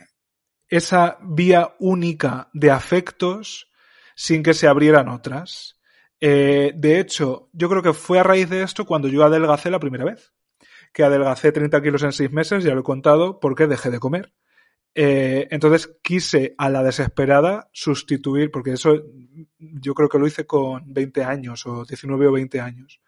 esa 0.68 1.16
vía 1.22 1.74
única 1.78 2.50
de 2.52 2.70
afectos 2.70 3.70
sin 4.14 4.42
que 4.42 4.52
se 4.52 4.68
abrieran 4.68 5.08
otras. 5.08 5.80
Eh, 6.20 6.72
de 6.76 7.00
hecho, 7.00 7.48
yo 7.54 7.70
creo 7.70 7.82
que 7.82 7.94
fue 7.94 8.18
a 8.18 8.22
raíz 8.22 8.50
de 8.50 8.64
esto 8.64 8.84
cuando 8.84 9.08
yo 9.08 9.24
adelgacé 9.24 9.70
la 9.70 9.80
primera 9.80 10.04
vez. 10.04 10.34
Que 10.92 11.04
adelgacé 11.04 11.52
30 11.52 11.80
kilos 11.80 12.02
en 12.02 12.12
6 12.12 12.32
meses, 12.32 12.64
ya 12.64 12.74
lo 12.74 12.80
he 12.80 12.84
contado, 12.84 13.40
porque 13.40 13.66
dejé 13.66 13.88
de 13.88 13.98
comer. 13.98 14.34
Eh, 14.94 15.46
entonces 15.50 15.96
quise 16.02 16.54
a 16.58 16.68
la 16.68 16.82
desesperada 16.82 17.68
sustituir, 17.72 18.50
porque 18.50 18.72
eso 18.72 18.94
yo 19.58 19.94
creo 19.94 20.08
que 20.08 20.18
lo 20.18 20.26
hice 20.26 20.46
con 20.46 20.92
20 20.92 21.24
años 21.24 21.64
o 21.66 21.84
19 21.84 22.26
o 22.26 22.32
20 22.32 22.60
años, 22.60 23.00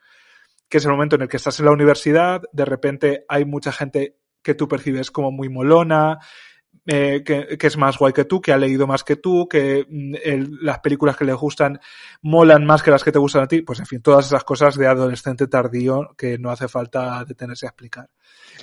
que 0.68 0.78
es 0.78 0.84
el 0.84 0.92
momento 0.92 1.16
en 1.16 1.22
el 1.22 1.28
que 1.28 1.36
estás 1.36 1.59
en 1.59 1.66
la 1.66 1.72
universidad, 1.72 2.42
de 2.52 2.64
repente 2.64 3.24
hay 3.28 3.44
mucha 3.44 3.72
gente 3.72 4.16
que 4.42 4.54
tú 4.54 4.68
percibes 4.68 5.10
como 5.10 5.30
muy 5.30 5.48
molona, 5.48 6.18
eh, 6.86 7.22
que, 7.24 7.56
que, 7.59 7.66
es 7.66 7.76
más 7.76 7.96
guay 7.96 8.12
que 8.12 8.24
tú, 8.24 8.40
que 8.40 8.52
ha 8.52 8.59
leído 8.59 8.86
más 8.88 9.04
que 9.04 9.16
tú, 9.16 9.48
que 9.48 9.86
mm, 9.88 10.14
el, 10.24 10.59
las 10.62 10.80
películas 10.80 11.16
que 11.16 11.24
le 11.24 11.32
gustan 11.32 11.78
molan 12.22 12.64
más 12.64 12.82
que 12.82 12.90
las 12.90 13.04
que 13.04 13.12
te 13.12 13.20
gustan 13.20 13.42
a 13.42 13.48
ti, 13.48 13.62
pues 13.62 13.78
en 13.78 13.86
fin, 13.86 14.02
todas 14.02 14.26
esas 14.26 14.42
cosas 14.42 14.76
de 14.76 14.88
adolescente 14.88 15.46
tardío 15.46 16.14
que 16.16 16.38
no 16.38 16.50
hace 16.50 16.66
falta 16.66 17.24
detenerse 17.24 17.66
a 17.66 17.70
explicar. 17.70 18.10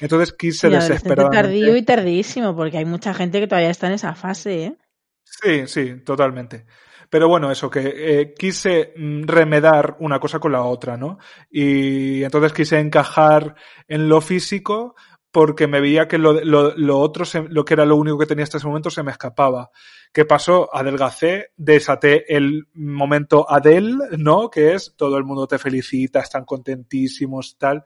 Entonces 0.02 0.34
quise 0.34 0.68
sí, 0.68 0.74
desesperadamente... 0.74 1.38
tardío 1.38 1.76
y 1.78 1.82
tardísimo, 1.84 2.56
porque 2.56 2.78
hay 2.78 2.86
mucha 2.86 3.14
gente 3.14 3.40
que 3.40 3.48
todavía 3.48 3.70
está 3.70 3.88
en 3.88 3.94
esa 3.94 4.14
fase, 4.16 4.66
¿eh? 4.66 4.78
Sí, 5.24 5.68
sí, 5.68 6.02
totalmente. 6.04 6.66
Pero 7.10 7.28
bueno, 7.28 7.52
eso, 7.52 7.70
que 7.70 7.94
eh, 7.96 8.34
quise 8.38 8.94
mm, 8.96 9.24
remedar 9.24 9.96
una 10.00 10.20
cosa 10.20 10.40
con 10.40 10.52
la 10.52 10.64
otra, 10.64 10.96
¿no? 10.96 11.18
Y 11.50 12.24
entonces 12.24 12.54
quise 12.54 12.80
encajar 12.80 13.56
en 13.88 14.08
lo 14.08 14.22
físico 14.22 14.96
porque 15.32 15.68
me 15.68 15.80
veía 15.80 16.08
que 16.08 16.18
lo, 16.18 16.44
lo, 16.44 16.76
lo 16.76 17.00
otro, 17.00 17.24
se, 17.24 17.44
lo 17.44 17.64
que 17.64 17.76
era 17.76 17.86
lo 17.86 17.96
único 17.96 18.18
que 18.18 18.26
tenía 18.26 18.44
hasta 18.44 18.58
ese 18.58 18.68
momento, 18.68 18.90
se 18.90 19.04
me 19.04 19.12
escapaba. 19.12 19.70
¿Qué 20.12 20.26
pasó? 20.26 20.76
Adelgacé, 20.76 21.52
desaté 21.56 22.36
el 22.36 22.68
momento 22.74 23.46
Adel, 23.50 23.98
¿no? 24.18 24.50
Que 24.50 24.74
es 24.74 24.96
todo 24.98 25.18
el 25.18 25.24
mundo 25.24 25.48
te 25.48 25.60
felicita, 25.60 26.20
están 26.20 26.46
contentísimos, 26.46 27.58
tal. 27.60 27.84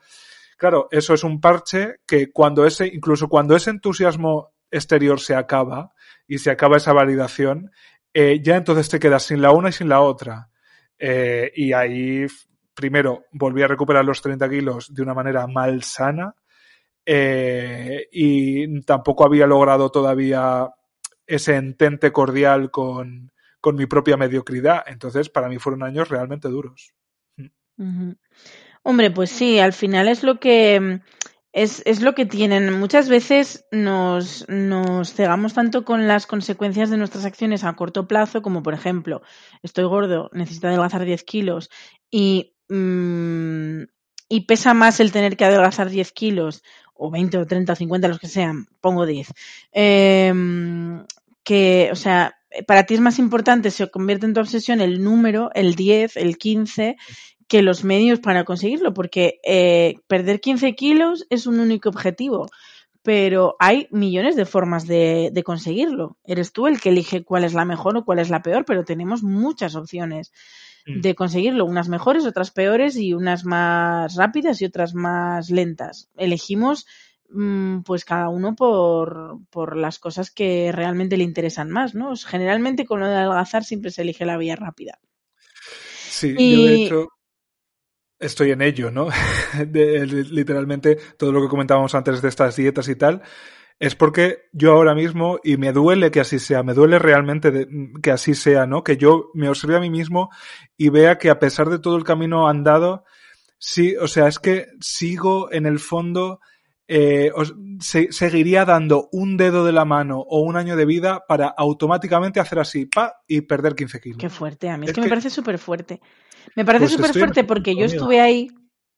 Claro, 0.57 0.88
eso 0.91 1.14
es 1.14 1.24
un 1.26 1.41
parche 1.41 1.95
que 2.06 2.32
cuando 2.32 2.65
ese, 2.65 2.88
incluso 2.88 3.28
cuando 3.28 3.56
ese 3.56 3.72
entusiasmo 3.72 4.53
exterior 4.72 5.20
se 5.20 5.36
acaba 5.36 5.91
y 6.26 6.38
se 6.38 6.49
acaba 6.49 6.78
esa 6.78 6.94
validación, 6.94 7.72
eh, 8.14 8.40
ya 8.41 8.56
entonces 8.56 8.88
te 8.88 8.99
quedas 8.99 9.24
sin 9.24 9.41
la 9.41 9.52
una 9.52 9.70
y 9.70 9.74
sin 9.74 9.90
la 9.90 9.99
otra. 9.99 10.49
Eh, 10.98 11.52
y 11.53 11.74
ahí, 11.74 12.26
primero, 12.74 13.26
volví 13.34 13.61
a 13.64 13.68
recuperar 13.68 14.06
los 14.06 14.22
30 14.22 14.49
kilos 14.49 14.94
de 14.94 15.02
una 15.02 15.14
manera 15.14 15.45
malsana 15.48 16.36
eh, 17.06 18.08
y 18.12 18.82
tampoco 18.82 19.26
había 19.26 19.48
logrado 19.48 19.90
todavía 19.90 20.70
ese 21.26 21.56
entente 21.56 22.12
cordial 22.12 22.72
con, 22.72 23.32
con, 23.60 23.76
mi 23.76 23.86
propia 23.86 24.18
mediocridad. 24.18 24.84
Entonces, 24.88 25.30
para 25.30 25.50
mí 25.50 25.58
fueron 25.58 25.84
años 25.84 26.10
realmente 26.10 26.48
duros. 26.48 26.94
Hombre, 28.84 29.12
pues 29.12 29.30
sí, 29.30 29.60
al 29.60 29.74
final 29.74 30.08
es 30.08 30.24
lo 30.24 30.40
que 30.40 31.02
es, 31.54 31.84
es 31.86 32.02
lo 32.02 32.14
que 32.16 32.26
tienen. 32.26 32.74
Muchas 32.74 33.08
veces 33.08 33.66
nos, 33.72 34.48
nos 34.50 35.14
cegamos 35.14 35.54
tanto 35.54 35.86
con 35.86 36.08
las 36.08 36.28
consecuencias 36.28 36.90
de 36.90 36.98
nuestras 36.98 37.26
acciones 37.26 37.64
a 37.64 37.74
corto 37.76 38.08
plazo, 38.08 38.42
como 38.42 38.64
por 38.64 38.74
ejemplo, 38.74 39.22
estoy 39.62 39.86
gordo, 39.86 40.30
necesito 40.34 40.68
adelgazar 40.68 41.06
10 41.06 41.24
kilos 41.24 41.70
y, 42.10 42.56
mmm, 42.70 43.84
y 44.28 44.42
pesa 44.48 44.74
más 44.74 45.00
el 45.00 45.12
tener 45.12 45.38
que 45.38 45.46
adelgazar 45.46 45.90
10 45.90 46.12
kilos 46.12 46.64
o 46.95 47.10
20 47.10 47.38
o 47.38 47.45
30 47.45 47.74
o 47.74 47.76
50, 47.76 48.07
los 48.07 48.20
que 48.20 48.28
sean, 48.28 48.68
pongo 48.82 49.06
10. 49.06 49.34
Eh, 49.74 50.34
que, 51.44 51.90
o 51.91 51.95
sea, 51.95 52.36
para 52.68 52.86
ti 52.86 52.94
es 52.94 53.02
más 53.02 53.20
importante, 53.20 53.72
se 53.72 53.90
convierte 53.90 54.26
en 54.26 54.34
tu 54.34 54.40
obsesión 54.40 54.82
el 54.82 55.03
número, 55.03 55.49
el 55.53 55.76
10, 55.76 56.18
el 56.18 56.38
15, 56.38 56.98
que 57.48 57.61
los 57.61 57.84
medios 57.84 58.20
para 58.20 58.45
conseguirlo, 58.45 58.94
porque 58.94 59.40
eh, 59.44 59.95
perder 60.07 60.40
15 60.40 60.76
kilos 60.76 61.26
es 61.30 61.45
un 61.45 61.60
único 61.60 61.90
objetivo, 61.90 62.49
pero 63.02 63.56
hay 63.60 63.88
millones 63.91 64.36
de 64.36 64.45
formas 64.45 64.88
de, 64.88 65.30
de, 65.34 65.44
conseguirlo. 65.44 66.18
Eres 66.24 66.53
tú 66.53 66.68
el 66.68 66.80
que 66.80 66.90
elige 66.90 67.24
cuál 67.24 67.44
es 67.44 67.53
la 67.53 67.65
mejor 67.65 67.98
o 67.98 68.06
cuál 68.06 68.20
es 68.20 68.30
la 68.30 68.41
peor, 68.41 68.64
pero 68.65 68.86
tenemos 68.86 69.24
muchas 69.24 69.76
opciones. 69.76 70.32
De 70.85 71.15
conseguirlo, 71.15 71.65
unas 71.65 71.88
mejores, 71.88 72.26
otras 72.26 72.51
peores 72.51 72.97
y 72.97 73.14
unas 73.14 73.45
más 73.45 74.15
rápidas 74.15 74.61
y 74.61 74.65
otras 74.65 74.93
más 74.93 75.49
lentas. 75.49 76.10
Elegimos 76.18 76.85
mm, 77.30 77.81
pues 77.81 78.03
cada 78.05 78.30
uno 78.30 78.55
por, 78.55 79.39
por 79.49 79.77
las 79.77 79.99
cosas 79.99 80.31
que 80.31 80.72
realmente 80.73 81.18
le 81.18 81.23
interesan 81.23 81.69
más, 81.69 81.95
¿no? 81.95 82.15
Generalmente 82.15 82.85
con 82.85 82.99
lo 82.99 83.07
de 83.07 83.15
adelgazar 83.15 83.64
siempre 83.64 83.91
se 83.91 84.01
elige 84.01 84.26
la 84.26 84.38
vía 84.38 84.55
rápida. 84.55 84.99
Sí, 86.10 86.35
y... 86.38 86.55
yo 86.55 86.65
de 86.65 86.76
hecho 86.76 87.07
estoy 88.19 88.51
en 88.51 88.61
ello, 88.61 88.91
¿no? 88.91 89.10
De, 89.68 90.05
literalmente 90.05 90.97
todo 91.18 91.31
lo 91.31 91.41
que 91.41 91.49
comentábamos 91.49 91.95
antes 91.95 92.22
de 92.22 92.30
estas 92.30 92.55
dietas 92.55 92.88
y 92.88 92.95
tal, 92.95 93.22
es 93.80 93.95
porque 93.95 94.44
yo 94.52 94.74
ahora 94.74 94.95
mismo, 94.95 95.40
y 95.44 95.58
me 95.58 95.72
duele 95.72 96.12
que 96.12 96.22
así 96.22 96.40
sea, 96.40 96.64
me 96.64 96.74
duele 96.74 97.00
realmente 97.00 97.52
de, 97.52 97.68
que 98.02 98.12
así 98.12 98.34
sea, 98.34 98.66
¿no? 98.66 98.84
Que 98.84 98.98
yo 98.98 99.30
me 99.34 99.50
observe 99.50 99.76
a 99.76 99.80
mí 99.80 99.90
mismo 99.90 100.30
y 100.78 100.90
vea 100.90 101.18
que 101.18 101.30
a 101.30 101.40
pesar 101.40 101.70
de 101.70 101.80
todo 101.80 101.98
el 101.98 102.04
camino 102.04 102.48
andado, 102.48 103.04
sí, 103.58 103.95
o 103.95 104.08
sea, 104.08 104.28
es 104.28 104.40
que 104.40 104.68
sigo 104.80 105.52
en 105.52 105.66
el 105.66 105.80
fondo, 105.80 106.40
eh, 106.88 107.32
os, 107.36 107.56
se, 107.80 108.12
seguiría 108.12 108.66
dando 108.66 109.10
un 109.12 109.38
dedo 109.38 109.66
de 109.66 109.72
la 109.72 109.86
mano 109.86 110.20
o 110.20 110.41
un 110.41 110.56
año 110.56 110.76
de 110.76 110.86
vida 110.86 111.24
para 111.28 111.48
automáticamente 111.48 112.40
hacer 112.40 112.60
así, 112.60 112.86
pa, 112.86 113.22
y 113.28 113.41
perder 113.41 113.76
15 113.76 114.00
kilos. 114.00 114.18
Qué 114.20 114.30
fuerte, 114.30 114.70
a 114.70 114.78
mí 114.78 114.86
es, 114.86 114.91
es 114.91 114.95
que, 114.95 115.02
que, 115.02 115.06
me 115.06 115.10
parece 115.10 115.30
súper 115.30 115.58
fuerte. 115.58 116.02
Me 116.56 116.66
parece 116.66 116.88
súper 116.88 117.12
pues 117.12 117.18
fuerte 117.18 117.44
porque 117.44 117.76
yo 117.76 117.86
estuve 117.86 118.20
ahí, 118.20 118.50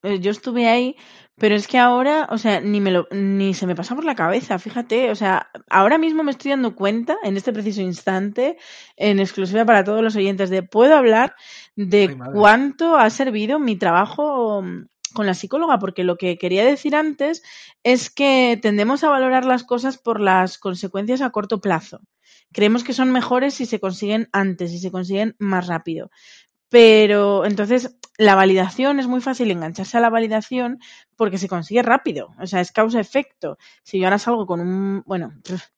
eh, 0.04 0.20
yo 0.20 0.32
estuve 0.32 0.68
ahí, 0.68 0.96
pero 1.38 1.56
es 1.56 1.68
que 1.68 1.78
ahora, 1.78 2.28
o 2.32 2.38
sea, 2.38 2.62
ni 2.62 2.80
me 2.80 2.92
lo, 2.92 3.08
ni 3.12 3.54
se 3.54 3.68
me 3.68 3.76
pasa 3.76 3.96
por 3.96 4.06
la 4.06 4.16
cabeza, 4.16 4.58
fíjate, 4.58 5.12
o 5.12 5.16
sea, 5.16 5.50
ahora 5.70 5.98
mismo 5.98 6.24
me 6.24 6.32
estoy 6.32 6.52
dando 6.52 6.76
cuenta, 6.76 7.18
en 7.24 7.36
este 7.36 7.52
preciso 7.52 7.82
instante, 7.82 8.58
en 8.96 9.20
exclusiva 9.20 9.66
para 9.66 9.84
todos 9.84 10.02
los 10.02 10.16
oyentes, 10.16 10.50
de 10.50 10.64
puedo 10.64 10.96
hablar 10.96 11.36
de 11.76 12.04
Ay, 12.10 12.18
cuánto 12.34 12.98
ha 12.98 13.10
servido 13.10 13.60
mi 13.60 13.76
trabajo 13.76 14.64
con 15.14 15.26
la 15.26 15.34
psicóloga, 15.34 15.80
porque 15.80 16.04
lo 16.04 16.18
que 16.18 16.38
quería 16.38 16.64
decir 16.64 16.96
antes 16.96 17.42
es 17.84 18.10
que 18.10 18.60
tendemos 18.62 19.04
a 19.04 19.10
valorar 19.10 19.46
las 19.46 19.64
cosas 19.64 19.98
por 19.98 20.22
las 20.22 20.58
consecuencias 20.58 21.22
a 21.22 21.32
corto 21.32 21.60
plazo. 21.60 22.02
Creemos 22.52 22.84
que 22.84 22.94
son 22.94 23.12
mejores 23.12 23.56
si 23.56 23.66
se 23.66 23.80
consiguen 23.80 24.30
antes, 24.32 24.72
si 24.72 24.80
se 24.80 24.92
consiguen 24.92 25.36
más 25.40 25.68
rápido. 25.68 26.10
Pero 26.70 27.46
entonces 27.46 27.96
la 28.18 28.36
validación 28.36 29.00
es 29.00 29.08
muy 29.08 29.22
fácil 29.22 29.52
engancharse 29.52 29.98
a 29.98 30.02
la 30.02 30.10
validación 30.10 30.80
porque 31.16 31.38
se 31.38 31.48
consigue 31.48 31.82
rápido. 31.82 32.34
O 32.40 32.48
sea, 32.48 32.62
es 32.62 32.72
causa-efecto. 32.72 33.58
Si 33.84 34.00
yo 34.00 34.06
ahora 34.06 34.20
salgo 34.20 34.46
con 34.46 34.60
un. 34.62 35.04
Bueno, 35.06 35.34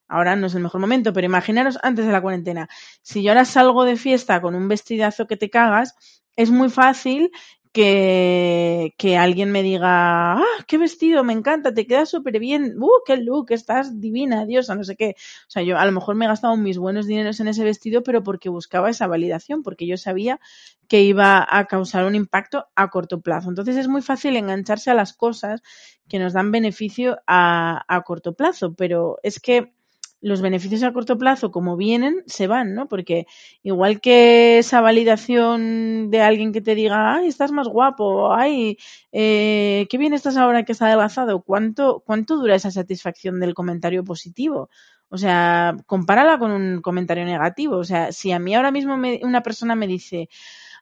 ahora 0.07 0.35
no 0.35 0.47
es 0.47 0.55
el 0.55 0.63
mejor 0.63 0.81
momento, 0.81 1.13
pero 1.13 1.25
imaginaros 1.25 1.79
antes 1.83 2.05
de 2.05 2.11
la 2.11 2.21
cuarentena. 2.21 2.69
Si 3.01 3.23
yo 3.23 3.31
ahora 3.31 3.45
salgo 3.45 3.83
de 3.85 3.97
fiesta 3.97 4.41
con 4.41 4.55
un 4.55 4.67
vestidazo 4.67 5.27
que 5.27 5.37
te 5.37 5.49
cagas, 5.49 5.95
es 6.35 6.51
muy 6.51 6.69
fácil 6.69 7.31
que, 7.77 8.95
que, 8.97 9.17
alguien 9.17 9.51
me 9.51 9.61
diga, 9.61 10.33
ah, 10.33 10.43
qué 10.65 10.79
vestido, 10.79 11.23
me 11.23 11.33
encanta, 11.33 11.75
te 11.75 11.85
queda 11.85 12.07
súper 12.07 12.39
bien, 12.39 12.75
uh, 12.81 12.89
qué 13.05 13.17
look, 13.17 13.51
estás 13.51 14.01
divina, 14.01 14.47
diosa, 14.47 14.73
no 14.73 14.83
sé 14.83 14.95
qué. 14.95 15.15
O 15.47 15.49
sea, 15.51 15.61
yo 15.61 15.77
a 15.77 15.85
lo 15.85 15.91
mejor 15.91 16.15
me 16.15 16.25
he 16.25 16.27
gastado 16.27 16.57
mis 16.57 16.79
buenos 16.79 17.05
dineros 17.05 17.39
en 17.39 17.49
ese 17.49 17.63
vestido, 17.63 18.01
pero 18.01 18.23
porque 18.23 18.49
buscaba 18.49 18.89
esa 18.89 19.05
validación, 19.05 19.61
porque 19.61 19.85
yo 19.85 19.95
sabía 19.95 20.39
que 20.87 21.03
iba 21.03 21.45
a 21.47 21.65
causar 21.65 22.05
un 22.05 22.15
impacto 22.15 22.65
a 22.75 22.89
corto 22.89 23.21
plazo. 23.21 23.49
Entonces 23.49 23.75
es 23.75 23.87
muy 23.87 24.01
fácil 24.01 24.35
engancharse 24.37 24.89
a 24.89 24.95
las 24.95 25.13
cosas 25.13 25.61
que 26.09 26.17
nos 26.17 26.33
dan 26.33 26.51
beneficio 26.51 27.19
a, 27.27 27.85
a 27.87 28.01
corto 28.01 28.33
plazo, 28.33 28.73
pero 28.73 29.19
es 29.21 29.39
que 29.39 29.76
los 30.21 30.41
beneficios 30.41 30.83
a 30.83 30.93
corto 30.93 31.17
plazo, 31.17 31.51
como 31.51 31.77
vienen, 31.77 32.23
se 32.25 32.47
van, 32.47 32.73
¿no? 32.73 32.87
Porque 32.87 33.27
igual 33.63 34.01
que 34.01 34.57
esa 34.59 34.81
validación 34.81 36.09
de 36.09 36.21
alguien 36.21 36.51
que 36.53 36.61
te 36.61 36.75
diga, 36.75 37.15
ay, 37.15 37.27
estás 37.27 37.51
más 37.51 37.67
guapo, 37.67 38.33
ay, 38.33 38.77
eh, 39.11 39.87
qué 39.89 39.97
bien 39.97 40.13
estás 40.13 40.37
ahora 40.37 40.63
que 40.63 40.71
has 40.73 40.81
adelgazado, 40.81 41.41
¿cuánto, 41.43 42.03
¿cuánto 42.05 42.37
dura 42.37 42.55
esa 42.55 42.71
satisfacción 42.71 43.39
del 43.39 43.53
comentario 43.53 44.03
positivo? 44.03 44.69
O 45.09 45.17
sea, 45.17 45.75
compárala 45.85 46.37
con 46.39 46.51
un 46.51 46.81
comentario 46.81 47.25
negativo. 47.25 47.77
O 47.77 47.83
sea, 47.83 48.11
si 48.11 48.31
a 48.31 48.39
mí 48.39 48.55
ahora 48.55 48.71
mismo 48.71 48.95
una 49.21 49.41
persona 49.41 49.75
me 49.75 49.87
dice, 49.87 50.29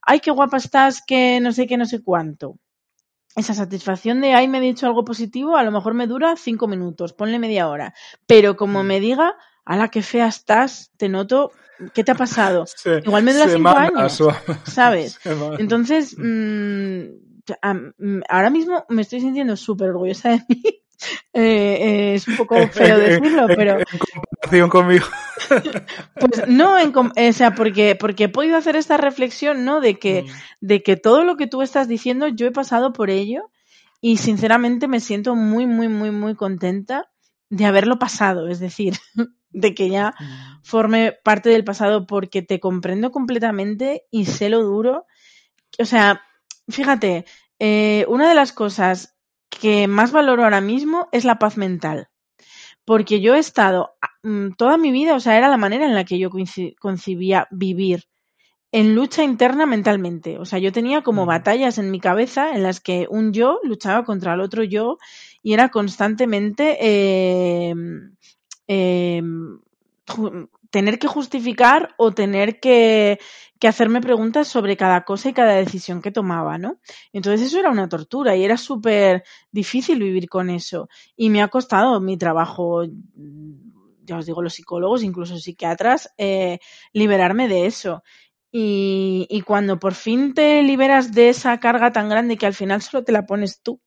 ay, 0.01 0.19
qué 0.19 0.31
guapa 0.31 0.57
estás, 0.57 1.03
que 1.05 1.39
no 1.41 1.51
sé 1.51 1.67
qué, 1.67 1.77
no 1.77 1.85
sé 1.85 2.01
cuánto 2.03 2.57
esa 3.35 3.53
satisfacción 3.53 4.21
de, 4.21 4.33
ay, 4.33 4.47
me 4.47 4.59
he 4.59 4.61
dicho 4.61 4.87
algo 4.87 5.03
positivo, 5.03 5.57
a 5.57 5.63
lo 5.63 5.71
mejor 5.71 5.93
me 5.93 6.07
dura 6.07 6.35
cinco 6.37 6.67
minutos, 6.67 7.13
ponle 7.13 7.37
media 7.37 7.67
hora. 7.67 7.93
Pero 8.25 8.55
como 8.55 8.83
mm. 8.83 8.87
me 8.87 8.99
diga, 8.99 9.35
la 9.65 9.89
qué 9.89 10.01
fea 10.01 10.27
estás, 10.27 10.91
te 10.97 11.09
noto, 11.09 11.51
¿qué 11.93 12.03
te 12.03 12.11
ha 12.11 12.15
pasado? 12.15 12.65
Igual 13.05 13.23
me 13.23 13.33
dura 13.33 13.49
cinco 13.49 13.69
años, 13.69 14.23
¿sabes? 14.63 15.19
Entonces, 15.59 16.15
mm, 16.17 17.01
mm, 17.97 18.21
ahora 18.29 18.49
mismo 18.49 18.85
me 18.89 19.01
estoy 19.01 19.19
sintiendo 19.19 19.57
súper 19.57 19.89
orgullosa 19.89 20.29
de 20.29 20.41
mí. 20.47 20.63
Eh, 21.33 21.41
eh, 21.41 22.13
es 22.15 22.27
un 22.27 22.37
poco 22.37 22.55
feo 22.71 22.97
decirlo, 22.97 23.47
pero... 23.47 23.79
En 23.79 23.85
comparación 24.41 24.69
conmigo. 24.69 25.05
Pues 26.19 26.47
no, 26.47 26.79
en, 26.79 26.93
o 26.95 27.33
sea, 27.33 27.53
porque, 27.53 27.95
porque 27.95 28.25
he 28.25 28.29
podido 28.29 28.57
hacer 28.57 28.75
esta 28.75 28.97
reflexión, 28.97 29.65
¿no? 29.65 29.81
De 29.81 29.99
que, 29.99 30.23
mm. 30.23 30.27
de 30.61 30.81
que 30.81 30.95
todo 30.95 31.23
lo 31.23 31.35
que 31.35 31.45
tú 31.45 31.61
estás 31.61 31.87
diciendo, 31.87 32.27
yo 32.29 32.47
he 32.47 32.51
pasado 32.51 32.93
por 32.93 33.09
ello 33.09 33.51
y 34.01 34.17
sinceramente 34.17 34.87
me 34.87 35.01
siento 35.01 35.35
muy, 35.35 35.67
muy, 35.67 35.87
muy, 35.87 36.11
muy 36.11 36.35
contenta 36.35 37.11
de 37.49 37.65
haberlo 37.65 37.99
pasado, 37.99 38.47
es 38.47 38.59
decir, 38.59 38.95
de 39.49 39.75
que 39.75 39.89
ya 39.89 40.15
mm. 40.17 40.63
forme 40.63 41.11
parte 41.23 41.49
del 41.49 41.63
pasado 41.63 42.07
porque 42.07 42.41
te 42.41 42.59
comprendo 42.59 43.11
completamente 43.11 44.05
y 44.09 44.25
sé 44.25 44.49
lo 44.49 44.63
duro. 44.63 45.05
O 45.77 45.85
sea, 45.85 46.21
fíjate, 46.69 47.25
eh, 47.59 48.05
una 48.07 48.29
de 48.29 48.35
las 48.35 48.51
cosas 48.51 49.14
que 49.49 49.87
más 49.87 50.11
valoro 50.11 50.43
ahora 50.43 50.61
mismo 50.61 51.07
es 51.11 51.25
la 51.25 51.39
paz 51.39 51.57
mental 51.57 52.09
porque 52.85 53.19
yo 53.19 53.35
he 53.35 53.39
estado 53.39 53.95
ah, 54.01 54.09
mm, 54.23 54.51
toda 54.51 54.77
mi 54.77 54.91
vida, 54.91 55.15
o 55.15 55.19
sea, 55.19 55.37
era 55.37 55.49
la 55.49 55.57
manera 55.57 55.85
en 55.85 55.95
la 55.95 56.05
que 56.05 56.19
yo 56.19 56.29
concibía 56.79 57.47
vivir 57.51 58.05
en 58.71 58.95
lucha 58.95 59.23
interna 59.23 59.65
mentalmente. 59.65 60.37
O 60.37 60.45
sea, 60.45 60.59
yo 60.59 60.71
tenía 60.71 61.01
como 61.01 61.25
batallas 61.25 61.77
en 61.77 61.91
mi 61.91 61.99
cabeza 61.99 62.51
en 62.53 62.63
las 62.63 62.79
que 62.79 63.07
un 63.09 63.33
yo 63.33 63.59
luchaba 63.63 64.03
contra 64.05 64.33
el 64.33 64.41
otro 64.41 64.63
yo 64.63 64.97
y 65.41 65.53
era 65.53 65.69
constantemente 65.69 66.77
eh, 66.79 67.73
eh, 68.67 69.21
tener 70.69 70.99
que 70.99 71.07
justificar 71.07 71.95
o 71.97 72.11
tener 72.11 72.59
que, 72.59 73.19
que, 73.59 73.67
hacerme 73.67 74.01
preguntas 74.01 74.47
sobre 74.47 74.77
cada 74.77 75.03
cosa 75.03 75.29
y 75.29 75.33
cada 75.33 75.53
decisión 75.53 76.01
que 76.01 76.11
tomaba, 76.11 76.57
¿no? 76.57 76.79
Entonces 77.13 77.47
eso 77.47 77.59
era 77.59 77.71
una 77.71 77.89
tortura 77.89 78.35
y 78.35 78.43
era 78.43 78.57
súper 78.57 79.23
difícil 79.51 79.99
vivir 79.99 80.29
con 80.29 80.49
eso. 80.49 80.89
Y 81.15 81.29
me 81.29 81.41
ha 81.41 81.47
costado 81.47 81.99
mi 81.99 82.17
trabajo, 82.17 82.83
ya 84.03 84.17
os 84.17 84.25
digo, 84.25 84.41
los 84.41 84.53
psicólogos, 84.53 85.03
incluso 85.03 85.37
psiquiatras, 85.37 86.09
eh, 86.17 86.59
liberarme 86.93 87.47
de 87.47 87.65
eso. 87.65 88.03
Y, 88.51 89.27
y 89.29 89.41
cuando 89.41 89.79
por 89.79 89.93
fin 89.93 90.33
te 90.33 90.63
liberas 90.63 91.13
de 91.13 91.29
esa 91.29 91.59
carga 91.59 91.91
tan 91.91 92.09
grande 92.09 92.37
que 92.37 92.45
al 92.45 92.53
final 92.53 92.81
solo 92.81 93.03
te 93.03 93.11
la 93.11 93.25
pones 93.25 93.61
tú, 93.61 93.81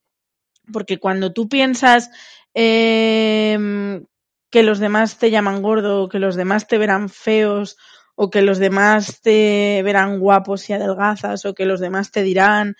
porque 0.71 0.99
cuando 0.99 1.33
tú 1.33 1.49
piensas 1.49 2.11
eh, 2.53 4.01
que 4.49 4.63
los 4.63 4.79
demás 4.79 5.17
te 5.17 5.31
llaman 5.31 5.61
gordo, 5.61 6.09
que 6.09 6.19
los 6.19 6.35
demás 6.35 6.67
te 6.67 6.77
verán 6.77 7.09
feos, 7.09 7.77
o 8.21 8.29
que 8.29 8.41
los 8.41 8.59
demás 8.59 9.21
te 9.21 9.81
verán 9.81 10.19
guapos 10.19 10.69
y 10.69 10.73
adelgazas, 10.73 11.45
o 11.45 11.53
que 11.53 11.63
los 11.63 11.79
demás 11.79 12.11
te 12.11 12.21
dirán. 12.21 12.75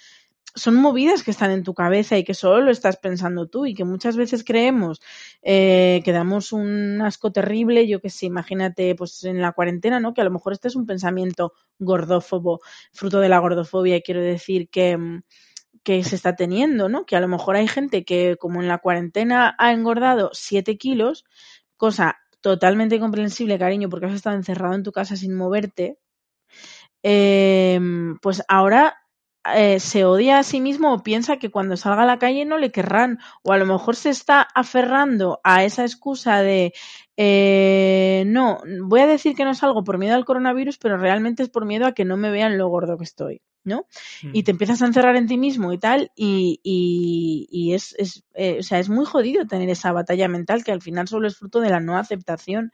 Son 0.53 0.76
movidas 0.76 1.24
que 1.24 1.32
están 1.32 1.52
en 1.52 1.64
tu 1.64 1.74
cabeza 1.74 2.18
y 2.18 2.26
que 2.26 2.34
solo 2.34 2.60
lo 2.60 2.72
estás 2.72 2.98
pensando 2.98 3.48
tú 3.48 3.66
y 3.66 3.74
que 3.74 3.86
muchas 3.86 4.18
veces 4.18 4.44
creemos 4.44 4.99
eh, 5.41 6.02
que 6.03 6.11
damos 6.11 6.52
un 6.52 7.02
asco 7.02 7.32
terrible, 7.32 7.88
yo 7.88 8.02
que 8.02 8.10
sé, 8.10 8.26
imagínate 8.26 8.95
pues 8.95 9.24
en 9.24 9.41
la 9.41 9.53
cuarentena, 9.53 10.02
¿no? 10.02 10.14
Que 10.14 10.20
a 10.20 10.26
lo 10.26 10.32
mejor 10.32 10.52
este 10.52 10.68
es 10.68 10.76
un 10.76 10.86
pensamiento 10.86 11.53
gordófobo, 11.78 12.60
fruto 12.91 13.22
de 13.22 13.30
la 13.30 13.40
gordofobia, 13.40 14.02
quiero 14.02 14.22
decir 14.22 14.68
que, 14.68 15.22
que 15.84 16.03
se 16.03 16.18
está 16.18 16.36
teniendo, 16.36 16.90
¿no? 16.90 17.06
Que 17.06 17.16
a 17.16 17.22
lo 17.22 17.30
mejor 17.30 17.56
hay 17.56 17.70
gente 17.70 18.03
que 18.03 18.36
como 18.36 18.61
en 18.61 18.68
la 18.68 18.80
cuarentena 18.80 19.56
ha 19.57 19.72
engordado 19.72 20.32
7 20.34 20.78
kilos, 20.78 21.24
cosa 21.78 22.18
totalmente 22.41 22.99
comprensible, 22.99 23.60
cariño, 23.60 23.90
porque 23.90 24.07
has 24.07 24.14
estado 24.14 24.36
encerrado 24.36 24.76
en 24.76 24.84
tu 24.84 24.91
casa 24.91 25.16
sin 25.16 25.36
moverte, 25.36 25.98
em, 27.03 28.18
pues 28.22 28.44
ahora 28.48 28.98
eh, 29.56 29.80
se 29.80 30.06
odia 30.06 30.40
a 30.40 30.44
sí 30.44 30.60
mismo 30.61 30.94
o 30.94 31.03
piensa 31.03 31.38
que 31.38 31.49
cuando 31.49 31.78
salga 31.78 32.03
a 32.03 32.06
la 32.06 32.20
calle 32.20 32.45
no 32.45 32.57
le 32.57 32.72
querrán, 32.72 33.20
o 33.44 33.52
a 33.53 33.57
lo 33.57 33.66
mejor 33.66 33.95
se 33.95 34.10
está 34.10 34.41
aferrando 34.56 35.40
a 35.44 35.64
esa 35.64 35.84
excusa 35.84 36.41
de 36.41 36.74
eh, 37.18 38.24
no, 38.28 38.60
voy 38.84 39.02
a 39.02 39.07
decir 39.07 39.36
que 39.36 39.45
no 39.45 39.53
salgo 39.53 39.84
por 39.84 39.98
miedo 39.98 40.16
al 40.16 40.26
coronavirus, 40.26 40.78
pero 40.78 40.98
realmente 40.98 41.44
es 41.44 41.49
por 41.49 41.66
miedo 41.66 41.86
a 41.88 41.94
que 41.94 42.06
no 42.06 42.18
me 42.18 42.32
vean 42.32 42.57
lo 42.57 42.70
gordo 42.70 42.98
que 42.98 43.03
estoy. 43.06 43.41
¿No? 43.64 43.86
Y 44.22 44.44
te 44.44 44.52
empiezas 44.52 44.81
a 44.81 44.86
encerrar 44.86 45.15
en 45.15 45.27
ti 45.27 45.38
mismo 45.38 45.73
y 45.73 45.77
tal, 45.77 46.11
y, 46.15 46.60
y, 46.64 47.73
es, 47.73 47.95
es 47.98 48.23
eh, 48.34 48.57
o 48.60 48.64
sea, 48.64 48.80
es 48.80 48.90
muy 48.90 49.06
jodido 49.06 49.45
tener 49.45 49.69
esa 49.69 49.91
batalla 49.91 50.27
mental 50.27 50.64
que 50.64 50.72
al 50.72 50.81
final 50.81 51.07
solo 51.07 51.27
es 51.27 51.38
fruto 51.38 51.60
de 51.60 51.69
la 51.69 51.80
no 51.80 51.98
aceptación. 51.98 52.72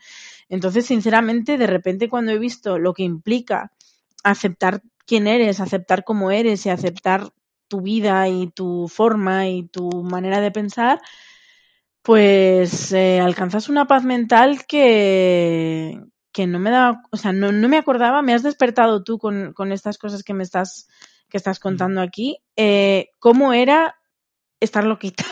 Entonces, 0.49 0.85
sinceramente, 0.85 1.57
de 1.57 1.67
repente 1.67 2.09
cuando 2.09 2.31
he 2.31 2.39
visto 2.39 2.77
lo 2.77 2.93
que 2.93 3.03
implica 3.03 3.71
aceptar 4.23 4.81
quién 5.05 5.27
eres, 5.27 5.59
aceptar 5.59 6.03
cómo 6.03 6.31
eres 6.31 6.65
y 6.65 6.69
aceptar 6.69 7.29
tu 7.67 7.81
vida 7.81 8.27
y 8.29 8.47
tu 8.47 8.87
forma 8.87 9.47
y 9.47 9.67
tu 9.67 9.89
manera 10.03 10.39
de 10.41 10.51
pensar, 10.51 10.99
pues 12.01 12.91
eh, 12.91 13.19
alcanzas 13.19 13.69
una 13.69 13.87
paz 13.87 14.03
mental 14.03 14.65
que, 14.67 15.99
que 16.35 16.47
no 16.47 16.59
me 16.59 16.69
da, 16.69 17.01
o 17.11 17.15
sea, 17.15 17.31
no, 17.31 17.53
no, 17.53 17.69
me 17.69 17.77
acordaba, 17.77 18.21
me 18.21 18.33
has 18.33 18.43
despertado 18.43 19.05
tú 19.05 19.17
con, 19.17 19.53
con, 19.53 19.71
estas 19.71 19.97
cosas 19.97 20.21
que 20.21 20.33
me 20.33 20.43
estás, 20.43 20.89
que 21.29 21.37
estás 21.37 21.59
contando 21.59 22.01
aquí, 22.01 22.39
eh, 22.57 23.07
cómo 23.19 23.53
era 23.53 23.95
estar 24.59 24.83
loquita. 24.83 25.23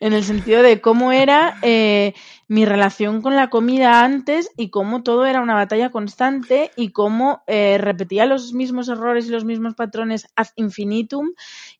En 0.00 0.14
el 0.14 0.24
sentido 0.24 0.62
de 0.62 0.80
cómo 0.80 1.12
era 1.12 1.58
eh, 1.60 2.14
mi 2.48 2.64
relación 2.64 3.20
con 3.20 3.36
la 3.36 3.50
comida 3.50 4.02
antes 4.02 4.50
y 4.56 4.70
cómo 4.70 5.02
todo 5.02 5.26
era 5.26 5.42
una 5.42 5.54
batalla 5.54 5.90
constante 5.90 6.70
y 6.74 6.90
cómo 6.90 7.42
eh, 7.46 7.76
repetía 7.78 8.24
los 8.24 8.54
mismos 8.54 8.88
errores 8.88 9.26
y 9.26 9.30
los 9.30 9.44
mismos 9.44 9.74
patrones 9.74 10.26
ad 10.36 10.48
infinitum 10.56 11.32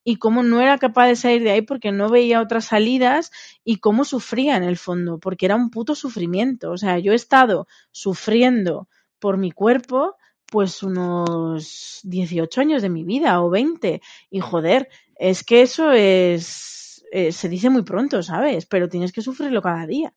y 0.05 0.16
cómo 0.16 0.42
no 0.42 0.60
era 0.60 0.76
capaz 0.76 1.06
de 1.06 1.16
salir 1.16 1.42
de 1.42 1.51
ahí 1.51 1.62
porque 1.62 1.92
no 1.92 2.10
veía 2.10 2.42
otras 2.42 2.66
salidas 2.66 3.32
y 3.64 3.76
cómo 3.76 4.05
sufría 4.05 4.56
en 4.56 4.64
el 4.64 4.76
fondo, 4.76 5.18
porque 5.18 5.47
era 5.47 5.56
un 5.56 5.70
puto 5.70 5.94
sufrimiento. 5.94 6.70
O 6.72 6.76
sea, 6.76 6.98
yo 6.98 7.12
he 7.12 7.16
estado 7.16 7.66
sufriendo 7.90 8.88
por 9.18 9.38
mi 9.38 9.51
cuerpo 9.51 10.16
pues 10.51 10.82
unos 10.82 12.01
18 12.02 12.60
años 12.60 12.82
de 12.82 12.90
mi 12.90 13.05
vida 13.05 13.40
o 13.40 13.51
20 13.51 14.02
y 14.30 14.40
joder, 14.40 14.88
es 15.16 15.44
que 15.44 15.62
eso 15.62 15.92
es 15.92 16.80
eh, 17.10 17.32
se 17.32 17.48
dice 17.48 17.70
muy 17.70 17.82
pronto, 17.82 18.22
¿sabes? 18.22 18.66
Pero 18.66 18.88
tienes 18.88 19.12
que 19.12 19.22
sufrirlo 19.22 19.62
cada 19.62 19.86
día. 19.86 20.14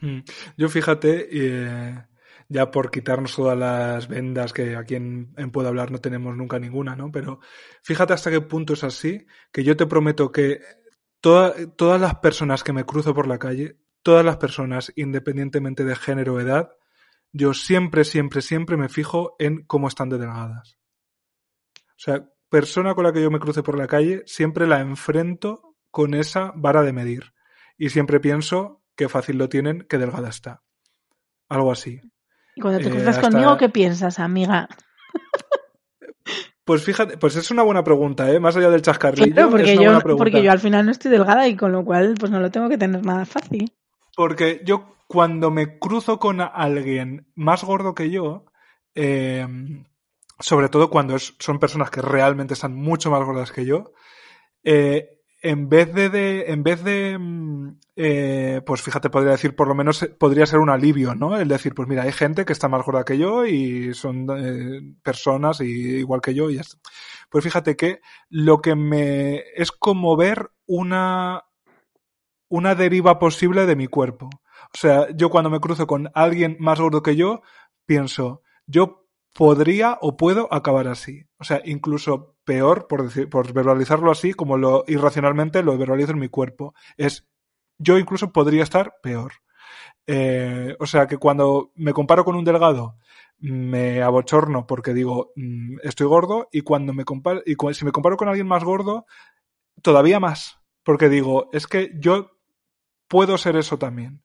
Mm. 0.00 0.20
Yo 0.56 0.68
fíjate, 0.68 1.28
eh, 1.30 2.04
ya 2.48 2.70
por 2.70 2.90
quitarnos 2.90 3.34
todas 3.34 3.58
las 3.58 4.08
vendas 4.08 4.52
que 4.52 4.76
aquí 4.76 4.94
en, 4.94 5.32
en 5.36 5.50
Puedo 5.50 5.68
Hablar 5.68 5.90
no 5.90 5.98
tenemos 5.98 6.36
nunca 6.36 6.58
ninguna, 6.58 6.94
¿no? 6.96 7.10
Pero 7.10 7.40
fíjate 7.82 8.12
hasta 8.12 8.30
qué 8.30 8.40
punto 8.40 8.74
es 8.74 8.84
así, 8.84 9.26
que 9.52 9.64
yo 9.64 9.76
te 9.76 9.86
prometo 9.86 10.30
que 10.30 10.60
toda- 11.20 11.54
todas 11.76 12.00
las 12.00 12.16
personas 12.16 12.62
que 12.62 12.72
me 12.72 12.84
cruzo 12.84 13.14
por 13.14 13.26
la 13.26 13.38
calle, 13.38 13.78
todas 14.02 14.24
las 14.24 14.36
personas, 14.36 14.92
independientemente 14.96 15.84
de 15.84 15.96
género 15.96 16.34
o 16.34 16.40
edad, 16.40 16.70
yo 17.32 17.52
siempre, 17.54 18.04
siempre, 18.04 18.40
siempre 18.42 18.76
me 18.76 18.88
fijo 18.88 19.34
en 19.38 19.64
cómo 19.66 19.88
están 19.88 20.08
de 20.08 20.18
delgadas. 20.18 20.78
O 21.74 21.98
sea, 21.98 22.28
persona 22.48 22.94
con 22.94 23.04
la 23.04 23.12
que 23.12 23.22
yo 23.22 23.30
me 23.30 23.40
cruce 23.40 23.62
por 23.62 23.76
la 23.76 23.86
calle, 23.86 24.22
siempre 24.26 24.66
la 24.66 24.80
enfrento 24.80 25.65
con 25.96 26.12
esa 26.12 26.52
vara 26.54 26.82
de 26.82 26.92
medir. 26.92 27.32
Y 27.78 27.88
siempre 27.88 28.20
pienso 28.20 28.82
qué 28.96 29.08
fácil 29.08 29.38
lo 29.38 29.48
tienen, 29.48 29.86
qué 29.88 29.96
delgada 29.96 30.28
está. 30.28 30.62
Algo 31.48 31.72
así. 31.72 32.02
Y 32.54 32.60
cuando 32.60 32.80
te 32.80 32.88
Eh, 32.88 32.90
cruzas 32.90 33.16
hasta- 33.16 33.30
conmigo, 33.30 33.56
¿qué 33.56 33.70
piensas, 33.70 34.18
amiga? 34.18 34.68
Pues 36.64 36.82
fíjate, 36.84 37.16
pues 37.16 37.34
es 37.36 37.50
una 37.50 37.62
buena 37.62 37.82
pregunta, 37.82 38.30
¿eh? 38.30 38.40
Más 38.40 38.56
allá 38.56 38.68
del 38.68 38.82
chascarrillo, 38.82 39.32
Claro, 39.32 39.46
es 39.48 39.50
porque 39.52 39.72
una 39.72 39.74
yo, 39.82 39.82
buena 39.84 40.00
pregunta. 40.00 40.22
porque 40.24 40.42
yo 40.42 40.50
al 40.52 40.58
final 40.58 40.84
no 40.84 40.90
estoy 40.92 41.10
delgada 41.12 41.48
y 41.48 41.56
con 41.56 41.72
lo 41.72 41.82
cual 41.82 42.14
pues 42.20 42.30
no 42.30 42.40
lo 42.40 42.50
tengo 42.50 42.68
que 42.68 42.76
tener 42.76 43.02
nada 43.06 43.24
fácil. 43.24 43.72
Porque 44.16 44.60
yo 44.66 44.96
cuando 45.06 45.50
me 45.50 45.78
cruzo 45.78 46.18
con 46.18 46.40
alguien 46.42 47.30
más 47.36 47.64
gordo 47.64 47.94
que 47.94 48.10
yo, 48.10 48.44
eh, 48.94 49.46
sobre 50.40 50.68
todo 50.68 50.90
cuando 50.90 51.16
es- 51.16 51.34
son 51.38 51.58
personas 51.58 51.90
que 51.90 52.02
realmente 52.02 52.52
están 52.54 52.74
mucho 52.74 53.10
más 53.10 53.24
gordas 53.24 53.50
que 53.52 53.64
yo, 53.64 53.92
eh, 54.64 55.15
en 55.42 55.68
vez 55.68 55.92
de, 55.94 56.08
de- 56.10 56.50
en 56.52 56.62
vez 56.62 56.82
de, 56.84 57.18
mm, 57.18 57.78
eh, 57.96 58.62
pues 58.66 58.82
fíjate, 58.82 59.10
podría 59.10 59.32
decir, 59.32 59.54
por 59.56 59.68
lo 59.68 59.74
menos 59.74 60.02
eh, 60.02 60.08
podría 60.08 60.46
ser 60.46 60.58
un 60.60 60.70
alivio, 60.70 61.14
¿no? 61.14 61.36
El 61.38 61.48
decir, 61.48 61.74
pues 61.74 61.88
mira, 61.88 62.02
hay 62.04 62.12
gente 62.12 62.44
que 62.44 62.52
está 62.52 62.68
más 62.68 62.84
gorda 62.84 63.04
que 63.04 63.18
yo 63.18 63.46
y 63.46 63.94
son 63.94 64.26
eh, 64.36 64.94
personas 65.02 65.60
y, 65.60 65.64
igual 65.98 66.20
que 66.20 66.34
yo 66.34 66.50
y 66.50 66.56
ya 66.56 66.62
está. 66.62 66.78
Pues 67.30 67.44
fíjate 67.44 67.76
que 67.76 68.00
lo 68.30 68.60
que 68.62 68.74
me 68.76 69.42
es 69.56 69.72
como 69.72 70.16
ver 70.16 70.50
una 70.66 71.44
una 72.48 72.74
deriva 72.74 73.18
posible 73.18 73.66
de 73.66 73.76
mi 73.76 73.86
cuerpo. 73.86 74.28
O 74.74 74.76
sea, 74.78 75.08
yo 75.14 75.30
cuando 75.30 75.50
me 75.50 75.60
cruzo 75.60 75.86
con 75.86 76.10
alguien 76.14 76.56
más 76.60 76.80
gordo 76.80 77.02
que 77.02 77.16
yo, 77.16 77.42
pienso, 77.86 78.42
yo 78.66 79.05
podría 79.36 79.98
o 80.00 80.16
puedo 80.16 80.52
acabar 80.52 80.88
así. 80.88 81.24
O 81.38 81.44
sea, 81.44 81.60
incluso 81.64 82.36
peor, 82.44 82.86
por, 82.88 83.02
decir, 83.04 83.28
por 83.28 83.52
verbalizarlo 83.52 84.10
así, 84.10 84.32
como 84.32 84.56
lo 84.56 84.84
irracionalmente 84.86 85.62
lo 85.62 85.76
verbalizo 85.76 86.12
en 86.12 86.18
mi 86.18 86.28
cuerpo. 86.28 86.74
Es, 86.96 87.28
yo 87.78 87.98
incluso 87.98 88.32
podría 88.32 88.62
estar 88.62 88.94
peor. 89.02 89.32
Eh, 90.06 90.76
o 90.78 90.86
sea, 90.86 91.06
que 91.06 91.18
cuando 91.18 91.72
me 91.74 91.92
comparo 91.92 92.24
con 92.24 92.36
un 92.36 92.44
delgado, 92.44 92.96
me 93.38 94.02
abochorno 94.02 94.66
porque 94.66 94.94
digo, 94.94 95.32
mm, 95.36 95.78
estoy 95.82 96.06
gordo, 96.06 96.48
y 96.52 96.62
cuando 96.62 96.92
me 96.94 97.04
comparo, 97.04 97.42
y 97.44 97.56
cu- 97.56 97.74
si 97.74 97.84
me 97.84 97.92
comparo 97.92 98.16
con 98.16 98.28
alguien 98.28 98.46
más 98.48 98.64
gordo, 98.64 99.06
todavía 99.82 100.20
más. 100.20 100.58
Porque 100.84 101.08
digo, 101.08 101.50
es 101.52 101.66
que 101.66 101.90
yo 101.98 102.30
puedo 103.08 103.38
ser 103.38 103.56
eso 103.56 103.78
también. 103.78 104.22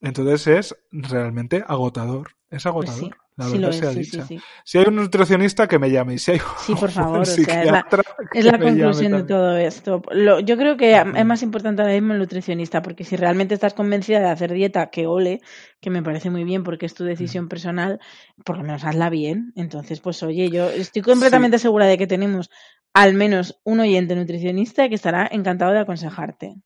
Entonces 0.00 0.46
es 0.46 0.76
realmente 0.92 1.64
agotador. 1.66 2.28
Es 2.50 2.64
Pues 2.64 2.66
agotador. 2.66 3.00
sí, 3.00 3.10
la 3.38 3.44
sí 3.46 3.58
lo 3.58 3.68
verdad 3.68 3.70
es, 3.70 3.78
sea 3.78 3.90
sí, 3.92 3.98
dicha. 4.00 4.26
sí, 4.26 4.36
sí. 4.38 4.44
Si 4.64 4.78
hay 4.78 4.84
un 4.88 4.96
nutricionista 4.96 5.66
que 5.66 5.78
me 5.78 5.90
llame 5.90 6.14
y 6.14 6.18
si 6.18 6.32
hay 6.32 6.40
Sí, 6.58 6.74
por 6.74 6.90
favor, 6.90 7.20
o 7.20 7.24
sea, 7.24 7.62
es 7.62 7.70
la- 7.70 7.86
Es 8.34 8.44
la 8.44 8.58
conclusión 8.58 9.12
de 9.12 9.22
todo 9.22 9.56
esto. 9.56 10.02
Lo- 10.10 10.40
yo 10.40 10.56
creo 10.56 10.76
que 10.76 10.94
es 10.96 11.24
más 11.24 11.42
importante 11.42 11.80
ahora 11.82 11.94
mismo 11.94 12.12
el 12.12 12.18
nutricionista, 12.18 12.82
porque 12.82 13.04
si 13.04 13.16
realmente 13.16 13.54
estás 13.54 13.72
convencida 13.74 14.18
de 14.20 14.28
hacer 14.28 14.52
dieta, 14.52 14.90
que 14.90 15.06
ole, 15.06 15.40
que 15.80 15.90
me 15.90 16.02
parece 16.02 16.28
muy 16.30 16.44
bien 16.44 16.64
porque 16.64 16.86
es 16.86 16.94
tu 16.94 17.04
decisión 17.04 17.48
personal, 17.48 18.00
por 18.44 18.56
lo 18.58 18.64
menos 18.64 18.84
hazla 18.84 19.08
bien. 19.08 19.52
Entonces, 19.56 20.00
pues 20.00 20.22
oye, 20.22 20.50
yo 20.50 20.68
estoy 20.68 21.02
completamente 21.02 21.58
segura 21.58 21.86
de 21.86 21.96
que 21.96 22.06
tenemos 22.06 22.50
al 22.92 23.14
menos 23.14 23.60
un 23.64 23.80
oyente 23.80 24.16
nutricionista 24.16 24.88
que 24.88 24.96
estará 24.96 25.28
encantado 25.30 25.72
de 25.72 25.78
aconsejarte. 25.80 26.56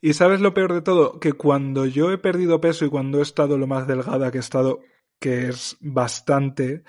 Y 0.00 0.12
sabes 0.12 0.40
lo 0.40 0.52
peor 0.52 0.74
de 0.74 0.82
todo, 0.82 1.18
que 1.20 1.32
cuando 1.32 1.86
yo 1.86 2.10
he 2.10 2.18
perdido 2.18 2.60
peso 2.60 2.84
y 2.84 2.90
cuando 2.90 3.20
he 3.20 3.22
estado 3.22 3.56
lo 3.56 3.66
más 3.66 3.86
delgada 3.86 4.30
que 4.30 4.38
he 4.38 4.40
estado, 4.40 4.80
que 5.24 5.48
es 5.48 5.78
bastante, 5.80 6.82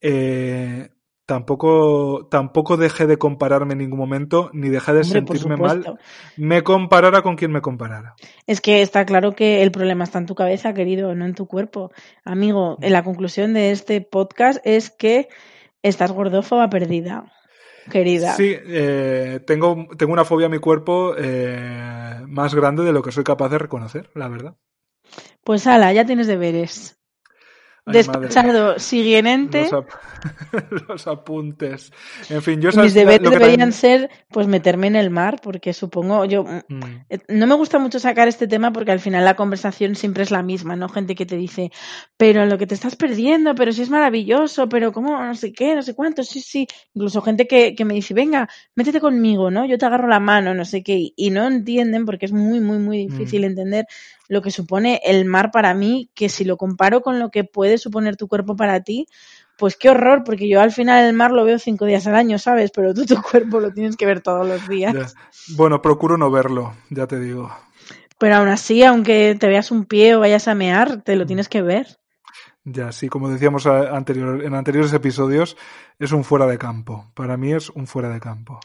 eh, 0.00 0.90
tampoco, 1.26 2.28
tampoco 2.30 2.76
dejé 2.76 3.08
de 3.08 3.16
compararme 3.16 3.72
en 3.72 3.78
ningún 3.78 3.98
momento, 3.98 4.48
ni 4.52 4.68
dejé 4.68 4.92
de 4.92 5.00
Hombre, 5.00 5.18
sentirme 5.18 5.56
mal, 5.56 5.98
me 6.36 6.62
comparara 6.62 7.22
con 7.22 7.34
quien 7.34 7.50
me 7.50 7.60
comparara. 7.60 8.14
Es 8.46 8.60
que 8.60 8.80
está 8.82 9.04
claro 9.06 9.32
que 9.32 9.64
el 9.64 9.72
problema 9.72 10.04
está 10.04 10.20
en 10.20 10.26
tu 10.26 10.36
cabeza, 10.36 10.72
querido, 10.72 11.16
no 11.16 11.24
en 11.24 11.34
tu 11.34 11.48
cuerpo. 11.48 11.90
Amigo, 12.24 12.78
en 12.80 12.92
la 12.92 13.02
conclusión 13.02 13.54
de 13.54 13.72
este 13.72 14.02
podcast 14.02 14.64
es 14.64 14.90
que 14.90 15.28
estás 15.82 16.12
gordófoba 16.12 16.70
perdida, 16.70 17.24
querida. 17.90 18.34
Sí, 18.34 18.54
eh, 18.56 19.40
tengo, 19.48 19.88
tengo 19.98 20.12
una 20.12 20.24
fobia 20.24 20.46
a 20.46 20.50
mi 20.50 20.60
cuerpo 20.60 21.16
eh, 21.18 22.20
más 22.28 22.54
grande 22.54 22.84
de 22.84 22.92
lo 22.92 23.02
que 23.02 23.10
soy 23.10 23.24
capaz 23.24 23.48
de 23.48 23.58
reconocer, 23.58 24.12
la 24.14 24.28
verdad. 24.28 24.54
Pues 25.42 25.66
ala, 25.66 25.92
ya 25.92 26.04
tienes 26.04 26.28
deberes. 26.28 26.99
Despachado, 27.86 28.78
siguiente. 28.78 29.62
Los, 29.62 29.72
ap- 29.72 29.90
los 30.88 31.06
apuntes. 31.06 31.92
En 32.28 32.42
fin, 32.42 32.60
yo 32.60 32.70
Mis 32.80 32.94
deberes 32.94 33.22
lo 33.22 33.30
que 33.30 33.36
deberían 33.38 33.70
también- 33.70 33.72
ser 33.72 34.10
pues 34.30 34.46
meterme 34.46 34.86
en 34.88 34.96
el 34.96 35.10
mar, 35.10 35.40
porque 35.42 35.72
supongo 35.72 36.24
yo 36.24 36.44
Mm. 36.44 36.80
eh, 37.08 37.18
no 37.28 37.46
me 37.46 37.54
gusta 37.54 37.78
mucho 37.78 37.98
sacar 37.98 38.28
este 38.28 38.46
tema 38.46 38.72
porque 38.72 38.92
al 38.92 39.00
final 39.00 39.24
la 39.24 39.34
conversación 39.34 39.94
siempre 39.94 40.22
es 40.22 40.30
la 40.30 40.42
misma, 40.42 40.76
¿no? 40.76 40.88
Gente 40.88 41.14
que 41.14 41.26
te 41.26 41.36
dice, 41.36 41.70
pero 42.16 42.44
lo 42.46 42.58
que 42.58 42.66
te 42.66 42.74
estás 42.74 42.96
perdiendo, 42.96 43.54
pero 43.54 43.72
si 43.72 43.82
es 43.82 43.90
maravilloso, 43.90 44.68
pero 44.68 44.92
cómo, 44.92 45.20
no 45.22 45.34
sé 45.34 45.52
qué, 45.52 45.74
no 45.74 45.82
sé 45.82 45.94
cuánto, 45.94 46.22
sí, 46.22 46.40
sí. 46.40 46.66
Incluso 46.94 47.22
gente 47.22 47.46
que, 47.46 47.74
que 47.74 47.84
me 47.84 47.94
dice, 47.94 48.14
venga, 48.14 48.48
métete 48.74 49.00
conmigo, 49.00 49.50
¿no? 49.50 49.64
Yo 49.66 49.78
te 49.78 49.86
agarro 49.86 50.06
la 50.08 50.20
mano, 50.20 50.54
no 50.54 50.64
sé 50.64 50.82
qué, 50.82 50.96
y, 50.96 51.14
y 51.16 51.30
no 51.30 51.46
entienden 51.46 52.04
porque 52.04 52.26
es 52.26 52.32
muy, 52.32 52.60
muy, 52.60 52.78
muy 52.78 53.06
difícil 53.06 53.42
Mm. 53.42 53.44
entender 53.44 53.86
lo 54.30 54.42
que 54.42 54.52
supone 54.52 55.00
el 55.04 55.24
mar 55.24 55.50
para 55.50 55.74
mí, 55.74 56.08
que 56.14 56.28
si 56.28 56.44
lo 56.44 56.56
comparo 56.56 57.00
con 57.02 57.18
lo 57.18 57.30
que 57.32 57.42
puede 57.42 57.78
suponer 57.78 58.16
tu 58.16 58.28
cuerpo 58.28 58.54
para 58.54 58.80
ti, 58.80 59.08
pues 59.58 59.76
qué 59.76 59.90
horror, 59.90 60.22
porque 60.24 60.48
yo 60.48 60.60
al 60.60 60.70
final 60.70 61.04
el 61.04 61.14
mar 61.14 61.32
lo 61.32 61.44
veo 61.44 61.58
cinco 61.58 61.84
días 61.84 62.06
al 62.06 62.14
año, 62.14 62.38
¿sabes? 62.38 62.70
Pero 62.70 62.94
tú 62.94 63.04
tu 63.04 63.20
cuerpo 63.28 63.58
lo 63.58 63.72
tienes 63.72 63.96
que 63.96 64.06
ver 64.06 64.20
todos 64.20 64.46
los 64.46 64.68
días. 64.68 64.94
Ya. 64.94 65.06
Bueno, 65.56 65.82
procuro 65.82 66.16
no 66.16 66.30
verlo, 66.30 66.74
ya 66.90 67.08
te 67.08 67.18
digo. 67.18 67.50
Pero 68.18 68.36
aún 68.36 68.46
así, 68.46 68.84
aunque 68.84 69.36
te 69.38 69.48
veas 69.48 69.72
un 69.72 69.84
pie 69.84 70.14
o 70.14 70.20
vayas 70.20 70.46
a 70.46 70.54
mear, 70.54 71.02
te 71.02 71.16
lo 71.16 71.26
tienes 71.26 71.48
que 71.48 71.62
ver. 71.62 71.98
Ya, 72.62 72.92
sí, 72.92 73.08
como 73.08 73.30
decíamos 73.30 73.66
anterior, 73.66 74.44
en 74.44 74.54
anteriores 74.54 74.92
episodios, 74.92 75.56
es 75.98 76.12
un 76.12 76.22
fuera 76.22 76.46
de 76.46 76.56
campo. 76.56 77.10
Para 77.14 77.36
mí 77.36 77.52
es 77.52 77.68
un 77.70 77.88
fuera 77.88 78.10
de 78.10 78.20
campo. 78.20 78.60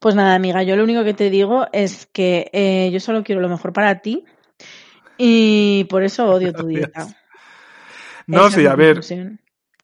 Pues 0.00 0.14
nada, 0.14 0.34
amiga, 0.34 0.62
yo 0.62 0.76
lo 0.76 0.84
único 0.84 1.04
que 1.04 1.12
te 1.12 1.28
digo 1.28 1.66
es 1.74 2.06
que 2.06 2.48
eh, 2.54 2.90
yo 2.90 3.00
solo 3.00 3.22
quiero 3.22 3.42
lo 3.42 3.50
mejor 3.50 3.74
para 3.74 4.00
ti 4.00 4.24
y 5.20 5.84
por 5.84 6.02
eso 6.02 6.26
odio 6.30 6.54
tu 6.54 6.66
dieta. 6.66 7.06
No, 8.26 8.46
Esa 8.46 8.50
sí, 8.50 8.66
a 8.66 8.76
ver, 8.76 8.96
conclusión. 8.96 9.40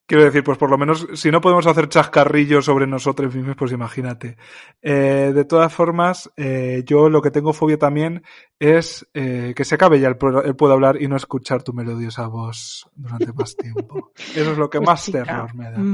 quiero 0.06 0.24
decir, 0.24 0.44
pues 0.44 0.58
por 0.58 0.70
lo 0.70 0.78
menos, 0.78 1.06
si 1.14 1.30
no 1.30 1.40
podemos 1.40 1.66
hacer 1.66 1.88
chascarrillos 1.88 2.64
sobre 2.64 2.86
nosotros 2.86 3.34
mismos, 3.34 3.56
pues 3.56 3.72
imagínate. 3.72 4.36
Eh, 4.82 5.32
de 5.34 5.44
todas 5.44 5.72
formas, 5.72 6.30
eh, 6.36 6.82
yo 6.86 7.08
lo 7.10 7.22
que 7.22 7.30
tengo 7.32 7.52
fobia 7.52 7.78
también 7.78 8.22
es 8.58 9.06
eh, 9.14 9.52
que 9.56 9.64
se 9.64 9.74
acabe 9.76 10.00
ya 10.00 10.08
el, 10.08 10.16
el 10.44 10.56
puedo 10.56 10.72
hablar 10.74 11.02
y 11.02 11.08
no 11.08 11.16
escuchar 11.16 11.62
tu 11.64 11.72
melodiosa 11.72 12.26
voz 12.28 12.88
durante 12.94 13.32
más 13.32 13.56
tiempo. 13.56 14.12
Eso 14.34 14.52
es 14.52 14.58
lo 14.58 14.70
que 14.70 14.80
Pues, 14.80 14.86
más 14.86 15.02
chica, 15.02 15.24
terror 15.24 15.54
me 15.54 15.70
da. 15.72 15.86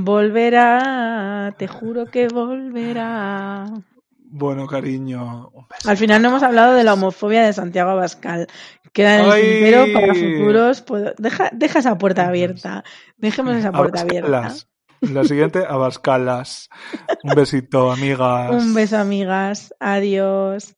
Volverá, 0.57 1.55
te 1.59 1.67
juro 1.69 2.07
que 2.11 2.29
volverá. 2.29 3.67
Bueno, 4.35 4.67
cariño, 4.67 5.49
un 5.49 5.67
beso. 5.69 5.91
Al 5.91 5.97
final 5.99 6.23
no 6.23 6.29
hemos 6.29 6.43
hablado 6.43 6.75
de 6.75 6.85
la 6.85 6.95
homofobia 6.95 7.43
de 7.45 7.53
Santiago 7.53 7.91
Abascal. 7.91 8.49
Queda 8.93 9.19
en 9.21 9.25
el 9.25 9.31
¡Ay! 9.31 9.43
tintero 9.43 9.87
para 9.95 10.15
futuros. 10.15 10.83
puedo- 10.83 11.15
Deja, 11.19 11.51
deja 11.53 11.79
esa 11.79 11.97
puerta 11.99 12.29
abierta. 12.29 12.85
Dejemos 13.17 13.57
esa 13.57 13.73
puerta 13.73 14.01
abierta. 14.03 14.29
Abascalas. 14.39 14.69
La 15.01 15.25
siguiente, 15.25 15.65
Abascalas. 15.67 16.69
Un 17.25 17.35
besito, 17.35 17.91
amigas. 17.93 18.51
Un 18.53 18.75
beso, 18.75 18.99
amigas. 18.99 19.75
Adiós. 19.81 20.77